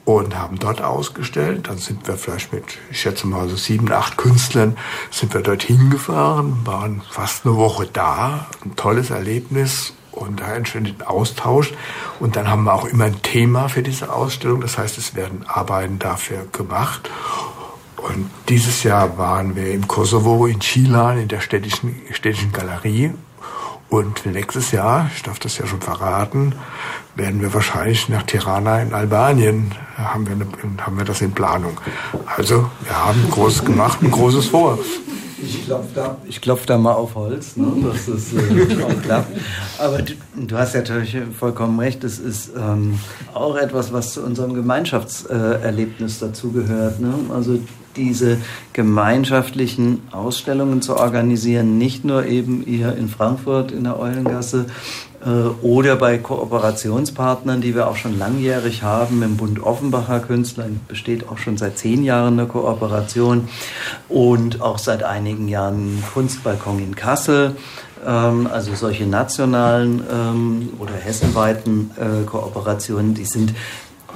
Und 0.05 0.37
haben 0.37 0.57
dort 0.59 0.81
ausgestellt. 0.81 1.67
Dann 1.67 1.77
sind 1.77 2.07
wir 2.07 2.15
vielleicht 2.15 2.53
mit, 2.53 2.63
ich 2.89 3.01
schätze 3.01 3.27
mal 3.27 3.47
so 3.49 3.55
sieben, 3.55 3.91
acht 3.91 4.17
Künstlern, 4.17 4.77
sind 5.11 5.33
wir 5.33 5.41
dorthin 5.41 5.89
gefahren, 5.89 6.59
waren 6.65 7.01
fast 7.09 7.45
eine 7.45 7.55
Woche 7.55 7.87
da, 7.91 8.47
ein 8.63 8.75
tolles 8.75 9.09
Erlebnis 9.09 9.93
und 10.11 10.41
da 10.41 10.53
entsteht 10.53 10.99
ein 10.99 11.07
Austausch. 11.07 11.73
Und 12.19 12.35
dann 12.35 12.47
haben 12.47 12.63
wir 12.63 12.73
auch 12.73 12.85
immer 12.85 13.05
ein 13.05 13.21
Thema 13.21 13.69
für 13.69 13.83
diese 13.83 14.11
Ausstellung. 14.11 14.61
Das 14.61 14.77
heißt, 14.77 14.97
es 14.97 15.15
werden 15.15 15.45
Arbeiten 15.47 15.99
dafür 15.99 16.45
gemacht. 16.51 17.09
Und 17.97 18.29
dieses 18.49 18.83
Jahr 18.83 19.17
waren 19.17 19.55
wir 19.55 19.71
im 19.71 19.87
Kosovo, 19.87 20.47
in 20.47 20.59
Chilan, 20.59 21.19
in 21.19 21.27
der 21.27 21.39
städtischen, 21.39 22.01
städtischen 22.11 22.51
Galerie. 22.51 23.11
Und 23.91 24.25
nächstes 24.25 24.71
Jahr, 24.71 25.11
ich 25.13 25.21
darf 25.21 25.37
das 25.39 25.57
ja 25.57 25.67
schon 25.67 25.81
verraten, 25.81 26.55
werden 27.15 27.41
wir 27.41 27.53
wahrscheinlich 27.53 28.07
nach 28.07 28.23
Tirana 28.23 28.81
in 28.81 28.93
Albanien, 28.93 29.73
haben 29.97 30.25
wir, 30.25 30.31
eine, 30.31 30.47
haben 30.79 30.97
wir 30.97 31.03
das 31.03 31.19
in 31.19 31.33
Planung. 31.33 31.77
Also, 32.37 32.69
wir 32.85 33.05
haben 33.05 33.19
Großes 33.29 33.65
gemacht, 33.65 34.01
ein 34.01 34.09
Großes 34.09 34.45
vor. 34.45 34.79
Ich 35.43 35.65
klopfe 35.65 35.89
da, 35.93 36.17
klopf 36.39 36.65
da 36.67 36.77
mal 36.77 36.93
auf 36.93 37.15
Holz, 37.15 37.57
ne, 37.57 37.67
dass 37.83 38.05
das 38.05 38.31
äh, 38.31 38.81
auch 38.83 39.01
klappt. 39.01 39.37
Aber 39.77 40.01
du, 40.01 40.13
du, 40.35 40.57
hast 40.57 40.73
ja 40.73 40.79
natürlich 40.79 41.17
vollkommen 41.37 41.77
recht, 41.77 42.01
es 42.05 42.17
ist 42.17 42.51
ähm, 42.55 42.97
auch 43.33 43.57
etwas, 43.57 43.91
was 43.91 44.13
zu 44.13 44.23
unserem 44.23 44.53
Gemeinschaftserlebnis 44.53 46.21
äh, 46.21 46.27
dazugehört. 46.27 47.01
Ne? 47.01 47.13
Also 47.33 47.59
diese 47.95 48.37
gemeinschaftlichen 48.73 50.01
Ausstellungen 50.11 50.81
zu 50.81 50.97
organisieren, 50.97 51.77
nicht 51.77 52.05
nur 52.05 52.25
eben 52.25 52.63
hier 52.65 52.95
in 52.95 53.09
Frankfurt 53.09 53.71
in 53.71 53.83
der 53.83 53.99
Eulengasse 53.99 54.67
äh, 55.25 55.29
oder 55.61 55.95
bei 55.95 56.17
Kooperationspartnern, 56.17 57.61
die 57.61 57.75
wir 57.75 57.87
auch 57.87 57.95
schon 57.95 58.17
langjährig 58.17 58.83
haben. 58.83 59.21
Im 59.23 59.37
Bund 59.37 59.61
Offenbacher 59.61 60.19
Künstler 60.19 60.65
besteht 60.87 61.29
auch 61.29 61.37
schon 61.37 61.57
seit 61.57 61.77
zehn 61.77 62.03
Jahren 62.03 62.39
eine 62.39 62.47
Kooperation 62.47 63.49
und 64.09 64.61
auch 64.61 64.77
seit 64.77 65.03
einigen 65.03 65.47
Jahren 65.47 66.03
Kunstbalkon 66.13 66.79
in 66.79 66.95
Kassel. 66.95 67.55
Ähm, 68.05 68.47
also 68.51 68.73
solche 68.73 69.05
nationalen 69.05 70.03
ähm, 70.11 70.69
oder 70.79 70.93
hessenweiten 70.93 71.91
äh, 71.97 72.25
Kooperationen, 72.25 73.13
die 73.13 73.25
sind 73.25 73.53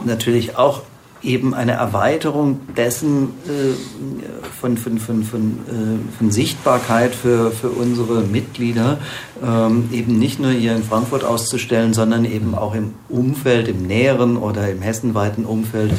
natürlich 0.04 0.58
auch 0.58 0.82
eben 1.26 1.54
eine 1.54 1.74
Erweiterung 1.74 2.60
dessen 2.76 3.34
äh, 3.48 3.74
von, 4.60 4.78
von, 4.78 5.00
von, 5.00 5.24
von, 5.24 5.42
äh, 5.68 6.18
von 6.18 6.32
Sichtbarkeit 6.32 7.14
für, 7.14 7.52
für 7.52 7.70
unsere 7.70 8.22
Mitglieder, 8.22 9.00
ähm, 9.44 9.90
eben 9.92 10.18
nicht 10.18 10.40
nur 10.40 10.52
hier 10.52 10.76
in 10.76 10.84
Frankfurt 10.84 11.24
auszustellen, 11.24 11.94
sondern 11.94 12.26
eben 12.26 12.56
auch 12.56 12.76
im 12.76 12.94
Umfeld, 13.10 13.68
im 13.68 13.84
näheren 13.84 14.38
oder 14.38 14.70
im 14.70 14.82
hessenweiten 14.82 15.46
Umfeld. 15.46 15.94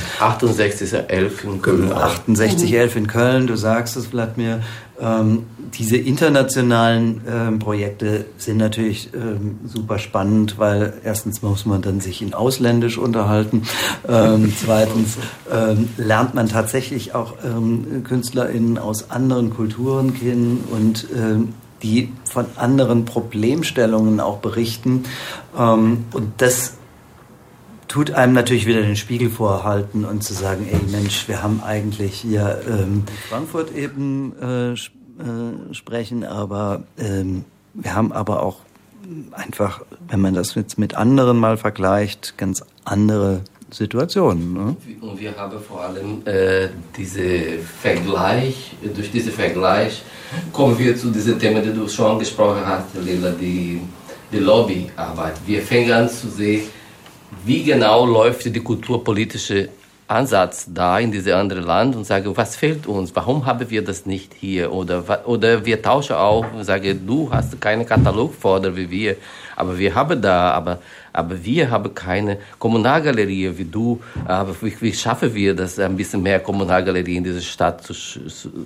6811 0.49 1.45
in 1.45 1.63
Köln. 1.63 1.89
6811 1.89 2.97
in 2.97 3.07
Köln, 3.07 3.47
du 3.47 3.57
sagst 3.57 3.97
es, 3.97 4.07
Vladimir. 4.07 4.61
Ähm, 5.01 5.45
diese 5.75 5.97
internationalen 5.97 7.21
ähm, 7.29 7.59
Projekte 7.59 8.25
sind 8.39 8.57
natürlich 8.57 9.11
ähm, 9.15 9.59
super 9.67 9.99
spannend, 9.99 10.59
weil 10.59 10.95
erstens 11.05 11.43
muss 11.43 11.67
man 11.67 11.83
dann 11.83 12.01
sich 12.01 12.23
in 12.23 12.35
Ausländisch 12.35 12.97
unterhalten, 12.97 13.63
ähm, 14.09 14.53
zweitens 14.65 15.17
ähm, 15.53 15.89
lernt 15.97 16.35
man 16.35 16.49
tatsächlich 16.49 17.15
auch 17.15 17.35
ähm, 17.45 18.05
KünstlerInnen 18.05 18.79
aus 18.79 19.11
anderen 19.11 19.51
Kulturen 19.51 20.15
kennen 20.15 20.65
und 20.71 21.07
die 21.83 22.13
von 22.25 22.47
anderen 22.57 23.05
Problemstellungen 23.05 24.21
auch 24.21 24.39
berichten. 24.39 25.05
und 25.55 26.33
das 26.39 26.76
tut 27.89 28.11
einem 28.13 28.33
natürlich 28.33 28.67
wieder 28.67 28.83
den 28.83 28.97
Spiegel 28.97 29.31
vorhalten 29.31 30.05
und 30.05 30.23
zu 30.23 30.35
sagen, 30.35 30.67
ey 30.71 30.81
Mensch, 30.91 31.29
wir 31.29 31.43
haben 31.43 31.63
eigentlich 31.65 32.15
hier 32.15 32.61
ähm, 32.69 33.05
Frankfurt 33.29 33.75
eben 33.75 34.35
äh, 34.41 34.73
äh, 34.73 35.75
sprechen, 35.75 36.25
aber 36.25 36.85
ähm, 36.99 37.45
wir 37.75 37.95
haben 37.95 38.13
aber 38.13 38.43
auch 38.43 38.59
einfach, 39.33 39.83
wenn 40.09 40.21
man 40.21 40.35
das 40.35 40.55
jetzt 40.55 40.79
mit 40.79 40.95
anderen 40.95 41.39
mal 41.39 41.57
vergleicht, 41.57 42.37
ganz 42.37 42.65
andere 42.85 43.43
Situationen. 43.71 44.53
Ne? 44.53 44.77
Und 45.01 45.21
wir 45.21 45.37
haben 45.37 45.61
vor 45.61 45.83
allem 45.83 46.23
äh, 46.25 46.69
diese 46.97 47.59
Vergleich, 47.81 48.77
durch 48.95 49.11
diesen 49.11 49.33
Vergleich 49.33 50.03
kommen 50.53 50.79
wir 50.79 50.97
zu 50.97 51.11
diesem 51.11 51.39
Thema, 51.39 51.61
das 51.61 51.75
du 51.75 51.89
schon 51.89 52.13
angesprochen 52.13 52.65
hast, 52.65 52.95
Lila, 53.03 53.31
die, 53.31 53.81
die 54.33 54.39
Lobbyarbeit. 54.39 55.35
Wir 55.47 55.63
fangen 55.63 55.93
an 55.93 56.09
zu 56.09 56.29
sehen, 56.29 56.63
wie 57.45 57.63
genau 57.63 58.07
läuft 58.07 58.45
die 58.45 58.61
kulturpolitische 58.61 59.69
Ansatz 60.09 60.67
da 60.73 60.99
in 61.01 61.11
diese 61.11 61.35
andere 61.35 61.61
Land 61.61 61.97
und 61.97 62.05
sage, 62.05 62.37
was 62.37 62.55
fehlt 62.55 62.87
uns? 62.87 63.15
Warum 63.15 63.45
haben 63.45 63.69
wir 63.69 63.83
das 63.83 64.07
nicht 64.07 64.35
hier? 64.35 64.73
Oder, 64.73 65.27
oder 65.27 65.65
wir 65.65 65.83
tauschen 65.83 66.15
auch 66.15 66.45
und 66.53 66.65
sagen, 66.65 67.05
du 67.07 67.29
hast 67.31 67.61
keinen 67.61 67.85
Katalog 67.85 68.35
fordern 68.35 68.77
wie 68.77 68.89
wir, 68.89 69.17
aber 69.57 69.79
wir 69.79 69.95
haben 69.95 70.23
da, 70.23 70.53
aber 70.53 70.79
aber 71.17 71.43
wir 71.43 71.71
haben 71.71 71.95
keine 71.95 72.39
Kommunalgalerie 72.59 73.51
wie 73.57 73.65
du. 73.65 74.01
Aber 74.27 74.55
wie, 74.61 74.75
wie 74.81 74.93
schaffen 74.93 75.35
wir 75.35 75.55
das, 75.55 75.79
ein 75.79 75.97
bisschen 75.97 76.23
mehr 76.23 76.41
Kommunalgalerie 76.41 77.17
in 77.17 77.25
dieser 77.25 77.41
Stadt? 77.41 77.83
Zu, 77.83 77.95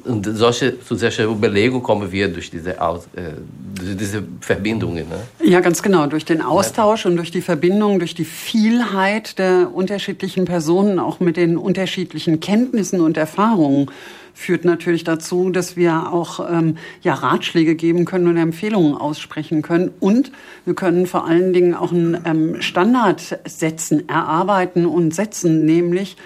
und 0.05 0.25
solche, 0.25 0.81
zu 0.81 0.97
solcher 0.97 1.27
Überlegung 1.27 1.81
kommen 1.81 2.11
wir 2.11 2.27
durch 2.27 2.51
diese, 2.51 2.81
Aus, 2.81 3.05
äh, 3.15 3.35
durch 3.77 3.97
diese 3.97 4.25
Verbindungen. 4.41 5.07
Ne? 5.09 5.49
Ja, 5.49 5.61
ganz 5.61 5.81
genau. 5.81 6.07
Durch 6.07 6.25
den 6.25 6.43
Austausch 6.43 7.05
ja. 7.05 7.11
und 7.11 7.17
durch 7.17 7.31
die 7.31 7.41
Verbindung, 7.41 8.01
durch 8.01 8.17
die 8.17 8.25
Vielheit 8.25 9.39
der 9.39 9.69
unterschiedlichen 9.73 10.45
Personen, 10.45 10.99
auch 10.99 11.21
mit 11.21 11.37
den 11.37 11.57
unterschiedlichen 11.57 12.41
Kenntnissen 12.41 13.01
und 13.01 13.17
Erfahrungen 13.17 13.91
führt 14.35 14.65
natürlich 14.65 15.05
dazu, 15.05 15.51
dass 15.51 15.77
wir 15.77 16.13
auch 16.13 16.41
ähm, 16.51 16.77
ja, 17.03 17.15
Ratschläge 17.15 17.75
geben 17.75 18.05
können 18.05 18.27
und 18.29 18.37
Empfehlungen 18.37 18.95
aussprechen 18.95 19.63
können. 19.63 19.91
Und 20.01 20.33
wir 20.65 20.75
können 20.75 21.07
vor 21.07 21.27
allen 21.27 21.53
Dingen 21.53 21.75
auch 21.75 21.93
einen 21.93 22.19
ähm, 22.25 22.63
Standard 22.63 23.39
setzen, 23.45 24.09
erarbeiten 24.09 24.87
und 24.87 25.15
setzen, 25.15 25.65
nämlich 25.65 26.17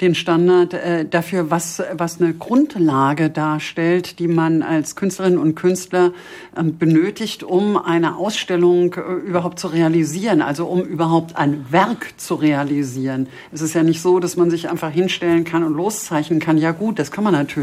den 0.00 0.14
Standard 0.14 0.72
äh, 0.74 1.04
dafür, 1.04 1.50
was, 1.50 1.82
was 1.92 2.20
eine 2.20 2.32
Grundlage 2.32 3.28
darstellt, 3.28 4.18
die 4.18 4.28
man 4.28 4.62
als 4.62 4.96
Künstlerin 4.96 5.36
und 5.36 5.54
Künstler 5.54 6.12
äh, 6.56 6.62
benötigt, 6.62 7.42
um 7.42 7.76
eine 7.76 8.16
Ausstellung 8.16 8.94
äh, 8.94 9.00
überhaupt 9.00 9.58
zu 9.58 9.68
realisieren, 9.68 10.40
also 10.40 10.66
um 10.66 10.82
überhaupt 10.82 11.36
ein 11.36 11.66
Werk 11.70 12.14
zu 12.16 12.34
realisieren. 12.34 13.28
Es 13.52 13.60
ist 13.60 13.74
ja 13.74 13.82
nicht 13.82 14.00
so, 14.00 14.20
dass 14.20 14.36
man 14.36 14.50
sich 14.50 14.70
einfach 14.70 14.90
hinstellen 14.90 15.44
kann 15.44 15.64
und 15.64 15.74
loszeichnen 15.74 16.40
kann. 16.40 16.56
Ja 16.56 16.72
gut, 16.72 16.98
das 16.98 17.10
kann 17.10 17.24
man 17.24 17.34
natürlich. 17.34 17.59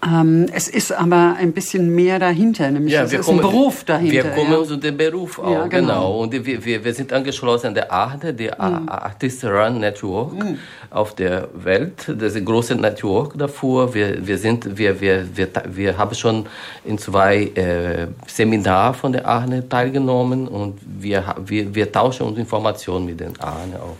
Ähm, 0.00 0.46
es 0.52 0.68
ist 0.68 0.92
aber 0.92 1.34
ein 1.38 1.52
bisschen 1.52 1.92
mehr 1.92 2.20
dahinter, 2.20 2.70
nämlich 2.70 2.94
ja, 2.94 3.02
es 3.02 3.12
ist 3.12 3.26
kommen, 3.26 3.40
ein 3.40 3.42
Beruf 3.42 3.82
dahinter. 3.82 4.12
Wir 4.12 4.24
kommen 4.30 4.52
ja. 4.52 4.64
zu 4.64 4.76
dem 4.76 4.96
Beruf 4.96 5.40
auch, 5.40 5.50
ja, 5.50 5.66
genau. 5.66 5.86
genau. 5.86 6.20
Und 6.20 6.46
wir, 6.46 6.64
wir, 6.64 6.84
wir 6.84 6.94
sind 6.94 7.12
angeschlossen 7.12 7.68
an 7.68 7.74
der 7.74 7.90
ARNE, 7.90 8.32
die 8.32 8.46
mhm. 8.46 8.88
Artist 8.88 9.44
Run 9.44 9.80
Network 9.80 10.34
mhm. 10.34 10.58
auf 10.90 11.16
der 11.16 11.48
Welt. 11.52 12.04
Das 12.06 12.32
ist 12.32 12.36
ein 12.36 12.44
großes 12.44 12.78
Network 12.78 13.36
davor. 13.36 13.92
Wir, 13.92 14.24
wir, 14.24 14.38
sind, 14.38 14.78
wir, 14.78 15.00
wir, 15.00 15.36
wir, 15.36 15.48
wir 15.68 15.98
haben 15.98 16.14
schon 16.14 16.46
in 16.84 16.96
zwei 16.96 17.42
äh, 17.54 18.06
Seminaren 18.28 18.94
von 18.94 19.12
der 19.12 19.26
ARNE 19.26 19.68
teilgenommen 19.68 20.46
und 20.46 20.78
wir, 20.86 21.34
wir, 21.44 21.74
wir 21.74 21.90
tauschen 21.90 22.28
uns 22.28 22.38
Informationen 22.38 23.06
mit 23.06 23.18
den 23.18 23.38
ARNE 23.40 23.80
auch. 23.82 23.96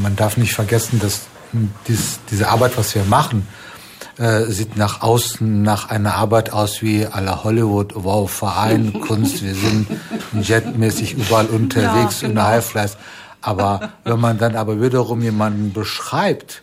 Man 0.00 0.14
darf 0.14 0.36
nicht 0.36 0.54
vergessen, 0.54 1.00
dass 1.00 1.26
dies, 1.88 2.20
diese 2.30 2.48
Arbeit, 2.48 2.76
was 2.76 2.94
wir 2.94 3.04
machen, 3.04 3.46
äh, 4.18 4.44
sieht 4.46 4.76
nach 4.76 5.02
außen 5.02 5.62
nach 5.62 5.88
einer 5.88 6.14
Arbeit 6.14 6.52
aus 6.52 6.82
wie 6.82 7.02
la 7.02 7.42
Hollywood, 7.42 7.92
wow, 7.94 8.30
Verein, 8.30 9.00
Kunst, 9.06 9.42
wir 9.42 9.54
sind 9.54 9.86
jetmäßig 10.40 11.14
überall 11.14 11.46
unterwegs 11.46 12.20
ja, 12.20 12.28
genau. 12.28 12.40
in 12.42 12.46
Highflies. 12.46 12.96
Aber 13.40 13.92
wenn 14.04 14.20
man 14.20 14.38
dann 14.38 14.56
aber 14.56 14.80
wiederum 14.82 15.22
jemanden 15.22 15.72
beschreibt, 15.72 16.62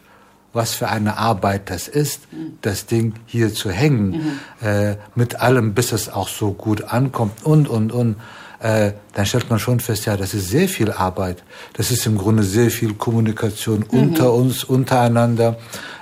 was 0.54 0.74
für 0.74 0.90
eine 0.90 1.18
Arbeit 1.18 1.70
das 1.70 1.88
ist, 1.88 2.22
das 2.62 2.86
Ding 2.86 3.14
hier 3.26 3.54
zu 3.54 3.72
hängen, 3.72 4.40
mhm. 4.62 4.68
äh, 4.68 4.96
mit 5.16 5.40
allem, 5.40 5.74
bis 5.74 5.92
es 5.92 6.10
auch 6.10 6.28
so 6.28 6.52
gut 6.52 6.84
ankommt 6.84 7.44
und, 7.44 7.68
und, 7.68 7.92
und, 7.92 8.16
äh, 8.60 8.94
dann 9.14 9.26
stellt 9.26 9.50
man 9.50 9.60
schon 9.60 9.80
fest, 9.80 10.06
ja, 10.06 10.18
das 10.18 10.34
ist 10.34 10.50
sehr 10.50 10.68
viel 10.68 10.92
Arbeit. 10.92 11.44
Das 11.74 11.92
ist 11.92 12.06
im 12.06 12.18
Grunde 12.18 12.44
sehr 12.44 12.72
viel 12.72 12.94
Kommunikation 12.96 13.86
mhm. 13.92 14.00
unter 14.00 14.34
uns, 14.34 14.64
untereinander. 14.64 15.58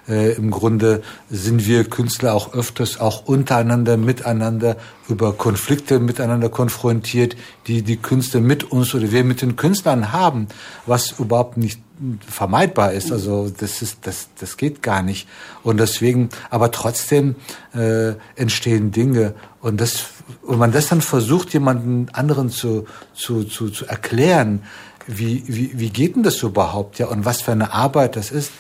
Äh, 0.07 0.33
Im 0.33 0.51
Grunde 0.51 1.01
sind 1.29 1.65
wir 1.65 1.83
Künstler 1.85 2.33
auch 2.33 2.53
öfters 2.53 2.99
auch 2.99 3.25
untereinander, 3.25 3.97
miteinander 3.97 4.77
über 5.09 5.33
Konflikte 5.33 5.99
miteinander 5.99 6.49
konfrontiert, 6.49 7.35
die 7.67 7.81
die 7.81 7.97
Künstler 7.97 8.39
mit 8.39 8.71
uns 8.71 8.93
oder 8.93 9.11
wir 9.11 9.23
mit 9.23 9.41
den 9.41 9.55
Künstlern 9.55 10.13
haben, 10.13 10.47
was 10.85 11.19
überhaupt 11.19 11.57
nicht 11.57 11.79
vermeidbar 12.27 12.93
ist. 12.93 13.11
Also 13.11 13.49
das 13.49 13.81
ist 13.81 13.99
das 14.03 14.29
das 14.39 14.57
geht 14.57 14.83
gar 14.83 15.01
nicht. 15.01 15.27
Und 15.63 15.79
deswegen, 15.79 16.29
aber 16.49 16.71
trotzdem 16.71 17.35
äh, 17.73 18.13
entstehen 18.35 18.91
Dinge 18.91 19.33
und 19.61 19.81
das 19.81 20.05
und 20.41 20.57
man 20.57 20.71
das 20.71 20.88
dann 20.88 21.01
versucht 21.01 21.53
jemanden 21.53 22.07
anderen 22.13 22.49
zu 22.49 22.86
zu 23.13 23.43
zu, 23.43 23.69
zu 23.69 23.86
erklären, 23.86 24.63
wie, 25.07 25.43
wie, 25.47 25.80
wie 25.80 25.89
geht 25.89 26.15
denn 26.15 26.23
das 26.23 26.41
überhaupt, 26.41 26.99
ja, 26.99 27.07
und 27.07 27.26
was 27.26 27.41
für 27.41 27.51
eine 27.51 27.73
Arbeit 27.73 28.15
das 28.15 28.32
ist, 28.32 28.51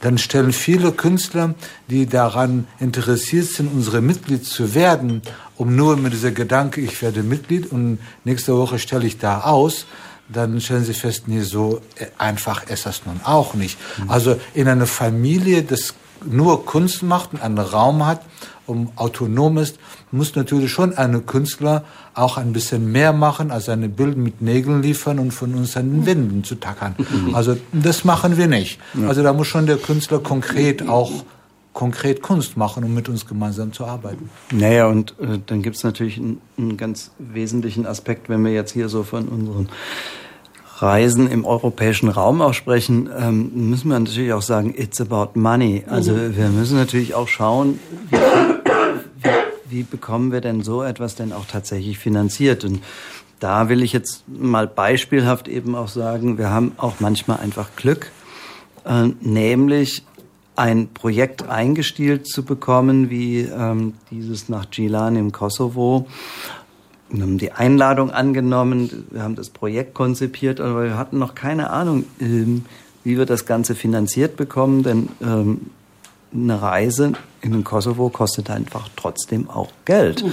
dann 0.00 0.18
stellen 0.18 0.52
viele 0.52 0.90
Künstler, 0.90 1.54
die 1.88 2.06
daran 2.06 2.66
interessiert 2.80 3.46
sind, 3.46 3.72
unsere 3.72 4.00
Mitglied 4.00 4.44
zu 4.44 4.74
werden, 4.74 5.22
um 5.56 5.76
nur 5.76 5.96
mit 5.96 6.12
dieser 6.12 6.32
Gedanke, 6.32 6.80
ich 6.80 7.00
werde 7.02 7.22
Mitglied 7.22 7.70
und 7.70 8.00
nächste 8.24 8.56
Woche 8.56 8.80
stelle 8.80 9.06
ich 9.06 9.18
da 9.18 9.42
aus, 9.42 9.86
dann 10.28 10.60
stellen 10.60 10.84
sie 10.84 10.94
fest, 10.94 11.28
nee, 11.28 11.42
so 11.42 11.80
einfach 12.18 12.64
ist 12.68 12.86
das 12.86 13.06
nun 13.06 13.20
auch 13.22 13.54
nicht. 13.54 13.78
Also 14.08 14.40
in 14.54 14.66
einer 14.66 14.86
Familie, 14.86 15.62
das 15.62 15.94
nur 16.24 16.64
Kunst 16.66 17.02
macht 17.02 17.34
und 17.34 17.42
einen 17.42 17.58
Raum 17.58 18.04
hat, 18.04 18.22
um 18.66 18.90
autonom 18.96 19.58
ist, 19.58 19.78
muss 20.12 20.34
natürlich 20.36 20.70
schon 20.70 20.96
ein 20.96 21.26
Künstler 21.26 21.84
auch 22.14 22.36
ein 22.36 22.52
bisschen 22.52 22.92
mehr 22.92 23.12
machen, 23.12 23.50
als 23.50 23.64
seine 23.64 23.88
Bilder 23.88 24.16
mit 24.18 24.42
Nägeln 24.42 24.82
liefern 24.82 25.18
und 25.18 25.32
von 25.32 25.54
uns 25.54 25.76
an 25.76 25.90
den 25.90 26.06
Wänden 26.06 26.44
zu 26.44 26.54
tackern. 26.56 26.94
Also 27.32 27.56
das 27.72 28.04
machen 28.04 28.36
wir 28.36 28.46
nicht. 28.46 28.78
Also 29.08 29.22
da 29.22 29.32
muss 29.32 29.48
schon 29.48 29.66
der 29.66 29.78
Künstler 29.78 30.18
konkret 30.20 30.88
auch 30.88 31.24
konkret 31.72 32.20
Kunst 32.20 32.58
machen, 32.58 32.84
um 32.84 32.92
mit 32.92 33.08
uns 33.08 33.26
gemeinsam 33.26 33.72
zu 33.72 33.86
arbeiten. 33.86 34.28
Naja, 34.50 34.88
und 34.88 35.14
äh, 35.18 35.38
dann 35.46 35.62
gibt 35.62 35.76
es 35.76 35.82
natürlich 35.82 36.18
einen, 36.18 36.38
einen 36.58 36.76
ganz 36.76 37.12
wesentlichen 37.18 37.86
Aspekt, 37.86 38.28
wenn 38.28 38.44
wir 38.44 38.52
jetzt 38.52 38.72
hier 38.72 38.90
so 38.90 39.04
von 39.04 39.26
unseren 39.26 39.70
Reisen 40.76 41.30
im 41.30 41.44
europäischen 41.46 42.08
Raum 42.10 42.42
auch 42.42 42.52
sprechen, 42.54 43.08
ähm, 43.18 43.70
müssen 43.70 43.88
wir 43.88 43.98
natürlich 43.98 44.34
auch 44.34 44.42
sagen, 44.42 44.74
it's 44.76 45.00
about 45.00 45.38
money. 45.38 45.84
Also 45.88 46.12
Mhm. 46.12 46.36
wir 46.36 46.48
müssen 46.48 46.76
natürlich 46.76 47.14
auch 47.14 47.28
schauen, 47.28 47.78
wie, 48.10 48.16
wie, 49.72 49.82
bekommen 49.82 50.30
wir 50.30 50.40
denn 50.40 50.62
so 50.62 50.82
etwas 50.82 51.14
denn 51.14 51.32
auch 51.32 51.46
tatsächlich 51.46 51.98
finanziert? 51.98 52.64
Und 52.64 52.82
da 53.40 53.68
will 53.68 53.82
ich 53.82 53.92
jetzt 53.92 54.24
mal 54.28 54.68
beispielhaft 54.68 55.48
eben 55.48 55.74
auch 55.74 55.88
sagen, 55.88 56.38
wir 56.38 56.50
haben 56.50 56.72
auch 56.76 57.00
manchmal 57.00 57.40
einfach 57.40 57.74
Glück, 57.74 58.12
äh, 58.84 59.08
nämlich 59.20 60.04
ein 60.54 60.88
Projekt 60.92 61.48
eingestielt 61.48 62.28
zu 62.28 62.44
bekommen, 62.44 63.10
wie 63.10 63.40
ähm, 63.40 63.94
dieses 64.10 64.48
nach 64.48 64.70
Gilan 64.70 65.16
im 65.16 65.32
Kosovo. 65.32 66.06
Wir 67.08 67.22
haben 67.22 67.38
die 67.38 67.52
Einladung 67.52 68.10
angenommen, 68.10 69.06
wir 69.10 69.22
haben 69.22 69.34
das 69.34 69.50
Projekt 69.50 69.94
konzipiert, 69.94 70.60
aber 70.60 70.84
wir 70.84 70.98
hatten 70.98 71.18
noch 71.18 71.34
keine 71.34 71.70
Ahnung, 71.70 72.04
ähm, 72.20 72.64
wie 73.04 73.18
wir 73.18 73.26
das 73.26 73.46
Ganze 73.46 73.74
finanziert 73.74 74.36
bekommen, 74.36 74.82
denn 74.82 75.08
ähm, 75.22 75.70
eine 76.34 76.60
Reise 76.60 77.12
in 77.40 77.52
den 77.52 77.64
Kosovo 77.64 78.08
kostet 78.08 78.50
einfach 78.50 78.88
trotzdem 78.96 79.50
auch 79.50 79.70
Geld. 79.84 80.24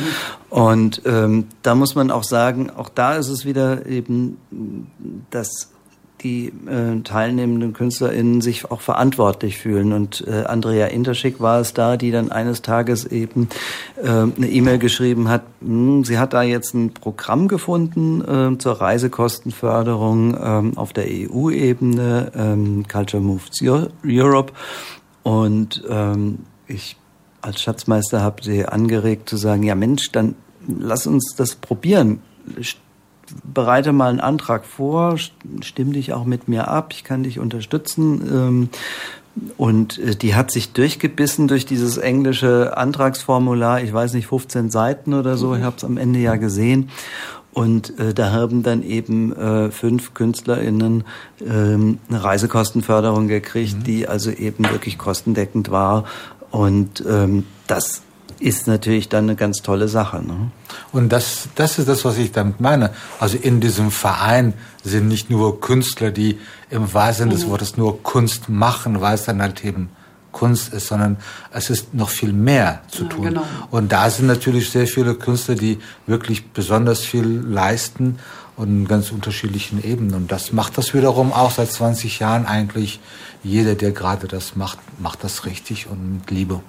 Und 0.50 1.02
ähm, 1.06 1.47
da 1.64 1.76
muss 1.76 1.95
man 1.95 2.12
auch 2.12 2.24
sagen, 2.24 2.70
auch 2.70 2.89
da 2.89 3.16
ist 3.16 3.30
es 3.30 3.45
wieder 3.45 3.86
eben, 3.86 4.38
dass 5.30 5.70
die 6.22 6.52
äh, 6.68 7.02
teilnehmenden 7.04 7.74
KünstlerInnen 7.74 8.41
sich 8.41 8.70
auch 8.70 8.82
verantwortlich 8.82 9.58
fühlen. 9.58 9.93
Und 9.93 10.26
äh, 10.28 10.43
Andrea 10.45 10.88
Interschick 10.88 11.39
war 11.39 11.60
es 11.60 11.74
da, 11.74 11.97
die 11.97 12.12
dann 12.12 12.32
eines 12.32 12.62
Tages 12.62 13.06
eben 13.06 13.50
äh, 14.02 14.08
eine 14.08 14.50
E-Mail 14.50 14.80
geschrieben 14.80 15.30
hat, 15.30 15.43
hm, 15.62 16.04
sie 16.04 16.18
hat 16.18 16.34
da 16.34 16.43
jetzt 16.43 16.74
ein 16.74 16.93
Programm 16.93 17.47
gefunden 17.47 18.22
äh, 18.22 18.58
zur 18.58 18.82
Reisekostenförderung 18.82 20.38
ähm, 20.41 20.78
auf 20.78 20.93
der 20.93 21.06
EU-Ebene, 21.08 22.32
ähm, 22.36 22.86
Culture 22.88 23.24
Moves 23.24 23.62
Europe. 24.06 24.54
Und 25.30 25.84
ähm, 25.88 26.40
ich 26.66 26.98
als 27.42 27.62
Schatzmeister 27.62 28.24
habe 28.24 28.44
sie 28.44 28.66
angeregt 28.66 29.30
zu 29.30 29.38
sagen, 29.38 29.62
ja 29.62 29.76
Mensch, 29.76 30.12
dann 30.12 30.34
lass 30.68 31.06
uns 31.06 31.36
das 31.38 31.54
probieren. 31.54 32.20
Bereite 33.44 33.94
mal 33.94 34.10
einen 34.10 34.22
Antrag 34.22 34.66
vor, 34.66 35.18
stimm 35.62 35.94
dich 35.94 36.14
auch 36.14 36.26
mit 36.26 36.48
mir 36.48 36.68
ab, 36.68 36.94
ich 36.94 37.04
kann 37.04 37.22
dich 37.22 37.38
unterstützen. 37.38 38.28
Ähm, 38.28 38.70
und 39.56 40.00
äh, 40.00 40.16
die 40.16 40.34
hat 40.34 40.50
sich 40.50 40.74
durchgebissen 40.74 41.48
durch 41.48 41.68
dieses 41.68 41.98
englische 41.98 42.76
Antragsformular, 42.76 43.84
ich 43.84 43.94
weiß 43.94 44.14
nicht, 44.14 44.26
15 44.26 44.72
Seiten 44.72 45.14
oder 45.14 45.38
so, 45.38 45.54
ich 45.54 45.62
habe 45.62 45.76
es 45.78 45.84
am 45.84 45.98
Ende 45.98 46.18
ja 46.18 46.38
gesehen. 46.38 46.90
Und 47.60 47.99
äh, 47.99 48.14
da 48.14 48.32
haben 48.32 48.64
dann 48.64 48.84
eben 48.84 49.36
äh, 49.36 49.70
fünf 49.70 50.14
KünstlerInnen 50.14 51.03
ähm, 51.45 51.99
eine 52.07 52.24
Reisekostenförderung 52.24 53.28
gekriegt, 53.28 53.86
die 53.86 54.07
also 54.07 54.32
eben 54.32 54.64
wirklich 54.70 54.97
kostendeckend 54.97 55.70
war. 55.70 56.05
Und 56.51 57.03
ähm, 57.05 57.45
das 57.68 58.01
ist 58.39 58.68
natürlich 58.68 59.10
dann 59.10 59.26
eine 59.26 59.36
ganz 59.36 59.57
tolle 59.57 59.89
Sache. 59.89 60.24
Ne? 60.24 60.51
Und 60.93 61.10
das, 61.10 61.49
das 61.55 61.80
ist 61.80 61.89
das, 61.89 62.05
was 62.05 62.18
ich 62.18 62.32
damit 62.32 62.62
meine. 62.62 62.91
Also 63.20 63.36
in 63.36 63.60
diesem 63.60 63.91
Verein 63.91 64.53
sind 64.86 65.10
nicht 65.10 65.30
nur 65.30 65.60
Künstler, 65.60 66.12
die 66.12 66.39
im 66.70 66.93
wahrsten 66.93 67.26
Sinne 67.30 67.41
des 67.41 67.49
Wortes 67.49 67.76
nur 67.76 68.01
Kunst 68.03 68.47
machen, 68.47 69.01
weil 69.01 69.16
es 69.16 69.26
dann 69.26 69.41
halt 69.41 69.66
eben 69.66 69.89
Kunst 70.32 70.74
ist, 70.74 70.88
sondern 70.88 71.18
es 71.52 71.70
ist 71.70 71.94
noch 71.94 72.10
viel 72.10 72.34
mehr 72.34 72.82
zu 72.90 73.06
tun. 73.06 73.24
genau. 73.24 73.44
Und 73.72 73.92
da 73.92 74.10
sind 74.10 74.28
natürlich 74.28 74.70
sehr 74.70 74.88
viele 74.88 75.16
Künstler, 75.16 75.56
die 75.56 75.80
wirklich 76.06 76.50
besonders 76.52 77.02
viel 77.02 77.26
leisten 77.26 78.20
und 78.56 78.88
ganz 78.88 79.12
unterschiedlichen 79.12 79.84
Ebenen. 79.84 80.14
Und 80.14 80.32
das 80.32 80.52
macht 80.52 80.78
das 80.78 80.94
wiederum 80.94 81.32
auch 81.32 81.52
seit 81.52 81.72
20 81.72 82.20
Jahren 82.20 82.46
eigentlich. 82.46 83.00
Jeder, 83.44 83.76
der 83.76 83.92
gerade 83.92 84.28
das 84.28 84.56
macht, 84.56 84.80
macht 85.00 85.24
das 85.24 85.46
richtig 85.46 85.88
und 85.88 86.16
mit 86.16 86.32
Liebe. 86.32 86.62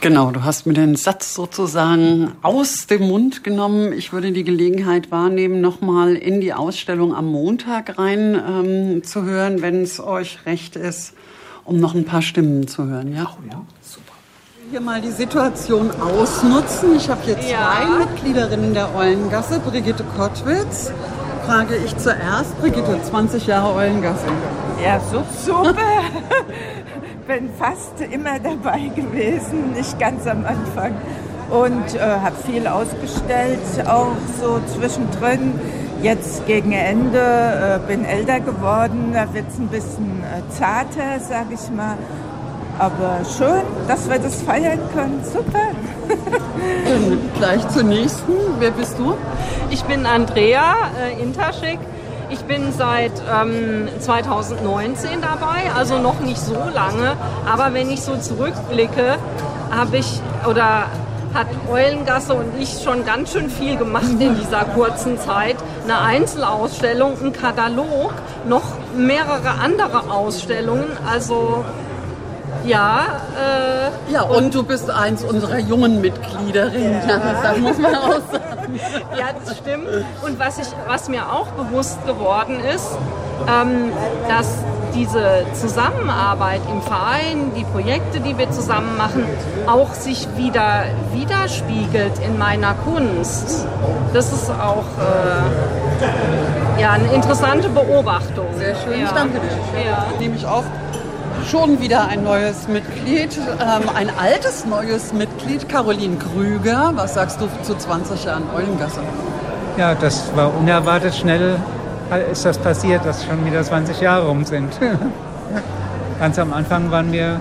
Genau, 0.00 0.30
du 0.30 0.44
hast 0.44 0.66
mir 0.66 0.72
den 0.72 0.96
Satz 0.96 1.34
sozusagen 1.34 2.32
aus 2.40 2.86
dem 2.86 3.06
Mund 3.06 3.44
genommen. 3.44 3.92
Ich 3.92 4.14
würde 4.14 4.32
die 4.32 4.44
Gelegenheit 4.44 5.10
wahrnehmen, 5.10 5.60
nochmal 5.60 6.16
in 6.16 6.40
die 6.40 6.54
Ausstellung 6.54 7.14
am 7.14 7.26
Montag 7.26 7.98
rein 7.98 8.34
ähm, 8.34 9.04
zu 9.04 9.24
hören, 9.24 9.60
wenn 9.60 9.82
es 9.82 10.00
euch 10.00 10.38
recht 10.46 10.74
ist, 10.74 11.12
um 11.70 11.78
noch 11.78 11.94
ein 11.94 12.04
paar 12.04 12.20
Stimmen 12.20 12.66
zu 12.66 12.84
hören. 12.84 13.14
Ja, 13.14 13.30
ja 13.48 13.62
super. 13.80 14.12
Hier 14.70 14.80
mal 14.80 15.00
die 15.00 15.12
Situation 15.12 15.90
ausnutzen. 16.00 16.96
Ich 16.96 17.08
habe 17.08 17.20
hier 17.24 17.38
zwei 17.38 17.86
Mitgliederinnen 18.00 18.74
der 18.74 18.92
Eulengasse, 18.94 19.60
Brigitte 19.60 20.04
Kottwitz. 20.16 20.92
Frage 21.46 21.76
ich 21.76 21.96
zuerst, 21.96 22.58
Brigitte, 22.60 23.00
20 23.00 23.46
Jahre 23.46 23.72
Eulengasse. 23.74 24.26
Ja, 24.84 25.00
so 25.00 25.22
super. 25.44 25.74
Bin 27.28 27.50
fast 27.56 28.00
immer 28.00 28.40
dabei 28.40 28.88
gewesen, 28.88 29.72
nicht 29.72 29.96
ganz 30.00 30.26
am 30.26 30.44
Anfang. 30.44 30.96
Und 31.50 31.94
äh, 31.94 32.00
habe 32.00 32.36
viel 32.46 32.66
ausgestellt, 32.66 33.60
auch 33.86 34.16
so 34.40 34.60
zwischendrin. 34.74 35.52
Jetzt 36.02 36.46
gegen 36.46 36.72
Ende 36.72 37.18
äh, 37.18 37.86
bin 37.86 38.06
älter 38.06 38.40
geworden, 38.40 39.10
da 39.12 39.34
wird 39.34 39.44
es 39.48 39.58
ein 39.58 39.68
bisschen 39.68 40.22
äh, 40.22 40.50
zarter, 40.50 41.20
sag 41.20 41.46
ich 41.52 41.70
mal. 41.70 41.98
Aber 42.78 43.20
schön, 43.36 43.60
dass 43.86 44.08
wir 44.08 44.18
das 44.18 44.40
feiern 44.40 44.78
können. 44.94 45.22
Super. 45.22 45.72
Dann 46.08 47.18
gleich 47.36 47.68
zur 47.68 47.82
nächsten. 47.82 48.32
Wer 48.58 48.70
bist 48.70 48.98
du? 48.98 49.14
Ich 49.68 49.84
bin 49.84 50.06
Andrea 50.06 50.74
äh, 50.98 51.22
Interschik. 51.22 51.78
Ich 52.30 52.40
bin 52.44 52.72
seit 52.72 53.12
ähm, 53.30 53.88
2019 53.98 55.20
dabei, 55.20 55.70
also 55.76 55.98
noch 55.98 56.20
nicht 56.20 56.40
so 56.40 56.54
lange. 56.54 57.16
Aber 57.44 57.74
wenn 57.74 57.90
ich 57.90 58.00
so 58.00 58.16
zurückblicke, 58.16 59.16
habe 59.70 59.98
ich 59.98 60.22
oder 60.48 60.86
hat 61.34 61.46
Eulengasse 61.70 62.34
und 62.34 62.58
ich 62.58 62.82
schon 62.82 63.04
ganz 63.04 63.32
schön 63.32 63.50
viel 63.50 63.76
gemacht 63.76 64.10
in 64.18 64.36
dieser 64.36 64.64
kurzen 64.64 65.18
Zeit. 65.18 65.56
Eine 65.84 66.00
Einzelausstellung, 66.00 67.16
ein 67.22 67.32
Katalog, 67.32 68.12
noch 68.48 68.64
mehrere 68.96 69.50
andere 69.62 70.10
Ausstellungen. 70.10 70.86
Also 71.08 71.64
ja. 72.64 73.06
Äh, 73.38 74.12
Ja, 74.12 74.22
und 74.22 74.54
du 74.54 74.62
bist 74.62 74.90
eins 74.90 75.22
unserer 75.22 75.58
jungen 75.58 76.00
Mitgliederinnen. 76.00 77.08
Ja. 77.08 77.18
das 77.42 77.58
muss 77.58 77.78
man 77.78 77.94
auch 77.94 78.20
sagen. 78.30 78.80
ja, 79.16 79.26
das 79.44 79.58
stimmt. 79.58 79.88
Und 80.22 80.38
was, 80.38 80.58
ich, 80.58 80.68
was 80.86 81.08
mir 81.08 81.32
auch 81.32 81.48
bewusst 81.48 82.04
geworden 82.06 82.60
ist, 82.74 82.88
ähm, 83.48 83.92
dass 84.28 84.58
diese 84.94 85.44
Zusammenarbeit 85.54 86.60
im 86.70 86.82
Verein, 86.82 87.52
die 87.56 87.64
Projekte, 87.64 88.20
die 88.20 88.36
wir 88.38 88.50
zusammen 88.50 88.96
machen, 88.96 89.24
auch 89.66 89.94
sich 89.94 90.28
wieder 90.36 90.84
widerspiegelt 91.12 92.18
in 92.24 92.38
meiner 92.38 92.74
Kunst. 92.74 93.66
Das 94.12 94.32
ist 94.32 94.50
auch 94.50 94.84
äh, 94.98 96.80
ja, 96.80 96.92
eine 96.92 97.12
interessante 97.12 97.68
Beobachtung. 97.68 98.46
Sehr 98.56 98.74
schön, 98.76 98.94
ich 98.94 99.02
ja. 99.02 99.12
danke 99.14 99.38
dir. 99.40 99.84
Ja. 99.84 100.06
Nehme 100.18 100.36
ich 100.36 100.46
auf. 100.46 100.64
Schon 101.48 101.80
wieder 101.80 102.06
ein 102.06 102.22
neues 102.22 102.68
Mitglied, 102.68 103.36
ähm, 103.38 103.88
ein 103.94 104.10
altes 104.18 104.66
neues 104.66 105.12
Mitglied, 105.12 105.68
Caroline 105.68 106.16
Krüger. 106.16 106.92
Was 106.96 107.14
sagst 107.14 107.40
du 107.40 107.48
zu 107.62 107.76
20 107.76 108.24
Jahren 108.24 108.44
Eulengasse? 108.54 109.00
Ja, 109.76 109.94
das 109.94 110.36
war 110.36 110.54
unerwartet 110.54 111.14
schnell, 111.14 111.56
ist 112.16 112.44
das 112.44 112.58
passiert, 112.58 113.04
dass 113.04 113.24
schon 113.24 113.44
wieder 113.44 113.62
20 113.62 114.00
Jahre 114.00 114.26
rum 114.26 114.44
sind. 114.44 114.72
Ganz 116.18 116.38
am 116.38 116.52
Anfang 116.52 116.90
waren 116.90 117.12
wir 117.12 117.40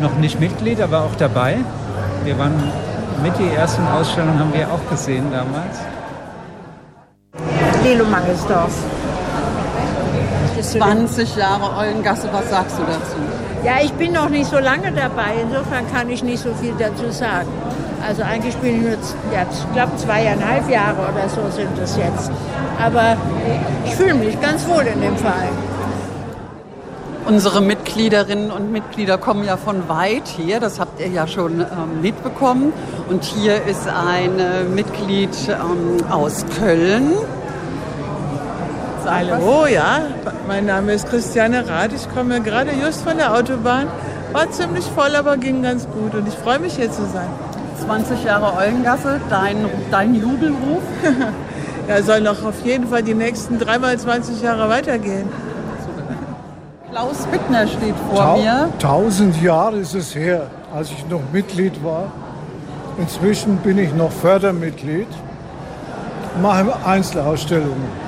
noch 0.00 0.16
nicht 0.16 0.40
Mitglied, 0.40 0.80
aber 0.80 1.02
auch 1.02 1.14
dabei. 1.16 1.58
Wir 2.24 2.38
waren 2.38 2.54
mit 3.22 3.38
die 3.38 3.54
ersten 3.54 3.86
Ausstellungen 3.86 4.38
haben 4.38 4.52
wir 4.54 4.66
auch 4.68 4.90
gesehen 4.90 5.26
damals. 5.30 5.78
Lelo 7.84 8.04
Mangelsdorf. 8.04 8.72
20 10.60 11.36
Jahre 11.36 11.76
Eulengasse, 11.76 12.28
was 12.32 12.48
sagst 12.48 12.78
du 12.78 12.82
dazu? 12.84 13.16
Ja, 13.64 13.74
ich 13.82 13.92
bin 13.94 14.12
noch 14.12 14.28
nicht 14.28 14.46
so 14.46 14.58
lange 14.58 14.92
dabei, 14.92 15.34
insofern 15.42 15.90
kann 15.92 16.08
ich 16.08 16.22
nicht 16.22 16.42
so 16.42 16.54
viel 16.54 16.74
dazu 16.78 17.10
sagen. 17.10 17.48
Also 18.06 18.22
eigentlich 18.22 18.56
bin 18.56 18.80
ich 18.80 18.90
jetzt, 18.90 19.14
ja, 19.32 19.46
ich 19.50 19.72
glaube 19.72 19.96
zweieinhalb 19.96 20.68
Jahre 20.68 21.02
oder 21.02 21.28
so 21.28 21.48
sind 21.54 21.78
es 21.82 21.96
jetzt. 21.96 22.30
Aber 22.82 23.16
ich 23.84 23.94
fühle 23.94 24.14
mich 24.14 24.40
ganz 24.40 24.66
wohl 24.66 24.82
in 24.82 25.00
dem 25.00 25.16
Verein. 25.16 25.50
Unsere 27.24 27.60
Mitgliederinnen 27.60 28.50
und 28.50 28.72
Mitglieder 28.72 29.16
kommen 29.16 29.44
ja 29.44 29.56
von 29.56 29.88
weit 29.88 30.26
hier, 30.26 30.58
das 30.58 30.80
habt 30.80 31.00
ihr 31.00 31.06
ja 31.06 31.28
schon 31.28 31.60
ähm, 31.60 32.00
mitbekommen. 32.02 32.72
Und 33.08 33.22
hier 33.22 33.64
ist 33.64 33.86
ein 33.86 34.40
äh, 34.40 34.64
Mitglied 34.64 35.30
ähm, 35.48 36.04
aus 36.10 36.44
Köln. 36.58 37.12
Hallo, 39.06 39.66
ja. 39.66 40.00
Mein 40.48 40.66
Name 40.66 40.94
ist 40.94 41.08
Christiane 41.08 41.68
Rath. 41.68 41.92
Ich 41.92 42.12
komme 42.12 42.40
gerade 42.40 42.72
just 42.72 43.02
von 43.02 43.16
der 43.16 43.34
Autobahn. 43.34 43.86
War 44.32 44.50
ziemlich 44.50 44.86
voll, 44.86 45.14
aber 45.14 45.36
ging 45.36 45.62
ganz 45.62 45.86
gut. 45.86 46.14
Und 46.14 46.26
ich 46.26 46.34
freue 46.34 46.58
mich, 46.58 46.74
hier 46.74 46.90
zu 46.90 47.02
sein. 47.06 47.28
20 47.84 48.24
Jahre 48.24 48.56
Eulengasse, 48.56 49.20
dein, 49.28 49.66
dein 49.90 50.14
Jubelruf? 50.14 50.82
ja, 51.88 52.02
soll 52.02 52.20
noch 52.20 52.44
auf 52.44 52.64
jeden 52.64 52.88
Fall 52.88 53.02
die 53.02 53.14
nächsten 53.14 53.58
dreimal 53.58 53.98
20 53.98 54.40
Jahre 54.42 54.68
weitergehen. 54.68 55.28
Klaus 56.90 57.26
Bittner 57.30 57.66
steht 57.66 57.94
vor 58.10 58.18
Tau 58.18 58.36
mir. 58.36 58.68
Tausend 58.78 59.40
Jahre 59.42 59.78
ist 59.78 59.94
es 59.94 60.14
her, 60.14 60.50
als 60.74 60.90
ich 60.90 61.08
noch 61.08 61.22
Mitglied 61.32 61.82
war. 61.82 62.12
Inzwischen 62.98 63.56
bin 63.58 63.78
ich 63.78 63.94
noch 63.94 64.12
Fördermitglied, 64.12 65.08
mache 66.42 66.66
Einzelausstellungen. 66.84 68.01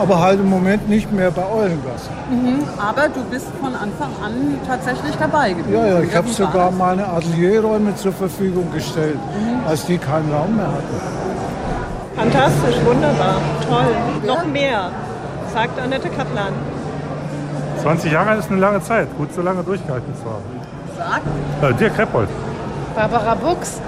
Aber 0.00 0.18
halt 0.18 0.40
im 0.40 0.48
Moment 0.48 0.88
nicht 0.88 1.12
mehr 1.12 1.30
bei 1.30 1.42
Eulengasse. 1.44 2.08
Mhm. 2.30 2.60
Aber 2.78 3.08
du 3.10 3.22
bist 3.30 3.46
von 3.60 3.74
Anfang 3.74 4.10
an 4.24 4.58
tatsächlich 4.66 5.14
dabei 5.20 5.52
gewesen. 5.52 5.74
Ja, 5.74 5.86
ja, 5.86 6.00
ich 6.00 6.16
habe 6.16 6.28
sogar 6.28 6.70
meine 6.70 7.06
Atelierräume 7.06 7.94
zur 7.96 8.12
Verfügung 8.12 8.72
gestellt, 8.72 9.18
Mhm. 9.38 9.68
als 9.68 9.84
die 9.84 9.98
keinen 9.98 10.32
Raum 10.32 10.56
mehr 10.56 10.68
hatten. 10.68 10.96
Fantastisch, 12.16 12.76
wunderbar, 12.84 13.34
toll. 13.68 13.94
Noch 14.26 14.44
mehr, 14.46 14.90
sagt 15.52 15.78
Annette 15.78 16.08
Kaplan. 16.08 16.52
20 17.82 18.12
Jahre 18.12 18.36
ist 18.36 18.50
eine 18.50 18.60
lange 18.60 18.82
Zeit. 18.82 19.08
Gut, 19.16 19.32
so 19.34 19.42
lange 19.42 19.62
durchgehalten 19.62 20.12
zu 20.14 20.24
haben. 20.24 20.44
Sag. 20.96 21.70
Äh, 21.70 21.74
Dirk 21.74 21.98
Reppold. 21.98 22.28
Barbara 22.94 23.34
Buchs. 23.34 23.80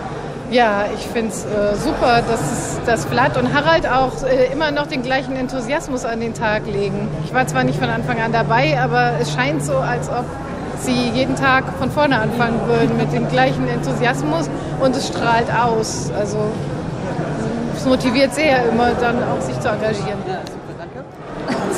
Ja, 0.52 0.84
ich 0.94 1.06
finde 1.06 1.30
es 1.30 1.46
äh, 1.46 1.74
super, 1.82 2.20
dass, 2.28 2.40
es, 2.52 2.80
dass 2.84 3.06
Vlad 3.06 3.38
und 3.38 3.54
Harald 3.54 3.88
auch 3.88 4.22
äh, 4.22 4.52
immer 4.52 4.70
noch 4.70 4.86
den 4.86 5.02
gleichen 5.02 5.34
Enthusiasmus 5.34 6.04
an 6.04 6.20
den 6.20 6.34
Tag 6.34 6.66
legen. 6.66 7.08
Ich 7.24 7.32
war 7.32 7.46
zwar 7.46 7.64
nicht 7.64 7.78
von 7.78 7.88
Anfang 7.88 8.20
an 8.20 8.32
dabei, 8.32 8.78
aber 8.78 9.12
es 9.18 9.32
scheint 9.32 9.64
so, 9.64 9.78
als 9.78 10.10
ob 10.10 10.26
sie 10.78 11.08
jeden 11.14 11.36
Tag 11.36 11.64
von 11.78 11.90
vorne 11.90 12.20
anfangen 12.20 12.60
würden 12.66 12.98
mit 12.98 13.14
dem 13.14 13.30
gleichen 13.30 13.66
Enthusiasmus 13.66 14.50
und 14.82 14.94
es 14.94 15.08
strahlt 15.08 15.50
aus. 15.50 16.10
Also 16.18 16.36
es 17.74 17.86
motiviert 17.86 18.34
sehr, 18.34 18.68
immer 18.68 18.90
dann 19.00 19.16
auch 19.22 19.40
sich 19.40 19.58
zu 19.58 19.70
engagieren. 19.70 20.18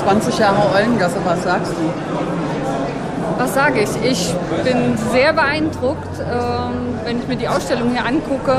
20 0.03 0.37
Jahre 0.37 0.75
Eulengasse, 0.75 1.19
was 1.25 1.45
sagst 1.45 1.73
du? 1.75 3.39
Was 3.39 3.55
sage 3.55 3.83
ich? 3.83 3.91
Ich 4.05 4.35
bin 4.65 4.97
sehr 5.13 5.33
beeindruckt, 5.33 6.21
ähm, 6.21 6.84
wenn 7.05 7.19
ich 7.19 7.29
mir 7.29 7.37
die 7.37 7.49
Ausstellung 7.49 7.91
hier 7.91 8.05
angucke, 8.05 8.57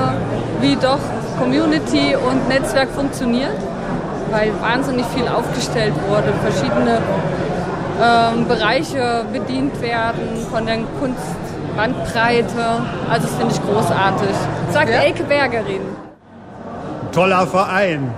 wie 0.61 0.75
doch 0.75 0.99
Community 1.39 2.15
und 2.15 2.47
Netzwerk 2.47 2.89
funktioniert, 2.89 3.57
weil 4.31 4.51
wahnsinnig 4.61 5.05
viel 5.07 5.27
aufgestellt 5.27 5.93
wurde, 6.07 6.33
verschiedene 6.41 6.99
ähm, 8.01 8.47
Bereiche 8.47 9.25
bedient 9.31 9.81
werden 9.81 10.45
von 10.51 10.65
der 10.65 10.79
Kunstbandbreite. 10.99 12.81
Also 13.09 13.27
das 13.27 13.35
finde 13.35 13.53
ich 13.53 13.61
großartig. 13.61 14.35
Sagt 14.71 14.89
Elke 14.89 15.23
Bergerin. 15.23 15.81
Toller 17.11 17.47
Verein, 17.47 18.13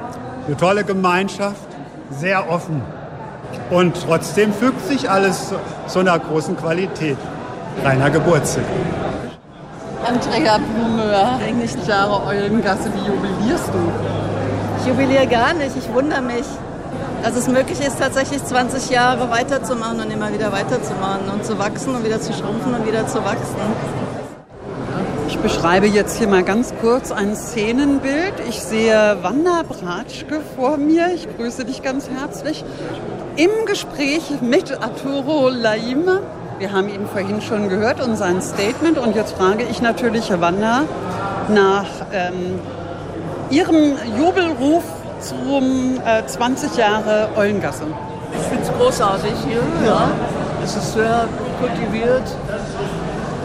eine 0.48 0.58
tolle 0.58 0.84
Gemeinschaft, 0.84 1.68
sehr 2.10 2.50
offen. 2.50 2.82
Und 3.70 3.96
trotzdem 4.06 4.54
fügt 4.54 4.86
sich 4.86 5.10
alles 5.10 5.50
zu, 5.50 5.56
zu 5.88 6.00
einer 6.00 6.18
großen 6.18 6.58
Qualität. 6.58 7.18
Reiner 7.84 8.10
Geburtstag. 8.10 8.64
Andrea 10.08 10.58
Blumöhr, 10.58 11.38
20 11.44 11.86
Jahre 11.86 12.26
Eulengasse, 12.26 12.90
wie 12.94 13.08
jubilierst 13.08 13.68
du? 13.68 13.92
Ich 14.80 14.88
jubiliere 14.88 15.28
gar 15.28 15.54
nicht, 15.54 15.76
ich 15.76 15.94
wundere 15.94 16.22
mich, 16.22 16.46
dass 17.24 17.36
es 17.36 17.50
möglich 17.50 17.82
ist, 17.82 18.00
tatsächlich 18.00 18.42
20 18.42 18.90
Jahre 18.90 19.30
weiterzumachen 19.30 20.00
und 20.00 20.10
immer 20.10 20.32
wieder 20.32 20.54
weiterzumachen 20.54 21.30
und 21.34 21.44
zu 21.44 21.60
wachsen 21.60 21.94
und 21.94 22.06
wieder 22.06 22.22
zu 22.22 22.32
schrumpfen 22.32 22.74
und 22.74 22.88
wieder 22.88 23.06
zu 23.06 23.18
wachsen. 23.26 23.58
Ich 25.28 25.38
beschreibe 25.40 25.88
jetzt 25.88 26.18
hier 26.18 26.30
mal 26.30 26.44
ganz 26.44 26.74
kurz 26.80 27.12
ein 27.12 27.36
Szenenbild. 27.36 28.36
Ich 28.48 28.62
sehe 28.62 29.18
Wanda 29.24 29.64
Bratschke 29.68 30.40
vor 30.56 30.78
mir. 30.78 31.10
Ich 31.14 31.28
grüße 31.36 31.66
dich 31.66 31.84
ganz 31.84 32.08
herzlich. 32.10 32.64
Im 33.36 33.50
Gespräch 33.66 34.40
mit 34.40 34.72
Arturo 34.72 35.50
Laima. 35.50 36.22
Wir 36.60 36.72
haben 36.72 36.90
ihn 36.90 37.06
vorhin 37.06 37.40
schon 37.40 37.70
gehört 37.70 38.02
und 38.02 38.16
sein 38.16 38.42
Statement. 38.42 38.98
Und 38.98 39.16
jetzt 39.16 39.38
frage 39.38 39.64
ich 39.64 39.80
natürlich 39.80 40.32
Wanda 40.42 40.86
nach 41.50 41.86
ähm, 42.12 42.60
ihrem 43.52 43.94
Jubelruf 44.18 44.84
zum 45.22 46.00
äh, 46.04 46.26
20 46.26 46.76
Jahre 46.76 47.30
Eulengasse. 47.36 47.84
Ich 48.34 48.48
finde 48.48 48.64
es 48.64 48.72
großartig 48.72 49.34
hier. 49.48 49.62
Ja. 49.86 50.10
Es 50.64 50.76
ist 50.76 50.94
sehr 50.94 51.28
kultiviert. 51.60 52.24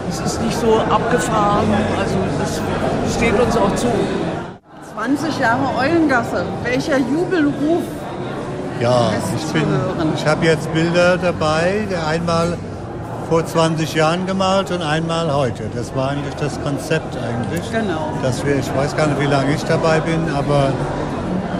Es 0.09 0.19
ist 0.19 0.41
nicht 0.41 0.59
so 0.59 0.79
abgefahren. 0.79 1.67
Also 1.99 2.15
das 2.39 3.15
steht 3.15 3.39
uns 3.39 3.55
auch 3.55 3.75
zu. 3.75 3.87
20 4.95 5.39
Jahre 5.39 5.77
Eulengasse. 5.79 6.45
Welcher 6.63 6.97
Jubelruf 6.97 7.83
Ja, 8.81 9.11
ich, 9.35 9.53
bin, 9.53 9.65
ich 10.15 10.25
habe 10.25 10.45
jetzt 10.45 10.71
Bilder 10.73 11.17
dabei, 11.17 11.87
einmal 12.07 12.57
vor 13.29 13.45
20 13.45 13.93
Jahren 13.93 14.25
gemalt 14.25 14.71
und 14.71 14.81
einmal 14.81 15.33
heute. 15.33 15.63
Das 15.75 15.95
war 15.95 16.09
eigentlich 16.09 16.35
das 16.35 16.61
Konzept 16.61 17.17
eigentlich. 17.17 17.71
Genau. 17.71 18.11
Dass 18.21 18.45
wir, 18.45 18.57
ich 18.57 18.75
weiß 18.75 18.95
gar 18.95 19.07
nicht, 19.07 19.19
wie 19.19 19.25
lange 19.25 19.53
ich 19.53 19.63
dabei 19.63 19.99
bin, 19.99 20.19
aber 20.35 20.71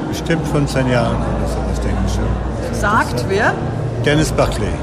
bestimmt 0.10 0.48
15 0.48 0.90
Jahre 0.90 1.16
oder 1.16 1.48
sowas, 1.48 1.80
denke 1.82 1.98
ich 2.06 2.14
schon. 2.14 2.80
Sagt 2.80 3.26
wer? 3.28 3.54
Dennis 4.06 4.32
Buckley. 4.32 4.74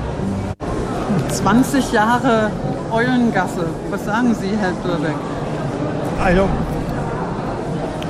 20 1.28 1.92
Jahre 1.92 2.50
Eulengasse. 2.90 3.66
Was 3.90 4.04
sagen 4.04 4.34
Sie, 4.40 4.50
Herr 4.60 4.72
Dürbeck? 4.84 5.14
Also, 6.22 6.48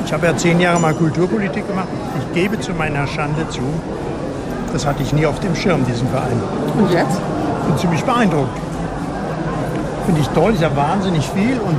ich 0.04 0.12
habe 0.12 0.26
ja 0.26 0.36
zehn 0.36 0.60
Jahre 0.60 0.80
mal 0.80 0.94
Kulturpolitik 0.94 1.66
gemacht. 1.68 1.88
Ich 2.18 2.34
gebe 2.34 2.58
zu 2.58 2.72
meiner 2.72 3.06
Schande 3.06 3.48
zu, 3.48 3.60
das 4.72 4.86
hatte 4.86 5.02
ich 5.02 5.12
nie 5.12 5.26
auf 5.26 5.38
dem 5.40 5.54
Schirm, 5.54 5.84
diesen 5.84 6.08
Verein. 6.08 6.40
Und 6.78 6.90
jetzt? 6.90 7.20
Bin 7.70 7.78
ziemlich 7.78 8.04
beeindruckt. 8.04 8.58
Finde 10.04 10.20
ich 10.20 10.28
toll, 10.30 10.54
ist 10.54 10.60
ja 10.60 10.74
wahnsinnig 10.74 11.24
viel 11.28 11.56
und 11.60 11.76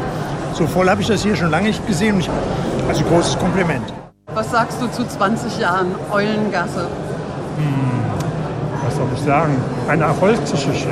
so 0.53 0.65
voll 0.65 0.89
habe 0.89 1.01
ich 1.01 1.07
das 1.07 1.21
hier 1.21 1.35
schon 1.35 1.51
lange 1.51 1.67
nicht 1.67 1.85
gesehen. 1.85 2.17
Ich, 2.17 2.29
also 2.87 3.03
großes 3.03 3.37
Kompliment. 3.37 3.83
Was 4.33 4.51
sagst 4.51 4.81
du 4.81 4.87
zu 4.87 5.05
20 5.05 5.59
Jahren 5.59 5.93
Eulengasse? 6.09 6.87
Was 8.85 8.95
soll 8.95 9.07
ich 9.13 9.21
sagen? 9.21 9.61
Eine 9.89 10.05
Erfolgsgeschichte. 10.05 10.91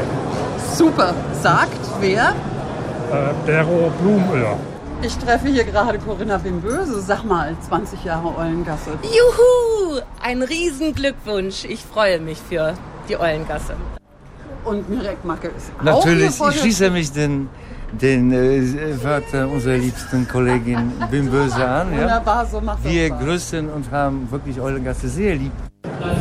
Super. 0.75 1.13
Sagt 1.41 1.79
wer? 2.01 2.31
Äh, 2.31 3.47
Dero 3.47 3.93
Blumöller. 4.01 4.57
Ich 5.01 5.17
treffe 5.17 5.47
hier 5.47 5.63
gerade 5.63 5.97
Corinna 5.99 6.39
Bimböse. 6.39 6.99
Sag 6.99 7.23
mal, 7.23 7.55
20 7.69 8.03
Jahre 8.03 8.37
Eulengasse. 8.37 8.91
Juhu! 9.03 10.01
Ein 10.21 10.43
Riesenglückwunsch. 10.43 11.63
Ich 11.63 11.85
freue 11.85 12.19
mich 12.19 12.39
für 12.49 12.73
die 13.07 13.17
Eulengasse. 13.17 13.75
Und 14.65 14.89
Mirek 14.89 15.23
Macke 15.23 15.47
ist 15.49 15.71
Natürlich, 15.83 16.31
ich 16.39 16.59
schließe 16.59 16.89
mich 16.89 17.11
den, 17.11 17.49
den 17.91 18.31
äh, 18.31 19.03
Wörtern 19.03 19.49
unserer 19.49 19.77
liebsten 19.77 20.27
Kollegin 20.27 20.91
Bimböse 21.11 21.65
an. 21.67 21.93
Ja? 21.93 22.01
Wunderbar, 22.01 22.45
so 22.45 22.59
macht 22.61 22.83
das 22.83 22.91
Wir 22.91 23.07
Spaß. 23.07 23.23
grüßen 23.23 23.69
und 23.69 23.91
haben 23.91 24.27
wirklich 24.31 24.59
Eulengasse 24.59 25.07
sehr 25.07 25.35
lieb. 25.35 25.51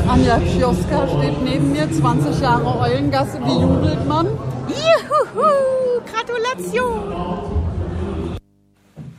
Anja 0.08 0.38
Kioska 0.38 1.06
steht 1.08 1.42
neben 1.42 1.72
mir. 1.72 1.90
20 1.90 2.40
Jahre 2.40 2.78
Eulengasse. 2.80 3.38
Wie 3.44 3.60
jubelt 3.60 4.06
man? 4.08 4.26
Juhu! 4.68 6.00
Gratulation! 6.10 7.67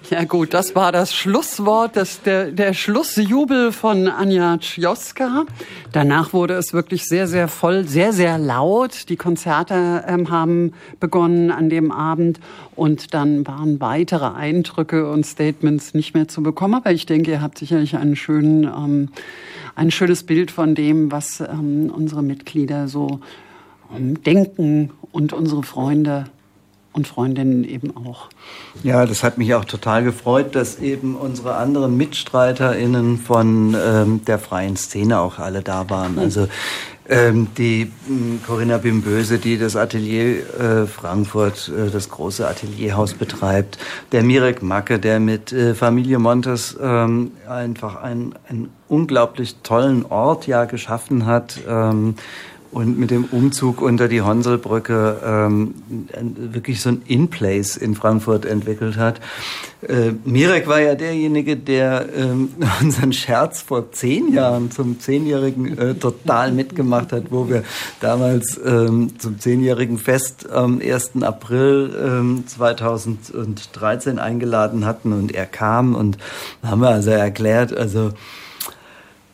Ja 0.19 0.23
gut, 0.23 0.53
das 0.53 0.75
war 0.75 0.91
das 0.91 1.13
Schlusswort, 1.13 1.95
das, 1.95 2.21
der, 2.23 2.51
der 2.51 2.73
Schlussjubel 2.73 3.71
von 3.71 4.07
Anja 4.07 4.57
Czioska. 4.57 5.45
Danach 5.91 6.33
wurde 6.33 6.55
es 6.55 6.73
wirklich 6.73 7.05
sehr, 7.05 7.27
sehr 7.27 7.47
voll, 7.47 7.87
sehr, 7.87 8.11
sehr 8.11 8.39
laut. 8.39 9.09
Die 9.09 9.17
Konzerte 9.17 10.03
ähm, 10.07 10.31
haben 10.31 10.73
begonnen 10.99 11.51
an 11.51 11.69
dem 11.69 11.91
Abend 11.91 12.39
und 12.75 13.13
dann 13.13 13.45
waren 13.45 13.79
weitere 13.81 14.33
Eindrücke 14.33 15.11
und 15.11 15.25
Statements 15.25 15.93
nicht 15.93 16.15
mehr 16.15 16.27
zu 16.27 16.41
bekommen. 16.41 16.75
Aber 16.75 16.91
ich 16.91 17.05
denke, 17.05 17.31
ihr 17.31 17.41
habt 17.41 17.59
sicherlich 17.59 17.95
einen 17.95 18.15
schönen, 18.15 18.63
ähm, 18.63 19.09
ein 19.75 19.91
schönes 19.91 20.23
Bild 20.23 20.49
von 20.49 20.73
dem, 20.73 21.11
was 21.11 21.39
ähm, 21.39 21.91
unsere 21.95 22.23
Mitglieder 22.23 22.87
so 22.87 23.19
ähm, 23.95 24.21
denken 24.23 24.89
und 25.11 25.33
unsere 25.33 25.61
Freunde 25.61 26.25
und 26.93 27.07
Freundinnen 27.07 27.63
eben 27.63 27.95
auch. 27.95 28.29
Ja, 28.83 29.05
das 29.05 29.23
hat 29.23 29.37
mich 29.37 29.53
auch 29.53 29.65
total 29.65 30.03
gefreut, 30.03 30.55
dass 30.55 30.79
eben 30.79 31.15
unsere 31.15 31.55
anderen 31.55 31.97
MitstreiterInnen 31.97 33.17
von 33.17 33.75
ähm, 33.79 34.21
der 34.25 34.39
freien 34.39 34.75
Szene 34.75 35.19
auch 35.19 35.39
alle 35.39 35.61
da 35.61 35.89
waren. 35.89 36.13
Mhm. 36.13 36.19
Also 36.19 36.47
ähm, 37.09 37.47
die 37.57 37.81
äh, 37.81 37.89
Corinna 38.45 38.77
Bimböse, 38.77 39.39
die 39.39 39.57
das 39.57 39.75
Atelier 39.75 40.43
äh, 40.59 40.85
Frankfurt, 40.85 41.69
äh, 41.69 41.89
das 41.89 42.09
große 42.09 42.47
Atelierhaus 42.47 43.13
betreibt, 43.13 43.79
der 44.11 44.23
Mirek 44.23 44.61
Macke, 44.61 44.99
der 44.99 45.19
mit 45.19 45.51
äh, 45.51 45.73
Familie 45.73 46.19
Montes 46.19 46.77
ähm, 46.79 47.31
einfach 47.47 48.01
einen, 48.01 48.35
einen 48.47 48.69
unglaublich 48.87 49.55
tollen 49.63 50.05
Ort 50.05 50.45
ja 50.45 50.65
geschaffen 50.65 51.25
hat. 51.25 51.59
Ähm, 51.67 52.15
und 52.71 52.99
mit 52.99 53.11
dem 53.11 53.25
Umzug 53.25 53.81
unter 53.81 54.07
die 54.07 54.21
Honselbrücke 54.21 55.21
ähm, 55.25 55.73
wirklich 56.35 56.81
so 56.81 56.89
ein 56.89 57.01
In-Place 57.07 57.77
in 57.77 57.95
Frankfurt 57.95 58.45
entwickelt 58.45 58.97
hat. 58.97 59.19
Äh, 59.81 60.11
Mirek 60.25 60.67
war 60.67 60.79
ja 60.79 60.95
derjenige, 60.95 61.57
der 61.57 62.07
ähm, 62.15 62.49
unseren 62.81 63.13
Scherz 63.13 63.61
vor 63.61 63.91
zehn 63.91 64.33
Jahren 64.33 64.71
zum 64.71 64.99
Zehnjährigen 64.99 65.77
äh, 65.77 65.95
total 65.95 66.51
mitgemacht 66.51 67.11
hat, 67.11 67.31
wo 67.31 67.49
wir 67.49 67.63
damals 68.01 68.59
ähm, 68.63 69.19
zum 69.19 69.39
Zehnjährigen 69.39 69.97
Fest 69.97 70.49
am 70.51 70.79
1. 70.79 71.21
April 71.21 71.95
ähm, 72.01 72.43
2013 72.45 74.19
eingeladen 74.19 74.85
hatten 74.85 75.13
und 75.13 75.33
er 75.33 75.45
kam 75.45 75.95
und 75.95 76.17
haben 76.61 76.81
wir 76.81 76.89
also 76.89 77.09
erklärt, 77.09 77.75
also 77.75 78.11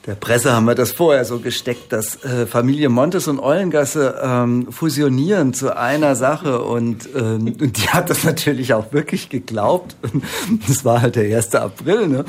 der 0.06 0.14
Presse 0.14 0.54
haben 0.54 0.66
wir 0.66 0.76
das 0.76 0.92
vorher 0.92 1.26
so 1.26 1.40
gesteckt, 1.40 1.92
dass 1.92 2.24
äh, 2.24 2.46
Familie 2.46 2.90
Montes 2.90 3.28
und 3.28 3.40
Eulengasse 3.40 4.22
ähm, 4.22 4.72
fusionieren 4.72 5.54
zu 5.56 5.76
einer 5.76 6.16
Sache 6.16 6.62
und, 6.62 7.10
ähm, 7.16 7.56
und 7.60 7.78
die 7.78 7.90
hat 7.90 8.12
das 8.12 8.24
natürlich 8.24 8.74
auch 8.74 8.94
wirklich 8.94 9.30
geglaubt. 9.30 9.96
Das 10.68 10.86
war 10.86 11.02
halt 11.02 11.16
der 11.16 11.36
1. 11.36 11.56
April. 11.56 12.08
Ne? 12.08 12.26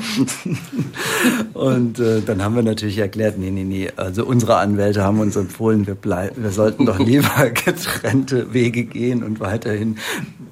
Und 1.53 1.99
äh, 1.99 2.21
dann 2.21 2.43
haben 2.43 2.55
wir 2.55 2.63
natürlich 2.63 2.97
erklärt, 2.97 3.37
nee, 3.37 3.51
nee, 3.51 3.63
nee, 3.63 3.89
also 3.95 4.25
unsere 4.25 4.57
Anwälte 4.57 5.03
haben 5.03 5.19
uns 5.19 5.35
empfohlen, 5.35 5.87
wir, 5.87 5.95
bleiben, 5.95 6.43
wir 6.43 6.51
sollten 6.51 6.85
doch 6.85 6.99
lieber 6.99 7.49
getrennte 7.49 8.53
Wege 8.53 8.83
gehen 8.83 9.23
und 9.23 9.39
weiterhin 9.39 9.97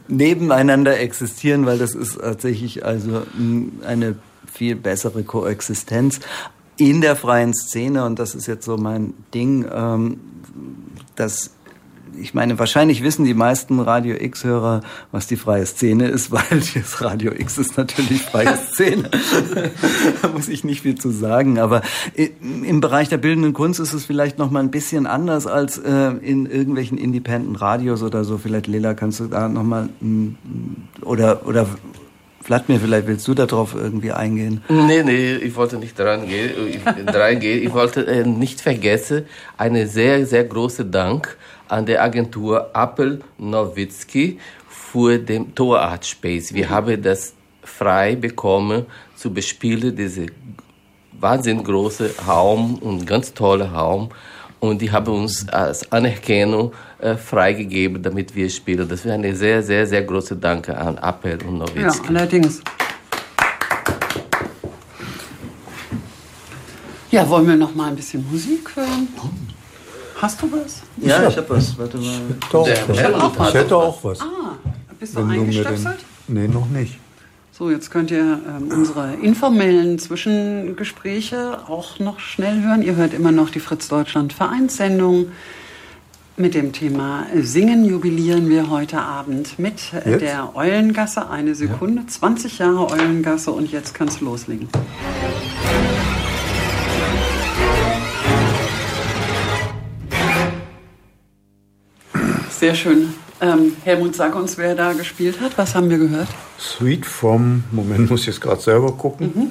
nebeneinander 0.07 0.99
existieren, 0.99 1.65
weil 1.65 1.77
das 1.77 1.95
ist 1.95 2.19
tatsächlich 2.19 2.85
also 2.85 3.23
eine 3.85 4.15
viel 4.51 4.75
bessere 4.75 5.23
Koexistenz 5.23 6.19
in 6.77 7.01
der 7.01 7.15
freien 7.15 7.53
Szene, 7.53 8.05
und 8.05 8.19
das 8.19 8.35
ist 8.35 8.47
jetzt 8.47 8.65
so 8.65 8.77
mein 8.77 9.13
Ding, 9.33 9.65
ähm, 9.71 10.19
dass 11.15 11.51
ich 12.17 12.33
meine, 12.33 12.57
wahrscheinlich 12.59 13.03
wissen 13.03 13.25
die 13.25 13.33
meisten 13.33 13.79
Radio 13.79 14.15
X-Hörer, 14.15 14.81
was 15.11 15.27
die 15.27 15.35
freie 15.35 15.65
Szene 15.65 16.07
ist, 16.07 16.31
weil 16.31 16.43
das 16.49 17.01
Radio 17.01 17.31
X 17.33 17.57
ist 17.57 17.77
natürlich 17.77 18.21
freie 18.21 18.55
Szene. 18.71 19.09
da 20.21 20.27
muss 20.29 20.47
ich 20.47 20.63
nicht 20.63 20.81
viel 20.81 20.95
zu 20.95 21.11
sagen. 21.11 21.59
Aber 21.59 21.81
im 22.15 22.81
Bereich 22.81 23.09
der 23.09 23.17
bildenden 23.17 23.53
Kunst 23.53 23.79
ist 23.79 23.93
es 23.93 24.05
vielleicht 24.05 24.37
noch 24.37 24.51
mal 24.51 24.61
ein 24.61 24.71
bisschen 24.71 25.07
anders 25.07 25.47
als 25.47 25.77
äh, 25.77 26.11
in 26.21 26.45
irgendwelchen 26.45 26.97
Independent 26.97 27.59
Radios 27.61 28.03
oder 28.03 28.23
so. 28.23 28.37
Vielleicht 28.37 28.67
Lela, 28.67 28.93
kannst 28.93 29.19
du 29.19 29.25
da 29.25 29.49
noch 29.49 29.63
mal 29.63 29.89
oder 31.01 31.45
oder 31.45 31.67
Vladimir, 32.45 32.79
vielleicht 32.79 33.07
willst 33.07 33.27
du 33.27 33.33
darauf 33.33 33.73
irgendwie 33.73 34.11
eingehen? 34.11 34.63
Nee, 34.69 35.01
nee, 35.01 35.33
ich 35.33 35.55
wollte 35.55 35.77
nicht 35.77 35.97
dran 35.97 36.27
gehen. 36.27 36.51
Ich, 36.69 36.83
dran 37.11 37.39
gehen. 37.39 37.63
ich 37.63 37.73
wollte 37.73 38.05
äh, 38.05 38.23
nicht 38.23 38.61
vergessen, 38.61 39.25
einen 39.57 39.87
sehr, 39.87 40.27
sehr 40.27 40.43
großen 40.43 40.91
Dank 40.91 41.37
an 41.67 41.87
der 41.87 42.03
Agentur 42.03 42.69
Appel 42.73 43.21
Nowitzki 43.39 44.37
für 44.69 45.17
den 45.17 45.55
Torart 45.55 46.05
Space. 46.05 46.53
Wir 46.53 46.67
mhm. 46.67 46.69
haben 46.69 47.01
das 47.01 47.33
frei 47.63 48.15
bekommen 48.15 48.85
zu 49.15 49.33
bespielen, 49.33 49.95
diese 49.95 50.27
wahnsinnig 51.13 51.65
große 51.65 52.13
Raum 52.27 52.75
und 52.75 53.07
ganz 53.07 53.33
tolle 53.33 53.71
Raum. 53.71 54.09
Und 54.69 54.81
die 54.81 54.91
haben 54.91 55.13
uns 55.13 55.47
als 55.49 55.91
Anerkennung 55.91 56.73
äh, 56.99 57.15
freigegeben, 57.15 58.01
damit 58.01 58.35
wir 58.35 58.49
spielen. 58.49 58.87
Das 58.87 59.05
wäre 59.05 59.15
eine 59.15 59.35
sehr, 59.35 59.61
sehr, 59.61 59.85
sehr 59.85 60.03
große 60.03 60.35
Danke 60.35 60.75
an 60.77 60.97
Appel 60.97 61.37
und 61.47 61.59
Nowitzki. 61.59 61.81
Ja, 61.81 62.09
allerdings. 62.09 62.61
Ja, 67.11 67.29
wollen 67.29 67.47
wir 67.47 67.55
noch 67.55 67.73
mal 67.73 67.89
ein 67.89 67.95
bisschen 67.95 68.25
Musik 68.29 68.75
hören? 68.75 69.07
Hast 70.21 70.41
du 70.41 70.51
was? 70.51 70.81
Ja, 70.97 71.27
ich 71.27 71.37
habe 71.37 71.49
was. 71.49 71.77
Warte 71.77 71.97
mal. 71.97 72.19
Ich, 72.67 72.95
ich 72.95 73.53
hätte 73.53 73.75
auch 73.77 74.03
was. 74.03 74.19
Ah, 74.21 74.57
bist 74.99 75.15
du 75.15 75.23
eingestöpselt? 75.23 75.99
Nee, 76.27 76.47
noch 76.47 76.67
nicht. 76.67 76.99
So, 77.57 77.69
jetzt 77.69 77.89
könnt 77.89 78.11
ihr 78.11 78.41
ähm, 78.49 78.69
unsere 78.69 79.13
informellen 79.13 79.97
Zwischengespräche 79.97 81.69
auch 81.69 81.99
noch 81.99 82.19
schnell 82.19 82.61
hören. 82.61 82.81
Ihr 82.81 82.97
hört 82.97 83.13
immer 83.13 83.31
noch 83.31 83.49
die 83.49 83.61
Fritz 83.61 83.87
Deutschland 83.87 84.33
Vereinssendung. 84.33 85.27
Mit 86.35 86.53
dem 86.53 86.73
Thema 86.73 87.27
Singen 87.33 87.85
jubilieren 87.85 88.49
wir 88.49 88.69
heute 88.69 88.99
Abend 88.99 89.57
mit 89.57 89.93
jetzt? 89.93 90.21
der 90.21 90.53
Eulengasse. 90.57 91.29
Eine 91.29 91.55
Sekunde, 91.55 92.01
ja. 92.01 92.07
20 92.09 92.59
Jahre 92.59 92.91
Eulengasse 92.91 93.51
und 93.51 93.71
jetzt 93.71 93.93
kannst 93.93 94.19
du 94.19 94.25
loslegen. 94.25 94.67
Sehr 102.49 102.75
schön. 102.75 103.13
Ähm, 103.41 103.75
Helmut, 103.83 104.15
sag 104.15 104.33
uns, 104.35 104.57
wer 104.57 104.75
da 104.75 104.93
gespielt 104.93 105.41
hat. 105.41 105.57
Was 105.57 105.75
haben 105.75 105.89
wir 105.89 105.97
gehört? 105.97 106.29
Sweet 106.57 107.05
vom, 107.05 107.63
Moment, 107.71 108.09
muss 108.09 108.21
ich 108.21 108.27
jetzt 108.27 108.41
gerade 108.41 108.61
selber 108.61 108.93
gucken. 108.93 109.31
Mhm. 109.35 109.49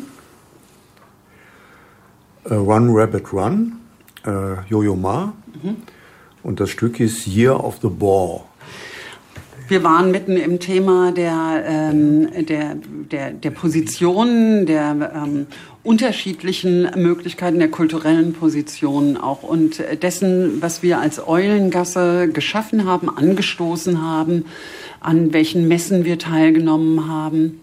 Uh, 2.50 2.54
Run 2.54 2.90
Rabbit 2.90 3.32
Run, 3.32 3.80
uh, 4.26 4.56
Jojo 4.68 4.96
Ma. 4.96 5.32
Mhm. 5.62 5.76
Und 6.42 6.60
das 6.60 6.70
Stück 6.70 7.00
ist 7.00 7.26
Year 7.26 7.62
of 7.62 7.78
the 7.82 7.88
Ball. 7.88 8.42
Wir 9.66 9.82
waren 9.82 10.10
mitten 10.10 10.36
im 10.36 10.60
Thema 10.60 11.10
der, 11.10 11.64
ähm, 11.66 12.28
der, 12.46 12.76
der, 13.10 13.30
der 13.30 13.50
Positionen, 13.50 14.66
der 14.66 15.12
ähm, 15.14 15.46
unterschiedlichen 15.82 16.90
Möglichkeiten 16.96 17.58
der 17.58 17.70
kulturellen 17.70 18.34
Positionen 18.34 19.16
auch 19.16 19.42
und 19.42 19.82
dessen, 20.02 20.60
was 20.60 20.82
wir 20.82 21.00
als 21.00 21.26
Eulengasse 21.26 22.28
geschaffen 22.28 22.84
haben, 22.84 23.08
angestoßen 23.08 24.02
haben, 24.02 24.44
an 25.00 25.32
welchen 25.32 25.66
Messen 25.66 26.04
wir 26.04 26.18
teilgenommen 26.18 27.08
haben. 27.08 27.60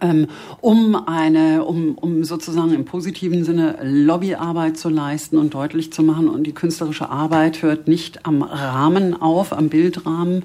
Ähm, 0.00 0.26
um 0.62 0.94
eine, 0.94 1.64
um, 1.64 1.96
um 1.96 2.24
sozusagen 2.24 2.72
im 2.72 2.86
positiven 2.86 3.44
Sinne 3.44 3.76
Lobbyarbeit 3.82 4.78
zu 4.78 4.88
leisten 4.88 5.36
und 5.36 5.52
deutlich 5.52 5.92
zu 5.92 6.02
machen. 6.02 6.28
Und 6.28 6.46
die 6.46 6.52
künstlerische 6.52 7.10
Arbeit 7.10 7.60
hört 7.62 7.88
nicht 7.88 8.24
am 8.24 8.42
Rahmen 8.42 9.20
auf, 9.20 9.52
am 9.52 9.68
Bildrahmen 9.68 10.44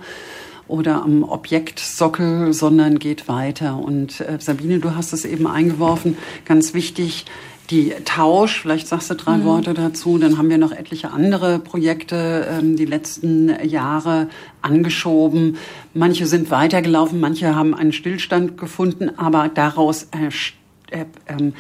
oder 0.67 1.03
am 1.03 1.23
Objektsockel, 1.23 2.53
sondern 2.53 2.99
geht 2.99 3.27
weiter. 3.27 3.77
Und 3.77 4.21
äh, 4.21 4.37
Sabine, 4.39 4.79
du 4.79 4.95
hast 4.95 5.13
es 5.13 5.25
eben 5.25 5.47
eingeworfen, 5.47 6.17
ganz 6.45 6.73
wichtig, 6.73 7.25
die 7.69 7.93
Tausch, 8.05 8.61
vielleicht 8.61 8.87
sagst 8.87 9.09
du 9.09 9.15
drei 9.15 9.37
mhm. 9.37 9.45
Worte 9.45 9.73
dazu, 9.73 10.17
dann 10.17 10.37
haben 10.37 10.49
wir 10.49 10.57
noch 10.57 10.71
etliche 10.71 11.11
andere 11.11 11.59
Projekte 11.59 12.47
ähm, 12.49 12.75
die 12.75 12.85
letzten 12.85 13.51
Jahre 13.65 14.29
angeschoben. 14.61 15.57
Manche 15.93 16.27
sind 16.27 16.51
weitergelaufen, 16.51 17.19
manche 17.19 17.55
haben 17.55 17.73
einen 17.73 17.93
Stillstand 17.93 18.57
gefunden, 18.57 19.17
aber 19.17 19.49
daraus 19.49 20.09
äh, 20.11 20.29
äh, 20.91 21.05
äh, 21.25 21.51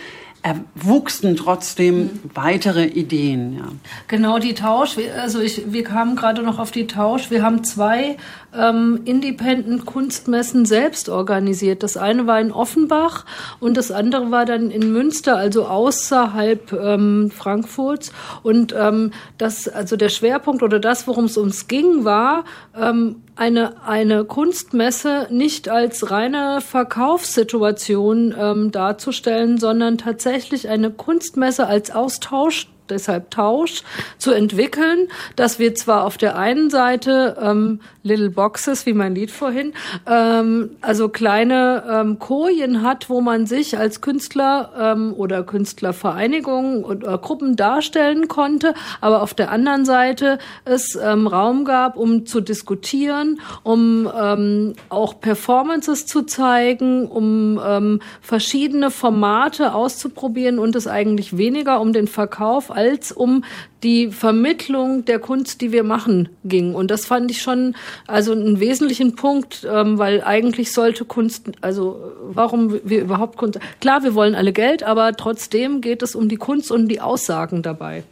erwuchsen 0.43 1.35
trotzdem 1.35 2.03
mhm. 2.03 2.19
weitere 2.35 2.85
Ideen. 2.85 3.57
Ja. 3.57 3.65
Genau, 4.07 4.37
die 4.37 4.53
Tausch. 4.53 4.97
Also 5.19 5.39
ich, 5.39 5.73
wir 5.73 5.83
kamen 5.83 6.15
gerade 6.15 6.43
noch 6.43 6.59
auf 6.59 6.69
die 6.69 6.85
Tausch. 6.85 7.31
Wir 7.31 7.41
haben 7.41 7.63
zwei 7.63 8.17
ähm, 8.57 9.01
Independent 9.05 9.85
Kunstmessen 9.85 10.65
selbst 10.65 11.09
organisiert. 11.09 11.83
Das 11.83 11.97
eine 11.97 12.27
war 12.27 12.39
in 12.39 12.51
Offenbach 12.51 13.25
und 13.59 13.77
das 13.77 13.91
andere 13.91 14.31
war 14.31 14.45
dann 14.45 14.71
in 14.71 14.91
Münster, 14.91 15.37
also 15.37 15.65
außerhalb 15.65 16.73
ähm, 16.73 17.31
Frankfurts. 17.31 18.11
Und 18.43 18.73
ähm, 18.77 19.11
das, 19.37 19.67
also 19.67 19.95
der 19.95 20.09
Schwerpunkt 20.09 20.63
oder 20.63 20.79
das, 20.79 21.07
worum 21.07 21.25
es 21.25 21.37
uns 21.37 21.67
ging, 21.67 22.05
war 22.05 22.45
ähm, 22.79 23.17
eine, 23.35 23.85
eine 23.85 24.23
Kunstmesse 24.23 25.27
nicht 25.29 25.69
als 25.69 26.09
reine 26.09 26.61
Verkaufssituation 26.61 28.33
ähm, 28.37 28.71
darzustellen, 28.71 29.57
sondern 29.57 29.97
tatsächlich 29.97 30.69
eine 30.69 30.89
Kunstmesse 30.89 31.67
als 31.67 31.91
Austausch 31.91 32.67
deshalb 32.89 33.31
Tausch 33.31 33.83
zu 34.17 34.31
entwickeln, 34.31 35.07
dass 35.35 35.59
wir 35.59 35.75
zwar 35.75 36.03
auf 36.03 36.17
der 36.17 36.37
einen 36.37 36.69
Seite 36.69 37.37
ähm, 37.41 37.79
Little 38.03 38.29
Boxes, 38.29 38.85
wie 38.85 38.93
mein 38.93 39.15
Lied 39.15 39.31
vorhin, 39.31 39.73
ähm, 40.07 40.71
also 40.81 41.09
kleine 41.09 41.83
ähm, 41.89 42.19
Kojen 42.19 42.83
hat, 42.83 43.09
wo 43.09 43.21
man 43.21 43.47
sich 43.47 43.77
als 43.77 44.01
Künstler 44.01 44.71
ähm, 44.77 45.13
oder 45.15 45.43
Künstlervereinigungen 45.43 46.83
oder 46.83 47.17
Gruppen 47.17 47.55
darstellen 47.55 48.27
konnte, 48.27 48.73
aber 49.01 49.21
auf 49.21 49.33
der 49.33 49.51
anderen 49.51 49.85
Seite 49.85 50.37
es 50.65 50.95
ähm, 51.01 51.27
Raum 51.27 51.65
gab, 51.65 51.97
um 51.97 52.25
zu 52.25 52.41
diskutieren, 52.41 53.41
um 53.63 54.09
ähm, 54.15 54.73
auch 54.89 55.19
Performances 55.19 56.05
zu 56.05 56.23
zeigen, 56.23 57.07
um 57.07 57.59
ähm, 57.65 58.01
verschiedene 58.21 58.91
Formate 58.91 59.73
auszuprobieren 59.73 60.59
und 60.59 60.75
es 60.75 60.87
eigentlich 60.87 61.37
weniger 61.37 61.81
um 61.81 61.93
den 61.93 62.07
Verkauf 62.07 62.71
als 62.75 63.11
um 63.11 63.43
die 63.83 64.11
Vermittlung 64.11 65.05
der 65.05 65.19
Kunst, 65.19 65.61
die 65.61 65.71
wir 65.71 65.83
machen, 65.83 66.29
ging. 66.43 66.75
Und 66.75 66.91
das 66.91 67.05
fand 67.05 67.31
ich 67.31 67.41
schon 67.41 67.75
also 68.07 68.31
einen 68.31 68.59
wesentlichen 68.59 69.15
Punkt, 69.15 69.65
ähm, 69.69 69.97
weil 69.97 70.23
eigentlich 70.23 70.71
sollte 70.71 71.05
Kunst, 71.05 71.51
also 71.61 72.11
warum 72.27 72.79
wir 72.83 73.01
überhaupt 73.01 73.37
Kunst, 73.37 73.59
klar, 73.79 74.03
wir 74.03 74.15
wollen 74.15 74.35
alle 74.35 74.53
Geld, 74.53 74.83
aber 74.83 75.13
trotzdem 75.13 75.81
geht 75.81 76.01
es 76.01 76.15
um 76.15 76.29
die 76.29 76.37
Kunst 76.37 76.71
und 76.71 76.87
die 76.87 77.01
Aussagen 77.01 77.61
dabei. 77.61 78.03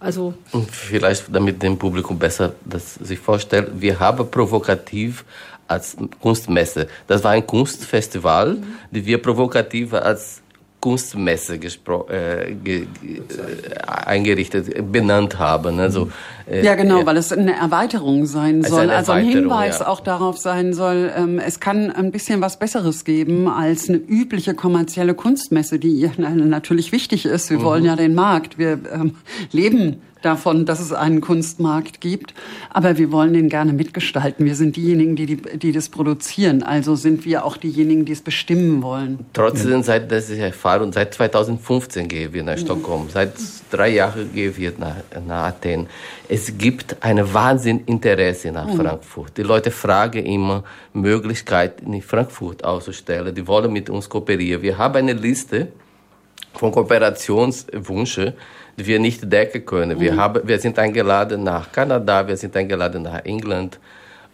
Also 0.00 0.34
und 0.50 0.70
vielleicht 0.70 1.26
damit 1.32 1.62
dem 1.62 1.78
Publikum 1.78 2.18
besser 2.18 2.54
das 2.64 2.94
sich 2.94 3.18
vorstellt, 3.18 3.70
wir 3.74 4.00
haben 4.00 4.28
provokativ 4.30 5.24
als 5.68 5.96
Kunstmesse. 6.20 6.88
Das 7.06 7.24
war 7.24 7.32
ein 7.32 7.46
Kunstfestival, 7.46 8.54
mhm. 8.54 8.64
die 8.90 9.06
wir 9.06 9.22
provokativ 9.22 9.94
als 9.94 10.41
Kunstmesse 10.82 11.54
äh, 11.54 12.54
ge 12.54 12.82
äh, 12.82 12.86
eingerichtet, 13.86 14.90
benannt 14.90 15.38
haben. 15.38 15.78
Also, 15.78 16.10
äh, 16.50 16.64
ja, 16.64 16.74
genau, 16.74 17.06
weil 17.06 17.16
es 17.16 17.32
eine 17.32 17.54
Erweiterung 17.54 18.26
sein 18.26 18.64
soll, 18.64 18.90
also 18.90 19.12
ein 19.12 19.24
Hinweis 19.24 19.78
ja. 19.78 19.86
auch 19.86 20.00
darauf 20.00 20.38
sein 20.38 20.74
soll, 20.74 21.12
ähm, 21.16 21.38
es 21.38 21.60
kann 21.60 21.92
ein 21.92 22.10
bisschen 22.10 22.40
was 22.40 22.58
Besseres 22.58 23.04
geben 23.04 23.46
als 23.46 23.88
eine 23.88 23.98
übliche 23.98 24.54
kommerzielle 24.54 25.14
Kunstmesse, 25.14 25.78
die 25.78 26.10
natürlich 26.18 26.90
wichtig 26.90 27.26
ist. 27.26 27.48
Wir 27.48 27.60
mhm. 27.60 27.64
wollen 27.64 27.84
ja 27.84 27.94
den 27.94 28.16
Markt, 28.16 28.58
wir 28.58 28.80
ähm, 28.92 29.14
leben 29.52 30.02
davon, 30.24 30.66
dass 30.66 30.80
es 30.80 30.92
einen 30.92 31.20
Kunstmarkt 31.20 32.00
gibt. 32.00 32.34
Aber 32.70 32.98
wir 32.98 33.12
wollen 33.12 33.32
den 33.32 33.48
gerne 33.48 33.72
mitgestalten. 33.72 34.46
Wir 34.46 34.54
sind 34.54 34.76
diejenigen, 34.76 35.16
die, 35.16 35.26
die, 35.26 35.58
die 35.58 35.72
das 35.72 35.88
produzieren. 35.88 36.62
Also 36.62 36.96
sind 36.96 37.24
wir 37.24 37.44
auch 37.44 37.56
diejenigen, 37.56 38.04
die 38.04 38.12
es 38.12 38.22
bestimmen 38.22 38.82
wollen. 38.82 39.20
Trotzdem, 39.32 39.82
seit 39.82 40.10
das 40.10 40.30
ich 40.30 40.38
erfahre, 40.38 40.82
und 40.82 40.94
seit 40.94 41.14
2015 41.14 42.08
gehen 42.08 42.32
wir 42.32 42.42
nach 42.42 42.58
Stockholm. 42.58 43.08
Seit 43.12 43.32
drei 43.70 43.90
Jahren 43.90 44.32
gehen 44.32 44.56
wir 44.56 44.72
nach, 44.78 44.96
nach 45.26 45.46
Athen. 45.46 45.86
Es 46.28 46.56
gibt 46.56 46.96
ein 47.00 47.32
Wahnsinninteresse 47.32 48.52
nach 48.52 48.66
mhm. 48.66 48.76
Frankfurt. 48.76 49.36
Die 49.36 49.42
Leute 49.42 49.70
fragen 49.70 50.24
immer 50.24 50.64
Möglichkeiten, 50.92 51.92
in 51.92 52.02
Frankfurt 52.02 52.64
auszustellen. 52.64 53.34
Die 53.34 53.46
wollen 53.46 53.72
mit 53.72 53.90
uns 53.90 54.08
kooperieren. 54.08 54.62
Wir 54.62 54.78
haben 54.78 54.96
eine 54.96 55.12
Liste 55.12 55.68
von 56.54 56.72
Kooperationswünschen 56.72 58.34
wir 58.76 58.98
nicht 58.98 59.32
decken 59.32 59.64
können. 59.64 60.00
Wir, 60.00 60.12
mhm. 60.12 60.20
haben, 60.20 60.40
wir 60.44 60.58
sind 60.58 60.78
eingeladen 60.78 61.42
nach 61.42 61.70
Kanada, 61.70 62.26
wir 62.26 62.36
sind 62.36 62.56
eingeladen 62.56 63.02
nach 63.02 63.24
England. 63.24 63.78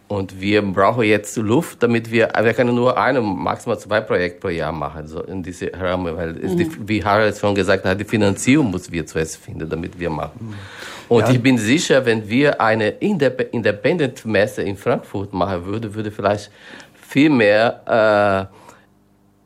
Und 0.07 0.41
wir 0.41 0.63
brauchen 0.63 1.03
jetzt 1.03 1.37
Luft, 1.37 1.83
damit 1.83 2.09
wir, 2.09 2.29
wir 2.41 2.53
können 2.55 2.73
nur 2.73 2.97
ein, 2.97 3.23
maximal 3.23 3.77
zwei 3.77 4.01
Projekte 4.01 4.39
pro 4.39 4.49
Jahr 4.49 4.71
machen, 4.71 5.05
so 5.07 5.21
in 5.21 5.43
diese 5.43 5.71
Rahmen, 5.71 6.17
weil, 6.17 6.33
mhm. 6.33 6.57
die, 6.57 6.67
wie 6.87 7.03
Harald 7.03 7.37
schon 7.37 7.53
gesagt 7.53 7.85
hat, 7.85 7.99
die 7.99 8.05
Finanzierung 8.05 8.71
muss 8.71 8.91
wir 8.91 9.05
zuerst 9.05 9.37
finden, 9.37 9.69
damit 9.69 9.99
wir 9.99 10.09
machen. 10.09 10.31
Mhm. 10.39 10.55
Und 11.09 11.27
ja. 11.27 11.31
ich 11.31 11.39
bin 11.39 11.59
sicher, 11.59 12.03
wenn 12.07 12.27
wir 12.27 12.59
eine 12.59 12.89
Independent-Messe 12.89 14.63
in 14.63 14.77
Frankfurt 14.77 15.31
machen 15.31 15.65
würden, 15.67 15.93
würde 15.93 16.09
vielleicht 16.09 16.49
viel 17.07 17.29
mehr, 17.29 18.49
äh, 18.49 18.68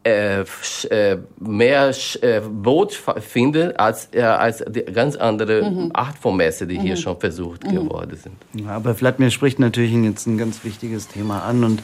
äh, 0.04 0.42
äh, 0.42 1.18
mehr 1.40 1.94
äh, 2.22 2.42
Boot 2.42 3.02
finden 3.22 3.76
als, 3.78 4.10
äh, 4.12 4.22
als 4.22 4.64
die 4.68 4.82
ganz 4.82 5.16
andere 5.16 5.70
mhm. 5.70 5.92
Art 5.94 6.18
von 6.18 6.36
Messe, 6.36 6.68
die 6.68 6.78
mhm. 6.78 6.82
hier 6.82 6.98
schon 6.98 7.20
versucht 7.20 7.64
mhm. 7.64 7.76
geworden 7.76 8.18
sind. 8.22 8.36
Ja, 8.66 8.72
aber 8.72 8.96
Vladimir 8.96 9.32
spricht 9.32 9.60
natürlich 9.60 9.94
jetzt 9.94 10.28
ein 10.28 10.38
ganz 10.38 10.64
wichtiges 10.64 11.08
Thema 11.08 11.44
an 11.44 11.64
und 11.64 11.84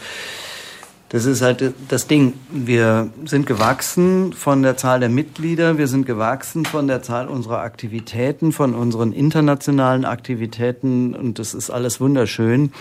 das 1.10 1.26
ist 1.26 1.42
halt 1.42 1.74
das 1.88 2.06
Ding. 2.06 2.34
Wir 2.52 3.10
sind 3.26 3.48
gewachsen 3.48 4.32
von 4.34 4.62
der 4.62 4.78
Zahl 4.78 5.00
der 5.00 5.10
Mitglieder, 5.10 5.80
wir 5.80 5.88
sind 5.88 6.06
gewachsen 6.06 6.66
von 6.66 6.88
der 6.88 7.02
Zahl 7.02 7.28
unserer 7.28 7.62
Aktivitäten, 7.62 8.52
von 8.52 8.76
unseren 8.76 9.12
internationalen 9.12 10.06
Aktivitäten 10.06 11.16
und 11.16 11.40
das 11.40 11.56
ist 11.56 11.72
alles 11.72 12.00
wunderschön. 12.00 12.74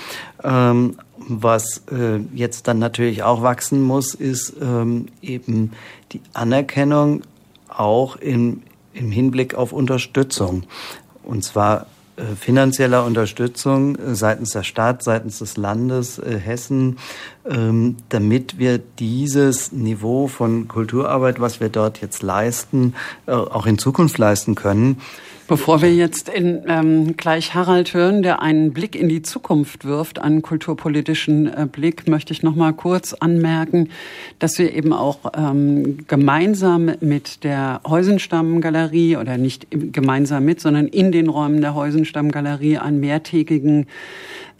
Ähm, 0.45 0.97
was 1.29 1.83
äh, 1.91 2.19
jetzt 2.35 2.69
dann 2.69 2.79
natürlich 2.79 3.23
auch 3.23 3.43
wachsen 3.43 3.83
muss, 3.83 4.15
ist 4.15 4.55
ähm, 4.61 5.07
eben 5.23 5.73
die 6.13 6.21
Anerkennung 6.33 7.23
auch 7.69 8.17
im, 8.17 8.63
im 8.95 9.11
Hinblick 9.11 9.55
auf 9.55 9.73
Unterstützung. 9.73 10.65
Und 11.23 11.45
zwar 11.45 11.87
äh, 12.19 12.35
finanzieller 12.35 13.05
Unterstützung 13.05 13.97
äh, 13.97 14.15
seitens 14.15 14.51
der 14.51 14.65
Stadt, 14.65 15.05
seitens 15.05 15.39
des 15.39 15.57
Landes 15.57 16.19
äh, 16.19 16.39
Hessen, 16.39 16.99
ähm, 17.49 17.97
damit 18.09 18.59
wir 18.59 18.79
dieses 18.79 19.71
Niveau 19.71 20.27
von 20.27 20.67
Kulturarbeit, 20.67 21.41
was 21.41 21.61
wir 21.61 21.69
dort 21.69 22.01
jetzt 22.01 22.23
leisten, 22.23 22.95
auch 23.27 23.67
in 23.67 23.79
Zukunft 23.79 24.19
leisten 24.19 24.55
können. 24.55 25.01
Bevor 25.49 25.81
wir 25.81 25.95
jetzt 25.95 26.29
in, 26.29 26.65
ähm, 26.69 27.17
gleich 27.17 27.55
Harald 27.55 27.95
hören, 27.95 28.23
der 28.23 28.43
einen 28.43 28.75
Blick 28.75 28.95
in 28.95 29.09
die 29.09 29.23
Zukunft 29.23 29.87
wirft, 29.87 30.19
einen 30.19 30.43
kulturpolitischen 30.43 31.47
äh, 31.47 31.67
Blick, 31.67 32.07
möchte 32.07 32.35
ich 32.35 32.43
noch 32.43 32.55
mal 32.55 32.75
kurz 32.75 33.15
anmerken, 33.15 33.89
dass 34.41 34.59
wir 34.59 34.75
eben 34.75 34.93
auch 34.93 35.21
ähm, 35.35 36.07
gemeinsam 36.07 36.91
mit 37.01 37.45
der 37.45 37.81
Heusenstamm-Galerie 37.89 39.17
oder 39.17 39.39
nicht 39.39 39.69
gemeinsam 39.71 40.45
mit, 40.45 40.61
sondern 40.61 40.87
in 40.87 41.13
den 41.13 41.31
Räumen 41.31 41.63
der 41.63 41.75
Heusenstamm-Galerie 41.75 42.77
einen 42.77 43.01
mehrtägigen 43.01 43.87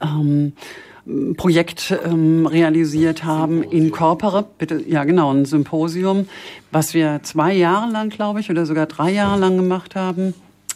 ähm, 0.03 0.55
Projekt 1.37 1.95
ähm, 2.03 2.47
realisiert 2.47 3.25
haben 3.25 3.63
in 3.63 3.91
Corpore, 3.91 4.47
bitte, 4.57 4.83
ja 4.89 5.05
genau, 5.05 5.35
ein 5.35 5.45
Symposium, 5.45 6.29
was 6.73 6.95
wir 6.95 7.21
zwei 7.25 7.53
Jahre 7.53 7.93
lang, 7.93 8.09
glaube 8.09 8.41
ich, 8.41 8.49
oder 8.49 8.65
sogar 8.65 8.87
drei 8.87 9.11
Jahre 9.11 9.39
lang 9.39 9.59
gemacht 9.59 9.95
haben 9.95 10.33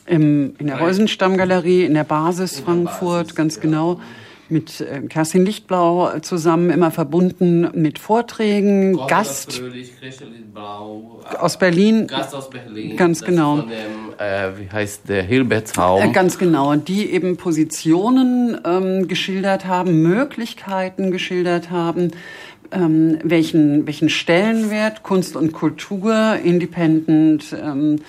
im, 0.07 0.55
in 0.59 0.67
der 0.67 0.81
Heusenstammgalerie, 0.81 1.85
in 1.85 1.95
der 1.95 2.05
Basis 2.05 2.59
in 2.59 2.65
Frankfurt, 2.65 3.29
Basis, 3.29 3.35
ganz 3.35 3.57
ja. 3.57 3.63
genau 3.63 4.01
mit 4.53 4.81
äh, 4.81 5.01
Kerstin 5.09 5.45
Lichtblau 5.45 6.19
zusammen, 6.21 6.71
immer 6.71 6.91
verbunden 6.91 7.69
mit 7.75 7.99
Vorträgen, 7.99 8.93
Gott 8.93 9.09
Gast 9.09 9.55
Fröhlich, 9.55 9.93
Blau, 10.53 11.21
aus 11.39 11.59
Berlin. 11.59 12.07
Gast 12.07 12.35
aus 12.35 12.51
Berlin. 12.51 12.97
Ganz 12.97 13.25
genau. 13.25 13.57
Von 13.57 13.69
dem, 13.69 14.19
äh, 14.19 14.51
wie 14.59 14.71
heißt 14.71 15.09
der, 15.09 15.23
Hilbertshaum. 15.23 16.11
Äh, 16.11 16.13
ganz 16.13 16.39
genau. 16.39 16.77
Die 16.77 17.11
eben 17.11 17.37
Positionen 17.39 18.61
ähm, 18.65 19.09
geschildert 19.09 19.67
haben, 19.67 20.03
Möglichkeiten 20.03 21.11
geschildert 21.11 21.71
haben, 21.71 22.11
ähm, 22.71 23.19
welchen, 23.25 23.87
welchen 23.87 24.11
Stellenwert 24.11 25.03
Kunst 25.03 25.37
und 25.37 25.53
Kultur, 25.53 26.37
Independent, 26.43 27.57
ähm, 27.59 28.01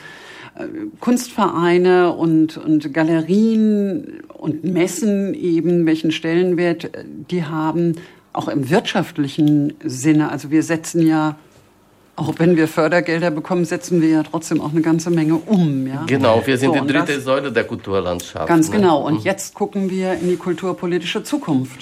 Kunstvereine 0.99 2.13
und, 2.13 2.57
und 2.57 2.93
Galerien 2.93 4.21
und 4.34 4.63
Messen 4.63 5.34
eben, 5.34 5.85
welchen 5.85 6.11
Stellenwert 6.11 6.91
die 7.31 7.43
haben, 7.45 7.95
auch 8.34 8.47
im 8.47 8.69
wirtschaftlichen 8.69 9.73
Sinne. 9.84 10.30
Also 10.31 10.51
wir 10.51 10.63
setzen 10.63 11.05
ja 11.05 11.38
auch 12.15 12.35
wenn 12.38 12.55
wir 12.55 12.67
Fördergelder 12.67 13.31
bekommen, 13.31 13.65
setzen 13.65 14.01
wir 14.01 14.09
ja 14.09 14.23
trotzdem 14.23 14.61
auch 14.61 14.71
eine 14.71 14.81
ganze 14.81 15.09
Menge 15.09 15.35
um. 15.35 15.88
Ja? 15.88 16.03
Genau, 16.05 16.45
wir 16.45 16.57
sind 16.57 16.75
so, 16.75 16.81
die 16.81 16.93
dritte 16.93 17.15
das, 17.15 17.23
Säule 17.23 17.51
der 17.51 17.63
Kulturlandschaft. 17.63 18.47
Ganz 18.47 18.69
ne? 18.69 18.75
genau. 18.75 19.01
Und 19.01 19.15
mhm. 19.15 19.21
jetzt 19.21 19.55
gucken 19.55 19.89
wir 19.89 20.13
in 20.13 20.30
die 20.30 20.35
kulturpolitische 20.35 21.23
Zukunft. 21.23 21.80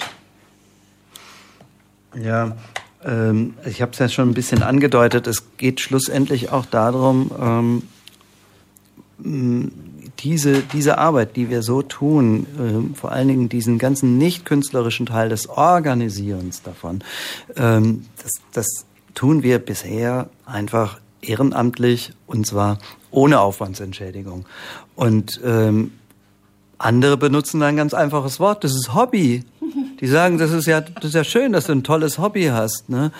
Ja, 2.22 2.56
ähm, 3.04 3.54
ich 3.66 3.82
habe 3.82 3.92
es 3.92 3.98
ja 3.98 4.08
schon 4.08 4.30
ein 4.30 4.34
bisschen 4.34 4.62
angedeutet. 4.62 5.26
Es 5.26 5.56
geht 5.58 5.80
schlussendlich 5.80 6.50
auch 6.50 6.64
darum, 6.64 7.30
ähm, 7.38 7.82
diese, 10.18 10.62
diese 10.72 10.98
Arbeit, 10.98 11.36
die 11.36 11.50
wir 11.50 11.62
so 11.62 11.82
tun, 11.82 12.46
äh, 12.58 12.96
vor 12.96 13.12
allen 13.12 13.28
Dingen 13.28 13.48
diesen 13.48 13.78
ganzen 13.78 14.18
nicht 14.18 14.44
künstlerischen 14.44 15.06
Teil 15.06 15.28
des 15.28 15.48
Organisierens 15.48 16.62
davon, 16.62 17.02
ähm, 17.56 18.04
das, 18.22 18.32
das 18.52 18.66
tun 19.14 19.42
wir 19.42 19.58
bisher 19.58 20.28
einfach 20.46 21.00
ehrenamtlich 21.20 22.12
und 22.26 22.46
zwar 22.46 22.78
ohne 23.10 23.40
Aufwandsentschädigung. 23.40 24.46
Und 24.96 25.40
ähm, 25.44 25.92
Andere 26.78 27.16
benutzen 27.16 27.62
ein 27.62 27.76
ganz 27.76 27.94
einfaches 27.94 28.40
Wort, 28.40 28.64
das 28.64 28.72
ist 28.72 28.94
Hobby. 28.94 29.44
Die 30.00 30.08
sagen, 30.08 30.36
das 30.36 30.50
ist 30.50 30.66
ja, 30.66 30.80
das 30.80 31.04
ist 31.04 31.14
ja 31.14 31.22
schön, 31.22 31.52
dass 31.52 31.66
du 31.66 31.72
ein 31.72 31.84
tolles 31.84 32.18
Hobby 32.18 32.46
hast. 32.46 32.88
Ne? 32.88 33.12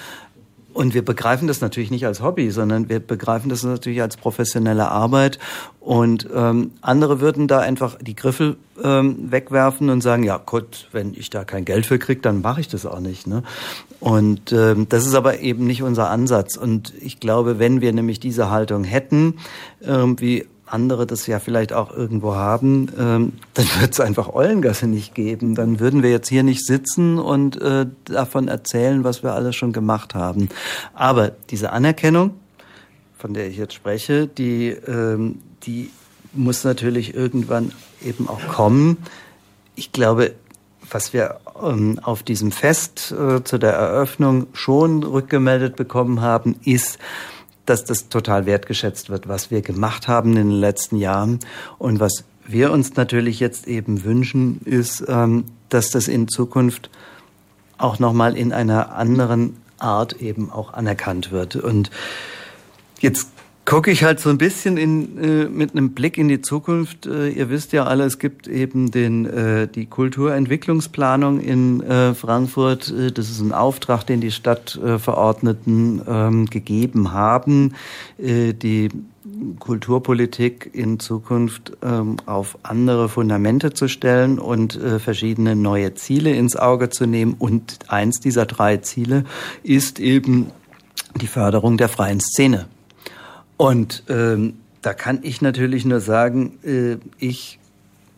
Und 0.72 0.94
wir 0.94 1.04
begreifen 1.04 1.48
das 1.48 1.60
natürlich 1.60 1.90
nicht 1.90 2.06
als 2.06 2.22
Hobby, 2.22 2.50
sondern 2.50 2.88
wir 2.88 3.00
begreifen 3.00 3.48
das 3.48 3.62
natürlich 3.62 4.00
als 4.00 4.16
professionelle 4.16 4.88
Arbeit. 4.88 5.38
Und 5.80 6.28
ähm, 6.34 6.72
andere 6.80 7.20
würden 7.20 7.48
da 7.48 7.60
einfach 7.60 7.96
die 8.00 8.14
Griffel 8.14 8.56
ähm, 8.82 9.30
wegwerfen 9.30 9.90
und 9.90 10.00
sagen, 10.00 10.22
ja 10.22 10.38
gut, 10.38 10.88
wenn 10.92 11.14
ich 11.14 11.30
da 11.30 11.44
kein 11.44 11.64
Geld 11.64 11.86
für 11.86 11.98
krieg, 11.98 12.22
dann 12.22 12.40
mache 12.40 12.60
ich 12.60 12.68
das 12.68 12.86
auch 12.86 13.00
nicht. 13.00 13.26
Ne? 13.26 13.42
Und 14.00 14.52
ähm, 14.52 14.88
das 14.88 15.06
ist 15.06 15.14
aber 15.14 15.40
eben 15.40 15.66
nicht 15.66 15.82
unser 15.82 16.10
Ansatz. 16.10 16.56
Und 16.56 16.92
ich 17.00 17.20
glaube, 17.20 17.58
wenn 17.58 17.80
wir 17.80 17.92
nämlich 17.92 18.20
diese 18.20 18.50
Haltung 18.50 18.84
hätten, 18.84 19.34
ähm, 19.84 20.18
wie 20.20 20.46
andere 20.72 21.06
das 21.06 21.26
ja 21.26 21.38
vielleicht 21.38 21.72
auch 21.72 21.94
irgendwo 21.94 22.34
haben, 22.34 22.88
ähm, 22.98 23.32
dann 23.54 23.66
wird 23.80 23.92
es 23.92 24.00
einfach 24.00 24.32
Eulengasse 24.32 24.86
nicht 24.86 25.14
geben. 25.14 25.54
Dann 25.54 25.80
würden 25.80 26.02
wir 26.02 26.10
jetzt 26.10 26.28
hier 26.28 26.42
nicht 26.42 26.64
sitzen 26.66 27.18
und 27.18 27.60
äh, 27.60 27.86
davon 28.04 28.48
erzählen, 28.48 29.04
was 29.04 29.22
wir 29.22 29.34
alles 29.34 29.56
schon 29.56 29.72
gemacht 29.72 30.14
haben. 30.14 30.48
Aber 30.94 31.32
diese 31.50 31.72
Anerkennung, 31.72 32.34
von 33.16 33.34
der 33.34 33.48
ich 33.48 33.56
jetzt 33.56 33.74
spreche, 33.74 34.26
die, 34.26 34.68
ähm, 34.68 35.40
die 35.64 35.90
muss 36.32 36.64
natürlich 36.64 37.14
irgendwann 37.14 37.72
eben 38.04 38.28
auch 38.28 38.48
kommen. 38.48 38.98
Ich 39.76 39.92
glaube, 39.92 40.32
was 40.90 41.12
wir 41.12 41.40
ähm, 41.62 41.98
auf 42.02 42.22
diesem 42.22 42.52
Fest 42.52 43.12
äh, 43.12 43.44
zu 43.44 43.58
der 43.58 43.72
Eröffnung 43.72 44.48
schon 44.52 45.02
rückgemeldet 45.02 45.76
bekommen 45.76 46.20
haben, 46.20 46.56
ist, 46.64 46.98
dass 47.66 47.84
das 47.84 48.09
total 48.09 48.47
wertgeschätzt 48.47 49.10
wird, 49.10 49.28
was 49.28 49.51
wir 49.51 49.62
gemacht 49.62 50.09
haben 50.09 50.30
in 50.30 50.48
den 50.48 50.60
letzten 50.60 50.97
Jahren. 50.97 51.39
Und 51.78 52.01
was 52.01 52.24
wir 52.47 52.72
uns 52.72 52.97
natürlich 52.97 53.40
jetzt 53.40 53.68
eben 53.68 54.05
wünschen, 54.05 54.60
ist, 54.64 55.05
ähm, 55.09 55.44
dass 55.68 55.90
das 55.90 56.09
in 56.09 56.28
Zukunft 56.28 56.90
auch 57.78 57.98
nochmal 57.98 58.36
in 58.36 58.52
einer 58.52 58.94
anderen 58.94 59.56
Art 59.78 60.14
eben 60.14 60.51
auch 60.51 60.72
anerkannt 60.72 61.32
wird. 61.32 61.56
Und 61.56 61.90
jetzt 63.01 63.28
gucke 63.64 63.90
ich 63.90 64.02
halt 64.02 64.18
so 64.18 64.28
ein 64.28 64.39
bisschen 64.39 64.76
in, 64.76 65.18
äh, 65.18 65.44
mit 65.48 65.72
einem 65.72 65.93
Blick 65.93 66.18
in 66.18 66.28
die 66.28 66.40
Zukunft. 66.40 67.06
Äh, 67.06 67.28
ihr 67.28 67.48
wisst 67.48 67.72
ja 67.72 67.84
alle, 67.84 68.05
es 68.05 68.18
gibt 68.18 68.48
eben 68.48 68.90
den, 68.90 69.26
äh, 69.26 69.68
die 69.68 69.86
Kulturentwicklungsplanung 69.86 71.40
in 71.40 71.80
äh, 71.82 72.14
Frankfurt. 72.14 72.90
Äh, 72.90 73.12
das 73.12 73.30
ist 73.30 73.40
ein 73.40 73.52
Auftrag, 73.52 74.05
den 74.05 74.20
die 74.20 74.32
Stadtverordneten 74.32 76.02
ähm, 76.06 76.47
gegeben 76.47 77.12
haben, 77.12 77.74
äh, 78.18 78.52
die 78.52 78.89
Kulturpolitik 79.60 80.70
in 80.72 80.98
Zukunft 80.98 81.72
ähm, 81.82 82.16
auf 82.26 82.59
andere 82.64 83.09
Fundamente 83.09 83.72
zu 83.72 83.89
stellen 83.89 84.39
und 84.39 84.78
verschiedene 84.98 85.56
neue 85.56 85.94
Ziele 85.94 86.34
ins 86.34 86.56
Auge 86.56 86.90
zu 86.90 87.06
nehmen. 87.06 87.36
Und 87.39 87.78
eins 87.89 88.20
dieser 88.20 88.47
drei 88.47 88.78
Ziele 88.78 89.24
ist 89.62 90.01
eben 90.01 90.48
die 91.20 91.26
Förderung 91.26 91.76
der 91.76 91.89
freien 91.89 92.20
Szene. 92.20 92.66
Und 93.62 94.02
ähm, 94.09 94.55
da 94.80 94.93
kann 94.93 95.20
ich 95.22 95.40
natürlich 95.40 95.84
nur 95.84 96.01
sagen, 96.01 96.59
äh, 96.64 96.97
ich 97.24 97.60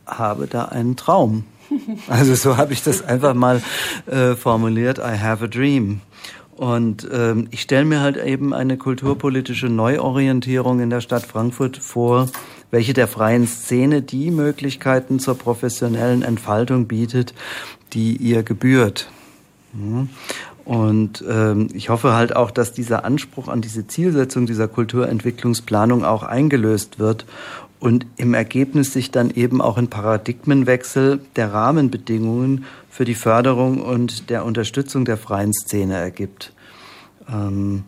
habe 0.06 0.46
da 0.46 0.64
einen 0.64 0.96
Traum. 0.96 1.44
Also 2.08 2.34
so 2.34 2.56
habe 2.56 2.72
ich 2.72 2.82
das 2.82 3.02
einfach 3.02 3.34
mal 3.34 3.60
äh, 4.06 4.36
formuliert. 4.36 4.96
I 4.98 5.18
have 5.18 5.44
a 5.44 5.46
dream. 5.46 6.00
Und 6.56 7.06
ähm, 7.12 7.48
ich 7.50 7.60
stelle 7.60 7.84
mir 7.84 8.00
halt 8.00 8.16
eben 8.16 8.54
eine 8.54 8.78
kulturpolitische 8.78 9.66
Neuorientierung 9.66 10.80
in 10.80 10.88
der 10.88 11.02
Stadt 11.02 11.26
Frankfurt 11.26 11.76
vor, 11.76 12.30
welche 12.70 12.94
der 12.94 13.06
freien 13.06 13.46
Szene 13.46 14.00
die 14.00 14.30
Möglichkeiten 14.30 15.18
zur 15.18 15.36
professionellen 15.36 16.22
Entfaltung 16.22 16.86
bietet, 16.86 17.34
die 17.92 18.16
ihr 18.16 18.44
gebührt. 18.44 19.10
Und 20.64 21.22
ähm, 21.28 21.68
ich 21.74 21.90
hoffe 21.90 22.14
halt 22.14 22.34
auch, 22.34 22.50
dass 22.50 22.72
dieser 22.72 23.04
Anspruch 23.04 23.48
an 23.48 23.60
diese 23.60 23.86
Zielsetzung 23.86 24.46
dieser 24.46 24.66
Kulturentwicklungsplanung 24.66 26.04
auch 26.04 26.22
eingelöst 26.22 26.98
wird 26.98 27.26
und 27.80 28.06
im 28.16 28.32
Ergebnis 28.32 28.94
sich 28.94 29.10
dann 29.10 29.30
eben 29.30 29.60
auch 29.60 29.76
ein 29.76 29.88
Paradigmenwechsel 29.88 31.20
der 31.36 31.52
Rahmenbedingungen 31.52 32.64
für 32.88 33.04
die 33.04 33.14
Förderung 33.14 33.82
und 33.82 34.30
der 34.30 34.46
Unterstützung 34.46 35.04
der 35.04 35.18
freien 35.18 35.52
Szene 35.52 35.96
ergibt. 35.96 36.54
Ähm, 37.28 37.84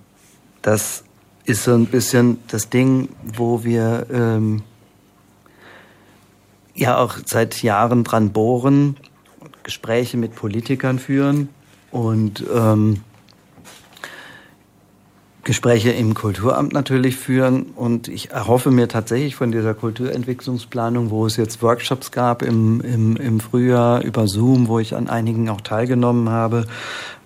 das 0.61 1.05
ist 1.47 1.65
so 1.65 1.73
ein 1.73 1.87
bisschen 1.87 2.39
das 2.49 2.69
Ding, 2.69 3.09
wo 3.25 3.65
wir 3.65 4.07
ähm, 4.13 4.63
ja 6.75 6.99
auch 6.99 7.17
seit 7.25 7.63
Jahren 7.63 8.05
dran 8.05 8.33
bohren, 8.33 8.97
Gespräche 9.63 10.19
mit 10.19 10.35
Politikern 10.35 10.99
führen 10.99 11.49
und 11.97 12.45
ähm, 12.55 12.99
Gespräche 15.45 15.93
im 15.93 16.13
Kulturamt 16.13 16.75
natürlich 16.75 17.17
führen. 17.17 17.63
Und 17.75 18.09
ich 18.09 18.33
erhoffe 18.33 18.71
mir 18.71 18.87
tatsächlich 18.87 19.35
von 19.35 19.51
dieser 19.51 19.73
Kulturentwicklungsplanung, 19.73 21.11
wo 21.11 21.25
es 21.25 21.37
jetzt 21.39 21.63
Workshops 21.63 22.11
gab 22.11 22.43
im, 22.43 22.83
im, 22.83 23.17
im 23.17 23.41
Frühjahr 23.41 24.03
über 24.05 24.29
Zoom, 24.29 24.69
wo 24.69 24.79
ich 24.79 24.95
an 24.95 25.09
einigen 25.09 25.49
auch 25.49 25.63
teilgenommen 25.63 26.29
habe, 26.29 26.67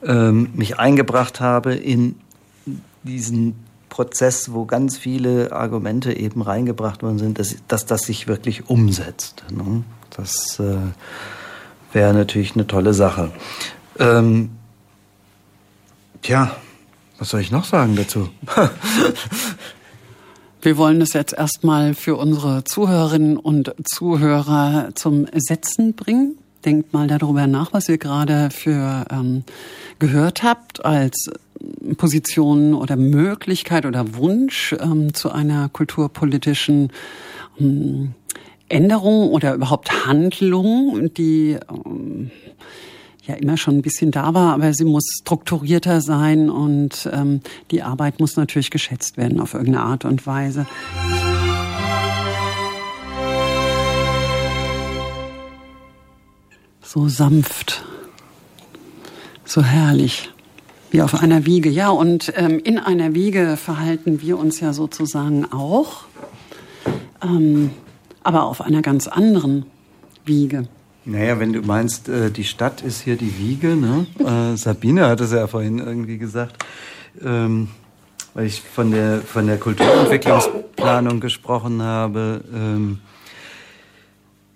ähm, 0.05 0.51
mich 0.55 0.79
eingebracht 0.79 1.41
habe 1.41 1.75
in 1.75 2.15
diesen 3.03 3.57
Prozess, 3.89 4.53
wo 4.53 4.67
ganz 4.67 4.97
viele 4.99 5.51
Argumente 5.51 6.17
eben 6.17 6.43
reingebracht 6.43 7.03
worden 7.03 7.19
sind, 7.19 7.41
dass, 7.41 7.57
dass 7.67 7.87
das 7.87 8.03
sich 8.03 8.29
wirklich 8.29 8.71
umsetzt. 8.71 9.43
Ne? 9.51 9.83
Das 10.17 10.61
äh, 10.61 10.77
wäre 11.93 12.15
natürlich 12.15 12.55
eine 12.55 12.69
tolle 12.69 12.95
Sache. 12.95 13.33
Ähm, 13.99 14.51
tja, 16.23 16.57
was 17.19 17.31
soll 17.31 17.41
ich 17.41 17.51
noch 17.51 17.65
sagen 17.65 17.97
dazu? 17.97 18.29
Wir 20.63 20.77
wollen 20.77 21.01
es 21.01 21.15
jetzt 21.15 21.33
erstmal 21.33 21.95
für 21.95 22.17
unsere 22.17 22.65
Zuhörerinnen 22.65 23.39
und 23.39 23.75
Zuhörer 23.85 24.91
zum 24.95 25.27
Setzen 25.35 25.95
bringen. 25.95 26.37
Denkt 26.67 26.93
mal 26.93 27.07
darüber 27.07 27.47
nach, 27.47 27.73
was 27.73 27.89
ihr 27.89 27.97
gerade 27.97 28.51
für 28.51 29.07
ähm, 29.11 29.45
gehört 29.99 30.43
habt 30.43 30.85
als 30.85 31.31
Position 31.97 32.75
oder 32.75 32.97
Möglichkeit 32.97 33.87
oder 33.87 34.15
Wunsch 34.15 34.75
ähm, 34.79 35.15
zu 35.15 35.31
einer 35.31 35.71
kulturpolitischen 35.71 36.93
ähm, 37.59 38.15
Änderung 38.69 39.31
oder 39.31 39.55
überhaupt 39.55 40.07
Handlung, 40.07 41.13
die 41.15 41.59
ähm, 41.71 42.31
ja 43.31 43.37
immer 43.37 43.57
schon 43.57 43.79
ein 43.79 43.83
bisschen 43.83 44.11
da 44.11 44.35
war, 44.35 44.55
aber 44.55 44.75
sie 44.75 44.85
muss 44.85 45.05
strukturierter 45.23 46.01
sein 46.01 46.51
und 46.51 47.09
ähm, 47.13 47.41
die 47.71 47.83
Arbeit 47.83 48.21
muss 48.21 48.37
natürlich 48.37 48.71
geschätzt 48.71 49.17
werden 49.17 49.41
auf 49.41 49.55
irgendeine 49.55 49.85
Art 49.85 50.05
und 50.05 50.27
Weise. 50.27 50.67
So 56.83 57.09
sanft, 57.09 57.85
so 59.45 59.63
herrlich, 59.63 60.31
wie 60.91 61.03
auf 61.03 61.23
einer 61.23 61.47
Wiege. 61.47 61.71
Ja, 61.71 61.91
und 61.91 62.33
ähm, 62.37 62.59
in 62.59 62.79
einer 62.79 63.15
Wiege 63.15 63.57
verhalten 63.57 64.21
wir 64.21 64.39
uns 64.39 64.59
ja 64.59 64.73
sozusagen 64.73 65.45
auch, 65.53 66.05
ähm, 67.23 67.71
aber 68.25 68.45
auf 68.45 68.61
einer 68.61 68.83
ganz 68.83 69.07
anderen 69.07 69.67
Wiege. 70.25 70.67
Naja, 71.05 71.41
wenn 71.41 71.53
du 71.53 71.63
meinst, 71.63 72.09
äh, 72.09 72.31
die 72.31 72.45
Stadt 72.45 72.83
ist 72.83 73.01
hier 73.01 73.17
die 73.17 73.39
Wiege, 73.39 73.77
ne? 73.77 74.07
Äh, 74.21 74.57
Sabine 74.57 75.07
hat 75.07 75.21
es 75.21 75.33
ja 75.33 75.47
vorhin 75.47 75.79
irgendwie 75.79 76.19
gesagt, 76.19 76.65
ähm, 77.23 77.69
weil 78.35 78.47
ich 78.47 78.61
von 78.61 78.91
der, 78.91 79.23
von 79.23 79.47
der 79.47 79.57
Kulturentwicklungsplanung 79.57 81.21
gesprochen 81.21 81.83
habe. 81.83 82.43
Ähm, 82.55 82.99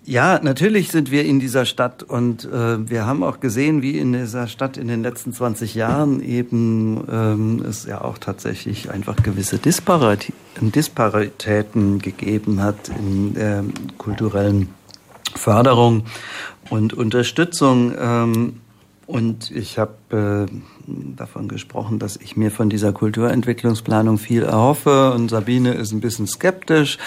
ja, 0.07 0.39
natürlich 0.39 0.91
sind 0.91 1.09
wir 1.09 1.25
in 1.25 1.39
dieser 1.39 1.65
Stadt 1.65 2.03
und 2.03 2.45
äh, 2.45 2.87
wir 2.87 3.07
haben 3.07 3.23
auch 3.23 3.39
gesehen, 3.39 3.81
wie 3.81 3.97
in 3.97 4.13
dieser 4.13 4.47
Stadt 4.47 4.77
in 4.77 4.87
den 4.87 5.01
letzten 5.01 5.33
20 5.33 5.73
Jahren 5.73 6.21
eben 6.21 7.03
ähm, 7.11 7.65
es 7.67 7.85
ja 7.85 8.01
auch 8.01 8.19
tatsächlich 8.19 8.91
einfach 8.91 9.15
gewisse 9.15 9.57
Disparit 9.57 10.31
Disparitäten 10.61 11.99
gegeben 11.99 12.61
hat 12.61 12.89
in 12.89 13.33
der 13.33 13.63
kulturellen 13.97 14.69
Förderung 15.33 16.03
und 16.69 16.93
Unterstützung. 16.93 17.93
Ähm, 17.97 18.61
und 19.07 19.51
ich 19.51 19.77
habe 19.77 20.47
äh, 20.47 20.51
davon 20.87 21.47
gesprochen, 21.47 21.99
dass 21.99 22.17
ich 22.17 22.35
mir 22.37 22.49
von 22.49 22.69
dieser 22.69 22.91
Kulturentwicklungsplanung 22.91 24.17
viel 24.17 24.43
erhoffe. 24.43 25.11
Und 25.13 25.29
Sabine 25.29 25.73
ist 25.73 25.91
ein 25.91 26.01
bisschen 26.01 26.27
skeptisch. 26.27 26.97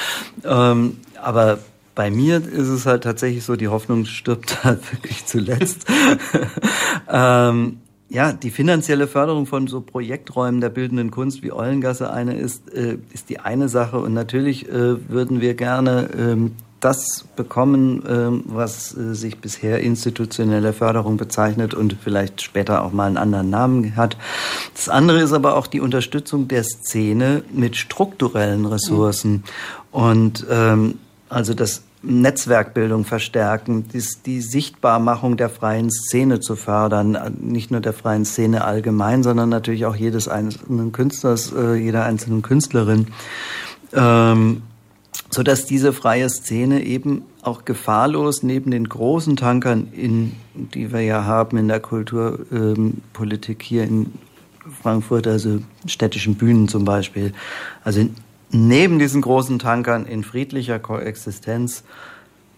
Ähm, 0.45 0.99
aber 1.20 1.59
bei 1.95 2.11
mir 2.12 2.36
ist 2.36 2.69
es 2.69 2.86
halt 2.86 3.03
tatsächlich 3.03 3.45
so, 3.45 3.57
die 3.57 3.66
Hoffnung 3.69 4.05
stirbt 4.05 4.62
halt 4.65 4.93
wirklich 4.93 5.27
zuletzt. 5.27 5.86
ähm, 7.11 7.78
ja, 8.11 8.32
die 8.32 8.51
finanzielle 8.51 9.07
Förderung 9.07 9.47
von 9.47 9.66
so 9.66 9.81
Projekträumen 9.81 10.61
der 10.61 10.70
bildenden 10.70 11.11
Kunst 11.11 11.43
wie 11.43 11.53
Eulengasse 11.53 12.11
eine 12.11 12.39
ist, 12.39 12.73
äh, 12.73 12.99
ist 13.12 13.28
die 13.28 13.40
eine 13.40 13.69
Sache. 13.69 13.99
Und 13.99 14.15
natürlich 14.15 14.69
äh, 14.69 15.11
würden 15.11 15.40
wir 15.40 15.55
gerne 15.55 16.09
ähm, 16.16 16.53
das 16.80 17.24
bekommen, 17.36 18.05
ähm, 18.09 18.44
was 18.46 18.96
äh, 18.96 19.14
sich 19.14 19.38
bisher 19.38 19.80
institutionelle 19.80 20.72
Förderung 20.72 21.16
bezeichnet 21.16 21.74
und 21.74 21.96
vielleicht 22.02 22.42
später 22.42 22.84
auch 22.84 22.92
mal 22.92 23.06
einen 23.06 23.16
anderen 23.16 23.50
Namen 23.50 23.96
hat. 23.96 24.16
Das 24.74 24.88
andere 24.88 25.20
ist 25.20 25.32
aber 25.32 25.56
auch 25.56 25.66
die 25.66 25.80
Unterstützung 25.80 26.48
der 26.48 26.64
Szene 26.64 27.42
mit 27.52 27.76
strukturellen 27.76 28.66
Ressourcen 28.66 29.44
und 29.90 30.46
ähm, 30.50 30.98
also 31.28 31.55
das 31.55 31.82
Netzwerkbildung 32.02 33.05
verstärken, 33.05 33.86
die 34.24 34.40
Sichtbarmachung 34.40 35.36
der 35.36 35.50
freien 35.50 35.90
Szene 35.90 36.38
zu 36.38 36.55
fördern, 36.55 37.18
nicht 37.40 37.72
nur 37.72 37.80
der 37.80 37.92
freien 37.92 38.24
Szene 38.24 38.64
allgemein, 38.64 39.24
sondern 39.24 39.48
natürlich 39.48 39.84
auch 39.84 39.96
jedes 39.96 40.28
einzelnen 40.28 40.92
Künstlers, 40.92 41.52
äh, 41.52 41.74
jeder 41.74 42.05
einzelnen 42.05 42.42
Künstlerin. 42.42 43.09
Ähm, 43.92 44.62
so 45.30 45.42
dass 45.42 45.66
diese 45.66 45.92
freie 45.92 46.28
Szene 46.30 46.84
eben 46.84 47.22
auch 47.42 47.64
gefahrlos 47.64 48.42
neben 48.42 48.70
den 48.70 48.88
großen 48.88 49.36
Tankern, 49.36 49.88
in, 49.92 50.32
die 50.55 50.92
wir 50.92 51.02
ja 51.02 51.24
haben 51.24 51.59
in 51.59 51.68
der 51.68 51.80
Kulturpolitik 51.80 53.60
ähm, 53.60 53.66
hier 53.66 53.84
in 53.84 54.12
Frankfurt, 54.82 55.26
also 55.26 55.60
städtischen 55.86 56.34
Bühnen 56.36 56.68
zum 56.68 56.84
Beispiel, 56.84 57.32
also 57.84 58.06
neben 58.50 58.98
diesen 58.98 59.20
großen 59.20 59.59
Tankern 59.59 60.06
in 60.06 60.24
friedlicher 60.24 60.78
Koexistenz 60.78 61.84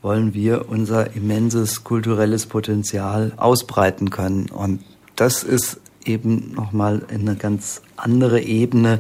wollen 0.03 0.33
wir 0.35 0.69
unser 0.69 1.15
immenses 1.15 1.85
kulturelles 1.85 2.47
Potenzial 2.47 3.33
ausbreiten 3.37 4.11
können. 4.11 4.49
Und 4.49 4.83
das 5.17 5.43
ist 5.43 5.81
eben 6.05 6.53
nochmal 6.55 7.03
eine 7.11 7.37
ganz 7.37 7.83
andere 7.97 8.41
Ebene, 8.41 8.99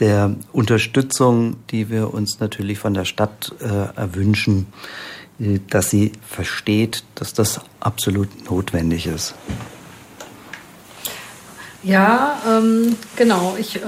der 0.00 0.34
Unterstützung, 0.52 1.56
die 1.70 1.90
wir 1.90 2.12
uns 2.12 2.40
natürlich 2.40 2.78
von 2.78 2.94
der 2.94 3.04
Stadt 3.04 3.52
äh, 3.60 3.96
erwünschen, 3.98 4.66
äh, 5.38 5.60
dass 5.70 5.90
sie 5.90 6.12
versteht, 6.26 7.04
dass 7.14 7.32
das 7.32 7.60
absolut 7.80 8.50
notwendig 8.50 9.06
ist. 9.06 9.34
Ja, 11.84 12.40
ähm, 12.48 12.96
genau. 13.14 13.56
Ich 13.58 13.76
äh, 13.76 13.80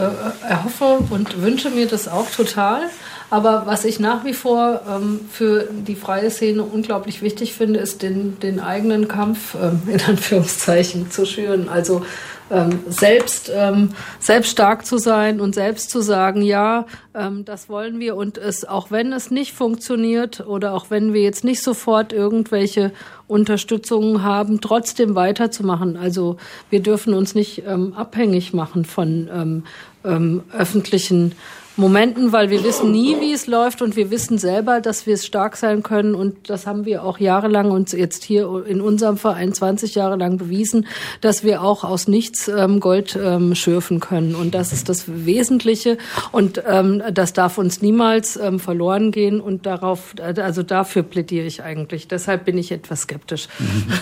erhoffe 0.47 0.99
und 1.09 1.41
wünsche 1.41 1.71
mir 1.71 1.87
das 1.87 2.09
auch 2.09 2.31
total. 2.31 2.83
Aber 3.31 3.65
was 3.67 3.85
ich 3.85 3.99
nach 3.99 4.25
wie 4.25 4.35
vor 4.35 4.83
ähm, 4.89 5.21
für 5.31 5.69
die 5.71 5.97
freie 5.97 6.31
Szene 6.31 6.63
unglaublich 6.63 7.23
wichtig 7.23 7.55
finde, 7.55 7.81
ist 7.81 8.03
den, 8.03 8.39
den 8.39 8.61
eigenen 8.61 9.09
Kampf 9.09 9.57
ähm, 9.61 9.83
in 9.89 10.01
Anführungszeichen 10.03 11.11
zu 11.11 11.25
schüren. 11.25 11.69
Also 11.69 12.05
ähm, 12.51 12.81
selbst, 12.89 13.51
ähm, 13.55 13.91
selbst 14.21 14.51
stark 14.51 14.87
zu 14.87 14.99
sein 14.99 15.41
und 15.41 15.55
selbst 15.55 15.91
zu 15.91 16.01
sagen, 16.01 16.43
ja, 16.43 16.87
ähm, 17.15 17.45
das 17.45 17.69
wollen 17.69 17.99
wir 17.99 18.17
und 18.17 18.39
es, 18.39 18.65
auch 18.65 18.91
wenn 18.91 19.13
es 19.13 19.31
nicht 19.31 19.53
funktioniert 19.53 20.47
oder 20.47 20.73
auch 20.73 20.91
wenn 20.91 21.13
wir 21.13 21.23
jetzt 21.23 21.45
nicht 21.45 21.63
sofort 21.63 22.13
irgendwelche 22.13 22.93
Unterstützungen 23.27 24.23
haben, 24.23 24.61
trotzdem 24.61 25.15
weiterzumachen. 25.15 25.97
Also 25.97 26.37
wir 26.71 26.81
dürfen 26.81 27.15
uns 27.15 27.35
nicht 27.35 27.65
ähm, 27.67 27.95
abhängig 27.95 28.53
machen 28.53 28.85
von 28.85 29.29
ähm, 29.33 29.65
ähm, 30.05 30.43
öffentlichen 30.53 31.33
Momenten, 31.77 32.33
weil 32.33 32.49
wir 32.49 32.65
wissen 32.65 32.91
nie, 32.91 33.21
wie 33.21 33.33
es 33.33 33.47
läuft 33.47 33.83
und 33.83 33.97
wir 33.97 34.11
wissen 34.11 34.39
selber, 34.39 34.81
dass 34.81 35.07
wir 35.07 35.19
stark 35.19 35.57
sein 35.57 35.83
können 35.83 36.15
und 36.15 36.49
das 36.49 36.67
haben 36.67 36.87
wir 36.87 37.05
auch 37.05 37.19
jahrelang 37.19 37.71
und 37.71 37.93
jetzt 37.93 38.25
hier 38.25 38.65
in 38.67 38.81
unserem 38.81 39.19
Verein 39.19 39.53
20 39.53 39.95
Jahre 39.95 40.17
lang 40.17 40.39
bewiesen, 40.39 40.87
dass 41.21 41.45
wir 41.45 41.63
auch 41.63 41.85
aus 41.85 42.09
nichts 42.09 42.49
ähm, 42.49 42.81
Gold 42.81 43.19
ähm, 43.23 43.55
schürfen 43.55 44.01
können 44.01 44.35
und 44.35 44.55
das 44.55 44.73
ist 44.73 44.89
das 44.89 45.05
Wesentliche 45.07 45.99
und 46.33 46.63
ähm, 46.67 47.03
das 47.13 47.35
darf 47.35 47.59
uns 47.59 47.83
niemals 47.83 48.37
ähm, 48.37 48.59
verloren 48.59 49.13
gehen 49.13 49.41
und 49.41 49.67
darauf, 49.67 50.15
also 50.19 50.63
dafür 50.63 51.03
plädiere 51.03 51.47
ich 51.47 51.63
eigentlich. 51.63 52.09
Deshalb 52.09 52.47
bin 52.47 52.57
ich 52.57 52.73
etwas 52.73 53.03
skeptisch. 53.03 53.49
Mhm. 53.59 53.93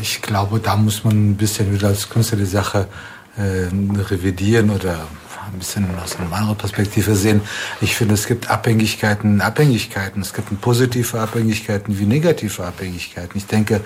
Ich 0.00 0.22
glaube, 0.22 0.60
da 0.60 0.76
muss 0.76 1.04
man 1.04 1.30
ein 1.30 1.36
bisschen 1.36 1.72
wieder 1.72 1.88
als 1.88 2.08
Künstler 2.08 2.38
die 2.38 2.46
Sache 2.46 2.86
äh, 3.36 3.68
revidieren 4.08 4.70
oder 4.70 5.06
ein 5.52 5.58
bisschen 5.58 5.86
aus 6.02 6.16
einer 6.16 6.32
anderen 6.32 6.56
Perspektive 6.56 7.14
sehen. 7.14 7.40
Ich 7.80 7.96
finde, 7.96 8.14
es 8.14 8.26
gibt 8.26 8.50
Abhängigkeiten, 8.50 9.40
Abhängigkeiten. 9.40 10.22
Es 10.22 10.32
gibt 10.32 10.60
positive 10.60 11.20
Abhängigkeiten 11.20 11.98
wie 11.98 12.06
negative 12.06 12.64
Abhängigkeiten. 12.64 13.36
Ich 13.36 13.46
denke, 13.46 13.80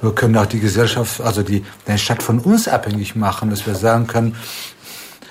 wir 0.00 0.14
können 0.14 0.36
auch 0.36 0.46
die 0.46 0.60
Gesellschaft, 0.60 1.20
also 1.20 1.42
die, 1.42 1.64
die 1.86 1.98
Stadt 1.98 2.22
von 2.22 2.38
uns 2.38 2.68
abhängig 2.68 3.16
machen, 3.16 3.50
dass 3.50 3.66
wir 3.66 3.74
sagen 3.74 4.06
können, 4.06 4.36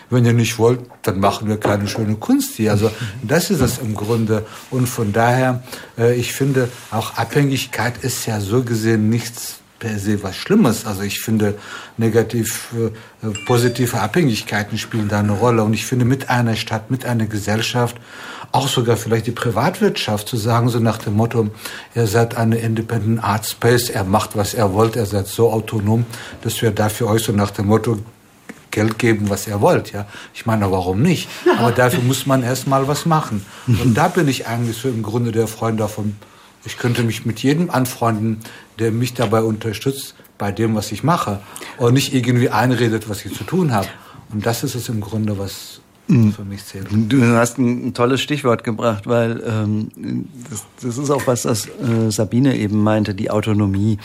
wenn 0.10 0.26
ihr 0.26 0.34
nicht 0.34 0.58
wollt, 0.58 0.82
dann 1.04 1.20
machen 1.20 1.48
wir 1.48 1.58
keine 1.58 1.88
schöne 1.88 2.16
Kunst 2.16 2.56
hier. 2.56 2.72
Also 2.72 2.92
das 3.22 3.52
ist 3.52 3.62
es 3.62 3.78
im 3.78 3.94
Grunde. 3.94 4.46
Und 4.72 4.88
von 4.88 5.14
daher, 5.14 5.64
äh, 5.98 6.16
ich 6.16 6.34
finde, 6.34 6.70
auch 6.92 7.16
Abhängigkeit 7.16 7.98
ist 8.04 8.26
ja 8.26 8.42
so 8.42 8.64
gesehen 8.64 9.10
nichts 9.10 9.60
per 9.80 9.98
se 9.98 10.22
was 10.22 10.36
Schlimmes. 10.36 10.86
Also 10.86 11.02
ich 11.02 11.20
finde, 11.22 11.56
negativ, 11.98 12.70
äh, 12.74 13.30
positive 13.46 14.00
Abhängigkeiten 14.00 14.78
spielen 14.78 15.08
da 15.08 15.20
eine 15.20 15.32
Rolle. 15.32 15.64
Und 15.64 15.74
ich 15.74 15.86
finde, 15.86 16.06
mit 16.06 16.30
einer 16.30 16.56
Stadt, 16.56 16.92
mit 16.92 17.06
einer 17.06 17.26
Gesellschaft, 17.26 17.98
auch 18.52 18.68
sogar 18.68 18.98
vielleicht 18.98 19.28
die 19.28 19.32
Privatwirtschaft 19.32 20.28
zu 20.28 20.38
sagen, 20.38 20.70
so 20.70 20.80
nach 20.80 20.98
dem 20.98 21.16
Motto, 21.16 21.50
ihr 21.96 22.08
seid 22.08 22.36
eine 22.36 22.58
Independent 22.58 23.24
Art 23.24 23.46
Space, 23.46 23.90
er 23.90 24.04
macht, 24.04 24.36
was 24.36 24.54
er 24.54 24.74
wollt, 24.74 24.96
er 24.96 25.06
seid 25.06 25.28
so 25.28 25.52
autonom, 25.52 26.06
dass 26.42 26.62
wir 26.62 26.72
dafür 26.72 27.08
euch 27.08 27.24
so 27.24 27.32
nach 27.32 27.52
dem 27.52 27.68
Motto 27.68 28.00
Geld 28.72 29.00
geben, 29.00 29.30
was 29.30 29.48
ihr 29.48 29.62
wollt. 29.62 29.92
Ja, 29.92 30.06
ich 30.34 30.46
meine, 30.46 30.70
warum 30.72 31.02
nicht? 31.02 31.28
Aber 31.58 31.72
dafür 31.72 32.04
muss 32.04 32.26
man 32.26 32.44
erstmal 32.44 32.88
was 32.88 33.06
machen. 33.06 33.46
Und 33.68 33.96
da 33.96 34.08
bin 34.08 34.28
ich 34.28 34.48
eigentlich 34.48 34.78
so 34.78 34.90
im 34.90 35.04
Grunde 35.04 35.32
der 35.32 35.48
Freund 35.48 35.80
davon. 35.80 36.16
Ich 36.66 36.78
könnte 36.78 37.04
mich 37.04 37.26
mit 37.26 37.40
jedem 37.40 37.70
anfreunden, 37.70 38.40
der 38.80 38.92
mich 38.92 39.14
dabei 39.14 39.42
unterstützt, 39.42 40.16
bei 40.38 40.52
dem, 40.52 40.76
was 40.76 40.92
ich 40.92 41.04
mache. 41.04 41.40
Und 41.78 41.94
nicht 41.94 42.14
irgendwie 42.14 42.50
einredet, 42.50 43.10
was 43.10 43.26
ich 43.26 43.34
zu 43.36 43.44
tun 43.44 43.74
habe. 43.74 43.88
Und 44.32 44.46
das 44.46 44.64
ist 44.64 44.76
es 44.76 44.90
im 44.90 45.02
Grunde, 45.02 45.38
was 45.38 45.82
hm. 46.08 46.34
für 46.34 46.44
mich 46.44 46.66
zählt. 46.66 46.88
Du 46.92 47.22
hast 47.36 47.58
ein 47.58 47.94
tolles 47.94 48.22
Stichwort 48.22 48.64
gebracht, 48.64 49.06
weil 49.06 49.44
ähm, 49.46 50.26
das, 50.50 50.66
das 50.82 50.98
ist 50.98 51.10
auch 51.10 51.28
was, 51.28 51.44
das 51.44 51.68
äh, 51.68 52.10
Sabine 52.10 52.56
eben 52.58 52.82
meinte, 52.82 53.14
die 53.14 53.30
Autonomie. 53.30 53.98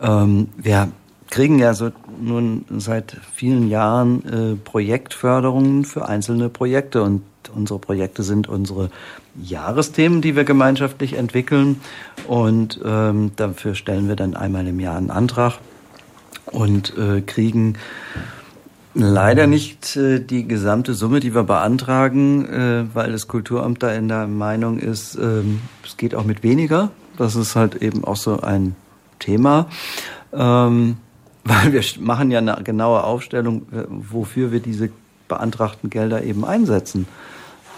Ähm, 0.00 0.48
wir 0.56 0.90
kriegen 1.30 1.58
ja 1.58 1.74
so 1.74 1.90
nun 2.20 2.64
seit 2.78 3.16
vielen 3.34 3.68
Jahren 3.68 4.24
äh, 4.24 4.56
Projektförderungen 4.56 5.84
für 5.84 6.08
einzelne 6.08 6.48
Projekte 6.48 7.02
und 7.02 7.22
unsere 7.54 7.78
Projekte 7.78 8.22
sind 8.22 8.48
unsere 8.48 8.90
Jahresthemen, 9.40 10.20
die 10.20 10.36
wir 10.36 10.44
gemeinschaftlich 10.44 11.14
entwickeln. 11.14 11.80
Und 12.26 12.80
ähm, 12.84 13.32
dafür 13.36 13.74
stellen 13.74 14.08
wir 14.08 14.16
dann 14.16 14.36
einmal 14.36 14.66
im 14.66 14.80
Jahr 14.80 14.96
einen 14.96 15.10
Antrag 15.10 15.58
und 16.46 16.96
äh, 16.96 17.20
kriegen 17.20 17.74
leider 18.94 19.46
nicht 19.46 19.96
äh, 19.96 20.20
die 20.20 20.46
gesamte 20.46 20.94
Summe, 20.94 21.20
die 21.20 21.34
wir 21.34 21.44
beantragen, 21.44 22.46
äh, 22.46 22.84
weil 22.94 23.12
das 23.12 23.28
Kulturamt 23.28 23.82
da 23.82 23.92
in 23.92 24.08
der 24.08 24.26
Meinung 24.26 24.78
ist, 24.78 25.14
äh, 25.14 25.42
es 25.84 25.96
geht 25.96 26.14
auch 26.14 26.24
mit 26.24 26.42
weniger. 26.42 26.90
Das 27.16 27.36
ist 27.36 27.56
halt 27.56 27.76
eben 27.76 28.04
auch 28.04 28.16
so 28.16 28.40
ein 28.40 28.76
Thema. 29.18 29.68
Ähm, 30.32 30.96
weil 31.48 31.72
wir 31.72 31.82
machen 32.00 32.30
ja 32.30 32.38
eine 32.38 32.58
genaue 32.62 33.04
Aufstellung, 33.04 33.62
äh, 33.72 33.84
wofür 33.88 34.52
wir 34.52 34.60
diese 34.60 34.90
beantragten 35.28 35.90
Gelder 35.90 36.22
eben 36.22 36.44
einsetzen. 36.44 37.06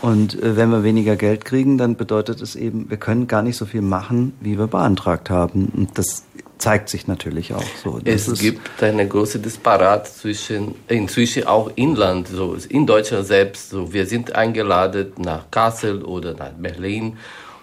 Und 0.03 0.41
äh, 0.43 0.57
wenn 0.57 0.71
wir 0.71 0.83
weniger 0.83 1.17
Geld 1.17 1.45
kriegen, 1.45 1.79
dann 1.79 1.97
bedeutet 1.97 2.41
es 2.41 2.57
eben, 2.57 2.89
wir 2.91 2.97
können 2.97 3.27
gar 3.27 3.43
nicht 3.43 3.57
so 3.57 3.67
viel 3.67 3.83
machen, 3.83 4.33
wie 4.41 4.59
wir 4.59 4.67
beantragt 4.67 5.31
haben. 5.31 5.71
Und 5.77 5.99
das 5.99 6.25
zeigt 6.59 6.89
sich 6.89 7.07
natürlich 7.07 7.55
auch 7.55 7.65
so. 7.83 7.99
Das 8.03 8.29
es 8.29 8.41
gibt 8.41 8.83
eine 8.83 9.07
große 9.07 9.39
Disparat 9.39 10.09
zwischen, 10.09 10.75
inzwischen 10.89 11.47
auch 11.47 11.71
Inland, 11.75 12.29
so 12.29 12.57
in 12.69 12.87
Deutschland 12.87 13.27
selbst. 13.27 13.71
So, 13.71 13.93
wir 13.93 14.07
sind 14.07 14.35
eingeladen 14.35 15.13
nach 15.19 15.51
Kassel 15.51 16.03
oder 16.03 16.35
nach 16.35 16.53
Berlin 16.53 17.17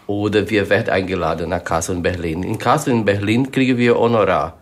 oder 0.07 0.49
wir 0.49 0.69
werden 0.69 0.89
eingeladen 0.89 1.49
nach 1.49 1.63
Kassel 1.63 1.97
und 1.97 2.03
Berlin. 2.03 2.43
In 2.43 2.57
Kassel 2.57 2.93
und 2.93 3.05
Berlin 3.05 3.51
kriegen 3.51 3.77
wir 3.77 3.97
Honorar. 3.97 4.57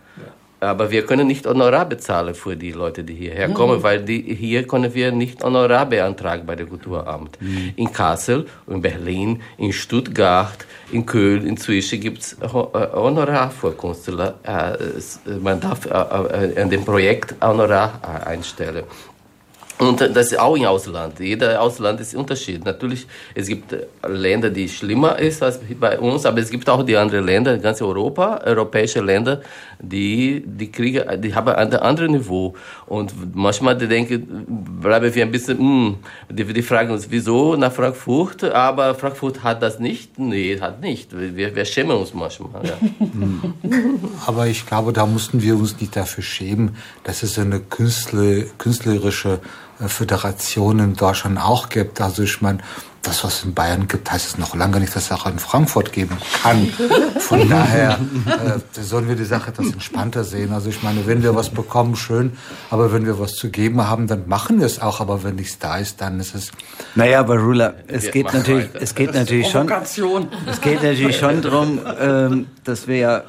Aber 0.65 0.89
wir 0.89 1.05
können 1.05 1.27
nicht 1.27 1.45
Honorar 1.45 1.85
bezahlen 1.85 2.33
für 2.33 2.55
die 2.55 2.71
Leute, 2.71 3.03
die 3.03 3.13
hierher 3.13 3.49
kommen, 3.49 3.77
mhm. 3.77 3.83
weil 3.83 4.03
die, 4.03 4.35
hier 4.35 4.65
können 4.67 4.93
wir 4.93 5.11
nicht 5.11 5.43
Honorar 5.43 5.85
beantragen 5.85 6.45
bei 6.45 6.55
der 6.55 6.65
Kulturamt. 6.65 7.39
Mhm. 7.39 7.73
In 7.75 7.91
Kassel, 7.91 8.45
in 8.67 8.81
Berlin, 8.81 9.41
in 9.57 9.71
Stuttgart, 9.71 10.65
in 10.91 11.05
Köln 11.05 11.45
inzwischen 11.45 11.99
gibt 11.99 12.19
es 12.19 12.33
äh, 12.41 12.47
Honorar 12.47 13.51
für 13.51 13.71
Künstler. 13.71 14.35
Äh, 14.43 15.37
man 15.39 15.59
darf 15.59 15.85
äh, 15.85 16.61
an 16.61 16.69
dem 16.69 16.83
Projekt 16.83 17.35
Honorar 17.41 17.99
einstellen. 18.25 18.83
Und 19.77 19.99
das 19.99 20.31
ist 20.31 20.39
auch 20.39 20.55
im 20.55 20.65
Ausland. 20.65 21.19
Jeder 21.19 21.61
Ausland 21.61 21.99
ist 21.99 22.15
Unterschied. 22.15 22.63
Natürlich, 22.63 23.05
es 23.33 23.47
gibt 23.47 23.75
Länder, 24.07 24.49
die 24.49 24.69
schlimmer 24.69 25.19
ist 25.19 25.43
als 25.43 25.59
bei 25.77 25.99
uns, 25.99 26.25
aber 26.25 26.39
es 26.39 26.49
gibt 26.49 26.69
auch 26.69 26.83
die 26.83 26.95
anderen 26.95 27.25
Länder, 27.25 27.57
ganz 27.57 27.81
Europa, 27.81 28.39
europäische 28.45 29.01
Länder, 29.01 29.41
die, 29.79 30.43
die 30.45 30.71
kriegen, 30.71 31.21
die 31.21 31.33
haben 31.33 31.49
ein 31.49 31.73
anderes 31.73 32.09
Niveau. 32.09 32.55
Und 32.85 33.35
manchmal 33.35 33.77
die 33.77 33.87
denken, 33.87 34.45
bleiben 34.81 35.13
wir 35.13 35.23
ein 35.23 35.31
bisschen, 35.31 35.57
mm, 35.57 35.97
die, 36.29 36.45
die 36.45 36.61
fragen 36.61 36.91
uns, 36.91 37.07
wieso 37.09 37.55
nach 37.55 37.71
Frankfurt? 37.71 38.43
Aber 38.43 38.95
Frankfurt 38.95 39.43
hat 39.43 39.61
das 39.61 39.79
nicht? 39.79 40.17
Nee, 40.19 40.59
hat 40.59 40.81
nicht. 40.81 41.09
Wir, 41.17 41.55
wir 41.55 41.65
schämen 41.65 41.97
uns 41.97 42.13
manchmal. 42.13 42.65
Ja. 42.65 42.77
Aber 44.27 44.47
ich 44.47 44.65
glaube, 44.65 44.93
da 44.93 45.05
mussten 45.05 45.41
wir 45.41 45.55
uns 45.55 45.79
nicht 45.79 45.95
dafür 45.95 46.23
schämen, 46.23 46.75
dass 47.03 47.23
es 47.23 47.37
eine 47.39 47.59
Künstler, 47.59 48.43
künstlerische 48.57 49.39
äh, 49.79 49.87
Föderation 49.87 50.79
in 50.79 50.93
Deutschland 50.95 51.39
auch 51.39 51.69
gibt. 51.69 52.01
Also 52.01 52.23
ich 52.23 52.41
meine, 52.41 52.59
das, 53.07 53.23
was 53.23 53.39
es 53.39 53.45
in 53.45 53.53
Bayern 53.53 53.87
gibt, 53.87 54.11
heißt 54.11 54.27
es 54.27 54.37
noch 54.37 54.55
lange 54.55 54.79
nicht, 54.79 54.95
dass 54.95 55.05
es 55.05 55.11
auch 55.11 55.25
in 55.25 55.39
Frankfurt 55.39 55.91
geben 55.91 56.17
kann. 56.41 56.67
Von 57.19 57.47
daher 57.49 57.99
äh, 58.25 58.81
sollen 58.81 59.07
wir 59.07 59.15
die 59.15 59.25
Sache 59.25 59.51
etwas 59.51 59.67
entspannter 59.67 60.23
sehen. 60.23 60.53
Also 60.53 60.69
ich 60.69 60.83
meine, 60.83 61.05
wenn 61.07 61.23
wir 61.23 61.35
was 61.35 61.49
bekommen, 61.49 61.95
schön, 61.95 62.33
aber 62.69 62.93
wenn 62.93 63.05
wir 63.05 63.19
was 63.19 63.33
zu 63.33 63.49
geben 63.49 63.87
haben, 63.87 64.07
dann 64.07 64.27
machen 64.27 64.59
wir 64.59 64.65
es 64.65 64.81
auch. 64.81 64.99
Aber 64.99 65.23
wenn 65.23 65.35
nichts 65.35 65.59
da 65.59 65.77
ist, 65.77 66.01
dann 66.01 66.19
ist 66.19 66.35
es. 66.35 66.51
Naja, 66.95 67.19
aber 67.19 67.37
Rula, 67.37 67.73
es 67.87 68.11
geht 68.11 68.33
natürlich, 68.33 68.69
es 68.73 68.95
geht 68.95 69.13
natürlich 69.13 69.49
schon, 69.49 69.69
es 70.47 70.61
geht 70.61 70.83
natürlich 70.83 71.17
schon 71.17 71.41
darum, 71.41 71.79
ähm, 71.99 72.47
dass 72.63 72.87
wir 72.87 72.97
ja 72.97 73.23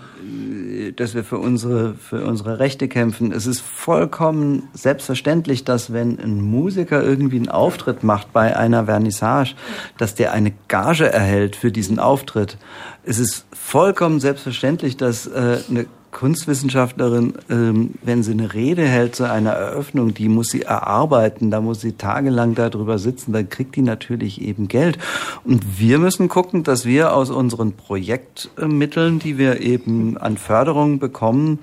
dass 0.96 1.14
wir 1.14 1.24
für 1.24 1.38
unsere, 1.38 1.94
für 1.94 2.24
unsere 2.24 2.58
Rechte 2.58 2.88
kämpfen. 2.88 3.32
Es 3.32 3.46
ist 3.46 3.60
vollkommen 3.60 4.68
selbstverständlich, 4.72 5.64
dass 5.64 5.92
wenn 5.92 6.18
ein 6.18 6.40
Musiker 6.40 7.02
irgendwie 7.02 7.36
einen 7.36 7.48
Auftritt 7.48 8.02
macht 8.02 8.32
bei 8.32 8.56
einer 8.56 8.86
Vernissage, 8.86 9.54
dass 9.98 10.14
der 10.14 10.32
eine 10.32 10.52
Gage 10.68 11.12
erhält 11.12 11.56
für 11.56 11.72
diesen 11.72 11.98
Auftritt. 11.98 12.56
Es 13.04 13.18
ist 13.18 13.46
vollkommen 13.52 14.20
selbstverständlich, 14.20 14.96
dass 14.96 15.26
äh, 15.26 15.58
eine 15.68 15.86
Kunstwissenschaftlerin, 16.16 17.34
ähm, 17.50 17.90
wenn 18.02 18.22
sie 18.22 18.32
eine 18.32 18.54
Rede 18.54 18.86
hält 18.86 19.14
zu 19.14 19.30
einer 19.30 19.50
Eröffnung, 19.50 20.14
die 20.14 20.30
muss 20.30 20.48
sie 20.48 20.62
erarbeiten, 20.62 21.50
da 21.50 21.60
muss 21.60 21.82
sie 21.82 21.92
tagelang 21.92 22.54
darüber 22.54 22.98
sitzen, 22.98 23.34
dann 23.34 23.50
kriegt 23.50 23.76
die 23.76 23.82
natürlich 23.82 24.40
eben 24.40 24.66
Geld. 24.66 24.96
Und 25.44 25.78
wir 25.78 25.98
müssen 25.98 26.28
gucken, 26.28 26.62
dass 26.62 26.86
wir 26.86 27.12
aus 27.12 27.28
unseren 27.28 27.74
Projektmitteln, 27.74 29.18
die 29.18 29.36
wir 29.36 29.60
eben 29.60 30.16
an 30.16 30.38
Förderung 30.38 31.00
bekommen, 31.00 31.58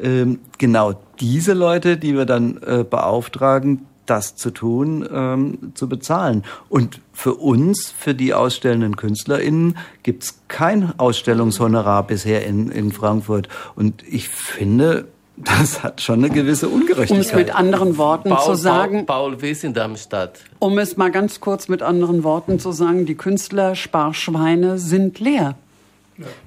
ähm, 0.00 0.38
genau 0.56 0.94
diese 1.20 1.52
Leute, 1.52 1.98
die 1.98 2.16
wir 2.16 2.24
dann 2.24 2.62
äh, 2.62 2.84
beauftragen, 2.88 3.84
das 4.10 4.36
zu 4.36 4.50
tun, 4.50 5.08
ähm, 5.12 5.72
zu 5.74 5.88
bezahlen. 5.88 6.44
Und 6.68 7.00
für 7.12 7.34
uns, 7.34 7.92
für 7.96 8.14
die 8.14 8.34
ausstellenden 8.34 8.96
KünstlerInnen, 8.96 9.76
gibt's 10.02 10.40
kein 10.48 10.98
Ausstellungshonorar 10.98 12.06
bisher 12.06 12.46
in, 12.46 12.70
in 12.70 12.92
Frankfurt. 12.92 13.48
Und 13.74 14.02
ich 14.08 14.28
finde, 14.28 15.08
das 15.36 15.82
hat 15.82 16.00
schon 16.00 16.24
eine 16.24 16.30
gewisse 16.30 16.68
Ungerechtigkeit. 16.68 17.10
Um 17.10 17.20
es 17.20 17.34
mit 17.34 17.54
anderen 17.54 17.96
Worten 17.96 18.30
Paul, 18.30 18.44
zu 18.44 18.54
sagen. 18.54 19.06
Paul, 19.06 19.32
Paul 19.32 19.42
Wies 19.42 19.62
in 19.62 19.74
Darmstadt. 19.74 20.40
Um 20.58 20.78
es 20.78 20.96
mal 20.96 21.10
ganz 21.10 21.40
kurz 21.40 21.68
mit 21.68 21.82
anderen 21.82 22.24
Worten 22.24 22.58
zu 22.58 22.72
sagen, 22.72 23.06
die 23.06 23.14
Künstlersparschweine 23.14 24.78
sind 24.78 25.20
leer. 25.20 25.56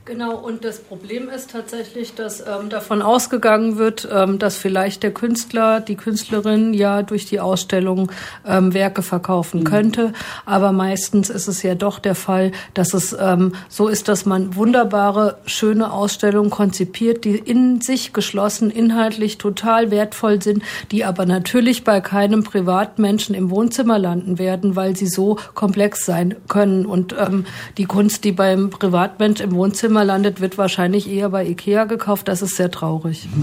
Genau, 0.03 0.35
und 0.35 0.65
das 0.65 0.79
Problem 0.79 1.29
ist 1.29 1.51
tatsächlich, 1.51 2.13
dass 2.13 2.41
ähm, 2.41 2.67
davon 2.69 3.01
ausgegangen 3.01 3.77
wird, 3.77 4.05
ähm, 4.11 4.37
dass 4.37 4.57
vielleicht 4.57 5.01
der 5.01 5.13
Künstler, 5.13 5.79
die 5.79 5.95
Künstlerin 5.95 6.73
ja 6.73 7.03
durch 7.03 7.25
die 7.25 7.39
Ausstellung 7.39 8.11
ähm, 8.45 8.73
Werke 8.73 9.01
verkaufen 9.01 9.63
könnte. 9.63 10.11
Aber 10.45 10.73
meistens 10.73 11.29
ist 11.29 11.47
es 11.47 11.63
ja 11.63 11.75
doch 11.75 11.99
der 11.99 12.15
Fall, 12.15 12.51
dass 12.73 12.93
es 12.93 13.15
ähm, 13.17 13.53
so 13.69 13.87
ist, 13.87 14.09
dass 14.09 14.25
man 14.25 14.57
wunderbare, 14.57 15.37
schöne 15.45 15.93
Ausstellungen 15.93 16.49
konzipiert, 16.49 17.23
die 17.23 17.37
in 17.37 17.79
sich 17.79 18.11
geschlossen, 18.11 18.71
inhaltlich 18.71 19.37
total 19.37 19.89
wertvoll 19.89 20.41
sind, 20.41 20.63
die 20.91 21.05
aber 21.05 21.25
natürlich 21.25 21.85
bei 21.85 22.01
keinem 22.01 22.43
Privatmenschen 22.43 23.35
im 23.35 23.49
Wohnzimmer 23.49 23.97
landen 23.97 24.37
werden, 24.37 24.75
weil 24.75 24.97
sie 24.97 25.07
so 25.07 25.37
komplex 25.53 26.05
sein 26.05 26.35
können. 26.49 26.85
Und 26.85 27.15
ähm, 27.17 27.45
die 27.77 27.85
Kunst, 27.85 28.25
die 28.25 28.33
beim 28.33 28.69
Privatmensch 28.69 29.39
im 29.39 29.51
Wohnzimmer 29.51 29.60
landet, 30.03 30.41
wird 30.41 30.57
wahrscheinlich 30.57 31.09
eher 31.09 31.29
bei 31.29 31.45
Ikea 31.45 31.85
gekauft. 31.85 32.27
Das 32.27 32.41
ist 32.41 32.55
sehr 32.55 32.71
traurig. 32.71 33.27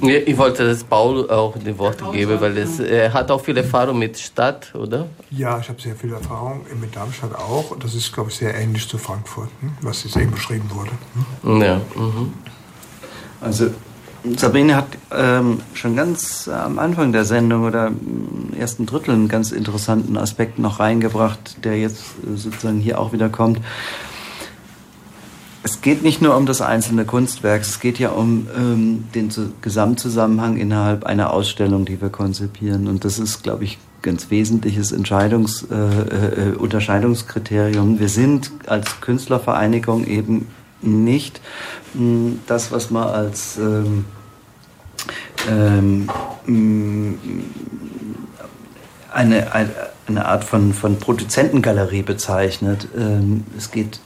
Ja, 0.00 0.18
Ich 0.26 0.36
wollte 0.38 0.66
das 0.66 0.84
Paul 0.84 1.28
auch 1.30 1.54
die 1.58 1.76
Worte 1.78 2.04
geben, 2.12 2.40
weil 2.40 2.56
es, 2.58 2.78
er 2.78 3.12
hat 3.12 3.30
auch 3.30 3.40
viel 3.40 3.56
Erfahrung 3.56 3.98
mit 3.98 4.18
Stadt, 4.18 4.72
oder? 4.74 5.06
Ja, 5.30 5.58
ich 5.58 5.68
habe 5.68 5.80
sehr 5.80 5.96
viel 5.96 6.12
Erfahrung 6.12 6.64
mit 6.80 6.94
Darmstadt 6.94 7.34
auch. 7.34 7.70
Und 7.72 7.82
das 7.84 7.94
ist, 7.94 8.12
glaube 8.12 8.30
ich, 8.30 8.36
sehr 8.36 8.54
ähnlich 8.54 8.88
zu 8.88 8.98
Frankfurt, 8.98 9.48
hm, 9.60 9.72
was 9.80 10.04
jetzt 10.04 10.16
eben 10.16 10.30
beschrieben 10.30 10.70
wurde. 10.72 10.90
Hm? 11.42 11.62
Ja. 11.62 11.80
Mhm. 11.96 12.32
Also 13.40 13.70
Sabine 14.36 14.76
hat 14.76 14.86
ähm, 15.12 15.60
schon 15.74 15.96
ganz 15.96 16.48
am 16.48 16.78
Anfang 16.78 17.12
der 17.12 17.24
Sendung 17.24 17.64
oder 17.64 17.88
im 17.88 18.58
ersten 18.58 18.86
Drittel 18.86 19.12
einen 19.14 19.28
ganz 19.28 19.52
interessanten 19.52 20.16
Aspekt 20.16 20.58
noch 20.58 20.80
reingebracht, 20.80 21.64
der 21.64 21.78
jetzt 21.78 22.02
äh, 22.24 22.36
sozusagen 22.36 22.80
hier 22.80 22.98
auch 22.98 23.12
wieder 23.12 23.28
kommt. 23.28 23.60
Es 25.66 25.80
geht 25.80 26.02
nicht 26.02 26.20
nur 26.20 26.36
um 26.36 26.44
das 26.44 26.60
einzelne 26.60 27.06
Kunstwerk, 27.06 27.62
es 27.62 27.80
geht 27.80 27.98
ja 27.98 28.10
um 28.10 28.48
ähm, 28.54 29.04
den 29.14 29.30
Zu- 29.30 29.52
Gesamtzusammenhang 29.62 30.58
innerhalb 30.58 31.04
einer 31.04 31.32
Ausstellung, 31.32 31.86
die 31.86 32.02
wir 32.02 32.10
konzipieren. 32.10 32.86
Und 32.86 33.06
das 33.06 33.18
ist, 33.18 33.42
glaube 33.42 33.64
ich, 33.64 33.78
ganz 34.02 34.30
wesentliches 34.30 34.92
Entscheidungs, 34.92 35.66
äh, 35.70 35.74
äh, 35.74 36.54
Unterscheidungskriterium. 36.56 37.98
Wir 37.98 38.10
sind 38.10 38.50
als 38.66 39.00
Künstlervereinigung 39.00 40.06
eben 40.06 40.48
nicht 40.82 41.40
mh, 41.94 42.32
das, 42.46 42.70
was 42.70 42.90
man 42.90 43.08
als 43.08 43.56
ähm, 43.56 44.04
ähm, 45.48 46.10
eine, 49.10 49.54
eine, 49.54 49.70
eine 50.08 50.26
Art 50.26 50.44
von, 50.44 50.74
von 50.74 50.98
Produzentengalerie 50.98 52.02
bezeichnet. 52.02 52.86
Ähm, 52.94 53.44
es 53.56 53.70
geht 53.70 54.00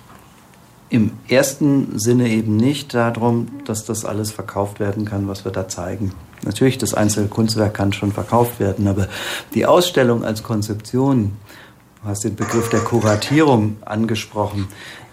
im 0.90 1.12
ersten 1.28 1.98
Sinne 1.98 2.28
eben 2.30 2.56
nicht 2.56 2.94
darum, 2.94 3.48
dass 3.64 3.84
das 3.84 4.04
alles 4.04 4.30
verkauft 4.30 4.80
werden 4.80 5.04
kann, 5.04 5.28
was 5.28 5.44
wir 5.44 5.52
da 5.52 5.68
zeigen. 5.68 6.12
Natürlich, 6.44 6.78
das 6.78 6.94
einzelne 6.94 7.28
Kunstwerk 7.28 7.74
kann 7.74 7.92
schon 7.92 8.12
verkauft 8.12 8.60
werden, 8.60 8.86
aber 8.86 9.08
die 9.54 9.66
Ausstellung 9.66 10.24
als 10.24 10.42
Konzeption, 10.42 11.32
du 12.02 12.08
hast 12.08 12.24
den 12.24 12.36
Begriff 12.36 12.70
der 12.70 12.80
Kuratierung 12.80 13.76
angesprochen, 13.84 14.68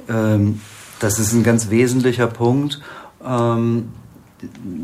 ähm, 0.07 0.61
das 0.99 1.19
ist 1.19 1.33
ein 1.33 1.43
ganz 1.43 1.69
wesentlicher 1.69 2.27
Punkt, 2.27 2.81
ähm, 3.25 3.89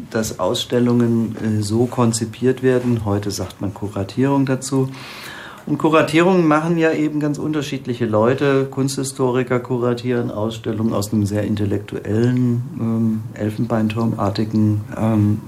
dass 0.10 0.40
Ausstellungen 0.40 1.36
äh, 1.38 1.62
so 1.62 1.86
konzipiert 1.86 2.64
werden, 2.64 3.06
heute 3.06 3.32
sagt 3.32 3.62
man 3.62 3.74
Kuratierung 3.74 4.46
dazu, 4.46 4.90
und 5.66 5.78
Kuratierungen 5.78 6.48
machen 6.48 6.78
ja 6.78 6.92
eben 6.92 7.20
ganz 7.20 7.38
unterschiedliche 7.38 8.06
Leute. 8.06 8.66
Kunsthistoriker 8.70 9.60
kuratieren 9.60 10.32
Ausstellungen 10.32 10.94
aus 10.94 11.14
einem 11.14 11.26
sehr 11.26 11.44
intellektuellen, 11.44 12.64
ähm, 12.80 13.24
Elfenbeinturmartigen 13.34 14.82
ähm, 14.98 15.42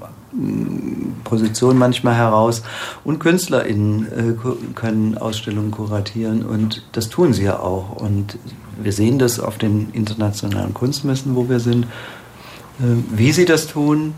Position 1.24 1.78
manchmal 1.78 2.16
heraus. 2.16 2.64
Und 3.04 3.20
KünstlerInnen 3.20 4.08
äh, 4.12 4.74
können 4.76 5.18
Ausstellungen 5.18 5.72
kuratieren 5.72 6.44
und 6.46 6.84
das 6.92 7.10
tun 7.10 7.34
sie 7.34 7.44
ja 7.44 7.60
auch. 7.60 7.96
Und 7.98 8.38
wir 8.82 8.92
sehen 8.92 9.20
das 9.20 9.40
auf 9.40 9.58
den 9.58 9.90
internationalen 9.94 10.74
Kunstmessen, 10.74 11.36
wo 11.36 11.50
wir 11.50 11.60
sind, 11.60 11.86
äh, 12.80 12.84
wie 13.16 13.32
sie 13.32 13.46
das 13.46 13.68
tun. 13.68 14.14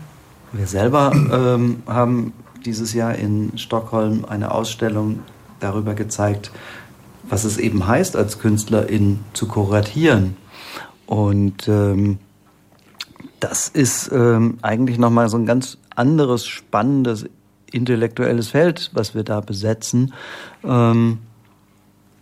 Wir 0.52 0.66
selber 0.66 1.12
ähm, 1.14 1.82
haben 1.86 2.32
dieses 2.64 2.94
Jahr 2.94 3.14
in 3.14 3.56
Stockholm 3.58 4.24
eine 4.24 4.52
Ausstellung 4.52 5.20
darüber 5.60 5.94
gezeigt, 5.94 6.50
was 7.28 7.44
es 7.44 7.58
eben 7.58 7.86
heißt, 7.86 8.16
als 8.16 8.38
Künstlerin 8.38 9.20
zu 9.32 9.48
kuratieren. 9.48 10.36
Und 11.06 11.68
ähm, 11.68 12.18
das 13.40 13.68
ist 13.68 14.10
ähm, 14.12 14.58
eigentlich 14.62 14.98
nochmal 14.98 15.28
so 15.28 15.36
ein 15.36 15.46
ganz 15.46 15.78
anderes, 15.94 16.46
spannendes, 16.46 17.26
intellektuelles 17.72 18.48
Feld, 18.48 18.90
was 18.92 19.14
wir 19.14 19.24
da 19.24 19.40
besetzen. 19.40 20.14
Ähm, 20.64 21.18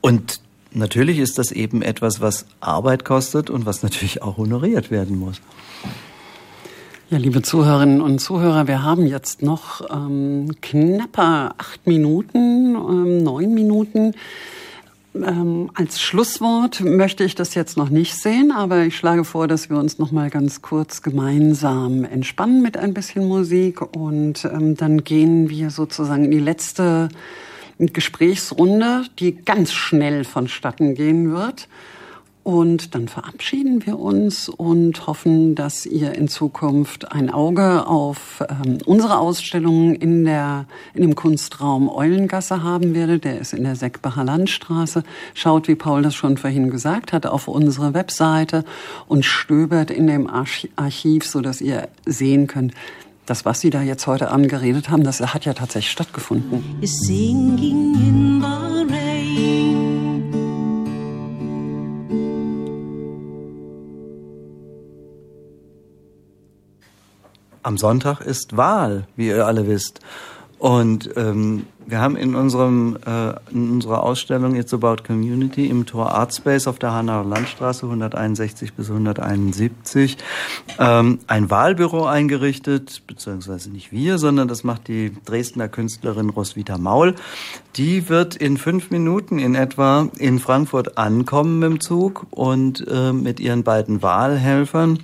und 0.00 0.40
natürlich 0.72 1.18
ist 1.18 1.38
das 1.38 1.50
eben 1.50 1.82
etwas, 1.82 2.20
was 2.20 2.46
Arbeit 2.60 3.04
kostet 3.04 3.50
und 3.50 3.66
was 3.66 3.82
natürlich 3.82 4.22
auch 4.22 4.36
honoriert 4.36 4.90
werden 4.90 5.18
muss. 5.18 5.40
Ja, 7.14 7.20
liebe 7.20 7.42
Zuhörerinnen 7.42 8.00
und 8.00 8.18
Zuhörer, 8.18 8.66
wir 8.66 8.82
haben 8.82 9.06
jetzt 9.06 9.40
noch 9.40 9.88
ähm, 9.88 10.50
knapper 10.60 11.54
acht 11.58 11.86
Minuten, 11.86 12.74
ähm, 12.74 13.22
neun 13.22 13.54
Minuten. 13.54 14.14
ähm, 15.14 15.70
als 15.74 16.00
Schlusswort 16.00 16.80
möchte 16.80 17.22
ich 17.22 17.36
das 17.36 17.54
jetzt 17.54 17.76
noch 17.76 17.88
nicht 17.88 18.16
sehen, 18.16 18.50
aber 18.50 18.82
ich 18.82 18.96
schlage 18.96 19.22
vor, 19.22 19.46
dass 19.46 19.70
wir 19.70 19.76
uns 19.76 20.00
noch 20.00 20.10
mal 20.10 20.28
ganz 20.28 20.60
kurz 20.60 21.02
gemeinsam 21.02 22.02
entspannen 22.02 22.62
mit 22.62 22.76
ein 22.76 22.94
bisschen 22.94 23.28
Musik 23.28 23.80
und 23.96 24.44
ähm, 24.46 24.76
dann 24.76 25.04
gehen 25.04 25.48
wir 25.48 25.70
sozusagen 25.70 26.24
in 26.24 26.30
die 26.32 26.40
letzte 26.40 27.10
Gesprächsrunde, 27.78 29.04
die 29.20 29.36
ganz 29.36 29.72
schnell 29.72 30.24
vonstatten 30.24 30.96
gehen 30.96 31.32
wird. 31.32 31.68
Und 32.44 32.94
dann 32.94 33.08
verabschieden 33.08 33.86
wir 33.86 33.98
uns 33.98 34.50
und 34.50 35.06
hoffen, 35.06 35.54
dass 35.54 35.86
ihr 35.86 36.14
in 36.14 36.28
Zukunft 36.28 37.10
ein 37.10 37.30
Auge 37.30 37.86
auf 37.86 38.44
ähm, 38.46 38.78
unsere 38.84 39.18
Ausstellung 39.18 39.94
in, 39.94 40.26
der, 40.26 40.66
in 40.92 41.00
dem 41.00 41.14
Kunstraum 41.14 41.88
Eulengasse 41.88 42.62
haben 42.62 42.94
werdet. 42.94 43.24
Der 43.24 43.40
ist 43.40 43.54
in 43.54 43.64
der 43.64 43.76
Seckbacher 43.76 44.24
Landstraße. 44.24 45.04
Schaut, 45.32 45.68
wie 45.68 45.74
Paul 45.74 46.02
das 46.02 46.14
schon 46.14 46.36
vorhin 46.36 46.70
gesagt 46.70 47.14
hat, 47.14 47.24
auf 47.24 47.48
unsere 47.48 47.94
Webseite 47.94 48.66
und 49.08 49.24
stöbert 49.24 49.90
in 49.90 50.06
dem 50.06 50.28
Archiv, 50.28 51.24
so 51.24 51.40
dass 51.40 51.62
ihr 51.62 51.88
sehen 52.04 52.46
könnt, 52.46 52.74
das, 53.24 53.46
was 53.46 53.60
Sie 53.60 53.70
da 53.70 53.80
jetzt 53.80 54.06
heute 54.06 54.30
Abend 54.30 54.50
geredet 54.50 54.90
haben, 54.90 55.02
das 55.02 55.20
hat 55.20 55.46
ja 55.46 55.54
tatsächlich 55.54 55.92
stattgefunden. 55.92 56.62
Singing 56.82 57.94
in 57.94 58.42
the 58.42 58.92
rain. 58.92 59.13
Am 67.64 67.78
Sonntag 67.78 68.20
ist 68.20 68.58
Wahl, 68.58 69.06
wie 69.16 69.28
ihr 69.28 69.46
alle 69.46 69.66
wisst. 69.66 70.00
Und 70.58 71.10
ähm, 71.16 71.64
wir 71.86 71.98
haben 72.00 72.16
in, 72.16 72.34
unserem, 72.34 72.96
äh, 73.06 73.34
in 73.50 73.70
unserer 73.70 74.02
Ausstellung 74.02 74.54
It's 74.54 74.72
About 74.72 74.96
Community 75.06 75.66
im 75.66 75.86
Tor 75.86 76.12
Art 76.12 76.34
Space 76.34 76.66
auf 76.66 76.78
der 76.78 76.92
Hanauer 76.92 77.24
Landstraße 77.24 77.86
161 77.86 78.74
bis 78.74 78.88
171 78.88 80.16
ähm, 80.78 81.20
ein 81.26 81.50
Wahlbüro 81.50 82.04
eingerichtet, 82.06 83.02
beziehungsweise 83.06 83.70
nicht 83.70 83.92
wir, 83.92 84.18
sondern 84.18 84.48
das 84.48 84.62
macht 84.62 84.88
die 84.88 85.12
Dresdner 85.24 85.68
Künstlerin 85.68 86.30
Roswitha 86.30 86.78
Maul. 86.78 87.14
Die 87.76 88.08
wird 88.08 88.36
in 88.36 88.56
fünf 88.56 88.90
Minuten 88.90 89.38
in 89.38 89.54
etwa 89.54 90.08
in 90.18 90.38
Frankfurt 90.38 90.98
ankommen 90.98 91.60
dem 91.62 91.80
Zug 91.80 92.26
und 92.30 92.86
äh, 92.88 93.12
mit 93.12 93.40
ihren 93.40 93.64
beiden 93.64 94.02
Wahlhelfern 94.02 94.98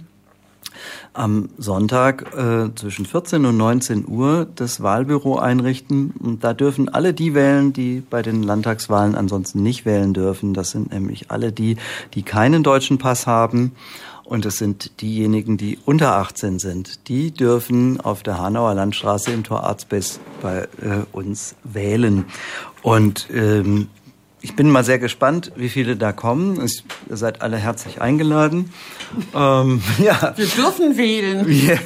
am 1.12 1.48
Sonntag 1.58 2.34
äh, 2.34 2.74
zwischen 2.74 3.06
14 3.06 3.44
und 3.46 3.56
19 3.56 4.06
Uhr 4.08 4.46
das 4.54 4.82
Wahlbüro 4.82 5.38
einrichten. 5.38 6.12
Und 6.18 6.44
da 6.44 6.54
dürfen 6.54 6.88
alle 6.88 7.14
die 7.14 7.34
wählen, 7.34 7.72
die 7.72 8.00
bei 8.00 8.22
den 8.22 8.42
Landtagswahlen 8.42 9.14
ansonsten 9.14 9.62
nicht 9.62 9.84
wählen 9.84 10.14
dürfen. 10.14 10.54
Das 10.54 10.70
sind 10.70 10.92
nämlich 10.92 11.30
alle 11.30 11.52
die, 11.52 11.76
die 12.14 12.22
keinen 12.22 12.62
deutschen 12.62 12.98
Pass 12.98 13.26
haben. 13.26 13.72
Und 14.24 14.46
es 14.46 14.58
sind 14.58 15.00
diejenigen, 15.00 15.56
die 15.56 15.76
unter 15.84 16.12
18 16.12 16.60
sind. 16.60 17.08
Die 17.08 17.32
dürfen 17.32 18.00
auf 18.00 18.22
der 18.22 18.38
Hanauer 18.38 18.74
Landstraße 18.74 19.32
im 19.32 19.42
Tor 19.42 19.64
Artspace 19.64 20.20
bei 20.40 20.68
äh, 20.80 21.04
uns 21.10 21.56
wählen. 21.64 22.26
Und 22.82 23.28
ähm, 23.34 23.88
ich 24.42 24.56
bin 24.56 24.70
mal 24.70 24.84
sehr 24.84 24.98
gespannt, 24.98 25.52
wie 25.56 25.68
viele 25.68 25.96
da 25.96 26.12
kommen. 26.12 26.64
Ich, 26.64 26.84
ihr 27.08 27.16
seid 27.16 27.42
alle 27.42 27.56
herzlich 27.56 28.00
eingeladen. 28.00 28.72
ähm, 29.34 29.82
ja. 29.98 30.32
Wir 30.36 30.46
dürfen 30.46 30.96
wählen. 30.96 31.46
Wir, 31.46 31.78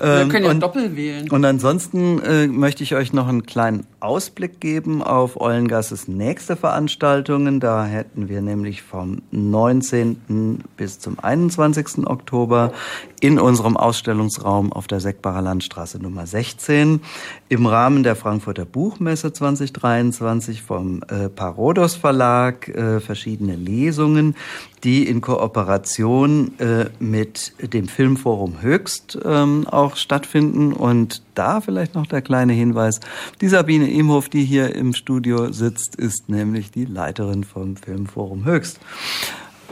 ähm, 0.00 0.28
können 0.28 0.44
ja 0.44 0.50
und, 0.50 0.60
doppelt 0.60 0.96
wählen. 0.96 1.30
Und 1.30 1.44
ansonsten 1.44 2.20
äh, 2.22 2.46
möchte 2.46 2.82
ich 2.82 2.94
euch 2.94 3.12
noch 3.12 3.28
einen 3.28 3.44
kleinen 3.44 3.86
Ausblick 4.00 4.60
geben 4.60 5.02
auf 5.02 5.40
Eulengasses 5.40 6.08
nächste 6.08 6.56
Veranstaltungen. 6.56 7.60
Da 7.60 7.84
hätten 7.84 8.28
wir 8.28 8.40
nämlich 8.40 8.82
vom 8.82 9.22
19. 9.30 10.62
bis 10.76 10.98
zum 10.98 11.18
21. 11.18 12.06
Oktober 12.06 12.72
in 13.20 13.38
unserem 13.38 13.76
Ausstellungsraum 13.76 14.72
auf 14.72 14.86
der 14.86 15.00
Seckbacher 15.00 15.42
Landstraße 15.42 15.98
Nummer 15.98 16.26
16 16.26 17.00
im 17.48 17.66
Rahmen 17.66 18.02
der 18.02 18.16
Frankfurter 18.16 18.64
Buchmesse 18.64 19.32
2023 19.32 20.62
vom 20.62 21.02
äh, 21.08 21.28
Parodos 21.28 21.94
Verlag 21.94 22.68
äh, 22.68 23.00
verschiedene 23.00 23.56
Lesungen, 23.56 24.34
die 24.84 25.06
in 25.06 25.20
Kooperation 25.20 26.58
äh, 26.58 26.86
mit 26.98 27.52
dem 27.72 27.88
Filmforum 27.88 28.62
Höchst 28.62 29.18
ähm, 29.24 29.66
auch 29.66 29.96
stattfinden. 29.96 30.72
Und 30.72 31.22
da 31.34 31.60
vielleicht 31.60 31.94
noch 31.94 32.06
der 32.06 32.22
kleine 32.22 32.52
Hinweis. 32.52 33.00
Die 33.40 33.48
Sabine 33.48 33.90
Imhoff, 33.90 34.28
die 34.28 34.44
hier 34.44 34.74
im 34.74 34.94
Studio 34.94 35.52
sitzt, 35.52 35.96
ist 35.96 36.28
nämlich 36.28 36.70
die 36.70 36.84
Leiterin 36.84 37.44
vom 37.44 37.76
Filmforum 37.76 38.44
Höchst. 38.44 38.80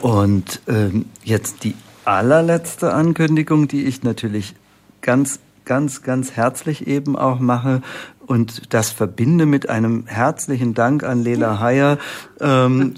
Und 0.01 0.60
ähm, 0.68 1.06
jetzt 1.24 1.64
die 1.64 1.74
allerletzte 2.05 2.93
Ankündigung, 2.94 3.68
die 3.68 3.85
ich 3.85 4.02
natürlich 4.02 4.55
ganz, 5.01 5.40
ganz, 5.64 6.02
ganz 6.02 6.32
herzlich 6.32 6.86
eben 6.86 7.16
auch 7.16 7.40
mache 7.40 7.82
und 8.26 8.74
das 8.74 8.90
verbinde 8.90 9.47
mit 9.47 9.68
einem 9.68 10.06
herzlichen 10.06 10.74
Dank 10.74 11.02
an 11.02 11.22
Lela 11.22 11.60
Heyer, 11.60 11.98
ähm, 12.40 12.94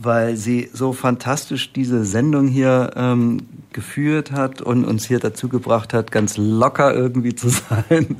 weil 0.00 0.36
sie 0.36 0.70
so 0.72 0.92
fantastisch 0.92 1.72
diese 1.72 2.04
Sendung 2.04 2.46
hier 2.48 2.92
ähm, 2.96 3.38
geführt 3.72 4.32
hat 4.32 4.62
und 4.62 4.84
uns 4.84 5.06
hier 5.06 5.18
dazu 5.18 5.48
gebracht 5.48 5.92
hat, 5.92 6.12
ganz 6.12 6.36
locker 6.36 6.94
irgendwie 6.94 7.34
zu 7.34 7.48
sein, 7.68 8.16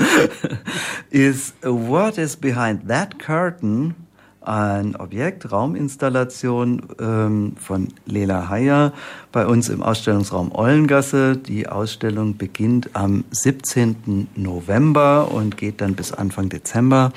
ist 1.11 1.55
What 1.63 2.19
is 2.19 2.37
behind 2.37 2.89
that 2.89 3.19
curtain? 3.19 3.95
ein 4.47 4.97
Objekt, 4.97 5.51
Rauminstallation 5.51 6.83
ähm, 7.01 7.55
von 7.57 7.89
Lela 8.07 8.49
Heyer 8.49 8.93
bei 9.33 9.47
uns 9.47 9.69
im 9.69 9.83
Ausstellungsraum 9.83 10.53
Ollengasse. 10.53 11.37
Die 11.37 11.67
Ausstellung 11.69 12.37
beginnt 12.37 12.91
am 12.93 13.25
17. 13.31 14.29
November 14.37 15.31
und 15.33 15.57
geht 15.57 15.81
dann 15.81 15.95
bis 15.95 16.13
Anfang 16.13 16.49
Dezember. 16.51 17.13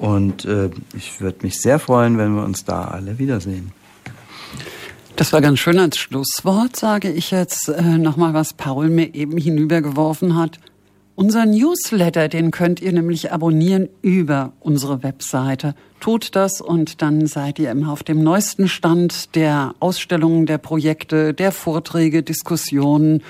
Und 0.00 0.46
äh, 0.46 0.70
ich 0.96 1.20
würde 1.20 1.40
mich 1.42 1.60
sehr 1.60 1.78
freuen, 1.78 2.16
wenn 2.16 2.34
wir 2.34 2.42
uns 2.42 2.64
da 2.64 2.84
alle 2.84 3.18
wiedersehen. 3.18 3.72
Das 5.16 5.34
war 5.34 5.42
ganz 5.42 5.58
schön 5.58 5.78
als 5.78 5.98
Schlusswort, 5.98 6.74
sage 6.74 7.12
ich 7.12 7.30
jetzt 7.30 7.68
äh, 7.68 7.98
nochmal, 7.98 8.32
was 8.32 8.54
Paul 8.54 8.88
mir 8.88 9.14
eben 9.14 9.36
hinübergeworfen 9.36 10.36
hat. 10.36 10.58
Unser 11.16 11.44
Newsletter, 11.44 12.28
den 12.28 12.50
könnt 12.50 12.80
ihr 12.80 12.92
nämlich 12.94 13.30
abonnieren 13.30 13.90
über 14.00 14.54
unsere 14.60 15.02
Webseite 15.02 15.74
tut 16.00 16.34
das 16.34 16.60
und 16.60 17.02
dann 17.02 17.26
seid 17.26 17.58
ihr 17.58 17.70
immer 17.70 17.92
auf 17.92 18.02
dem 18.02 18.22
neuesten 18.22 18.68
Stand 18.68 19.34
der 19.34 19.74
Ausstellungen, 19.80 20.46
der 20.46 20.58
Projekte, 20.58 21.34
der 21.34 21.52
Vorträge, 21.52 22.22
Diskussionen 22.22 23.22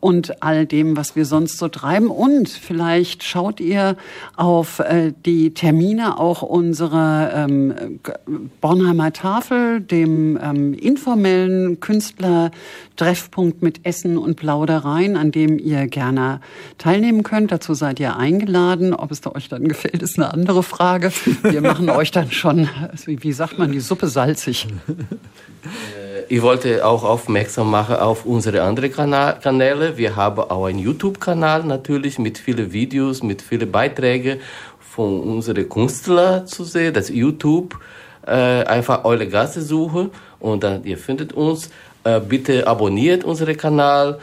und 0.00 0.42
all 0.42 0.66
dem, 0.66 0.96
was 0.96 1.16
wir 1.16 1.24
sonst 1.24 1.58
so 1.58 1.68
treiben. 1.68 2.08
Und 2.08 2.48
vielleicht 2.48 3.22
schaut 3.22 3.60
ihr 3.60 3.96
auf 4.36 4.78
äh, 4.78 5.12
die 5.24 5.54
Termine 5.54 6.18
auch 6.18 6.42
unserer 6.42 7.32
ähm, 7.34 8.00
Bornheimer 8.60 9.12
Tafel, 9.12 9.80
dem 9.80 10.38
ähm, 10.42 10.74
informellen 10.74 11.80
Künstlertreffpunkt 11.80 13.62
mit 13.62 13.84
Essen 13.84 14.18
und 14.18 14.36
Plaudereien, 14.36 15.16
an 15.16 15.32
dem 15.32 15.58
ihr 15.58 15.86
gerne 15.86 16.40
teilnehmen 16.78 17.22
könnt. 17.22 17.52
Dazu 17.52 17.74
seid 17.74 18.00
ihr 18.00 18.16
eingeladen. 18.16 18.94
Ob 18.94 19.10
es 19.10 19.20
da 19.20 19.32
euch 19.32 19.48
dann 19.48 19.68
gefällt, 19.68 20.02
ist 20.02 20.18
eine 20.18 20.32
andere 20.32 20.62
Frage. 20.62 21.12
Wir 21.42 21.60
machen 21.60 21.90
euch 21.96 22.05
dann 22.10 22.30
schon, 22.30 22.68
wie 23.06 23.32
sagt 23.32 23.58
man, 23.58 23.72
die 23.72 23.80
Suppe 23.80 24.08
salzig. 24.08 24.66
Äh, 25.66 26.22
ich 26.28 26.42
wollte 26.42 26.86
auch 26.86 27.02
aufmerksam 27.02 27.70
machen 27.70 27.96
auf 27.96 28.24
unsere 28.24 28.62
anderen 28.62 28.92
Kanäle. 28.92 29.96
Wir 29.96 30.16
haben 30.16 30.42
auch 30.42 30.66
einen 30.66 30.78
YouTube-Kanal 30.78 31.64
natürlich 31.64 32.18
mit 32.18 32.38
vielen 32.38 32.72
Videos, 32.72 33.22
mit 33.22 33.42
vielen 33.42 33.70
Beiträgen 33.72 34.40
von 34.78 35.20
unseren 35.20 35.68
Künstlern 35.68 36.46
zu 36.46 36.64
sehen. 36.64 36.94
Das 36.94 37.08
YouTube. 37.08 37.78
Äh, 38.26 38.64
einfach 38.64 39.04
eure 39.04 39.28
Gasse 39.28 39.62
suchen 39.62 40.10
und 40.40 40.64
dann 40.64 40.84
ihr 40.84 40.98
findet 40.98 41.32
uns. 41.32 41.70
Äh, 42.02 42.20
bitte 42.20 42.66
abonniert 42.66 43.24
unseren 43.24 43.56
Kanal 43.56 44.18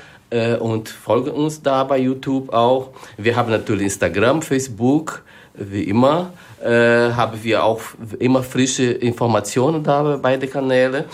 und 0.59 0.89
folgt 0.89 1.29
uns 1.29 1.61
da 1.61 1.83
bei 1.83 1.99
YouTube 1.99 2.51
auch. 2.51 2.89
Wir 3.17 3.35
haben 3.35 3.51
natürlich 3.51 3.83
Instagram, 3.83 4.41
Facebook, 4.41 5.21
wie 5.53 5.83
immer 5.83 6.33
äh, 6.63 7.11
haben 7.13 7.43
wir 7.43 7.63
auch 7.63 7.81
immer 8.19 8.41
frische 8.43 8.91
Informationen 8.91 9.83
da 9.83 10.17
bei 10.17 10.37
den 10.37 10.49
Kanälen. 10.49 11.05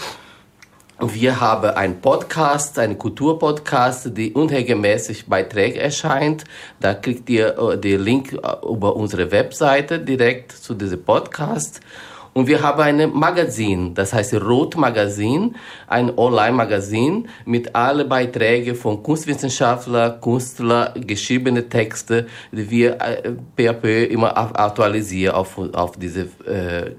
Wir 1.02 1.40
haben 1.40 1.70
einen 1.70 2.02
Podcast, 2.02 2.78
einen 2.78 2.98
Kulturpodcast, 2.98 4.18
die 4.18 4.34
unregelmäßig 4.34 5.28
bei 5.28 5.44
Träg 5.44 5.78
erscheint. 5.78 6.44
Da 6.82 6.94
kriegt 6.94 7.30
ihr 7.30 7.58
äh, 7.58 7.78
den 7.78 8.02
Link 8.02 8.34
äh, 8.34 8.68
über 8.68 8.98
unsere 8.98 9.32
Webseite 9.32 10.00
direkt 10.00 10.52
zu 10.52 10.74
diesem 10.74 11.02
Podcast. 11.02 11.80
Und 12.34 12.48
wir 12.48 12.62
haben 12.62 12.82
ein 12.82 13.12
Magazin, 13.14 13.94
das 13.96 14.14
heißt 14.14 14.36
Rot 14.36 14.78
Magazin, 14.78 15.56
ein 15.88 16.16
Online-Magazin 16.18 17.28
mit 17.46 17.76
allen 17.76 18.08
Beiträgen 18.08 18.76
von 18.76 19.02
Kunstwissenschaftlern, 19.02 20.22
Künstlern, 20.22 20.92
geschriebene 21.06 21.68
Texte, 21.68 22.28
die 22.52 22.70
wir 22.70 23.00
per 23.56 23.74
peu 23.74 24.04
immer 24.06 24.38
aktualisieren 24.38 25.34
auf, 25.36 25.58
auf 25.74 25.98
diese 25.98 26.30
äh, 26.46 26.92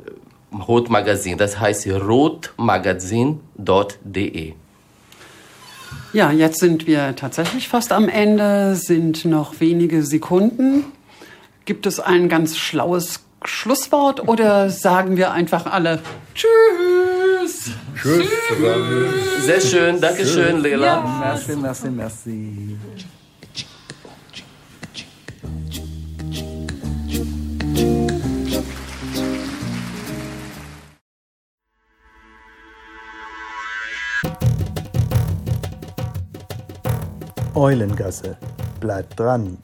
Rotmagazin. 0.52 1.38
Das 1.38 1.60
heißt 1.60 1.86
rotmagazin.de. 1.88 4.54
Ja, 6.12 6.32
jetzt 6.32 6.58
sind 6.58 6.88
wir 6.88 7.14
tatsächlich 7.14 7.68
fast 7.68 7.92
am 7.92 8.08
Ende, 8.08 8.74
sind 8.74 9.24
noch 9.24 9.60
wenige 9.60 10.02
Sekunden. 10.02 10.86
Gibt 11.64 11.86
es 11.86 12.00
ein 12.00 12.28
ganz 12.28 12.56
schlaues 12.56 13.20
Schlusswort 13.44 14.28
oder 14.28 14.70
sagen 14.70 15.16
wir 15.16 15.32
einfach 15.32 15.66
alle 15.66 16.00
Tschüss? 16.34 17.70
Tschüss 17.96 18.28
zusammen. 18.48 19.08
Sehr 19.40 19.60
schön, 19.60 20.00
danke 20.00 20.26
schön, 20.26 20.60
Lela. 20.60 20.86
Ja. 20.86 21.20
Merci, 21.20 21.56
merci, 21.56 21.88
merci. 21.90 22.78
Eulengasse. 37.54 38.36
Bleibt 38.80 39.18
dran. 39.20 39.58